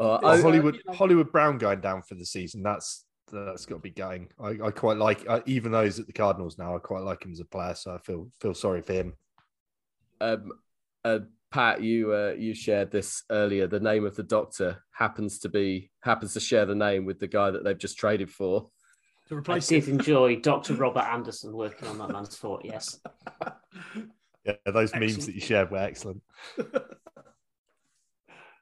Uh, 0.00 0.18
Oh, 0.22 0.42
Hollywood 0.42 0.76
you 0.76 0.82
know- 0.86 0.94
Hollywood 0.94 1.30
Brown 1.30 1.58
going 1.58 1.80
down 1.80 2.02
for 2.02 2.14
the 2.16 2.24
season. 2.26 2.62
That's 2.62 3.04
that's 3.32 3.64
got 3.66 3.76
to 3.76 3.80
be 3.80 3.90
going. 3.90 4.28
I, 4.42 4.56
I 4.64 4.70
quite 4.72 4.96
like, 4.96 5.24
uh, 5.28 5.40
even 5.46 5.70
though 5.70 5.84
he's 5.84 6.00
at 6.00 6.06
the 6.08 6.12
Cardinals 6.12 6.58
now. 6.58 6.74
I 6.74 6.78
quite 6.80 7.02
like 7.04 7.24
him 7.24 7.30
as 7.30 7.38
a 7.38 7.44
player, 7.44 7.74
so 7.76 7.94
I 7.94 7.98
feel 7.98 8.28
feel 8.40 8.54
sorry 8.54 8.82
for 8.82 8.92
him. 8.94 9.12
um, 10.20 10.50
uh, 11.04 11.18
Pat, 11.52 11.82
you 11.82 12.12
uh, 12.12 12.34
you 12.38 12.54
shared 12.54 12.90
this 12.90 13.22
earlier. 13.30 13.66
The 13.66 13.78
name 13.80 14.04
of 14.04 14.16
the 14.16 14.22
doctor 14.22 14.82
happens 14.92 15.38
to 15.40 15.48
be 15.48 15.90
happens 16.00 16.32
to 16.34 16.40
share 16.40 16.64
the 16.66 16.74
name 16.74 17.04
with 17.04 17.18
the 17.20 17.28
guy 17.28 17.50
that 17.50 17.62
they've 17.64 17.78
just 17.78 17.98
traded 17.98 18.30
for. 18.30 18.70
To 19.28 19.34
I 19.34 19.38
replace 19.38 19.68
did 19.68 19.84
him. 19.86 19.98
enjoy 20.00 20.36
Dr. 20.40 20.74
Robert 20.74 21.04
Anderson 21.04 21.52
working 21.52 21.86
on 21.88 21.98
that 21.98 22.10
man's 22.10 22.36
fort, 22.36 22.64
yes. 22.64 22.98
Yeah, 24.46 24.54
those 24.72 24.94
memes 24.94 25.26
that 25.26 25.34
you 25.34 25.40
shared 25.42 25.70
were 25.70 25.76
excellent. 25.76 26.22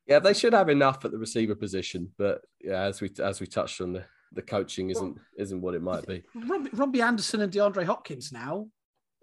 Yeah, 0.09 0.20
they 0.20 0.32
should 0.32 0.54
have 0.54 0.70
enough 0.70 1.04
at 1.04 1.11
the 1.11 1.18
receiver 1.18 1.54
position, 1.54 2.11
but 2.16 2.40
yeah, 2.62 2.82
as 2.84 3.02
we 3.02 3.11
as 3.22 3.40
we 3.40 3.46
touched 3.46 3.82
on, 3.82 3.92
the, 3.92 4.04
the 4.32 4.40
coaching 4.40 4.88
isn't 4.88 5.18
isn't 5.36 5.61
what 5.61 5.74
it 5.74 5.82
might 5.82 6.06
be. 6.06 6.22
Robbie, 6.34 6.70
Robbie 6.72 7.02
Anderson 7.02 7.42
and 7.42 7.52
DeAndre 7.52 7.84
Hopkins 7.84 8.32
now. 8.32 8.68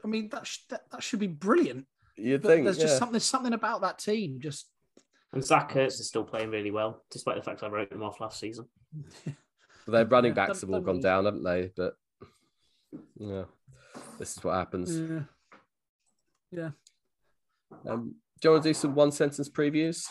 I 0.03 0.07
mean, 0.07 0.29
that, 0.29 0.45
sh- 0.45 0.59
that, 0.69 0.83
that 0.91 1.01
should 1.01 1.19
be 1.19 1.27
brilliant. 1.27 1.87
You'd 2.15 2.43
think 2.43 2.65
there's 2.65 2.77
just 2.77 2.93
yeah. 2.93 2.99
something 2.99 3.19
something 3.19 3.53
about 3.53 3.81
that 3.81 3.97
team. 3.97 4.39
Just 4.39 4.67
And 5.33 5.43
Zach 5.43 5.71
Ertz 5.73 5.99
is 5.99 6.07
still 6.07 6.23
playing 6.23 6.51
really 6.51 6.69
well, 6.69 7.03
despite 7.09 7.35
the 7.35 7.41
fact 7.41 7.63
I 7.63 7.67
wrote 7.67 7.91
him 7.91 8.03
off 8.03 8.21
last 8.21 8.39
season. 8.39 8.67
Their 9.87 10.05
running 10.05 10.31
Yeah, 10.35 10.47
backs 10.47 10.61
have 10.61 10.69
all 10.69 10.81
gone 10.81 11.01
down, 11.01 11.25
haven't 11.25 11.43
they? 11.43 11.71
But 11.75 11.95
yeah, 13.17 13.45
this 14.19 14.37
is 14.37 14.43
what 14.43 14.53
happens. 14.53 14.99
yeah. 14.99 15.19
yeah. 16.51 16.69
Um, 17.87 18.15
do 18.39 18.47
you 18.47 18.51
want 18.51 18.63
to 18.63 18.69
do 18.69 18.73
some 18.75 18.93
one 18.93 19.11
sentence 19.11 19.49
previews? 19.49 20.07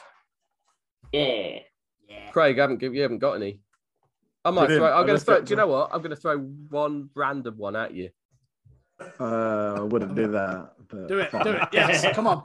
Yeah. 1.13 1.59
Yeah. 2.09 2.31
Craig, 2.33 2.59
I 2.59 2.63
haven't 2.63 2.83
you 2.83 3.03
haven't 3.03 3.19
got 3.19 3.35
any. 3.35 3.61
I 4.45 4.51
might 4.51 4.67
Brilliant. 4.67 4.81
throw. 4.81 4.93
I'm 4.97 5.03
I 5.05 5.07
going 5.07 5.19
to 5.19 5.25
throw. 5.25 5.41
Do 5.41 5.51
you 5.51 5.57
know 5.57 5.67
what? 5.69 5.91
I'm 5.93 6.01
going 6.01 6.11
to 6.11 6.17
throw 6.17 6.39
one 6.39 7.09
random 7.15 7.57
one 7.57 7.77
at 7.77 7.95
you. 7.95 8.11
Uh, 9.19 9.75
I 9.79 9.81
wouldn't 9.81 10.15
do 10.15 10.29
that. 10.29 10.73
But 10.89 11.09
Do 11.09 11.19
it, 11.19 11.31
fine. 11.31 11.45
do 11.45 11.51
it. 11.53 11.69
Yes, 11.73 12.07
come 12.15 12.27
on. 12.27 12.45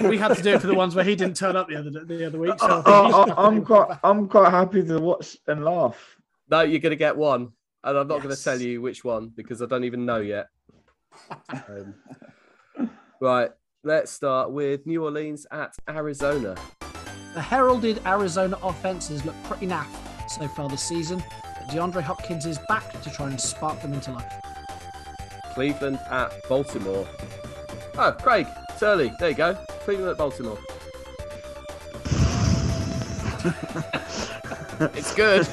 We 0.00 0.16
had 0.16 0.34
to 0.36 0.42
do 0.42 0.54
it 0.54 0.60
for 0.60 0.68
the 0.68 0.74
ones 0.74 0.94
where 0.94 1.04
he 1.04 1.16
didn't 1.16 1.36
turn 1.36 1.56
up 1.56 1.68
the 1.68 1.76
other 1.76 1.90
the 1.90 2.26
other 2.26 2.38
week. 2.38 2.58
So 2.58 2.66
I 2.66 2.78
I, 2.78 2.82
think 2.82 2.86
you 2.86 3.12
should 3.12 3.28
have 3.28 3.36
to 3.36 3.40
I, 3.40 3.46
I'm 3.46 3.64
quite. 3.64 3.98
I'm 4.04 4.28
quite 4.28 4.50
happy 4.50 4.82
to 4.84 4.98
watch 4.98 5.36
and 5.46 5.64
laugh. 5.64 6.16
No, 6.48 6.60
you're 6.62 6.80
going 6.80 6.90
to 6.90 6.96
get 6.96 7.16
one, 7.16 7.52
and 7.84 7.98
I'm 7.98 8.08
not 8.08 8.22
going 8.22 8.34
to 8.34 8.42
tell 8.42 8.60
you 8.60 8.80
which 8.80 9.04
one 9.04 9.28
because 9.34 9.60
I 9.60 9.66
don't 9.66 9.84
even 9.84 10.04
know 10.06 10.18
yet. 10.20 10.48
Um, 11.50 11.94
right, 13.20 13.50
let's 13.82 14.12
start 14.12 14.52
with 14.52 14.86
New 14.86 15.04
Orleans 15.04 15.46
at 15.50 15.74
Arizona. 15.88 16.54
The 17.34 17.40
heralded 17.40 18.00
Arizona 18.06 18.58
offenses 18.62 19.24
look 19.24 19.40
pretty 19.44 19.66
naff 19.66 19.86
so 20.28 20.48
far 20.48 20.68
this 20.68 20.82
season. 20.82 21.22
But 21.42 21.68
DeAndre 21.68 22.02
Hopkins 22.02 22.44
is 22.44 22.58
back 22.68 23.00
to 23.02 23.10
try 23.10 23.28
and 23.28 23.40
spark 23.40 23.80
them 23.82 23.92
into 23.92 24.12
life. 24.12 24.32
Cleveland 25.54 26.00
at 26.10 26.32
Baltimore. 26.48 27.06
Oh, 27.96 28.12
Craig, 28.12 28.46
it's 28.70 28.82
early. 28.82 29.12
There 29.18 29.30
you 29.30 29.36
go. 29.36 29.54
Cleveland 29.84 30.10
at 30.10 30.18
Baltimore. 30.18 30.58
it's 34.94 35.14
good. 35.14 35.46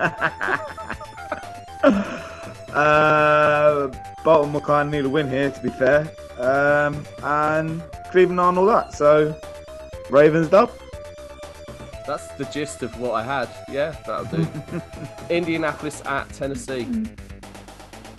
Uh, 2.74 3.88
Baltimore 4.24 4.60
kind 4.60 4.88
of 4.88 4.92
need 4.92 5.04
a 5.04 5.08
win 5.08 5.30
here, 5.30 5.48
to 5.48 5.62
be 5.62 5.68
fair. 5.68 6.10
Um, 6.38 7.06
and 7.22 7.80
Cleveland 8.10 8.40
on 8.40 8.58
all 8.58 8.66
that. 8.66 8.92
So, 8.92 9.40
Ravens 10.10 10.48
dub. 10.48 10.72
That's 12.06 12.28
the 12.34 12.44
gist 12.46 12.82
of 12.82 12.98
what 13.00 13.12
I 13.12 13.22
had. 13.22 13.48
Yeah, 13.70 13.96
that'll 14.06 14.26
do. 14.26 14.46
Indianapolis 15.30 16.02
at 16.04 16.28
Tennessee. 16.30 16.86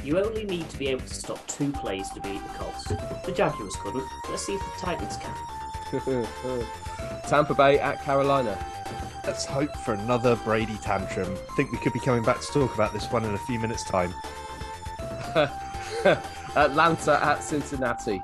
You 0.04 0.20
only 0.20 0.46
need 0.46 0.70
to 0.70 0.78
be 0.78 0.88
able 0.88 1.02
to 1.02 1.14
stop 1.14 1.46
two 1.48 1.72
plays 1.72 2.10
to 2.12 2.22
beat 2.22 2.42
the 2.42 2.54
Colts. 2.58 2.84
The 3.26 3.34
Jaguars 3.36 3.76
couldn't. 3.78 4.06
Let's 4.30 4.46
see 4.46 4.54
if 4.54 4.62
the 4.62 4.86
Titans 4.86 5.18
can. 5.18 6.68
Tampa 7.28 7.54
Bay 7.54 7.80
at 7.80 8.04
Carolina. 8.04 8.58
Let's 9.26 9.46
hope 9.46 9.76
for 9.78 9.94
another 9.94 10.36
Brady 10.38 10.78
tantrum. 10.84 11.32
I 11.32 11.56
think 11.56 11.72
we 11.72 11.80
could 11.80 11.94
be 11.94 12.00
coming 12.00 12.24
back 12.24 12.40
to 12.42 12.48
talk 12.48 12.76
about 12.76 12.94
this 12.94 13.12
one 13.12 13.26
in 13.26 13.34
a 13.34 13.40
few 13.40 13.60
minutes' 13.60 13.84
time. 13.84 14.14
Atlanta 16.56 17.24
at 17.24 17.44
Cincinnati. 17.44 18.22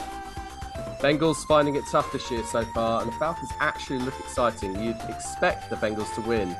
Bengals 1.01 1.43
finding 1.47 1.75
it 1.75 1.83
tough 1.87 2.11
this 2.11 2.29
year 2.29 2.43
so 2.43 2.63
far, 2.63 3.01
and 3.01 3.11
the 3.11 3.15
Falcons 3.15 3.49
actually 3.59 3.97
look 3.97 4.13
exciting. 4.19 4.79
You'd 4.79 5.01
expect 5.09 5.71
the 5.71 5.75
Bengals 5.75 6.13
to 6.13 6.21
win, 6.21 6.55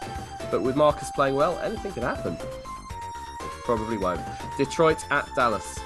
but 0.50 0.64
with 0.64 0.76
Marcus 0.76 1.12
playing 1.12 1.36
well, 1.36 1.60
anything 1.60 1.92
can 1.92 2.02
happen. 2.02 2.36
Probably 3.64 4.00
won't. 4.00 4.20
Detroit 4.58 5.06
at 5.12 5.30
Dallas. 5.36 5.80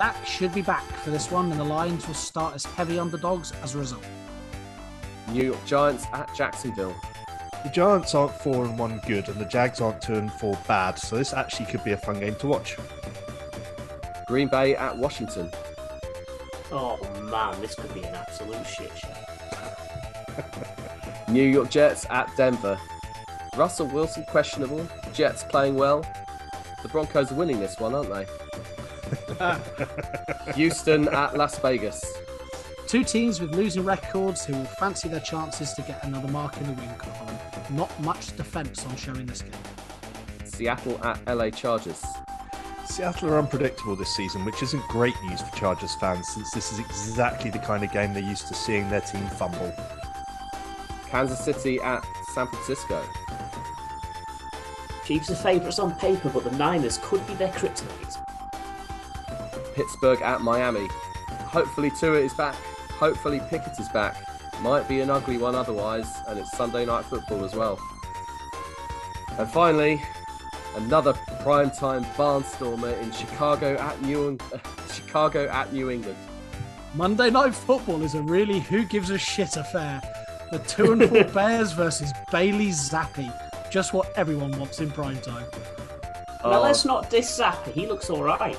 Dak 0.00 0.26
should 0.26 0.52
be 0.52 0.62
back 0.62 0.82
for 0.82 1.10
this 1.10 1.30
one, 1.30 1.52
and 1.52 1.60
the 1.60 1.64
Lions 1.64 2.08
will 2.08 2.14
start 2.14 2.56
as 2.56 2.64
heavy 2.64 2.98
underdogs 2.98 3.52
as 3.62 3.76
a 3.76 3.78
result. 3.78 4.04
New 5.30 5.44
York 5.44 5.64
Giants 5.64 6.06
at 6.12 6.34
Jacksonville. 6.34 6.96
The 7.62 7.70
Giants 7.70 8.16
aren't 8.16 8.34
four 8.40 8.64
and 8.64 8.76
one 8.76 9.00
good, 9.06 9.28
and 9.28 9.40
the 9.40 9.44
Jags 9.44 9.80
aren't 9.80 10.02
two 10.02 10.14
and 10.14 10.32
four 10.32 10.58
bad. 10.66 10.98
So 10.98 11.16
this 11.16 11.32
actually 11.32 11.66
could 11.66 11.84
be 11.84 11.92
a 11.92 11.96
fun 11.96 12.18
game 12.18 12.34
to 12.34 12.48
watch. 12.48 12.76
Green 14.26 14.48
Bay 14.48 14.74
at 14.74 14.98
Washington. 14.98 15.52
Oh 16.76 16.98
man, 17.30 17.60
this 17.60 17.76
could 17.76 17.94
be 17.94 18.02
an 18.02 18.16
absolute 18.16 18.66
shit 18.66 18.90
show. 18.98 19.08
New 21.32 21.48
York 21.48 21.70
Jets 21.70 22.04
at 22.10 22.28
Denver. 22.36 22.76
Russell 23.56 23.86
Wilson 23.86 24.24
questionable. 24.24 24.84
Jets 25.12 25.44
playing 25.44 25.76
well. 25.76 26.04
The 26.82 26.88
Broncos 26.88 27.30
are 27.30 27.36
winning 27.36 27.60
this 27.60 27.78
one, 27.78 27.94
aren't 27.94 28.10
they? 29.38 30.52
Houston 30.56 31.06
at 31.08 31.36
Las 31.36 31.60
Vegas. 31.60 32.04
Two 32.88 33.04
teams 33.04 33.40
with 33.40 33.54
losing 33.54 33.84
records 33.84 34.44
who 34.44 34.54
will 34.54 34.64
fancy 34.64 35.08
their 35.08 35.20
chances 35.20 35.74
to 35.74 35.82
get 35.82 36.02
another 36.04 36.26
mark 36.26 36.56
in 36.56 36.66
the 36.66 36.72
win 36.72 36.92
column. 36.96 37.38
Not 37.70 38.00
much 38.02 38.36
defence 38.36 38.84
on 38.86 38.96
showing 38.96 39.26
this 39.26 39.42
game. 39.42 39.52
Seattle 40.44 41.00
at 41.04 41.20
LA 41.32 41.50
Chargers. 41.50 42.04
Seattle 42.86 43.30
are 43.30 43.38
unpredictable 43.38 43.96
this 43.96 44.14
season, 44.14 44.44
which 44.44 44.62
isn't 44.62 44.82
great 44.88 45.20
news 45.22 45.40
for 45.40 45.56
Chargers 45.56 45.94
fans, 45.94 46.28
since 46.28 46.50
this 46.50 46.72
is 46.72 46.78
exactly 46.78 47.50
the 47.50 47.58
kind 47.58 47.82
of 47.82 47.90
game 47.92 48.14
they're 48.14 48.22
used 48.22 48.46
to 48.48 48.54
seeing 48.54 48.88
their 48.88 49.00
team 49.00 49.26
fumble. 49.26 49.72
Kansas 51.08 51.40
City 51.40 51.80
at 51.80 52.04
San 52.34 52.46
Francisco. 52.46 53.02
Chiefs 55.04 55.30
are 55.30 55.36
favourites 55.36 55.78
on 55.78 55.94
paper, 55.96 56.28
but 56.28 56.44
the 56.44 56.50
Niners 56.52 56.98
could 57.02 57.26
be 57.26 57.34
their 57.34 57.48
kryptonite. 57.48 58.24
Pittsburgh 59.74 60.22
at 60.22 60.40
Miami. 60.40 60.88
Hopefully 61.46 61.90
Tua 61.90 62.18
is 62.18 62.34
back. 62.34 62.54
Hopefully 62.98 63.40
Pickett 63.50 63.78
is 63.78 63.88
back. 63.88 64.16
Might 64.62 64.88
be 64.88 65.00
an 65.00 65.10
ugly 65.10 65.36
one 65.36 65.54
otherwise, 65.54 66.10
and 66.28 66.38
it's 66.38 66.56
Sunday 66.56 66.86
night 66.86 67.04
football 67.04 67.44
as 67.44 67.54
well. 67.54 67.78
And 69.36 69.50
finally, 69.50 70.00
another 70.76 71.12
primetime 71.42 72.04
barnstormer 72.14 73.00
in 73.02 73.10
Chicago 73.12 73.76
at 73.76 74.00
New 74.02 74.38
Chicago 74.92 75.48
at 75.48 75.72
New 75.72 75.90
England. 75.90 76.16
Monday 76.94 77.30
Night 77.30 77.54
Football 77.54 78.02
is 78.02 78.14
a 78.14 78.22
really 78.22 78.60
who 78.60 78.84
gives 78.84 79.10
a 79.10 79.18
shit 79.18 79.56
affair. 79.56 80.00
The 80.52 80.58
two 80.60 80.92
and 80.92 81.08
four 81.08 81.24
Bears 81.34 81.72
versus 81.72 82.12
Bailey 82.30 82.68
Zappe. 82.68 83.32
Just 83.70 83.92
what 83.92 84.12
everyone 84.16 84.56
wants 84.58 84.80
in 84.80 84.90
prime 84.90 85.20
time. 85.20 85.46
Now 86.44 86.58
Oh. 86.58 86.62
let's 86.62 86.84
not 86.84 87.10
diss 87.10 87.38
Zappa. 87.40 87.72
He 87.72 87.86
looks 87.86 88.10
all 88.10 88.22
right. 88.22 88.56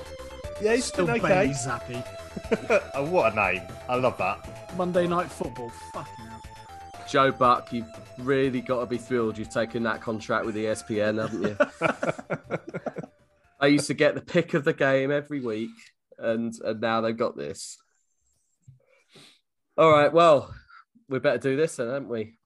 Yeah, 0.62 0.74
he's 0.76 0.86
Still 0.86 1.06
been 1.06 1.22
Bailey 1.22 1.52
okay. 1.52 1.54
Zappe. 1.54 2.82
oh, 2.96 3.06
what 3.10 3.32
a 3.32 3.36
name! 3.36 3.62
I 3.88 3.96
love 3.96 4.18
that. 4.18 4.76
Monday 4.76 5.08
Night 5.08 5.32
Football. 5.32 5.70
Fucking 5.94 6.26
hell. 6.26 6.42
Joe 7.08 7.32
Buck, 7.32 7.72
you've 7.72 7.88
really 8.20 8.62
got 8.62 8.80
to 8.80 8.86
be 8.86 8.98
thrilled 8.98 9.38
you've 9.38 9.50
taken 9.50 9.84
that 9.84 10.02
contract 10.02 10.46
with 10.46 10.56
ESPN, 10.56 11.22
haven't 11.22 11.44
you? 11.44 12.58
I 13.60 13.68
used 13.68 13.88
to 13.88 13.94
get 13.94 14.16
the 14.16 14.22
pick 14.22 14.54
of 14.54 14.64
the 14.64 14.74
game 14.74 15.12
every 15.12 15.40
week, 15.40 15.72
and 16.18 16.54
and 16.64 16.82
now 16.82 17.02
they've 17.02 17.16
got 17.16 17.38
this. 17.38 17.78
All 19.78 19.92
right, 19.92 20.12
well, 20.12 20.54
we 21.10 21.20
better 21.20 21.38
do 21.38 21.56
this 21.56 21.76
then, 21.76 21.88
haven't 21.88 22.10
we? 22.10 22.38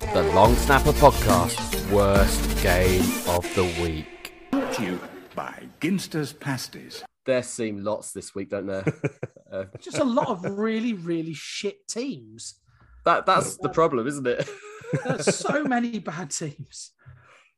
The 0.00 0.22
Long 0.34 0.54
Snapper 0.56 0.92
Podcast, 0.92 1.90
worst 1.90 2.62
game 2.62 3.02
of 3.28 3.42
the 3.54 3.64
week. 3.82 4.34
Brought 4.50 4.72
to 4.74 4.82
you 4.82 5.00
by 5.34 5.64
Ginster's 5.80 6.32
Pasties. 6.32 7.04
There 7.24 7.42
seem 7.42 7.82
lots 7.82 8.12
this 8.12 8.34
week, 8.34 8.50
don't 8.50 8.66
there? 8.66 8.84
uh, 9.52 9.64
Just 9.80 9.98
a 9.98 10.04
lot 10.04 10.28
of 10.28 10.44
really, 10.58 10.92
really 10.92 11.32
shit 11.34 11.88
teams. 11.88 12.56
That 13.04 13.26
that's 13.26 13.56
the 13.58 13.68
problem, 13.68 14.06
isn't 14.06 14.26
it? 14.26 14.48
There's 15.04 15.36
so 15.36 15.64
many 15.68 15.98
bad 15.98 16.30
teams. 16.30 16.92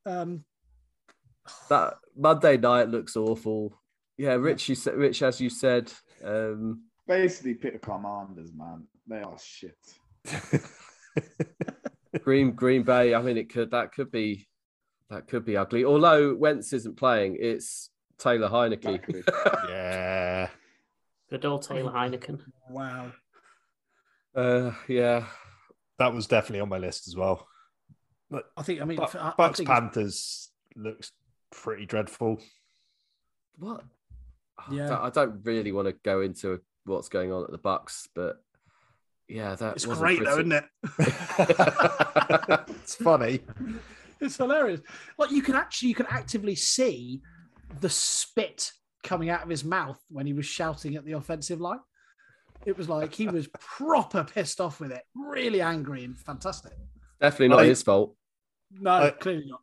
Um, 0.04 0.44
that 1.68 1.94
Monday 2.16 2.56
night 2.56 2.88
looks 2.88 3.16
awful. 3.16 3.80
Yeah, 4.18 4.34
Rich, 4.34 4.68
you 4.68 4.74
said, 4.74 4.94
Rich, 4.94 5.22
as 5.22 5.40
you 5.40 5.50
said, 5.50 5.92
um, 6.24 6.84
Basically, 7.06 7.54
pick 7.54 7.74
the 7.74 7.78
commanders, 7.78 8.50
man. 8.54 8.84
They 9.06 9.20
are 9.20 9.36
shit. 9.38 9.76
Green 12.22 12.52
Green 12.52 12.82
Bay. 12.82 13.14
I 13.14 13.22
mean, 13.22 13.36
it 13.36 13.52
could 13.52 13.70
that 13.70 13.92
could 13.92 14.10
be 14.10 14.48
that 15.10 15.28
could 15.28 15.44
be 15.44 15.56
ugly. 15.56 15.84
Although 15.84 16.34
Wentz 16.34 16.72
isn't 16.72 16.96
playing, 16.96 17.36
it's 17.38 17.90
Taylor 18.18 18.48
Heinicke. 18.48 19.08
Exactly. 19.08 19.22
yeah. 19.68 20.48
Good 21.30 21.44
old 21.44 21.62
Taylor 21.62 21.92
Heineken. 21.92 22.40
wow. 22.70 23.12
Uh, 24.36 24.72
yeah, 24.88 25.24
That 25.98 26.14
was 26.14 26.26
definitely 26.26 26.60
on 26.60 26.68
my 26.68 26.78
list 26.78 27.08
as 27.08 27.16
well. 27.16 27.46
I 28.56 28.62
think, 28.62 28.82
I 28.82 28.84
mean, 28.84 28.98
Bucks, 28.98 29.14
I, 29.14 29.32
I 29.38 29.48
think 29.52 29.68
Panthers 29.68 30.50
looks 30.74 31.12
pretty 31.52 31.86
dreadful. 31.86 32.40
what? 33.58 33.82
Yeah. 34.70 34.98
I 35.00 35.10
don't 35.10 35.44
really 35.44 35.70
want 35.72 35.86
to 35.88 35.94
go 36.04 36.22
into 36.22 36.60
what's 36.84 37.08
going 37.08 37.32
on 37.32 37.44
at 37.44 37.50
the 37.50 37.58
Bucks, 37.58 38.08
but 38.14 38.42
yeah, 39.28 39.54
that 39.54 39.76
it's 39.76 39.86
wasn't 39.86 40.06
great, 40.06 40.24
though, 40.24 40.38
isn't 40.38 40.52
it? 40.52 40.64
it's 42.80 42.94
funny. 42.94 43.40
It's 44.18 44.38
hilarious. 44.38 44.80
Like 45.18 45.30
you 45.30 45.42
can 45.42 45.54
actually, 45.54 45.90
you 45.90 45.94
can 45.94 46.06
actively 46.08 46.54
see 46.54 47.20
the 47.80 47.90
spit 47.90 48.72
coming 49.04 49.28
out 49.28 49.42
of 49.42 49.50
his 49.50 49.62
mouth 49.62 50.02
when 50.08 50.24
he 50.24 50.32
was 50.32 50.46
shouting 50.46 50.96
at 50.96 51.04
the 51.04 51.12
offensive 51.12 51.60
line. 51.60 51.80
It 52.66 52.76
was 52.76 52.88
like 52.88 53.14
he 53.14 53.28
was 53.28 53.48
proper 53.58 54.24
pissed 54.24 54.60
off 54.60 54.80
with 54.80 54.90
it, 54.90 55.02
really 55.14 55.60
angry 55.60 56.04
and 56.04 56.18
fantastic. 56.18 56.72
Definitely 57.20 57.48
not 57.48 57.60
I- 57.60 57.66
his 57.66 57.82
fault. 57.82 58.16
No, 58.72 58.90
I- 58.90 59.10
clearly 59.10 59.46
not. 59.46 59.60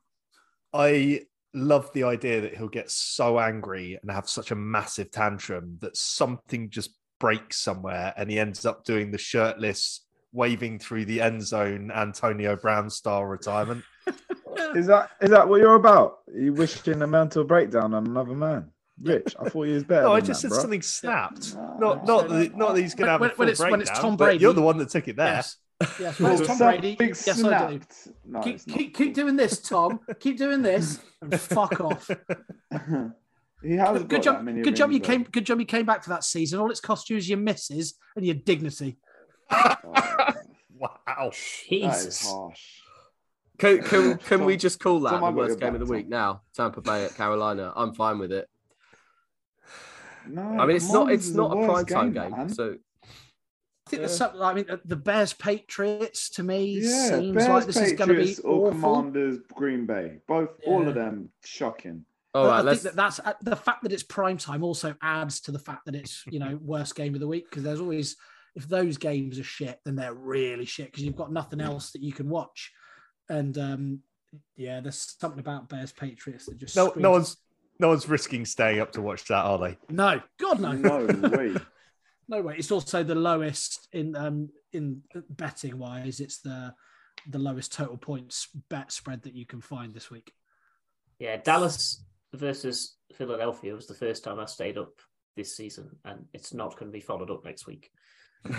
I 0.73 1.21
love 1.53 1.91
the 1.93 2.05
idea 2.05 2.41
that 2.41 2.55
he'll 2.55 2.67
get 2.69 2.89
so 2.89 3.37
angry 3.39 3.99
and 4.01 4.09
have 4.09 4.27
such 4.27 4.49
a 4.51 4.55
massive 4.55 5.11
tantrum 5.11 5.77
that 5.81 5.95
something 5.95 6.69
just 6.69 6.97
breaks 7.19 7.57
somewhere 7.59 8.13
and 8.17 8.31
he 8.31 8.39
ends 8.39 8.65
up 8.65 8.83
doing 8.85 9.11
the 9.11 9.17
shirtless 9.19 10.05
waving 10.31 10.79
through 10.79 11.05
the 11.05 11.21
end 11.21 11.45
zone 11.45 11.91
Antonio 11.91 12.55
Brown 12.55 12.89
style 12.89 13.25
retirement. 13.25 13.83
Is 14.75 14.87
that 14.87 15.11
is 15.21 15.29
that 15.29 15.47
what 15.47 15.59
you're 15.61 15.75
about? 15.75 16.19
Are 16.33 16.39
you 16.39 16.53
wishing 16.53 17.01
a 17.01 17.07
mental 17.07 17.43
breakdown 17.43 17.93
on 17.93 18.07
another 18.07 18.33
man? 18.33 18.71
Rich, 19.01 19.35
I 19.39 19.49
thought 19.49 19.63
you 19.63 19.73
was 19.73 19.83
better. 19.83 20.03
No, 20.03 20.13
I 20.13 20.19
just 20.21 20.41
that, 20.43 20.49
said 20.49 20.49
bro. 20.49 20.59
something 20.61 20.81
snapped. 20.81 21.55
No, 21.55 21.75
Not 21.79 22.05
not 22.05 22.29
that, 22.29 22.55
not 22.55 22.75
that 22.75 22.81
he's 22.81 22.93
going 22.95 23.07
to 23.07 23.11
have 23.13 23.21
When- 23.21 23.31
a 23.31 23.33
when 23.33 23.47
full 23.47 23.49
it's- 23.49 23.71
when 23.71 23.81
it's 23.81 23.89
breakdown, 23.89 24.09
Tom 24.11 24.17
Brady- 24.17 24.41
You're 24.41 24.53
the 24.53 24.61
one 24.61 24.77
that 24.77 24.89
took 24.89 25.07
it 25.07 25.15
there. 25.15 25.27
Yes, 25.35 25.57
yes. 25.99 26.19
Well, 26.19 26.39
it's 26.39 26.47
Tom 26.47 26.57
Brady. 26.59 26.97
Yes, 26.99 27.43
I 27.43 27.71
do. 27.77 27.79
No, 28.25 28.41
Keep, 28.41 28.55
it's 28.55 28.67
not. 28.67 28.77
keep, 28.77 28.95
keep 28.95 29.13
doing 29.13 29.35
this, 29.35 29.59
Tom. 29.61 29.99
keep 30.19 30.37
doing 30.37 30.61
this, 30.61 30.99
and 31.21 31.39
fuck 31.41 31.81
off. 31.81 32.07
he 33.63 33.75
has 33.75 33.97
Good, 33.99 34.09
got 34.09 34.21
job. 34.21 34.35
that 34.37 34.43
many 34.43 34.61
Good 34.61 34.75
job. 34.75 34.91
You 34.91 34.97
rings, 34.97 35.07
came. 35.07 35.23
Good 35.23 35.45
job. 35.45 35.59
You 35.59 35.65
came 35.65 35.85
back 35.85 36.03
for 36.03 36.09
that 36.11 36.23
season. 36.23 36.59
All 36.59 36.69
it's 36.69 36.79
cost 36.79 37.09
you 37.09 37.17
is 37.17 37.27
your 37.27 37.39
misses 37.39 37.95
and 38.15 38.25
your 38.25 38.35
dignity. 38.35 38.97
though. 39.49 39.57
wow. 39.89 40.99
Oh, 41.07 41.29
that 41.29 41.33
is 41.33 41.65
Jesus. 41.69 42.27
harsh. 42.31 42.59
Can, 43.59 43.81
can, 43.83 44.17
can 44.17 44.45
we 44.45 44.57
just 44.57 44.79
call 44.79 44.99
that 45.01 45.11
Tom, 45.11 45.21
the 45.21 45.31
worst 45.31 45.59
game 45.59 45.73
of 45.75 45.79
the 45.79 45.85
week 45.85 46.09
now? 46.09 46.41
Tampa 46.55 46.81
Bay 46.81 47.05
at 47.05 47.15
Carolina. 47.15 47.71
I'm 47.75 47.93
fine 47.93 48.17
with 48.19 48.31
it. 48.31 48.49
No, 50.27 50.41
I 50.41 50.65
mean, 50.65 50.75
it's 50.75 50.91
not 50.91 51.11
it's 51.11 51.29
not 51.29 51.51
a 51.51 51.55
prime 51.55 51.67
worst 51.67 51.87
time 51.89 52.13
game, 52.13 52.31
man. 52.31 52.49
so 52.49 52.77
I 53.03 53.89
think 53.89 53.99
there's 54.01 54.15
something. 54.17 54.41
I 54.41 54.53
mean, 54.53 54.65
uh, 54.69 54.77
the 54.85 54.95
Bears 54.95 55.33
Patriots 55.33 56.29
to 56.31 56.43
me 56.43 56.79
yeah, 56.81 57.09
seems 57.09 57.35
Bears, 57.35 57.49
like 57.49 57.65
this 57.65 57.77
is 57.77 57.93
going 57.93 58.07
to 58.09 58.13
be 58.15 58.19
Patriots, 58.21 58.39
or 58.39 58.67
awful. 58.69 58.79
Commanders, 58.79 59.39
Green 59.53 59.85
Bay, 59.85 60.19
both, 60.27 60.49
all 60.65 60.87
of 60.87 60.95
them 60.95 61.29
shocking. 61.43 62.05
all 62.33 62.49
I- 62.49 62.59
I 62.59 62.61
Let's 62.61 62.81
think 62.83 62.95
that 62.95 63.01
that's 63.01 63.19
uh, 63.19 63.33
the 63.41 63.55
fact 63.55 63.83
that 63.83 63.91
it's 63.91 64.03
prime 64.03 64.37
time 64.37 64.63
also 64.63 64.95
adds 65.01 65.41
to 65.41 65.51
the 65.51 65.59
fact 65.59 65.85
that 65.85 65.95
it's 65.95 66.23
you 66.27 66.39
know 66.39 66.57
worst 66.63 66.95
game 66.95 67.13
of 67.13 67.19
the 67.19 67.27
week 67.27 67.49
because 67.49 67.63
there's 67.63 67.81
always 67.81 68.15
if 68.55 68.67
those 68.69 68.97
games 68.97 69.37
are 69.39 69.43
shit 69.43 69.79
then 69.83 69.95
they're 69.95 70.13
really 70.13 70.65
shit 70.65 70.85
because 70.91 71.03
you've 71.03 71.15
got 71.15 71.31
nothing 71.31 71.59
else 71.59 71.91
that 71.91 72.01
you 72.03 72.13
can 72.13 72.29
watch 72.29 72.71
and 73.29 73.57
um 73.57 73.99
yeah 74.55 74.79
there's 74.79 75.15
something 75.19 75.39
about 75.39 75.67
Bears 75.69 75.91
Patriots 75.91 76.45
that 76.45 76.57
just 76.57 76.75
No, 76.75 76.87
screams- 76.89 77.03
no 77.03 77.11
one's 77.11 77.37
no 77.83 77.89
one's 77.89 78.07
risking 78.07 78.45
staying 78.45 78.79
up 78.79 78.91
to 78.93 79.01
watch 79.01 79.25
that, 79.25 79.45
are 79.45 79.59
they? 79.59 79.77
no 79.89 80.21
God 80.39 80.59
no 80.59 80.71
No 80.71 81.29
way. 81.29 81.55
no 82.27 82.41
way 82.41 82.55
it's 82.57 82.71
also 82.71 83.03
the 83.03 83.15
lowest 83.15 83.87
in 83.91 84.15
um 84.15 84.49
in 84.71 85.01
betting 85.29 85.77
wise 85.77 86.19
it's 86.19 86.39
the 86.39 86.73
the 87.29 87.39
lowest 87.39 87.71
total 87.73 87.97
points 87.97 88.47
bet 88.69 88.91
spread 88.91 89.21
that 89.23 89.35
you 89.35 89.45
can 89.45 89.61
find 89.61 89.93
this 89.93 90.09
week 90.09 90.31
Yeah, 91.19 91.37
Dallas 91.37 92.03
versus 92.33 92.95
Philadelphia 93.15 93.73
was 93.73 93.87
the 93.87 93.93
first 93.93 94.23
time 94.23 94.39
I 94.39 94.45
stayed 94.45 94.77
up 94.77 94.93
this 95.35 95.55
season, 95.55 95.89
and 96.05 96.25
it's 96.33 96.53
not 96.53 96.77
going 96.77 96.91
to 96.91 96.95
be 96.95 96.99
followed 96.99 97.31
up 97.31 97.45
next 97.45 97.67
week. 97.67 97.89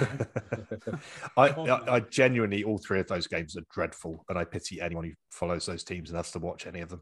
I, 1.36 1.48
I, 1.48 1.96
I 1.96 2.00
genuinely, 2.00 2.64
all 2.64 2.78
three 2.78 3.00
of 3.00 3.08
those 3.08 3.26
games 3.26 3.56
are 3.56 3.64
dreadful, 3.72 4.24
and 4.28 4.38
I 4.38 4.44
pity 4.44 4.80
anyone 4.80 5.04
who 5.04 5.12
follows 5.30 5.66
those 5.66 5.84
teams 5.84 6.10
and 6.10 6.16
has 6.16 6.30
to 6.32 6.38
watch 6.38 6.66
any 6.66 6.80
of 6.80 6.88
them. 6.88 7.00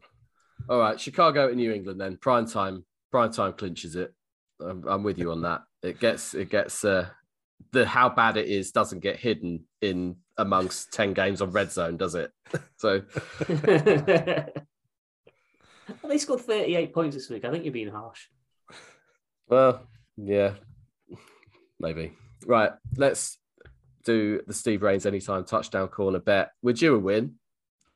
All 0.69 0.79
right. 0.79 0.99
Chicago 0.99 1.47
and 1.47 1.57
New 1.57 1.71
England 1.71 1.99
then 1.99 2.17
prime 2.17 2.47
time. 2.47 2.85
Prime 3.11 3.31
time 3.31 3.53
clinches 3.53 3.95
it. 3.95 4.13
I'm, 4.59 4.83
I'm 4.87 5.03
with 5.03 5.17
you 5.17 5.31
on 5.31 5.41
that. 5.43 5.63
It 5.81 5.99
gets 5.99 6.33
it 6.33 6.49
gets 6.49 6.83
uh, 6.85 7.07
the 7.71 7.85
how 7.85 8.09
bad 8.09 8.37
it 8.37 8.47
is 8.47 8.71
doesn't 8.71 8.99
get 8.99 9.19
hidden 9.19 9.65
in 9.81 10.15
amongst 10.37 10.93
ten 10.93 11.13
games 11.13 11.41
on 11.41 11.51
red 11.51 11.71
zone, 11.71 11.97
does 11.97 12.15
it? 12.15 12.31
So 12.77 13.01
they 16.07 16.17
scored 16.17 16.41
38 16.41 16.93
points 16.93 17.15
this 17.15 17.29
week. 17.29 17.45
I 17.45 17.51
think 17.51 17.63
you're 17.63 17.73
being 17.73 17.89
harsh. 17.89 18.27
Well, 19.47 19.87
yeah, 20.17 20.53
maybe. 21.79 22.13
Right, 22.45 22.71
let's 22.97 23.37
do 24.03 24.41
the 24.45 24.53
Steve 24.53 24.83
Rains 24.83 25.05
anytime 25.05 25.45
touchdown 25.45 25.87
corner 25.87 26.19
bet. 26.19 26.51
Would 26.61 26.81
you 26.81 26.95
a 26.95 26.99
win? 26.99 27.35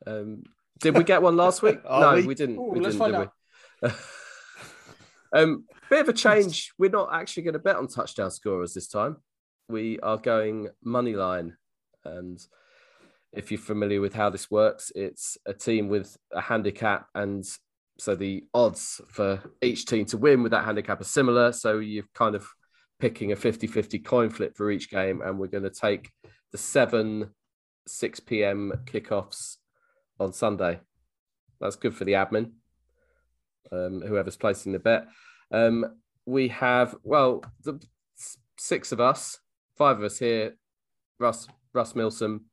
Um, 0.06 0.44
did 0.80 0.98
we 0.98 1.04
get 1.04 1.22
one 1.22 1.36
last 1.36 1.62
week? 1.62 1.80
No, 1.90 2.16
we? 2.16 2.28
we, 2.28 2.36
didn't. 2.36 2.58
Ooh, 2.58 2.70
we 2.72 2.80
let's 2.80 2.96
didn't, 2.96 3.14
find 3.14 3.30
did 3.82 3.92
we? 5.34 5.40
um, 5.40 5.66
bit 5.90 6.02
of 6.02 6.10
a 6.10 6.14
change. 6.26 6.74
We're 6.78 6.90
not 6.90 7.10
actually 7.14 7.44
going 7.44 7.54
to 7.54 7.60
bet 7.60 7.76
on 7.76 7.88
touchdown 7.88 8.32
scorers 8.32 8.74
this 8.74 8.88
time. 8.88 9.18
We 9.70 10.00
are 10.00 10.18
going 10.18 10.70
money 10.84 11.16
line, 11.16 11.58
and 12.06 12.40
if 13.34 13.52
you're 13.52 13.60
familiar 13.60 14.02
with 14.02 14.14
how 14.14 14.30
this 14.30 14.50
works, 14.50 14.92
it's 14.96 15.38
a 15.46 15.54
team 15.54 15.90
with 15.90 16.18
a 16.32 16.42
handicap 16.42 17.08
and 17.14 17.46
so 18.00 18.16
the 18.16 18.46
odds 18.54 19.02
for 19.10 19.42
each 19.62 19.86
team 19.86 20.06
to 20.06 20.18
win 20.18 20.44
with 20.44 20.52
that 20.52 20.66
handicap 20.66 21.02
are 21.02 21.06
similar. 21.06 21.52
So 21.52 21.80
you're 21.80 22.04
kind 22.14 22.36
of 22.36 22.48
picking 23.00 23.32
a 23.32 23.36
50 23.36 23.68
50 23.68 24.00
coin 24.00 24.30
flip 24.30 24.56
for 24.56 24.72
each 24.72 24.90
game. 24.90 25.22
And 25.22 25.40
we're 25.40 25.48
going 25.48 25.64
to 25.64 25.70
take 25.70 26.12
the 26.52 26.58
7 26.58 27.30
6 27.88 28.20
p.m. 28.22 28.74
kickoffs 28.86 29.58
on 30.20 30.34
Sunday. 30.34 30.80
That's 31.60 31.76
good 31.76 31.96
for 31.96 32.06
the 32.06 32.14
admin, 32.14 32.52
um, 33.72 34.02
whoever's 34.02 34.38
placing 34.38 34.72
the 34.72 34.80
bet. 34.80 35.08
Um, 35.52 35.86
we 36.26 36.50
have, 36.50 36.96
well, 37.04 37.44
the 37.64 37.82
six 38.58 38.92
of 38.92 39.00
us, 39.00 39.40
five 39.78 39.98
of 39.98 40.04
us 40.04 40.20
here, 40.20 40.56
Russ, 41.20 41.48
Russ 41.74 41.96
Milsom. 41.96 42.46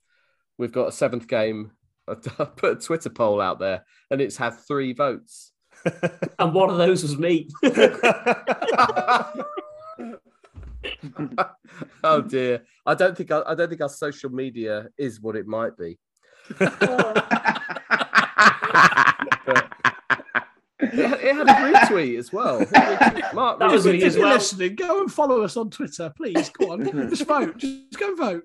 We've 0.58 0.72
got 0.72 0.88
a 0.88 0.92
seventh 0.92 1.26
game. 1.26 1.72
I 2.08 2.14
put 2.14 2.78
a 2.78 2.80
Twitter 2.80 3.10
poll 3.10 3.40
out 3.40 3.58
there 3.58 3.84
and 4.10 4.20
it's 4.20 4.36
had 4.36 4.54
three 4.66 4.92
votes. 4.92 5.52
And 6.38 6.52
one 6.52 6.70
of 6.70 6.78
those 6.78 7.02
was 7.02 7.16
me. 7.16 7.48
oh 12.02 12.20
dear. 12.26 12.62
I 12.84 12.94
don't 12.94 13.16
think 13.16 13.30
I 13.30 13.54
don't 13.54 13.68
think 13.68 13.80
our 13.80 13.88
social 13.88 14.30
media 14.30 14.88
is 14.98 15.20
what 15.20 15.36
it 15.36 15.46
might 15.46 15.76
be. 15.76 15.98
It 20.80 21.34
had, 21.34 21.48
a 21.48 21.52
retweet 21.52 22.18
as 22.18 22.32
well. 22.32 22.58
Mark 23.32 23.58
That 23.58 23.70
was 23.70 23.86
retweeted 23.86 23.92
me 23.92 24.02
if 24.02 24.14
you're 24.14 24.24
well. 24.24 24.34
listening, 24.34 24.74
go 24.74 25.00
and 25.00 25.12
follow 25.12 25.42
us 25.42 25.56
on 25.56 25.70
Twitter, 25.70 26.12
please. 26.16 26.50
Go 26.50 26.72
on, 26.72 26.84
just 27.10 27.26
vote. 27.26 27.56
Just 27.56 27.98
go 27.98 28.08
and 28.08 28.18
vote. 28.18 28.42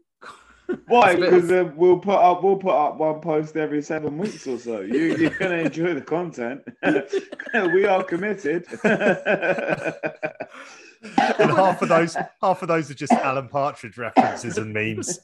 Why? 0.87 1.11
It's 1.11 1.21
a 1.21 1.25
Because 1.25 1.51
uh, 1.51 1.71
we'll 1.75 1.99
put 1.99 2.15
up 2.15 2.43
we'll 2.43 2.57
put 2.57 2.75
up 2.75 2.97
one 2.97 3.19
post 3.21 3.57
every 3.57 3.81
seven 3.81 4.17
weeks 4.17 4.47
or 4.47 4.57
so. 4.57 4.81
You, 4.81 5.15
you're 5.17 5.29
gonna 5.31 5.55
enjoy 5.55 5.95
the 5.95 6.01
content. 6.01 6.61
we 7.73 7.85
are 7.85 8.03
committed. 8.03 8.65
And 11.01 11.51
half 11.51 11.81
of 11.81 11.89
those, 11.89 12.17
half 12.41 12.61
of 12.61 12.67
those 12.67 12.91
are 12.91 12.93
just 12.93 13.13
Alan 13.13 13.47
Partridge 13.47 13.97
references 13.97 14.57
and 14.57 14.73
memes. 14.73 15.19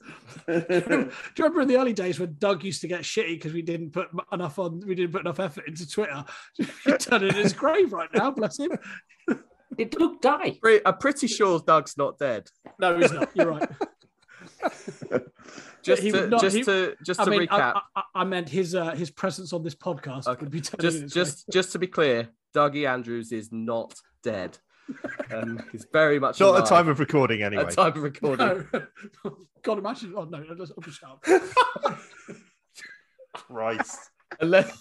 Do 0.48 0.54
you 0.70 1.12
remember 1.38 1.62
in 1.62 1.68
the 1.68 1.78
early 1.78 1.94
days 1.94 2.20
when 2.20 2.36
Doug 2.40 2.64
used 2.64 2.82
to 2.82 2.88
get 2.88 3.02
shitty 3.02 3.36
because 3.36 3.52
we 3.54 3.62
didn't 3.62 3.92
put 3.92 4.08
enough 4.32 4.58
on, 4.58 4.80
we 4.88 4.96
didn't 4.96 5.12
put 5.12 5.22
enough 5.22 5.40
effort 5.40 5.68
into 5.68 5.88
Twitter? 5.90 6.24
He's 6.58 7.06
done 7.06 7.24
it 7.26 7.36
in 7.36 7.44
his 7.44 7.54
grave 7.54 7.92
right 7.92 8.10
now, 8.14 8.32
bless 8.32 8.58
him. 8.60 8.72
Did 9.78 9.90
Doug 9.90 10.22
die? 10.22 10.58
I'm 10.86 10.98
pretty 10.98 11.28
sure 11.28 11.60
Doug's 11.60 11.98
not 11.98 12.18
dead. 12.18 12.48
No, 12.80 12.98
he's 12.98 13.12
not. 13.12 13.30
You're 13.36 13.52
right. 13.52 13.70
Just 15.84 16.02
to 16.02 16.28
not- 16.28 16.42
just 16.42 16.56
he- 16.56 16.64
to 16.64 16.96
just 17.06 17.20
I 17.20 17.26
to 17.26 17.30
mean, 17.32 17.42
recap. 17.42 17.80
I, 17.96 18.02
I 18.16 18.24
meant 18.24 18.50
his 18.50 18.74
uh, 18.74 18.96
his 18.96 19.12
presence 19.12 19.54
on 19.54 19.62
this 19.62 19.76
podcast 19.76 20.26
Okay, 20.28 20.40
would 20.42 20.50
be 20.50 20.60
turning 20.62 20.86
in 20.86 21.02
just 21.02 21.04
its 21.04 21.14
just 21.14 21.50
just 21.52 21.72
to 21.74 21.80
be 21.80 21.86
clear, 21.86 22.30
Dougie 22.56 22.90
Andrews 22.90 23.32
is 23.32 23.52
not 23.52 23.94
dead. 24.24 24.58
Um, 25.32 25.64
he's 25.72 25.86
very 25.92 26.20
much 26.20 26.40
Not 26.40 26.50
at 26.56 26.60
alive 26.60 26.70
time 26.70 26.88
of 26.90 27.00
recording, 27.00 27.42
at 27.42 27.54
anyway. 27.54 27.72
time 27.72 27.88
of 27.94 28.04
recording. 28.04 28.48
way. 28.48 28.66
No. 29.24 29.38
God, 29.64 29.80
imagine. 29.80 30.14
Oh 30.16 30.26
no, 30.26 30.40
no, 30.40 30.46
I'll 30.60 30.84
just 30.84 31.00
shut 31.00 31.10
up. 31.10 31.26
Christ. 33.34 33.98
unless 34.40 34.78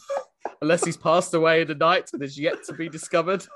unless 0.60 0.84
he's 0.84 0.96
passed 0.96 1.32
away 1.34 1.62
in 1.62 1.68
the 1.68 1.74
night 1.74 2.10
and 2.12 2.22
is 2.22 2.38
yet 2.38 2.62
to 2.66 2.72
be 2.74 2.88
discovered. 2.88 3.46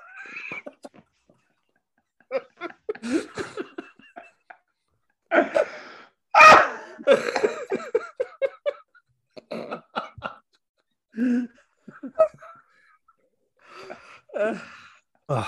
Uh, 14.34 14.58
Ugh. 15.28 15.46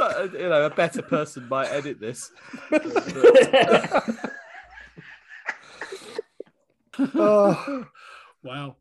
So 0.00 0.06
uh, 0.06 0.28
you 0.32 0.48
know, 0.48 0.66
a 0.66 0.70
better 0.70 1.02
person 1.02 1.46
might 1.48 1.68
edit 1.68 2.00
this. 2.00 2.30
Oh, 7.14 7.84
Wow. 8.42 8.76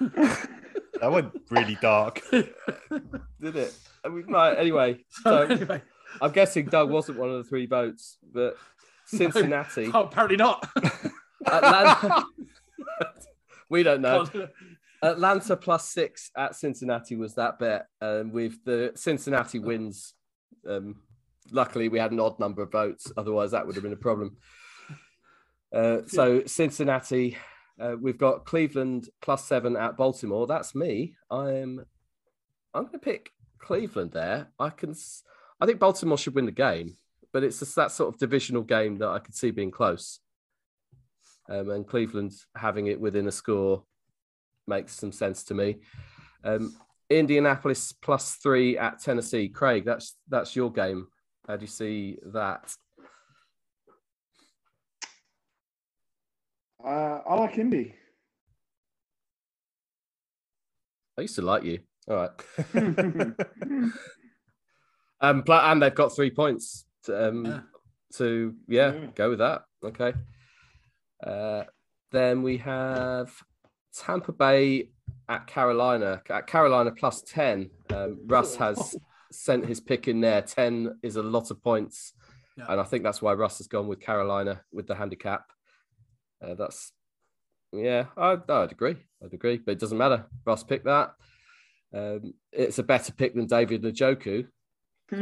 that 0.00 1.12
went 1.12 1.32
really 1.50 1.76
dark. 1.82 2.22
Did 2.30 2.46
it? 3.42 3.74
I 4.02 4.08
mean, 4.08 4.24
right, 4.26 4.56
anyway, 4.56 5.04
So 5.10 5.46
so 5.46 5.54
anyway, 5.54 5.82
I'm 6.22 6.32
guessing 6.32 6.64
Doug 6.66 6.90
wasn't 6.90 7.18
one 7.18 7.28
of 7.28 7.36
the 7.36 7.44
three 7.44 7.66
votes, 7.66 8.16
but 8.32 8.56
Cincinnati, 9.04 9.90
oh, 9.92 10.04
apparently 10.04 10.38
not. 10.38 10.66
Atlanta. 11.46 12.24
we 13.68 13.82
don't 13.82 14.00
know. 14.00 14.24
God. 14.24 14.50
Atlanta 15.02 15.56
plus 15.56 15.88
six 15.88 16.30
at 16.36 16.54
Cincinnati 16.56 17.16
was 17.16 17.34
that 17.34 17.58
bet, 17.58 17.86
and 18.00 18.32
with 18.32 18.64
the 18.64 18.92
Cincinnati 18.94 19.58
wins, 19.58 20.14
um, 20.68 20.96
luckily 21.50 21.88
we 21.88 21.98
had 21.98 22.12
an 22.12 22.20
odd 22.20 22.38
number 22.38 22.62
of 22.62 22.72
votes. 22.72 23.12
Otherwise, 23.16 23.50
that 23.50 23.66
would 23.66 23.74
have 23.74 23.84
been 23.84 23.92
a 23.92 23.96
problem. 23.96 24.36
Uh, 25.74 26.02
so 26.06 26.42
Cincinnati, 26.46 27.36
uh, 27.80 27.96
we've 28.00 28.18
got 28.18 28.44
Cleveland 28.44 29.08
plus 29.20 29.44
seven 29.44 29.76
at 29.76 29.96
Baltimore. 29.96 30.46
That's 30.46 30.74
me. 30.74 31.14
I'm, 31.30 31.84
I'm 32.74 32.84
going 32.84 32.92
to 32.92 32.98
pick 32.98 33.30
Cleveland 33.58 34.12
there. 34.12 34.48
I 34.58 34.70
can, 34.70 34.94
I 35.60 35.66
think 35.66 35.78
Baltimore 35.78 36.18
should 36.18 36.34
win 36.34 36.46
the 36.46 36.52
game, 36.52 36.96
but 37.32 37.42
it's 37.42 37.60
just 37.60 37.76
that 37.76 37.92
sort 37.92 38.12
of 38.12 38.20
divisional 38.20 38.62
game 38.62 38.98
that 38.98 39.08
I 39.08 39.18
could 39.18 39.34
see 39.34 39.50
being 39.50 39.70
close. 39.70 40.20
Um, 41.48 41.70
and 41.70 41.86
Cleveland 41.86 42.32
having 42.56 42.86
it 42.86 43.00
within 43.00 43.26
a 43.26 43.32
score 43.32 43.84
makes 44.66 44.94
some 44.94 45.12
sense 45.12 45.42
to 45.44 45.54
me. 45.54 45.78
Um, 46.44 46.76
Indianapolis 47.18 47.92
plus 47.92 48.34
three 48.36 48.76
at 48.78 49.00
Tennessee. 49.00 49.48
Craig, 49.48 49.84
that's 49.84 50.16
that's 50.28 50.54
your 50.56 50.70
game. 50.72 51.08
How 51.46 51.56
do 51.56 51.62
you 51.62 51.68
see 51.68 52.18
that? 52.32 52.74
uh, 56.84 57.20
I 57.28 57.34
like 57.34 57.58
Indy. 57.58 57.94
I 61.18 61.22
used 61.22 61.36
to 61.36 61.42
like 61.42 61.64
you. 61.64 61.80
All 62.08 62.16
right. 62.16 62.30
Um, 65.22 65.44
and 65.46 65.80
they've 65.80 65.94
got 65.94 66.14
three 66.14 66.30
points. 66.30 66.84
To, 67.04 67.28
um, 67.28 67.44
Yeah. 67.46 67.60
to 68.14 68.54
yeah, 68.68 68.92
Yeah. 68.92 69.06
go 69.14 69.30
with 69.30 69.38
that. 69.38 69.62
Okay. 69.84 70.14
Uh, 71.24 71.64
then 72.10 72.42
we 72.42 72.58
have 72.58 73.32
Tampa 73.94 74.32
Bay 74.32 74.90
at 75.28 75.46
Carolina. 75.46 76.22
At 76.30 76.46
Carolina 76.46 76.90
plus 76.92 77.22
ten. 77.22 77.70
Um, 77.90 78.18
Russ 78.26 78.56
has 78.56 78.96
sent 79.30 79.66
his 79.66 79.80
pick 79.80 80.08
in 80.08 80.20
there. 80.20 80.42
Ten 80.42 80.98
is 81.02 81.16
a 81.16 81.22
lot 81.22 81.50
of 81.50 81.62
points, 81.62 82.12
Yeah. 82.56 82.66
and 82.68 82.80
I 82.80 82.84
think 82.84 83.02
that's 83.04 83.22
why 83.22 83.32
Russ 83.34 83.58
has 83.58 83.66
gone 83.66 83.88
with 83.88 84.00
Carolina 84.00 84.62
with 84.72 84.86
the 84.86 84.94
handicap. 84.94 85.44
Uh, 86.44 86.54
that's 86.54 86.92
yeah, 87.72 88.06
I, 88.16 88.36
I'd 88.48 88.72
agree. 88.72 88.96
I'd 89.24 89.32
agree, 89.32 89.58
but 89.58 89.72
it 89.72 89.78
doesn't 89.78 89.96
matter. 89.98 90.26
Russ 90.44 90.62
picked 90.64 90.84
that. 90.84 91.14
Um, 91.94 92.34
it's 92.52 92.78
a 92.78 92.82
better 92.82 93.12
pick 93.12 93.34
than 93.34 93.46
David 93.46 93.82
Njoku. 93.82 94.46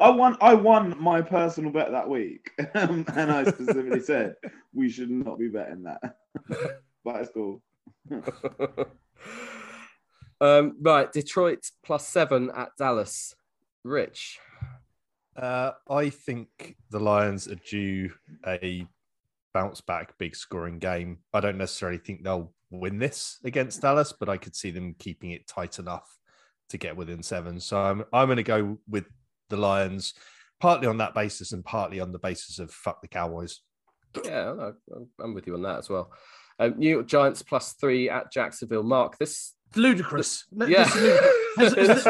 I 0.00 0.10
won. 0.10 0.36
I 0.40 0.54
won 0.54 0.96
my 1.00 1.22
personal 1.22 1.70
bet 1.70 1.92
that 1.92 2.08
week, 2.08 2.50
um, 2.74 3.04
and 3.14 3.30
I 3.30 3.44
specifically 3.44 4.00
said 4.00 4.34
we 4.72 4.88
should 4.90 5.10
not 5.10 5.38
be 5.38 5.48
betting 5.48 5.84
that. 5.84 6.16
But 7.04 7.16
it's 7.16 7.30
cool. 7.32 7.62
um, 10.40 10.76
right, 10.80 11.12
Detroit 11.12 11.70
plus 11.84 12.06
seven 12.06 12.50
at 12.54 12.70
Dallas. 12.78 13.34
Rich. 13.84 14.38
Uh, 15.36 15.72
I 15.90 16.10
think 16.10 16.76
the 16.90 17.00
Lions 17.00 17.48
are 17.48 17.56
due 17.56 18.12
a 18.46 18.86
bounce 19.52 19.80
back, 19.80 20.16
big 20.18 20.34
scoring 20.36 20.78
game. 20.78 21.18
I 21.32 21.40
don't 21.40 21.58
necessarily 21.58 21.98
think 21.98 22.22
they'll 22.22 22.52
win 22.70 22.98
this 22.98 23.38
against 23.44 23.82
Dallas, 23.82 24.12
but 24.12 24.28
I 24.28 24.36
could 24.36 24.56
see 24.56 24.70
them 24.70 24.94
keeping 24.98 25.30
it 25.30 25.46
tight 25.46 25.78
enough 25.78 26.18
to 26.70 26.78
get 26.78 26.96
within 26.96 27.22
seven. 27.22 27.60
So 27.60 27.78
I'm 27.78 28.04
I'm 28.12 28.26
going 28.26 28.36
to 28.36 28.42
go 28.42 28.78
with 28.88 29.06
the 29.50 29.56
Lions, 29.56 30.14
partly 30.60 30.86
on 30.86 30.98
that 30.98 31.14
basis 31.14 31.52
and 31.52 31.64
partly 31.64 32.00
on 32.00 32.12
the 32.12 32.18
basis 32.18 32.58
of 32.58 32.70
fuck 32.70 33.02
the 33.02 33.08
Cowboys. 33.08 33.60
Yeah, 34.24 34.52
I- 34.52 34.94
I'm- 34.94 35.08
I'm 35.20 35.34
with 35.34 35.46
you 35.46 35.54
on 35.54 35.62
that 35.62 35.78
as 35.78 35.88
well. 35.88 36.12
Um, 36.58 36.74
New 36.78 36.88
York 36.90 37.06
Giants 37.06 37.42
plus 37.42 37.72
three 37.72 38.08
at 38.08 38.30
Jacksonville. 38.32 38.82
Mark, 38.84 39.18
this 39.18 39.54
ludicrous. 39.74 40.44
Yeah. 40.54 40.84
Has- 41.56 41.72
has- 41.74 42.04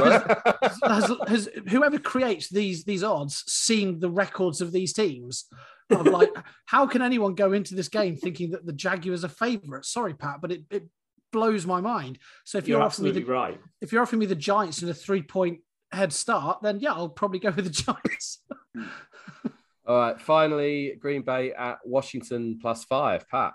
has, 0.82 1.10
has 1.28 1.48
whoever 1.68 1.98
creates 1.98 2.48
these 2.48 2.84
these 2.84 3.02
odds 3.04 3.44
seen 3.50 4.00
the 4.00 4.10
records 4.10 4.60
of 4.62 4.72
these 4.72 4.92
teams? 4.94 5.46
Of 5.90 6.06
like, 6.06 6.30
how 6.64 6.86
can 6.86 7.02
anyone 7.02 7.34
go 7.34 7.52
into 7.52 7.74
this 7.74 7.88
game 7.88 8.16
thinking 8.16 8.52
that 8.52 8.64
the 8.64 8.72
Jaguars 8.72 9.22
are 9.24 9.28
favourites? 9.28 9.90
Sorry, 9.90 10.14
Pat, 10.14 10.40
but 10.40 10.50
it, 10.50 10.62
it 10.70 10.88
blows 11.30 11.66
my 11.66 11.80
mind. 11.82 12.18
So 12.44 12.56
if 12.56 12.66
you're, 12.66 12.78
You're 12.78 12.86
offering 12.86 13.14
me 13.14 13.20
the, 13.20 13.24
right. 13.24 13.60
if 13.82 13.92
you're 13.92 14.00
offering 14.02 14.20
me 14.20 14.26
the 14.26 14.34
Giants 14.34 14.82
in 14.82 14.88
a 14.88 14.94
three 14.94 15.22
point 15.22 15.60
head 15.92 16.12
start, 16.12 16.62
then 16.62 16.80
yeah, 16.80 16.92
I'll 16.94 17.08
probably 17.10 17.38
go 17.38 17.50
with 17.50 17.64
the 17.66 17.70
Giants. 17.70 18.42
All 19.86 19.98
right, 19.98 20.20
finally, 20.20 20.94
Green 20.98 21.22
Bay 21.22 21.52
at 21.52 21.78
Washington 21.84 22.58
plus 22.60 22.84
five. 22.84 23.28
Pat. 23.28 23.52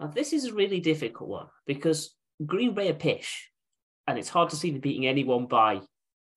Now, 0.00 0.06
this 0.06 0.32
is 0.32 0.46
a 0.46 0.54
really 0.54 0.80
difficult 0.80 1.28
one 1.28 1.46
because 1.66 2.14
Green 2.44 2.74
Bay 2.74 2.88
are 2.88 2.94
pish, 2.94 3.50
and 4.06 4.18
it's 4.18 4.28
hard 4.28 4.50
to 4.50 4.56
see 4.56 4.70
them 4.70 4.80
beating 4.80 5.06
anyone 5.06 5.46
by 5.46 5.80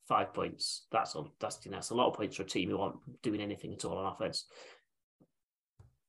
five 0.08 0.34
points. 0.34 0.88
That's 0.92 1.16
a, 1.16 1.24
that's, 1.40 1.60
you 1.64 1.72
know, 1.72 1.78
that's 1.78 1.92
a 1.92 1.96
lot 1.96 2.08
of 2.10 2.16
points 2.16 2.36
for 2.36 2.44
a 2.44 2.46
team 2.46 2.70
who 2.70 2.80
aren't 2.80 3.22
doing 3.22 3.40
anything 3.40 3.74
at 3.74 3.86
all 3.86 3.98
on 3.98 4.12
offense. 4.12 4.46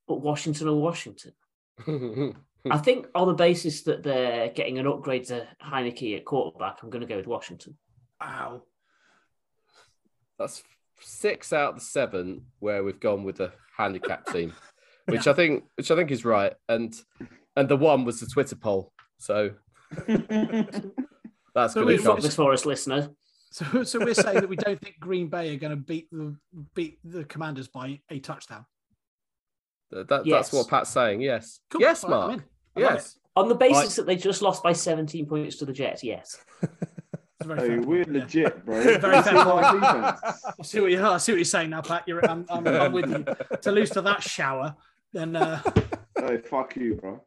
But 0.09 0.21
Washington 0.21 0.69
are 0.69 0.75
Washington. 0.75 1.33
I 2.71 2.79
think 2.79 3.07
on 3.15 3.29
the 3.29 3.35
basis 3.35 3.83
that 3.83 4.03
they're 4.03 4.49
getting 4.49 4.79
an 4.79 4.87
upgrade 4.87 5.25
to 5.27 5.47
Heinicke 5.65 6.17
at 6.17 6.25
quarterback, 6.25 6.79
I'm 6.83 6.91
going 6.91 7.03
to 7.03 7.07
go 7.07 7.17
with 7.17 7.27
Washington. 7.27 7.77
Wow. 8.21 8.63
That's 10.39 10.63
six 11.03 11.53
out 11.53 11.71
of 11.71 11.75
the 11.77 11.81
seven 11.85 12.47
where 12.61 12.83
we've 12.85 13.01
gone 13.01 13.25
with 13.25 13.37
the 13.37 13.53
handicap 13.77 14.27
team, 14.33 14.53
which 15.07 15.27
I 15.27 15.33
think, 15.33 15.65
which 15.77 15.91
I 15.91 15.97
think 15.97 16.11
is 16.11 16.25
right. 16.25 16.55
And 16.69 16.95
and 17.57 17.69
the 17.69 17.77
one 17.77 18.05
was 18.05 18.21
the 18.21 18.27
Twitter 18.27 18.57
poll, 18.57 18.93
so 19.19 19.51
that's 20.07 21.75
So 21.75 21.81
going 21.81 21.87
we've 21.87 21.99
to 21.99 22.05
got 22.05 22.15
come. 22.17 22.21
This 22.21 22.37
Forest 22.37 22.67
listener. 22.67 23.11
So, 23.51 23.85
so 23.85 23.99
we're 23.99 24.15
saying 24.15 24.41
that 24.41 24.49
we 24.49 24.57
don't 24.57 24.81
think 24.81 24.99
Green 24.99 25.29
Bay 25.29 25.55
are 25.55 25.59
going 25.59 25.73
to 25.77 25.77
beat 25.77 26.09
the 26.11 26.35
beat 26.75 26.99
the 27.05 27.25
Commanders 27.25 27.69
by 27.69 28.01
a 28.11 28.19
touchdown. 28.19 28.65
That, 29.91 30.09
that's 30.09 30.27
Yes. 30.27 30.53
what 30.55 30.69
Pat's 30.69 30.89
saying. 30.91 31.21
Yes. 31.21 31.61
Cool. 31.71 31.83
Yes, 31.83 32.03
All 32.03 32.11
right, 32.11 32.17
I'm 32.23 32.29
Mark. 32.29 32.41
in. 32.77 32.83
Yes. 32.83 33.19
On 33.37 33.49
the 33.49 33.55
basis 33.55 33.97
that 33.97 34.07
they 34.07 34.17
just 34.17 34.41
lost 34.41 34.63
by 34.63 34.73
17 34.73 35.27
points 35.27 35.57
to 35.57 35.67
the 35.67 35.73
Jets, 35.73 36.03
yes. 36.03 36.43
It's 37.51 37.63
Hey, 37.63 37.79
we're 37.79 38.05
point, 38.05 38.17
yeah. 38.17 38.23
legit, 38.23 38.65
bro. 38.65 38.83
Very 38.99 39.23
fair 39.23 39.45
point. 39.45 39.67
I 39.67 40.35
see 40.63 40.81
what 40.81 40.91
you 40.91 41.05
I 41.05 41.17
see 41.19 41.33
what 41.33 41.39
you're 41.39 41.45
saying 41.45 41.71
now, 41.71 41.83
Pat. 41.83 42.05
You're 42.07 42.25
I'm, 42.29 42.45
I'm, 42.49 42.67
I'm 42.67 42.93
with 42.93 43.11
you. 43.11 43.25
To 43.63 43.73
lose 43.73 43.91
to 43.91 44.03
that 44.03 44.23
shower, 44.23 44.75
then 45.13 45.37
uh, 45.37 45.63
Hey, 46.19 46.39
fuck 46.39 46.77
you, 46.77 46.95
bro. 46.97 47.21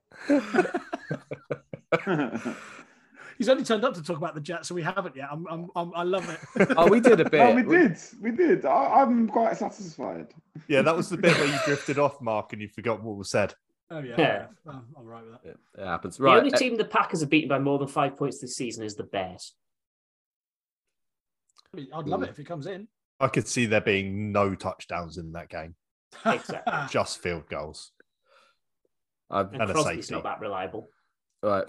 he's 3.38 3.50
only 3.50 3.64
turned 3.64 3.84
up 3.84 3.94
to 3.96 4.04
talk 4.04 4.18
about 4.18 4.36
the 4.36 4.42
Jets, 4.42 4.70
so 4.70 4.76
we 4.76 4.84
haven't 4.84 5.16
yet. 5.16 5.28
I'm, 5.32 5.46
I'm, 5.50 5.70
I'm 5.76 5.92
I 5.96 6.04
love 6.04 6.30
it. 6.30 6.68
Oh, 6.78 6.88
we 6.88 7.00
did 7.00 7.20
a 7.20 7.30
bit. 7.30 7.40
no, 7.40 7.56
we 7.56 7.64
did. 7.64 7.98
We 8.22 8.32
did. 8.32 8.66
I, 8.66 9.02
I'm 9.02 9.28
quite 9.28 9.58
satisfied. 9.58 10.28
Yeah, 10.68 10.82
that 10.84 10.96
was 10.96 11.10
the 11.10 11.18
bit 11.18 11.38
where 11.38 11.48
you 11.48 11.58
drifted 11.66 12.00
off, 12.00 12.22
Mark, 12.22 12.54
and 12.54 12.62
you 12.62 12.70
forgot 12.70 13.04
what 13.04 13.18
was 13.18 13.30
said. 13.30 13.54
Oh 13.92 14.00
yeah, 14.00 14.16
Yeah. 14.18 14.46
I'm 14.68 14.76
I'm 14.76 14.86
all 14.96 15.04
right 15.04 15.24
with 15.24 15.34
that. 15.44 15.50
It, 15.50 15.58
it 15.78 15.86
happens. 15.86 16.18
The 16.18 16.28
only 16.28 16.52
uh, 16.52 16.58
team 16.58 16.76
the 16.76 16.86
Packers 16.86 17.22
have 17.22 17.30
beaten 17.30 17.50
by 17.50 17.60
more 17.60 17.78
than 17.78 17.88
five 17.88 18.18
points 18.18 18.40
this 18.40 18.56
season 18.56 18.84
is 18.84 18.96
the 18.96 19.04
Bears. 19.04 19.54
I 21.76 21.78
mean, 21.82 21.88
I'd 21.94 22.08
love 22.08 22.24
it 22.24 22.30
if 22.30 22.40
it 22.40 22.46
comes 22.46 22.68
in. 22.68 22.88
I 23.20 23.28
could 23.28 23.48
see 23.48 23.66
there 23.66 23.82
being 23.82 24.32
no 24.32 24.56
touchdowns 24.56 25.18
in 25.18 25.34
that 25.34 25.50
game, 25.50 25.76
Exactly. 26.26 26.74
just 26.90 27.22
field 27.22 27.50
goals. 27.50 27.92
I've- 29.30 29.50
And 29.54 29.62
And 29.62 29.72
a 29.72 29.74
Crosby's 29.74 30.06
safety. 30.08 30.14
not 30.16 30.24
that 30.24 30.40
reliable. 30.40 30.90
Right. 31.44 31.66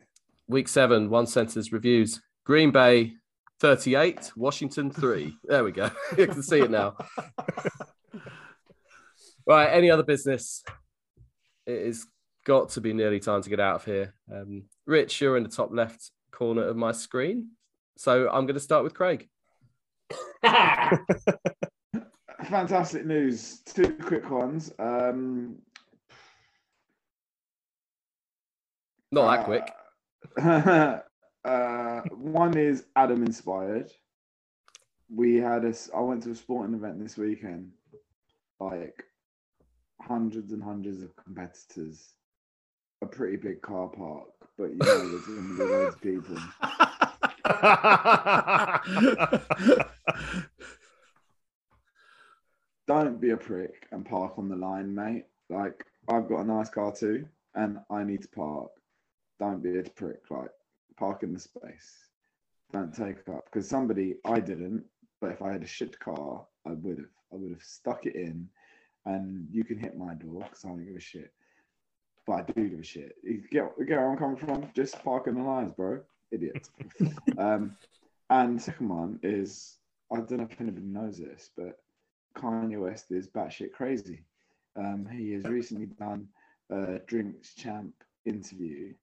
Week 0.48 0.68
seven, 0.68 1.10
one 1.10 1.26
sentence 1.26 1.72
reviews. 1.72 2.20
Green 2.46 2.70
Bay 2.70 3.14
38, 3.60 4.30
Washington 4.36 4.90
3. 4.90 5.34
There 5.44 5.64
we 5.64 5.72
go. 5.72 5.90
you 6.16 6.26
can 6.28 6.42
see 6.42 6.60
it 6.60 6.70
now. 6.70 6.96
right. 9.46 9.66
Any 9.68 9.90
other 9.90 10.04
business? 10.04 10.62
It 11.66 11.84
has 11.86 12.06
got 12.46 12.70
to 12.70 12.80
be 12.80 12.92
nearly 12.92 13.20
time 13.20 13.42
to 13.42 13.50
get 13.50 13.60
out 13.60 13.76
of 13.76 13.84
here. 13.84 14.14
Um, 14.32 14.64
Rich, 14.86 15.20
you're 15.20 15.36
in 15.36 15.42
the 15.42 15.48
top 15.48 15.70
left 15.72 16.10
corner 16.30 16.62
of 16.62 16.76
my 16.76 16.92
screen. 16.92 17.50
So 17.96 18.28
I'm 18.28 18.46
going 18.46 18.54
to 18.54 18.60
start 18.60 18.84
with 18.84 18.94
Craig. 18.94 19.28
Fantastic 22.44 23.04
news. 23.06 23.60
Two 23.66 23.94
quick 23.94 24.30
ones. 24.30 24.72
Um, 24.78 25.56
Not 29.10 29.36
that 29.36 29.44
quick. 29.44 29.70
uh, 30.42 30.98
uh, 31.48 32.00
one 32.10 32.56
is 32.56 32.84
Adam 32.96 33.22
inspired. 33.24 33.90
We 35.14 35.36
had 35.36 35.64
a. 35.64 35.68
s- 35.68 35.90
I 35.94 36.00
went 36.00 36.22
to 36.24 36.30
a 36.30 36.34
sporting 36.34 36.74
event 36.74 37.00
this 37.02 37.16
weekend. 37.16 37.72
Like 38.60 39.04
hundreds 40.00 40.52
and 40.52 40.62
hundreds 40.62 41.02
of 41.02 41.14
competitors. 41.16 42.12
A 43.02 43.06
pretty 43.06 43.36
big 43.36 43.62
car 43.62 43.88
park, 43.88 44.28
but 44.58 44.70
you 44.70 44.76
know 44.76 45.08
there's 45.10 45.24
going 45.26 45.48
to 45.48 45.56
be 45.56 45.62
loads 45.64 45.94
of 45.94 46.00
people. 46.02 46.36
Don't 52.86 53.20
be 53.20 53.30
a 53.30 53.36
prick 53.36 53.86
and 53.92 54.04
park 54.04 54.38
on 54.38 54.48
the 54.48 54.56
line, 54.56 54.94
mate. 54.94 55.26
Like 55.50 55.84
I've 56.08 56.28
got 56.28 56.40
a 56.40 56.44
nice 56.44 56.70
car 56.70 56.92
too, 56.92 57.26
and 57.54 57.78
I 57.90 58.04
need 58.04 58.22
to 58.22 58.28
park. 58.28 58.70
Don't 59.38 59.62
be 59.62 59.78
a 59.78 59.82
prick. 59.82 60.22
Like 60.30 60.50
park 60.96 61.22
in 61.22 61.34
the 61.34 61.40
space. 61.40 62.08
Don't 62.72 62.94
take 62.94 63.28
up 63.28 63.44
because 63.44 63.68
somebody 63.68 64.16
I 64.24 64.40
didn't, 64.40 64.84
but 65.20 65.32
if 65.32 65.42
I 65.42 65.52
had 65.52 65.62
a 65.62 65.66
shit 65.66 65.98
car, 65.98 66.46
I 66.66 66.72
would 66.72 66.98
have. 66.98 67.08
I 67.32 67.36
would 67.36 67.52
have 67.52 67.62
stuck 67.62 68.06
it 68.06 68.14
in, 68.14 68.48
and 69.04 69.46
you 69.50 69.64
can 69.64 69.78
hit 69.78 69.98
my 69.98 70.14
door 70.14 70.44
because 70.44 70.64
I 70.64 70.68
don't 70.68 70.86
give 70.86 70.96
a 70.96 71.00
shit. 71.00 71.32
But 72.26 72.32
I 72.32 72.42
do 72.42 72.68
give 72.68 72.78
a 72.78 72.82
shit. 72.82 73.16
You 73.22 73.42
get 73.50 73.64
get 73.86 73.98
where 73.98 74.10
I'm 74.10 74.18
coming 74.18 74.36
from? 74.36 74.70
Just 74.74 75.02
park 75.04 75.26
in 75.26 75.34
the 75.34 75.42
lines, 75.42 75.72
bro. 75.72 76.00
Idiot. 76.30 76.68
um, 77.38 77.76
and 78.30 78.60
second 78.60 78.88
one 78.88 79.20
is 79.22 79.78
I 80.12 80.16
don't 80.16 80.38
know 80.38 80.48
if 80.50 80.60
anybody 80.60 80.86
knows 80.86 81.18
this, 81.18 81.50
but 81.56 81.78
Kanye 82.36 82.80
West 82.80 83.10
is 83.10 83.28
batshit 83.28 83.72
crazy. 83.72 84.22
Um, 84.76 85.06
he 85.10 85.32
has 85.32 85.44
recently 85.44 85.86
done 85.86 86.28
a 86.70 86.98
Drinks 87.06 87.54
Champ 87.54 87.92
interview, 88.24 88.94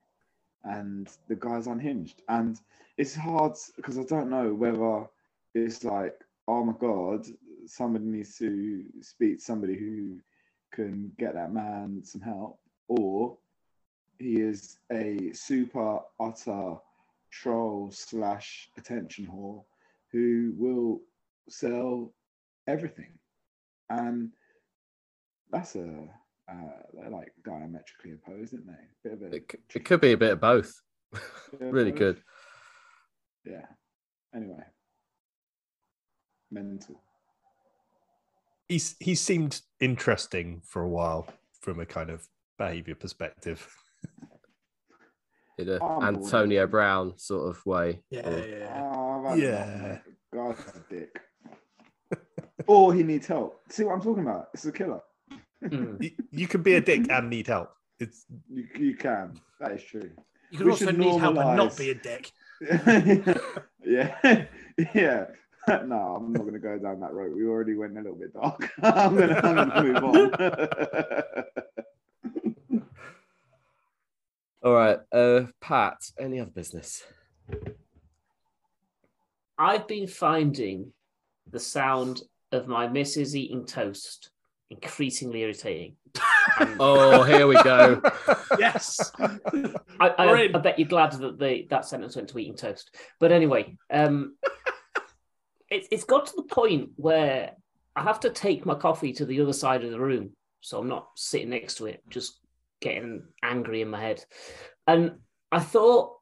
and 0.64 1.10
the 1.28 1.36
guy's 1.36 1.68
unhinged. 1.68 2.22
And 2.30 2.60
it's 2.98 3.16
hard 3.16 3.54
because 3.76 4.00
I 4.00 4.04
don't 4.04 4.30
know 4.30 4.54
whether 4.54 5.08
it's 5.54 5.84
like, 5.84 6.20
oh 6.48 6.64
my 6.64 6.74
god, 6.80 7.28
somebody 7.68 8.06
needs 8.06 8.38
to 8.38 8.84
speak 9.02 9.38
to 9.38 9.44
somebody 9.44 9.76
who 9.78 10.20
can 10.72 11.12
get 11.18 11.34
that 11.34 11.54
man 11.54 12.02
some 12.04 12.22
help, 12.22 12.60
or 12.88 13.38
he 14.20 14.40
is 14.40 14.78
a 14.92 15.32
super 15.34 16.00
utter 16.20 16.78
troll 17.42 17.90
slash 17.92 18.70
attention 18.78 19.26
whore 19.28 19.64
who 20.12 20.54
will 20.58 21.02
sell 21.50 22.14
everything 22.68 23.12
and 23.90 24.32
that's 25.52 25.76
a 25.76 26.08
uh, 26.52 26.56
they're 26.94 27.10
like 27.10 27.32
diametrically 27.44 28.12
opposed 28.14 28.54
aren't 28.54 28.68
they 28.68 28.74
bit 29.04 29.14
of 29.14 29.22
a 29.24 29.36
It, 29.36 29.46
c- 29.52 29.58
it 29.76 29.86
could 29.86 30.00
be 30.02 30.12
a 30.12 30.18
bit 30.18 30.32
of 30.34 30.40
both. 30.40 30.72
really 31.60 31.92
both. 31.92 32.00
good. 32.00 32.22
yeah 33.46 33.66
anyway 34.36 34.64
mental 36.52 37.02
He's 38.68 38.96
he 39.00 39.14
seemed 39.14 39.62
interesting 39.80 40.62
for 40.66 40.82
a 40.82 40.90
while 40.90 41.28
from 41.62 41.80
a 41.80 41.86
kind 41.86 42.10
of 42.10 42.28
behavior 42.58 42.96
perspective. 42.96 43.68
In 45.58 45.70
a 45.70 45.74
I'm 45.76 45.80
bored. 45.80 46.04
Antonio 46.26 46.68
Brown 46.68 47.14
sort 47.18 47.50
of 47.50 47.66
way. 47.66 48.02
Yeah, 48.10 48.30
Or- 48.30 48.48
yeah. 48.48 48.92
oh, 48.94 49.36
Yeah. 49.36 49.64
enough, 49.64 49.82
mate. 50.06 50.16
God's 50.34 50.60
a 50.76 50.94
dick 50.94 51.22
or 52.68 52.94
he 52.94 53.04
needs 53.04 53.26
help 53.28 53.62
see 53.70 53.84
what 53.86 53.94
i'm 53.94 54.02
talking 54.02 54.24
about 54.24 54.50
it's 54.54 54.66
a 54.66 54.72
killer 54.72 55.02
Mm. 55.64 56.02
you, 56.04 56.12
you 56.32 56.48
can 56.48 56.62
be 56.62 56.76
a 56.76 56.82
dick 56.82 57.10
and 57.10 57.30
need 57.30 57.48
help. 57.48 57.72
It's 58.00 58.26
you, 58.50 58.68
you 58.78 58.96
can 58.96 59.40
that 59.60 59.72
is 59.72 59.84
true 59.84 60.12
You 60.52 60.58
can 60.58 60.66
We 60.68 60.72
also 60.74 60.86
should 60.86 60.98
need 61.00 61.18
help 61.20 61.38
and 61.38 61.56
not 61.58 61.76
be 61.78 61.90
a 61.92 61.96
dick. 61.96 62.32
yeah, 63.84 64.16
yeah. 64.94 65.26
No, 65.68 66.16
I'm 66.18 66.34
not 66.34 66.42
going 66.42 66.54
to 66.54 66.60
go 66.60 66.78
down 66.78 67.00
that 67.00 67.14
road. 67.14 67.34
We 67.36 67.48
already 67.48 67.76
went 67.76 67.98
a 67.98 68.02
little 68.02 68.18
bit 68.18 68.34
dark. 68.34 68.70
I'm 68.84 69.16
going 69.16 69.30
to, 69.30 69.46
I'm 69.46 69.56
going 69.56 69.72
to 69.72 69.84
move 69.84 70.04
on. 70.04 71.46
All 74.66 74.74
right. 74.74 74.98
Uh, 75.12 75.44
Pat, 75.62 75.98
any 76.20 76.40
other 76.40 76.50
business? 76.50 77.04
I've 79.60 79.88
been 79.88 80.08
finding 80.08 80.92
the 81.52 81.60
sound 81.60 82.24
of 82.52 82.68
my 82.68 82.88
missus 82.88 83.36
eating 83.36 83.68
toast 83.68 84.32
increasingly 84.72 85.42
irritating. 85.42 85.96
Oh, 86.80 87.24
here 87.24 87.48
we 87.48 87.62
go. 87.64 88.02
Yes. 88.60 89.12
I, 89.20 89.74
I. 90.00 90.50
I 90.54 90.58
bet 90.60 90.80
you're 90.80 90.88
glad 90.88 91.12
that 91.14 91.38
the 91.38 91.68
that 91.70 91.86
sentence 91.86 92.16
went 92.16 92.30
to 92.30 92.40
eating 92.40 92.56
toast. 92.56 92.96
But 93.20 93.34
anyway, 93.34 93.76
um, 93.92 94.38
it, 95.70 95.88
it's 95.92 96.06
got 96.06 96.28
to 96.28 96.34
the 96.38 96.44
point 96.44 96.92
where 96.96 97.52
I 97.96 98.04
have 98.04 98.22
to 98.22 98.30
take 98.30 98.66
my 98.66 98.76
coffee 98.76 99.12
to 99.14 99.26
the 99.26 99.42
other 99.42 99.52
side 99.52 99.84
of 99.84 99.92
the 99.92 100.00
room, 100.00 100.32
so 100.62 100.80
I'm 100.80 100.88
not 100.88 101.10
sitting 101.16 101.50
next 101.50 101.76
to 101.76 101.88
it, 101.88 102.02
just 102.10 102.40
getting 102.82 103.24
angry 103.44 103.82
in 103.82 103.90
my 103.90 104.02
head. 104.02 104.24
And 104.88 105.20
I 105.52 105.60
thought, 105.60 106.18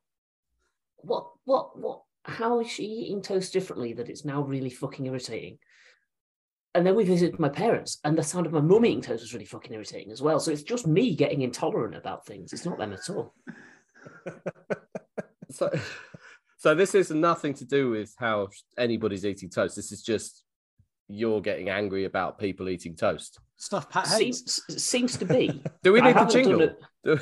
what, 0.98 1.28
what, 1.46 1.78
what? 1.78 2.02
How 2.26 2.62
is 2.62 2.70
she 2.70 2.84
eating 2.84 3.22
toast 3.22 3.52
differently 3.52 3.94
that 3.94 4.10
it's 4.10 4.24
now 4.24 4.42
really 4.42 4.70
fucking 4.70 5.06
irritating? 5.06 5.58
And 6.76 6.88
then 6.88 6.96
we 6.96 7.04
visited 7.04 7.40
my 7.40 7.50
parents, 7.50 8.00
and 8.04 8.18
the 8.18 8.24
sound 8.24 8.48
of 8.48 8.54
my 8.54 8.62
mum 8.62 8.86
eating 8.86 9.02
toast 9.02 9.22
was 9.22 9.34
really 9.34 9.46
fucking 9.46 9.74
irritating 9.74 10.12
as 10.12 10.22
well. 10.22 10.40
So 10.40 10.52
it's 10.52 10.64
just 10.64 10.88
me 10.88 11.16
getting 11.16 11.42
intolerant 11.42 11.96
about 11.96 12.26
things. 12.26 12.52
It's 12.52 12.66
not 12.66 12.80
them 12.80 12.94
at 12.94 13.10
all. 13.10 13.36
So, 15.54 15.70
so 16.58 16.74
this 16.76 16.96
is 16.96 17.12
nothing 17.12 17.54
to 17.56 17.66
do 17.66 17.90
with 17.90 18.16
how 18.18 18.48
anybody's 18.78 19.26
eating 19.26 19.50
toast. 19.50 19.76
This 19.76 19.92
is 19.92 20.02
just 20.02 20.43
you're 21.14 21.42
getting 21.42 21.70
angry 21.70 22.06
about 22.06 22.40
people 22.40 22.70
eating 22.70 22.96
toast. 22.96 23.40
Stuff 23.58 23.90
Pat 23.90 24.08
hates. 24.08 24.62
Seems, 24.68 24.84
seems 24.84 25.18
to 25.18 25.26
be. 25.26 25.64
Do 25.84 25.94
we 25.94 26.02
I 26.02 26.08
need 26.08 26.16
the 26.18 26.26
jingle? 26.26 26.62
it- 26.62 26.76
Do- 27.06 27.18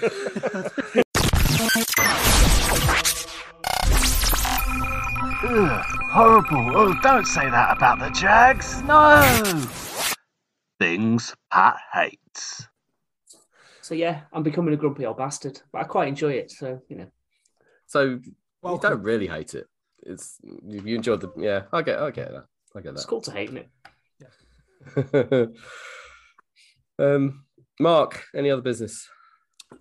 Horrible. 6.14 6.72
Oh, 6.76 6.94
don't 7.02 7.26
say 7.26 7.50
that 7.50 7.76
about 7.76 8.00
the 8.00 8.10
Jags. 8.10 8.82
No. 8.84 9.22
Things 10.80 11.34
Pat 11.52 11.78
hates. 11.94 12.68
So 13.82 13.96
yeah, 13.96 14.22
I'm 14.32 14.44
becoming 14.44 14.74
a 14.74 14.78
grumpy 14.78 15.06
old 15.06 15.18
bastard, 15.18 15.60
but 15.72 15.80
I 15.80 15.84
quite 15.86 16.08
enjoy 16.08 16.34
it. 16.34 16.52
So 16.52 16.80
you 16.88 16.96
know, 16.98 17.08
so 17.88 18.20
you 18.64 18.80
don't 18.82 19.02
really 19.04 19.28
hate 19.28 19.54
it. 19.56 19.68
It's 20.04 20.38
you 20.44 20.82
you 20.86 20.96
enjoyed 20.96 21.22
the 21.22 21.32
yeah. 21.38 21.64
I 21.74 21.82
get 21.82 22.00
I 22.00 22.12
get 22.12 22.32
that. 22.32 22.46
I 22.76 22.80
get 22.80 22.84
that. 22.86 22.92
it's 22.94 23.04
that. 23.04 23.10
cool 23.10 23.22
to 23.22 23.32
hate 23.32 23.54
it. 23.54 23.70
um, 27.00 27.46
Mark, 27.80 28.24
any 28.36 28.50
other 28.50 28.62
business? 28.62 29.08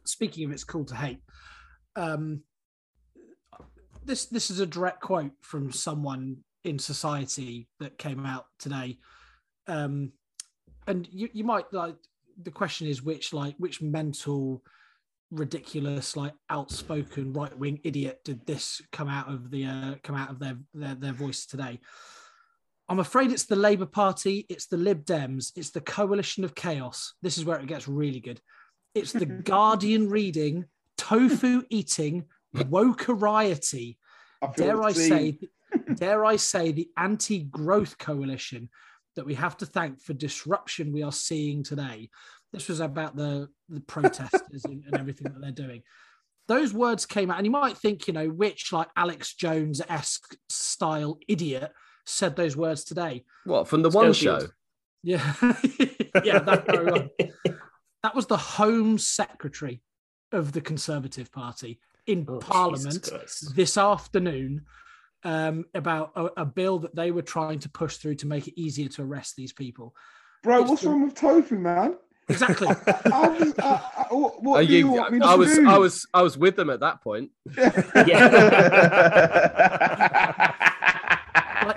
Speaking 0.04 0.44
of 0.44 0.52
it's 0.52 0.64
cool 0.64 0.84
to 0.86 0.94
hate, 0.94 1.20
um, 1.96 2.42
this 4.04 4.26
this 4.26 4.50
is 4.50 4.60
a 4.60 4.66
direct 4.66 5.00
quote 5.00 5.32
from 5.40 5.72
someone 5.72 6.38
in 6.64 6.78
society 6.78 7.68
that 7.80 7.98
came 7.98 8.24
out 8.24 8.46
today, 8.58 8.98
um, 9.66 10.12
and 10.86 11.08
you 11.10 11.28
you 11.32 11.44
might 11.44 11.72
like 11.72 11.96
the 12.42 12.50
question 12.50 12.86
is 12.86 13.02
which 13.02 13.32
like 13.32 13.54
which 13.58 13.82
mental 13.82 14.62
ridiculous 15.30 16.16
like 16.16 16.32
outspoken 16.48 17.32
right 17.32 17.56
wing 17.56 17.78
idiot 17.84 18.18
did 18.24 18.44
this 18.46 18.82
come 18.90 19.08
out 19.08 19.28
of 19.32 19.50
the 19.50 19.64
uh, 19.64 19.94
come 20.02 20.16
out 20.16 20.30
of 20.30 20.40
their, 20.40 20.56
their 20.74 20.94
their 20.94 21.12
voice 21.12 21.46
today 21.46 21.78
i'm 22.90 23.00
afraid 23.00 23.32
it's 23.32 23.46
the 23.46 23.56
labour 23.56 23.86
party 23.86 24.44
it's 24.50 24.66
the 24.66 24.76
lib 24.76 25.04
dems 25.04 25.52
it's 25.56 25.70
the 25.70 25.80
coalition 25.80 26.44
of 26.44 26.54
chaos 26.54 27.14
this 27.22 27.38
is 27.38 27.44
where 27.44 27.58
it 27.58 27.66
gets 27.66 27.88
really 27.88 28.20
good 28.20 28.40
it's 28.94 29.12
the 29.12 29.26
guardian 29.44 30.10
reading 30.10 30.66
tofu 30.98 31.62
eating 31.70 32.24
wokerati 32.54 33.96
I 34.42 34.46
dare 34.56 34.82
I 34.82 34.92
say, 34.92 35.38
dare 35.94 36.24
I 36.24 36.36
say, 36.36 36.72
the 36.72 36.88
anti-growth 36.96 37.98
coalition 37.98 38.68
that 39.16 39.26
we 39.26 39.34
have 39.34 39.56
to 39.58 39.66
thank 39.66 40.00
for 40.00 40.14
disruption 40.14 40.92
we 40.92 41.02
are 41.02 41.12
seeing 41.12 41.62
today. 41.62 42.08
This 42.52 42.68
was 42.68 42.80
about 42.80 43.16
the 43.16 43.48
the 43.68 43.80
protesters 43.80 44.64
and, 44.64 44.82
and 44.84 44.96
everything 44.98 45.32
that 45.32 45.40
they're 45.40 45.66
doing. 45.66 45.82
Those 46.48 46.72
words 46.72 47.06
came 47.06 47.30
out, 47.30 47.36
and 47.36 47.46
you 47.46 47.52
might 47.52 47.76
think, 47.76 48.08
you 48.08 48.14
know, 48.14 48.28
which 48.28 48.72
like 48.72 48.88
Alex 48.96 49.34
Jones 49.34 49.80
esque 49.88 50.36
style 50.48 51.18
idiot 51.28 51.70
said 52.10 52.36
those 52.36 52.56
words 52.56 52.84
today. 52.84 53.24
What 53.44 53.68
from 53.68 53.82
the 53.82 53.90
one 53.90 54.12
show? 54.12 54.48
Yeah, 55.02 55.34
yeah, 56.24 56.38
that 56.40 56.64
very 56.66 56.84
well. 56.92 57.08
That 58.02 58.14
was 58.14 58.24
the 58.26 58.36
Home 58.38 58.96
Secretary 58.96 59.82
of 60.32 60.52
the 60.52 60.62
Conservative 60.62 61.30
Party 61.30 61.80
in 62.06 62.24
Oh, 62.26 62.38
Parliament 62.38 63.10
this 63.54 63.76
afternoon 63.76 64.64
um, 65.22 65.66
about 65.74 66.12
a, 66.16 66.24
a 66.38 66.44
bill 66.46 66.78
that 66.78 66.94
they 66.96 67.10
were 67.10 67.20
trying 67.20 67.58
to 67.58 67.68
push 67.68 67.96
through 67.98 68.14
to 68.16 68.26
make 68.26 68.48
it 68.48 68.58
easier 68.58 68.88
to 68.88 69.02
arrest 69.02 69.36
these 69.36 69.52
people. 69.52 69.94
Bro, 70.42 70.62
It's 70.62 70.70
what's 70.70 70.82
the- 70.82 70.88
wrong 70.88 71.02
with 71.04 71.14
tofu, 71.14 71.56
man? 71.58 71.96
Exactly. 72.30 72.68
I 73.12 73.28
was, 73.28 73.54
uh, 73.58 73.78
what 74.10 74.42
what 74.42 74.66
do 74.66 74.72
you, 74.72 74.78
you- 74.78 74.88
want 74.92 75.12
me 75.12 75.18
I 75.22 75.32
to 75.32 75.36
was 75.38 75.54
do? 75.54 75.68
I 75.68 75.76
was 75.78 76.06
I 76.14 76.22
was 76.22 76.38
with 76.38 76.56
them 76.56 76.70
at 76.70 76.80
that 76.80 77.02
point. 77.02 77.32
like, 77.54 77.76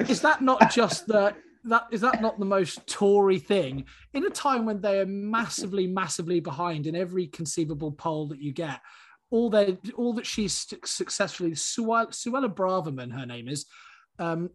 is 0.09 0.21
that 0.21 0.41
not 0.41 0.71
just 0.71 1.07
the 1.07 1.35
that 1.65 1.87
is 1.91 2.01
that 2.01 2.21
not 2.21 2.39
the 2.39 2.45
most 2.45 2.85
Tory 2.87 3.39
thing 3.39 3.85
in 4.13 4.25
a 4.25 4.29
time 4.29 4.65
when 4.65 4.81
they 4.81 4.99
are 4.99 5.05
massively, 5.05 5.87
massively 5.87 6.39
behind 6.39 6.87
in 6.87 6.95
every 6.95 7.27
conceivable 7.27 7.91
poll 7.91 8.27
that 8.27 8.41
you 8.41 8.51
get? 8.51 8.81
All 9.31 9.49
they 9.49 9.77
all 9.95 10.13
that 10.13 10.25
she's 10.25 10.67
successfully 10.85 11.51
Suella, 11.51 12.09
Suella 12.09 12.53
Braverman, 12.53 13.11
her 13.17 13.25
name 13.25 13.47
is. 13.47 13.65
Um, 14.19 14.49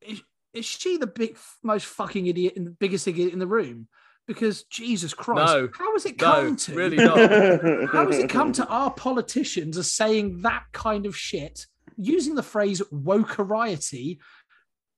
is, 0.00 0.22
is 0.54 0.64
she 0.64 0.96
the 0.96 1.06
big 1.06 1.36
most 1.62 1.86
fucking 1.86 2.26
idiot 2.26 2.54
and 2.56 2.66
the 2.66 2.70
biggest 2.70 3.06
idiot 3.06 3.32
in 3.32 3.38
the 3.38 3.46
room? 3.46 3.88
Because 4.26 4.64
Jesus 4.64 5.12
Christ, 5.14 5.54
No. 5.54 5.68
how 5.72 5.92
has 5.92 6.06
it 6.06 6.20
No, 6.20 6.32
come 6.32 6.56
to 6.56 6.74
really 6.74 6.96
not. 6.96 7.18
how 7.92 8.06
has 8.06 8.18
it 8.18 8.30
come 8.30 8.52
to 8.52 8.66
our 8.66 8.90
politicians 8.90 9.76
are 9.78 9.82
saying 9.82 10.40
that 10.42 10.64
kind 10.72 11.06
of 11.06 11.16
shit, 11.16 11.66
using 11.96 12.34
the 12.34 12.42
phrase 12.42 12.80
wokerati 12.92 14.18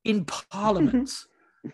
in 0.09 0.25
Parliament? 0.25 1.11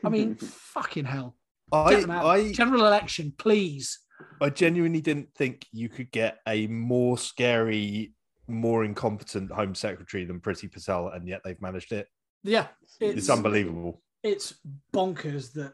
I 0.03 0.09
mean, 0.09 0.35
fucking 0.37 1.05
hell. 1.05 1.37
Get 1.73 1.79
I, 1.79 2.01
them 2.01 2.11
out. 2.11 2.27
I, 2.27 2.53
General 2.53 2.87
election, 2.87 3.33
please. 3.39 3.99
I 4.41 4.51
genuinely 4.51 5.01
didn't 5.01 5.35
think 5.35 5.67
you 5.73 5.89
could 5.89 6.11
get 6.11 6.39
a 6.47 6.67
more 6.67 7.17
scary, 7.17 8.13
more 8.47 8.85
incompetent 8.85 9.51
Home 9.53 9.75
Secretary 9.75 10.25
than 10.25 10.41
Priti 10.41 10.71
Patel, 10.71 11.09
and 11.09 11.27
yet 11.27 11.41
they've 11.45 11.61
managed 11.61 11.93
it. 11.93 12.09
Yeah, 12.43 12.67
It's, 13.01 13.19
it's, 13.19 13.31
unbelievable. 13.31 14.03
It's 14.23 14.55
bonkers 14.93 15.53
that, 15.55 15.73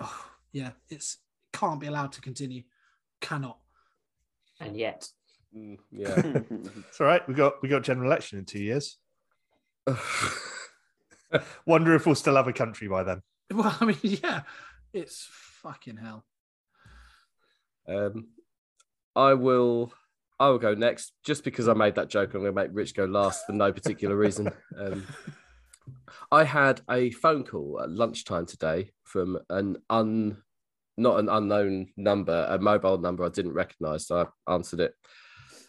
oh, 0.00 0.26
yeah, 0.52 0.72
it's 0.90 1.18
can't 1.52 1.80
be 1.80 1.86
allowed 1.86 2.12
to 2.12 2.20
continue. 2.20 2.62
Cannot. 3.20 3.58
and 4.60 4.76
yet, 4.76 5.08
Mm, 5.56 5.78
yeah. 5.90 6.14
It's 6.88 7.00
all 7.00 7.06
right. 7.06 7.26
We 7.26 7.34
got 7.34 7.62
we 7.62 7.68
got 7.68 7.82
general 7.82 8.10
election 8.10 8.38
in 8.38 8.44
two 8.44 8.62
years. 8.62 8.98
Wonder 11.66 11.94
if 11.94 12.06
we'll 12.06 12.14
still 12.14 12.36
have 12.36 12.48
a 12.48 12.52
country 12.52 12.88
by 12.88 13.02
then. 13.02 13.22
Well, 13.50 13.74
I 13.80 13.86
mean, 13.86 13.96
yeah, 14.02 14.42
it's 14.92 15.26
fucking 15.62 15.96
hell. 15.96 16.26
Um, 17.88 18.28
I 19.16 19.32
will. 19.32 19.90
I 20.38 20.50
will 20.50 20.58
go 20.58 20.74
next, 20.74 21.12
just 21.24 21.44
because 21.44 21.66
I 21.66 21.72
made 21.72 21.94
that 21.94 22.10
joke. 22.10 22.34
I'm 22.34 22.42
going 22.42 22.54
to 22.54 22.60
make 22.60 22.70
Rich 22.74 22.94
go 22.94 23.06
last 23.06 23.46
for 23.46 23.52
no 23.52 23.72
particular 23.72 24.16
reason. 24.16 24.50
Um, 24.78 25.06
I 26.30 26.44
had 26.44 26.82
a 26.90 27.10
phone 27.10 27.42
call 27.42 27.80
at 27.82 27.90
lunchtime 27.90 28.44
today 28.44 28.90
from 29.04 29.38
an 29.48 29.78
un, 29.88 30.42
not 30.98 31.18
an 31.18 31.30
unknown 31.30 31.86
number, 31.96 32.46
a 32.50 32.58
mobile 32.58 32.98
number 32.98 33.24
I 33.24 33.30
didn't 33.30 33.54
recognise. 33.54 34.06
So 34.06 34.28
I 34.46 34.52
answered 34.52 34.80
it, 34.80 34.94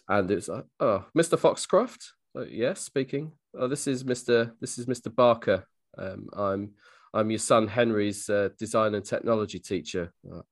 and 0.06 0.30
it 0.30 0.34
was 0.34 0.48
like, 0.48 0.64
"Oh, 0.78 1.06
Mr. 1.16 1.38
Foxcroft." 1.38 2.12
Uh, 2.36 2.44
yes, 2.44 2.82
speaking. 2.82 3.32
Oh, 3.58 3.68
this 3.68 3.86
is 3.86 4.04
Mr. 4.04 4.52
This 4.60 4.78
is 4.78 4.86
Mr. 4.86 5.14
Barker. 5.14 5.66
Um, 5.98 6.28
I'm 6.32 6.70
I'm 7.12 7.30
your 7.30 7.38
son 7.38 7.66
Henry's 7.66 8.28
uh, 8.30 8.50
design 8.58 8.94
and 8.94 9.04
technology 9.04 9.58
teacher. 9.58 10.12
Uh, 10.30 10.42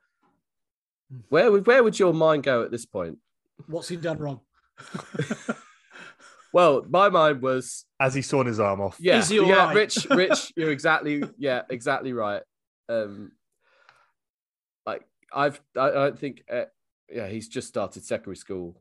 where 1.29 1.51
would 1.51 1.67
where 1.67 1.83
would 1.83 1.99
your 1.99 2.13
mind 2.13 2.43
go 2.43 2.63
at 2.63 2.71
this 2.71 2.87
point? 2.87 3.19
What's 3.67 3.89
he 3.89 3.97
done 3.97 4.19
wrong? 4.19 4.41
Well, 6.53 6.85
my 6.89 7.09
mind 7.09 7.43
was 7.43 7.85
As 8.01 8.15
he 8.15 8.23
sawn 8.23 8.47
his 8.47 8.61
arm 8.61 8.81
off. 8.81 8.97
yeah, 8.99 9.19
Is 9.19 9.29
he 9.29 9.39
all 9.39 9.47
yeah, 9.47 9.67
right? 9.67 9.77
Rich, 9.77 10.07
Rich, 10.11 10.53
you're 10.57 10.71
exactly 10.71 11.23
yeah, 11.37 11.63
exactly 11.69 12.13
right. 12.13 12.43
Um, 12.89 13.33
like 14.87 15.07
I've 15.33 15.61
I, 15.77 15.89
I 15.89 15.93
don't 15.93 16.19
think 16.19 16.45
uh, 16.51 16.65
yeah 17.11 17.29
he's 17.29 17.49
just 17.49 17.69
started 17.69 18.03
secondary 18.05 18.37
school 18.37 18.81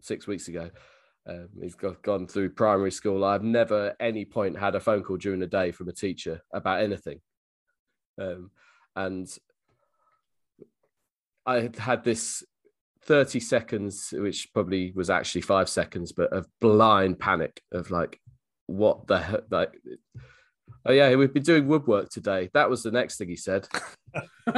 six 0.00 0.26
weeks 0.26 0.48
ago. 0.48 0.70
Um, 1.26 1.48
he's 1.60 1.74
got, 1.74 2.02
gone 2.02 2.26
through 2.26 2.50
primary 2.50 2.90
school. 2.90 3.24
I've 3.24 3.42
never 3.42 3.88
at 3.88 3.96
any 4.00 4.24
point 4.24 4.58
had 4.58 4.74
a 4.74 4.80
phone 4.80 5.02
call 5.02 5.16
during 5.16 5.40
the 5.40 5.46
day 5.46 5.72
from 5.72 5.88
a 5.88 5.92
teacher 5.92 6.42
about 6.52 6.82
anything. 6.82 7.20
Um, 8.20 8.50
and 8.96 9.28
I 11.46 11.60
had 11.60 11.76
had 11.76 12.04
this 12.04 12.42
30 13.02 13.40
seconds, 13.40 14.12
which 14.16 14.52
probably 14.52 14.92
was 14.94 15.10
actually 15.10 15.42
five 15.42 15.68
seconds, 15.68 16.12
but 16.12 16.32
of 16.32 16.46
blind 16.60 17.18
panic 17.18 17.62
of 17.72 17.90
like, 17.90 18.20
what 18.66 19.06
the 19.06 19.18
heck? 19.18 19.44
Like, 19.50 19.78
oh, 20.84 20.92
yeah, 20.92 21.14
we've 21.14 21.32
been 21.32 21.42
doing 21.42 21.66
woodwork 21.66 22.10
today. 22.10 22.50
That 22.54 22.68
was 22.68 22.82
the 22.82 22.90
next 22.90 23.16
thing 23.16 23.28
he 23.28 23.36
said. 23.36 23.68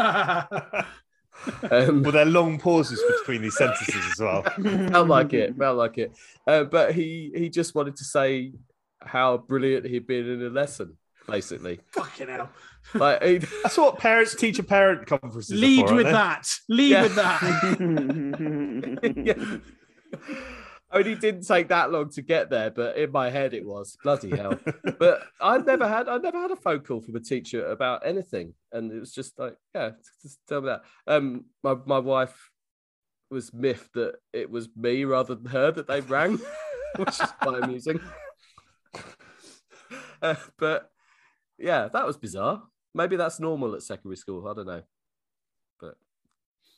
Um, 1.70 2.02
Well, 2.02 2.12
there 2.12 2.22
are 2.22 2.30
long 2.30 2.58
pauses 2.58 3.02
between 3.18 3.42
these 3.42 3.56
sentences 3.56 3.94
as 4.12 4.18
well. 4.20 4.42
felt 4.90 5.08
like 5.08 5.32
it, 5.32 5.56
felt 5.56 5.76
like 5.78 5.98
it. 5.98 6.12
Uh, 6.46 6.64
but 6.64 6.94
he 6.94 7.32
he 7.34 7.48
just 7.48 7.74
wanted 7.74 7.96
to 7.96 8.04
say 8.04 8.52
how 9.00 9.38
brilliant 9.38 9.86
he'd 9.86 10.06
been 10.06 10.28
in 10.28 10.42
a 10.42 10.50
lesson, 10.50 10.96
basically. 11.26 11.80
fucking 11.92 12.28
hell. 12.28 12.50
Like, 12.94 13.22
he, 13.22 13.38
That's 13.62 13.76
what 13.78 13.98
parents 13.98 14.34
teacher 14.34 14.62
parent 14.62 15.06
conferences 15.06 15.52
are 15.52 15.56
Lead 15.60 15.88
for, 15.88 15.94
with 15.94 16.06
that. 16.06 16.48
Lead 16.68 16.90
Yeah. 16.90 17.02
with 17.02 17.14
that. 17.14 17.40
yeah. 19.16 20.18
He 20.92 21.14
didn't 21.14 21.46
take 21.46 21.68
that 21.68 21.92
long 21.92 22.10
to 22.10 22.22
get 22.22 22.50
there, 22.50 22.70
but 22.70 22.96
in 22.96 23.12
my 23.12 23.30
head 23.30 23.54
it 23.54 23.64
was 23.64 23.96
bloody 24.02 24.36
hell. 24.36 24.58
But 24.98 25.22
I'd 25.40 25.64
never 25.64 25.86
had 25.86 26.08
I'd 26.08 26.22
never 26.22 26.38
had 26.40 26.50
a 26.50 26.56
phone 26.56 26.80
call 26.80 27.00
from 27.00 27.14
a 27.14 27.20
teacher 27.20 27.66
about 27.66 28.04
anything, 28.04 28.54
and 28.72 28.90
it 28.90 28.98
was 28.98 29.12
just 29.12 29.38
like, 29.38 29.56
yeah, 29.72 29.90
just 30.20 30.40
tell 30.48 30.60
me 30.60 30.66
that. 30.66 30.82
Um, 31.06 31.44
my 31.62 31.76
my 31.86 31.98
wife 32.00 32.50
was 33.30 33.54
miffed 33.54 33.94
that 33.94 34.14
it 34.32 34.50
was 34.50 34.68
me 34.76 35.04
rather 35.04 35.36
than 35.36 35.46
her 35.46 35.70
that 35.70 35.86
they 35.86 36.00
rang, 36.00 36.40
which 36.96 37.20
is 37.20 37.30
quite 37.40 37.62
amusing. 37.62 38.00
Uh, 40.22 40.34
but 40.58 40.90
yeah, 41.58 41.88
that 41.90 42.06
was 42.06 42.18
bizarre. 42.18 42.62
Maybe 42.94 43.16
that's 43.16 43.40
normal 43.40 43.74
at 43.74 43.82
secondary 43.82 44.18
school. 44.18 44.46
I 44.46 44.52
don't 44.52 44.66
know, 44.66 44.82
but 45.80 45.94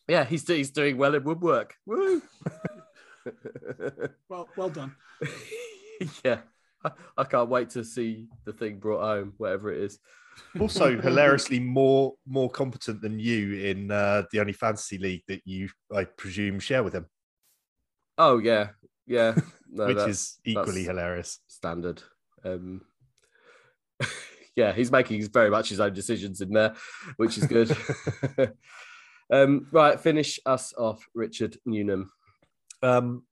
yeah, 0.06 0.24
he's 0.24 0.46
he's 0.46 0.70
doing 0.70 0.96
well 0.96 1.16
in 1.16 1.24
woodwork. 1.24 1.74
Woo! 1.84 2.22
Well, 4.28 4.48
well 4.56 4.70
done. 4.70 4.94
yeah, 6.24 6.38
I, 6.84 6.90
I 7.18 7.24
can't 7.24 7.48
wait 7.50 7.70
to 7.70 7.84
see 7.84 8.28
the 8.44 8.52
thing 8.52 8.78
brought 8.78 9.02
home, 9.02 9.34
whatever 9.36 9.72
it 9.72 9.82
is. 9.82 9.98
also 10.58 11.00
hilariously 11.02 11.60
more 11.60 12.14
more 12.26 12.48
competent 12.50 13.02
than 13.02 13.18
you 13.18 13.54
in 13.54 13.90
uh, 13.90 14.22
the 14.32 14.40
only 14.40 14.52
fantasy 14.54 14.98
league 14.98 15.22
that 15.28 15.42
you 15.44 15.68
I 15.94 16.04
presume 16.04 16.58
share 16.60 16.82
with 16.82 16.94
him, 16.94 17.06
Oh 18.16 18.38
yeah, 18.38 18.70
yeah, 19.06 19.34
no, 19.70 19.86
which 19.86 20.08
is 20.08 20.38
equally 20.44 20.84
hilarious. 20.84 21.40
standard. 21.46 22.02
Um, 22.44 22.82
yeah, 24.56 24.72
he's 24.72 24.90
making 24.92 25.22
very 25.28 25.50
much 25.50 25.68
his 25.68 25.80
own 25.80 25.92
decisions 25.94 26.40
in 26.40 26.50
there, 26.50 26.74
which 27.16 27.38
is 27.38 27.46
good. 27.46 27.76
um, 29.30 29.66
right, 29.72 29.98
finish 30.00 30.40
us 30.46 30.74
off, 30.76 31.06
Richard 31.14 31.56
Newnham. 31.66 32.10
Um, 32.82 33.24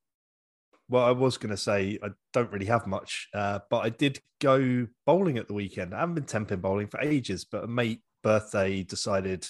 well, 0.89 1.05
I 1.05 1.13
was 1.13 1.39
going 1.39 1.51
to 1.51 1.57
say 1.57 1.99
I 2.03 2.09
don't 2.33 2.51
really 2.51 2.67
have 2.67 2.87
much, 2.87 3.29
uh, 3.33 3.61
but 3.71 3.79
I 3.79 3.91
did 3.91 4.21
go 4.41 4.89
bowling 5.07 5.39
at 5.39 5.47
the 5.47 5.55
weekend. 5.55 5.95
I 5.95 6.01
haven't 6.01 6.17
been 6.17 6.25
tenpin 6.25 6.61
bowling 6.61 6.89
for 6.89 7.01
ages, 7.01 7.45
but 7.45 7.65
a 7.65 7.69
mate 7.69 8.01
birthday 8.23 8.83
decided 8.83 9.47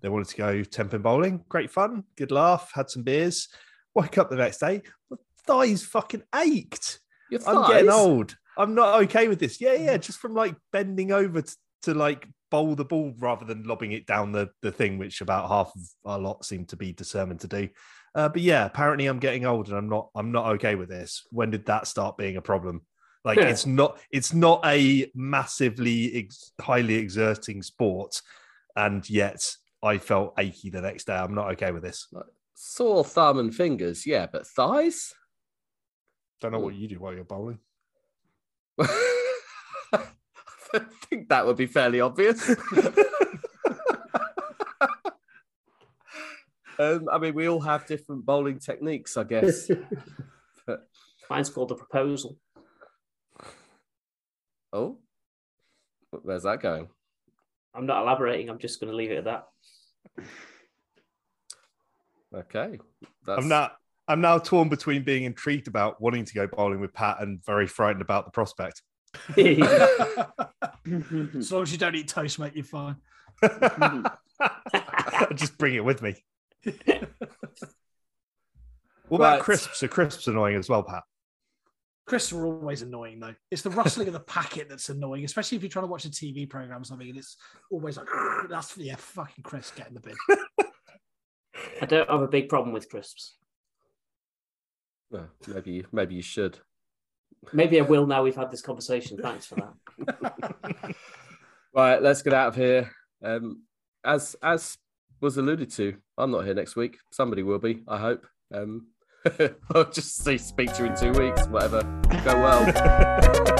they 0.00 0.08
wanted 0.08 0.28
to 0.28 0.36
go 0.36 0.64
tenpin 0.64 1.02
bowling. 1.02 1.44
Great 1.48 1.70
fun, 1.70 2.04
good 2.16 2.32
laugh, 2.32 2.72
had 2.74 2.90
some 2.90 3.02
beers. 3.02 3.48
Woke 3.94 4.18
up 4.18 4.28
the 4.28 4.36
next 4.36 4.58
day, 4.58 4.82
my 5.08 5.16
thighs 5.46 5.84
fucking 5.84 6.24
ached. 6.34 6.98
Your 7.30 7.40
I'm 7.46 7.70
getting 7.70 7.90
old. 7.90 8.36
I'm 8.56 8.74
not 8.74 9.02
okay 9.04 9.28
with 9.28 9.38
this. 9.38 9.60
Yeah, 9.60 9.74
yeah, 9.74 9.96
just 9.96 10.18
from 10.18 10.34
like 10.34 10.56
bending 10.72 11.12
over 11.12 11.42
to, 11.42 11.56
to 11.82 11.94
like 11.94 12.26
bowl 12.50 12.74
the 12.74 12.84
ball 12.84 13.14
rather 13.18 13.44
than 13.44 13.64
lobbing 13.64 13.92
it 13.92 14.06
down 14.06 14.32
the, 14.32 14.50
the 14.62 14.72
thing, 14.72 14.98
which 14.98 15.20
about 15.20 15.48
half 15.48 15.72
of 15.74 15.82
our 16.04 16.18
lot 16.18 16.44
seem 16.44 16.64
to 16.66 16.76
be 16.76 16.92
determined 16.92 17.40
to 17.40 17.48
do. 17.48 17.68
Uh, 18.14 18.28
but 18.28 18.42
yeah, 18.42 18.64
apparently 18.64 19.06
I'm 19.06 19.18
getting 19.18 19.44
old 19.44 19.68
and 19.68 19.76
I'm 19.76 19.88
not 19.88 20.10
I'm 20.14 20.32
not 20.32 20.46
okay 20.54 20.74
with 20.76 20.88
this. 20.88 21.26
When 21.30 21.50
did 21.50 21.66
that 21.66 21.86
start 21.86 22.16
being 22.16 22.36
a 22.36 22.42
problem? 22.42 22.82
Like 23.24 23.38
Yeah. 23.38 23.48
it's 23.48 23.66
not 23.66 23.98
it's 24.10 24.32
not 24.32 24.60
a 24.64 25.10
massively 25.14 26.14
ex- 26.14 26.52
highly 26.60 26.94
exerting 26.94 27.62
sport, 27.62 28.22
and 28.76 29.08
yet 29.10 29.56
I 29.82 29.98
felt 29.98 30.34
achy 30.38 30.70
the 30.70 30.80
next 30.80 31.06
day. 31.06 31.14
I'm 31.14 31.34
not 31.34 31.50
okay 31.52 31.72
with 31.72 31.82
this. 31.82 32.06
Sore 32.54 33.04
thumb 33.04 33.38
and 33.38 33.54
fingers, 33.54 34.06
yeah, 34.06 34.26
but 34.30 34.46
thighs? 34.46 35.12
Don't 36.40 36.52
know 36.52 36.60
what 36.60 36.74
you 36.74 36.88
do 36.88 37.00
while 37.00 37.14
you're 37.14 37.24
bowling. 37.24 37.58
I 38.80 40.06
think 41.08 41.28
that 41.28 41.46
would 41.46 41.56
be 41.56 41.66
fairly 41.66 42.00
obvious. 42.00 42.48
um, 46.78 47.08
I 47.10 47.18
mean, 47.18 47.34
we 47.34 47.48
all 47.48 47.60
have 47.60 47.86
different 47.86 48.24
bowling 48.24 48.58
techniques, 48.58 49.16
I 49.16 49.24
guess. 49.24 49.70
Mine's 51.30 51.50
called 51.50 51.70
the 51.70 51.74
proposal. 51.74 52.36
oh, 54.72 54.98
where's 56.10 56.42
that 56.42 56.60
going? 56.60 56.88
I'm 57.74 57.86
not 57.86 58.02
elaborating. 58.02 58.48
I'm 58.48 58.58
just 58.58 58.80
going 58.80 58.90
to 58.90 58.96
leave 58.96 59.10
it 59.10 59.18
at 59.18 59.24
that. 59.24 59.46
Okay, 62.34 62.78
that's 63.26 63.42
I'm 63.42 63.48
not. 63.48 63.76
I'm 64.06 64.20
now 64.20 64.38
torn 64.38 64.68
between 64.68 65.02
being 65.02 65.24
intrigued 65.24 65.66
about 65.66 66.00
wanting 66.00 66.26
to 66.26 66.34
go 66.34 66.46
bowling 66.46 66.80
with 66.80 66.92
Pat 66.92 67.16
and 67.20 67.42
very 67.44 67.66
frightened 67.66 68.02
about 68.02 68.26
the 68.26 68.30
prospect. 68.32 68.82
as 69.36 71.52
long 71.52 71.62
as 71.62 71.72
you 71.72 71.78
don't 71.78 71.94
eat 71.94 72.08
toast, 72.08 72.38
mate, 72.38 72.52
you're 72.54 72.64
fine. 72.64 72.96
Just 75.34 75.56
bring 75.56 75.74
it 75.74 75.84
with 75.84 76.02
me. 76.02 76.16
What 79.08 79.20
Right. 79.20 79.34
about 79.34 79.42
crisps? 79.44 79.82
Are 79.82 79.88
crisps 79.88 80.26
annoying 80.28 80.56
as 80.56 80.68
well, 80.68 80.82
Pat? 80.82 81.02
Crisps 82.06 82.32
are 82.32 82.46
always 82.46 82.80
annoying, 82.82 83.20
though. 83.20 83.34
It's 83.50 83.60
the 83.62 83.70
rustling 83.70 84.08
of 84.08 84.14
the 84.14 84.20
packet 84.20 84.68
that's 84.68 84.88
annoying, 84.88 85.24
especially 85.24 85.56
if 85.56 85.62
you're 85.62 85.70
trying 85.70 85.84
to 85.84 85.90
watch 85.90 86.06
a 86.06 86.10
TV 86.10 86.48
program 86.48 86.80
or 86.80 86.84
something, 86.84 87.08
and 87.08 87.18
it's 87.18 87.36
always 87.70 87.98
like, 87.98 88.06
that's 88.48 88.76
yeah, 88.78 88.96
fucking 88.96 89.42
crisp, 89.44 89.76
get 89.76 89.88
in 89.88 89.94
the 89.94 90.00
bin. 90.00 90.14
I 91.82 91.86
don't 91.86 92.08
have 92.08 92.22
a 92.22 92.28
big 92.28 92.48
problem 92.48 92.72
with 92.72 92.88
crisps. 92.88 93.36
Maybe 95.46 95.70
you, 95.72 95.86
maybe 95.92 96.14
you 96.14 96.22
should. 96.22 96.58
Maybe 97.52 97.78
I 97.78 97.82
will 97.82 98.06
now 98.06 98.22
we've 98.22 98.34
had 98.34 98.50
this 98.50 98.62
conversation. 98.62 99.18
Thanks 99.18 99.46
for 99.46 99.56
that. 100.06 100.94
Right, 101.74 102.00
let's 102.00 102.22
get 102.22 102.32
out 102.32 102.48
of 102.48 102.54
here. 102.56 102.90
Um, 103.22 103.64
as 104.04 104.36
as 104.40 104.78
was 105.24 105.38
alluded 105.38 105.70
to, 105.70 105.96
I'm 106.18 106.30
not 106.30 106.44
here 106.44 106.52
next 106.52 106.76
week. 106.76 106.98
Somebody 107.10 107.42
will 107.42 107.58
be, 107.58 107.82
I 107.88 107.96
hope. 107.96 108.26
Um, 108.52 108.88
I'll 109.74 109.90
just 109.90 110.22
see, 110.22 110.36
speak 110.36 110.74
to 110.74 110.84
you 110.84 110.90
in 110.90 110.96
two 110.96 111.12
weeks. 111.18 111.48
Whatever. 111.48 111.80
Go 112.24 112.40
well. 112.40 112.64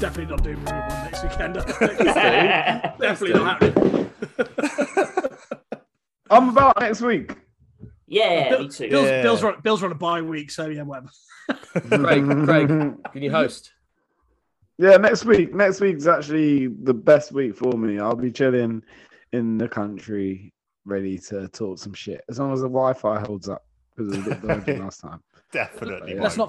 Definitely 0.00 0.30
not 0.30 0.42
doing 0.42 0.56
Room 0.56 0.64
1 0.64 0.88
next 1.04 1.22
weekend. 1.22 1.54
definitely 2.98 3.34
not 3.34 3.60
happening. 3.60 3.79
I'm 6.40 6.48
about 6.48 6.80
next 6.80 7.00
week. 7.02 7.36
yeah, 8.06 8.48
Bill- 8.50 8.60
me 8.62 8.68
too. 8.68 8.88
Bill's, 8.88 9.06
Yeah. 9.08 9.22
Bill's, 9.22 9.44
on, 9.44 9.60
Bill's 9.62 9.82
on 9.82 9.92
a 9.92 9.94
bye 9.94 10.22
week, 10.22 10.50
so 10.50 10.66
yeah, 10.68 10.82
whatever. 10.82 11.08
Craig, 11.48 12.24
Craig, 12.46 12.68
can 13.12 13.22
you 13.22 13.30
host? 13.30 13.72
Yeah, 14.78 14.96
next 14.96 15.24
week. 15.26 15.54
Next 15.54 15.80
week's 15.80 16.06
actually 16.06 16.68
the 16.68 16.94
best 16.94 17.32
week 17.32 17.56
for 17.56 17.72
me. 17.76 17.98
I'll 17.98 18.16
be 18.16 18.30
chilling 18.32 18.82
in 19.32 19.58
the 19.58 19.68
country, 19.68 20.54
ready 20.86 21.18
to 21.18 21.48
talk 21.48 21.78
some 21.78 21.92
shit. 21.92 22.22
As 22.30 22.38
long 22.38 22.52
as 22.52 22.60
the 22.60 22.68
Wi-Fi 22.68 23.20
holds 23.20 23.48
up, 23.48 23.64
because 23.94 24.12
it 24.12 24.18
was 24.18 24.26
a 24.26 24.30
bit 24.30 24.46
dodgy 24.48 24.76
last 24.80 25.00
time. 25.00 25.20
Definitely. 25.52 26.14
Yeah. 26.14 26.22
Let's 26.22 26.36
not 26.38 26.48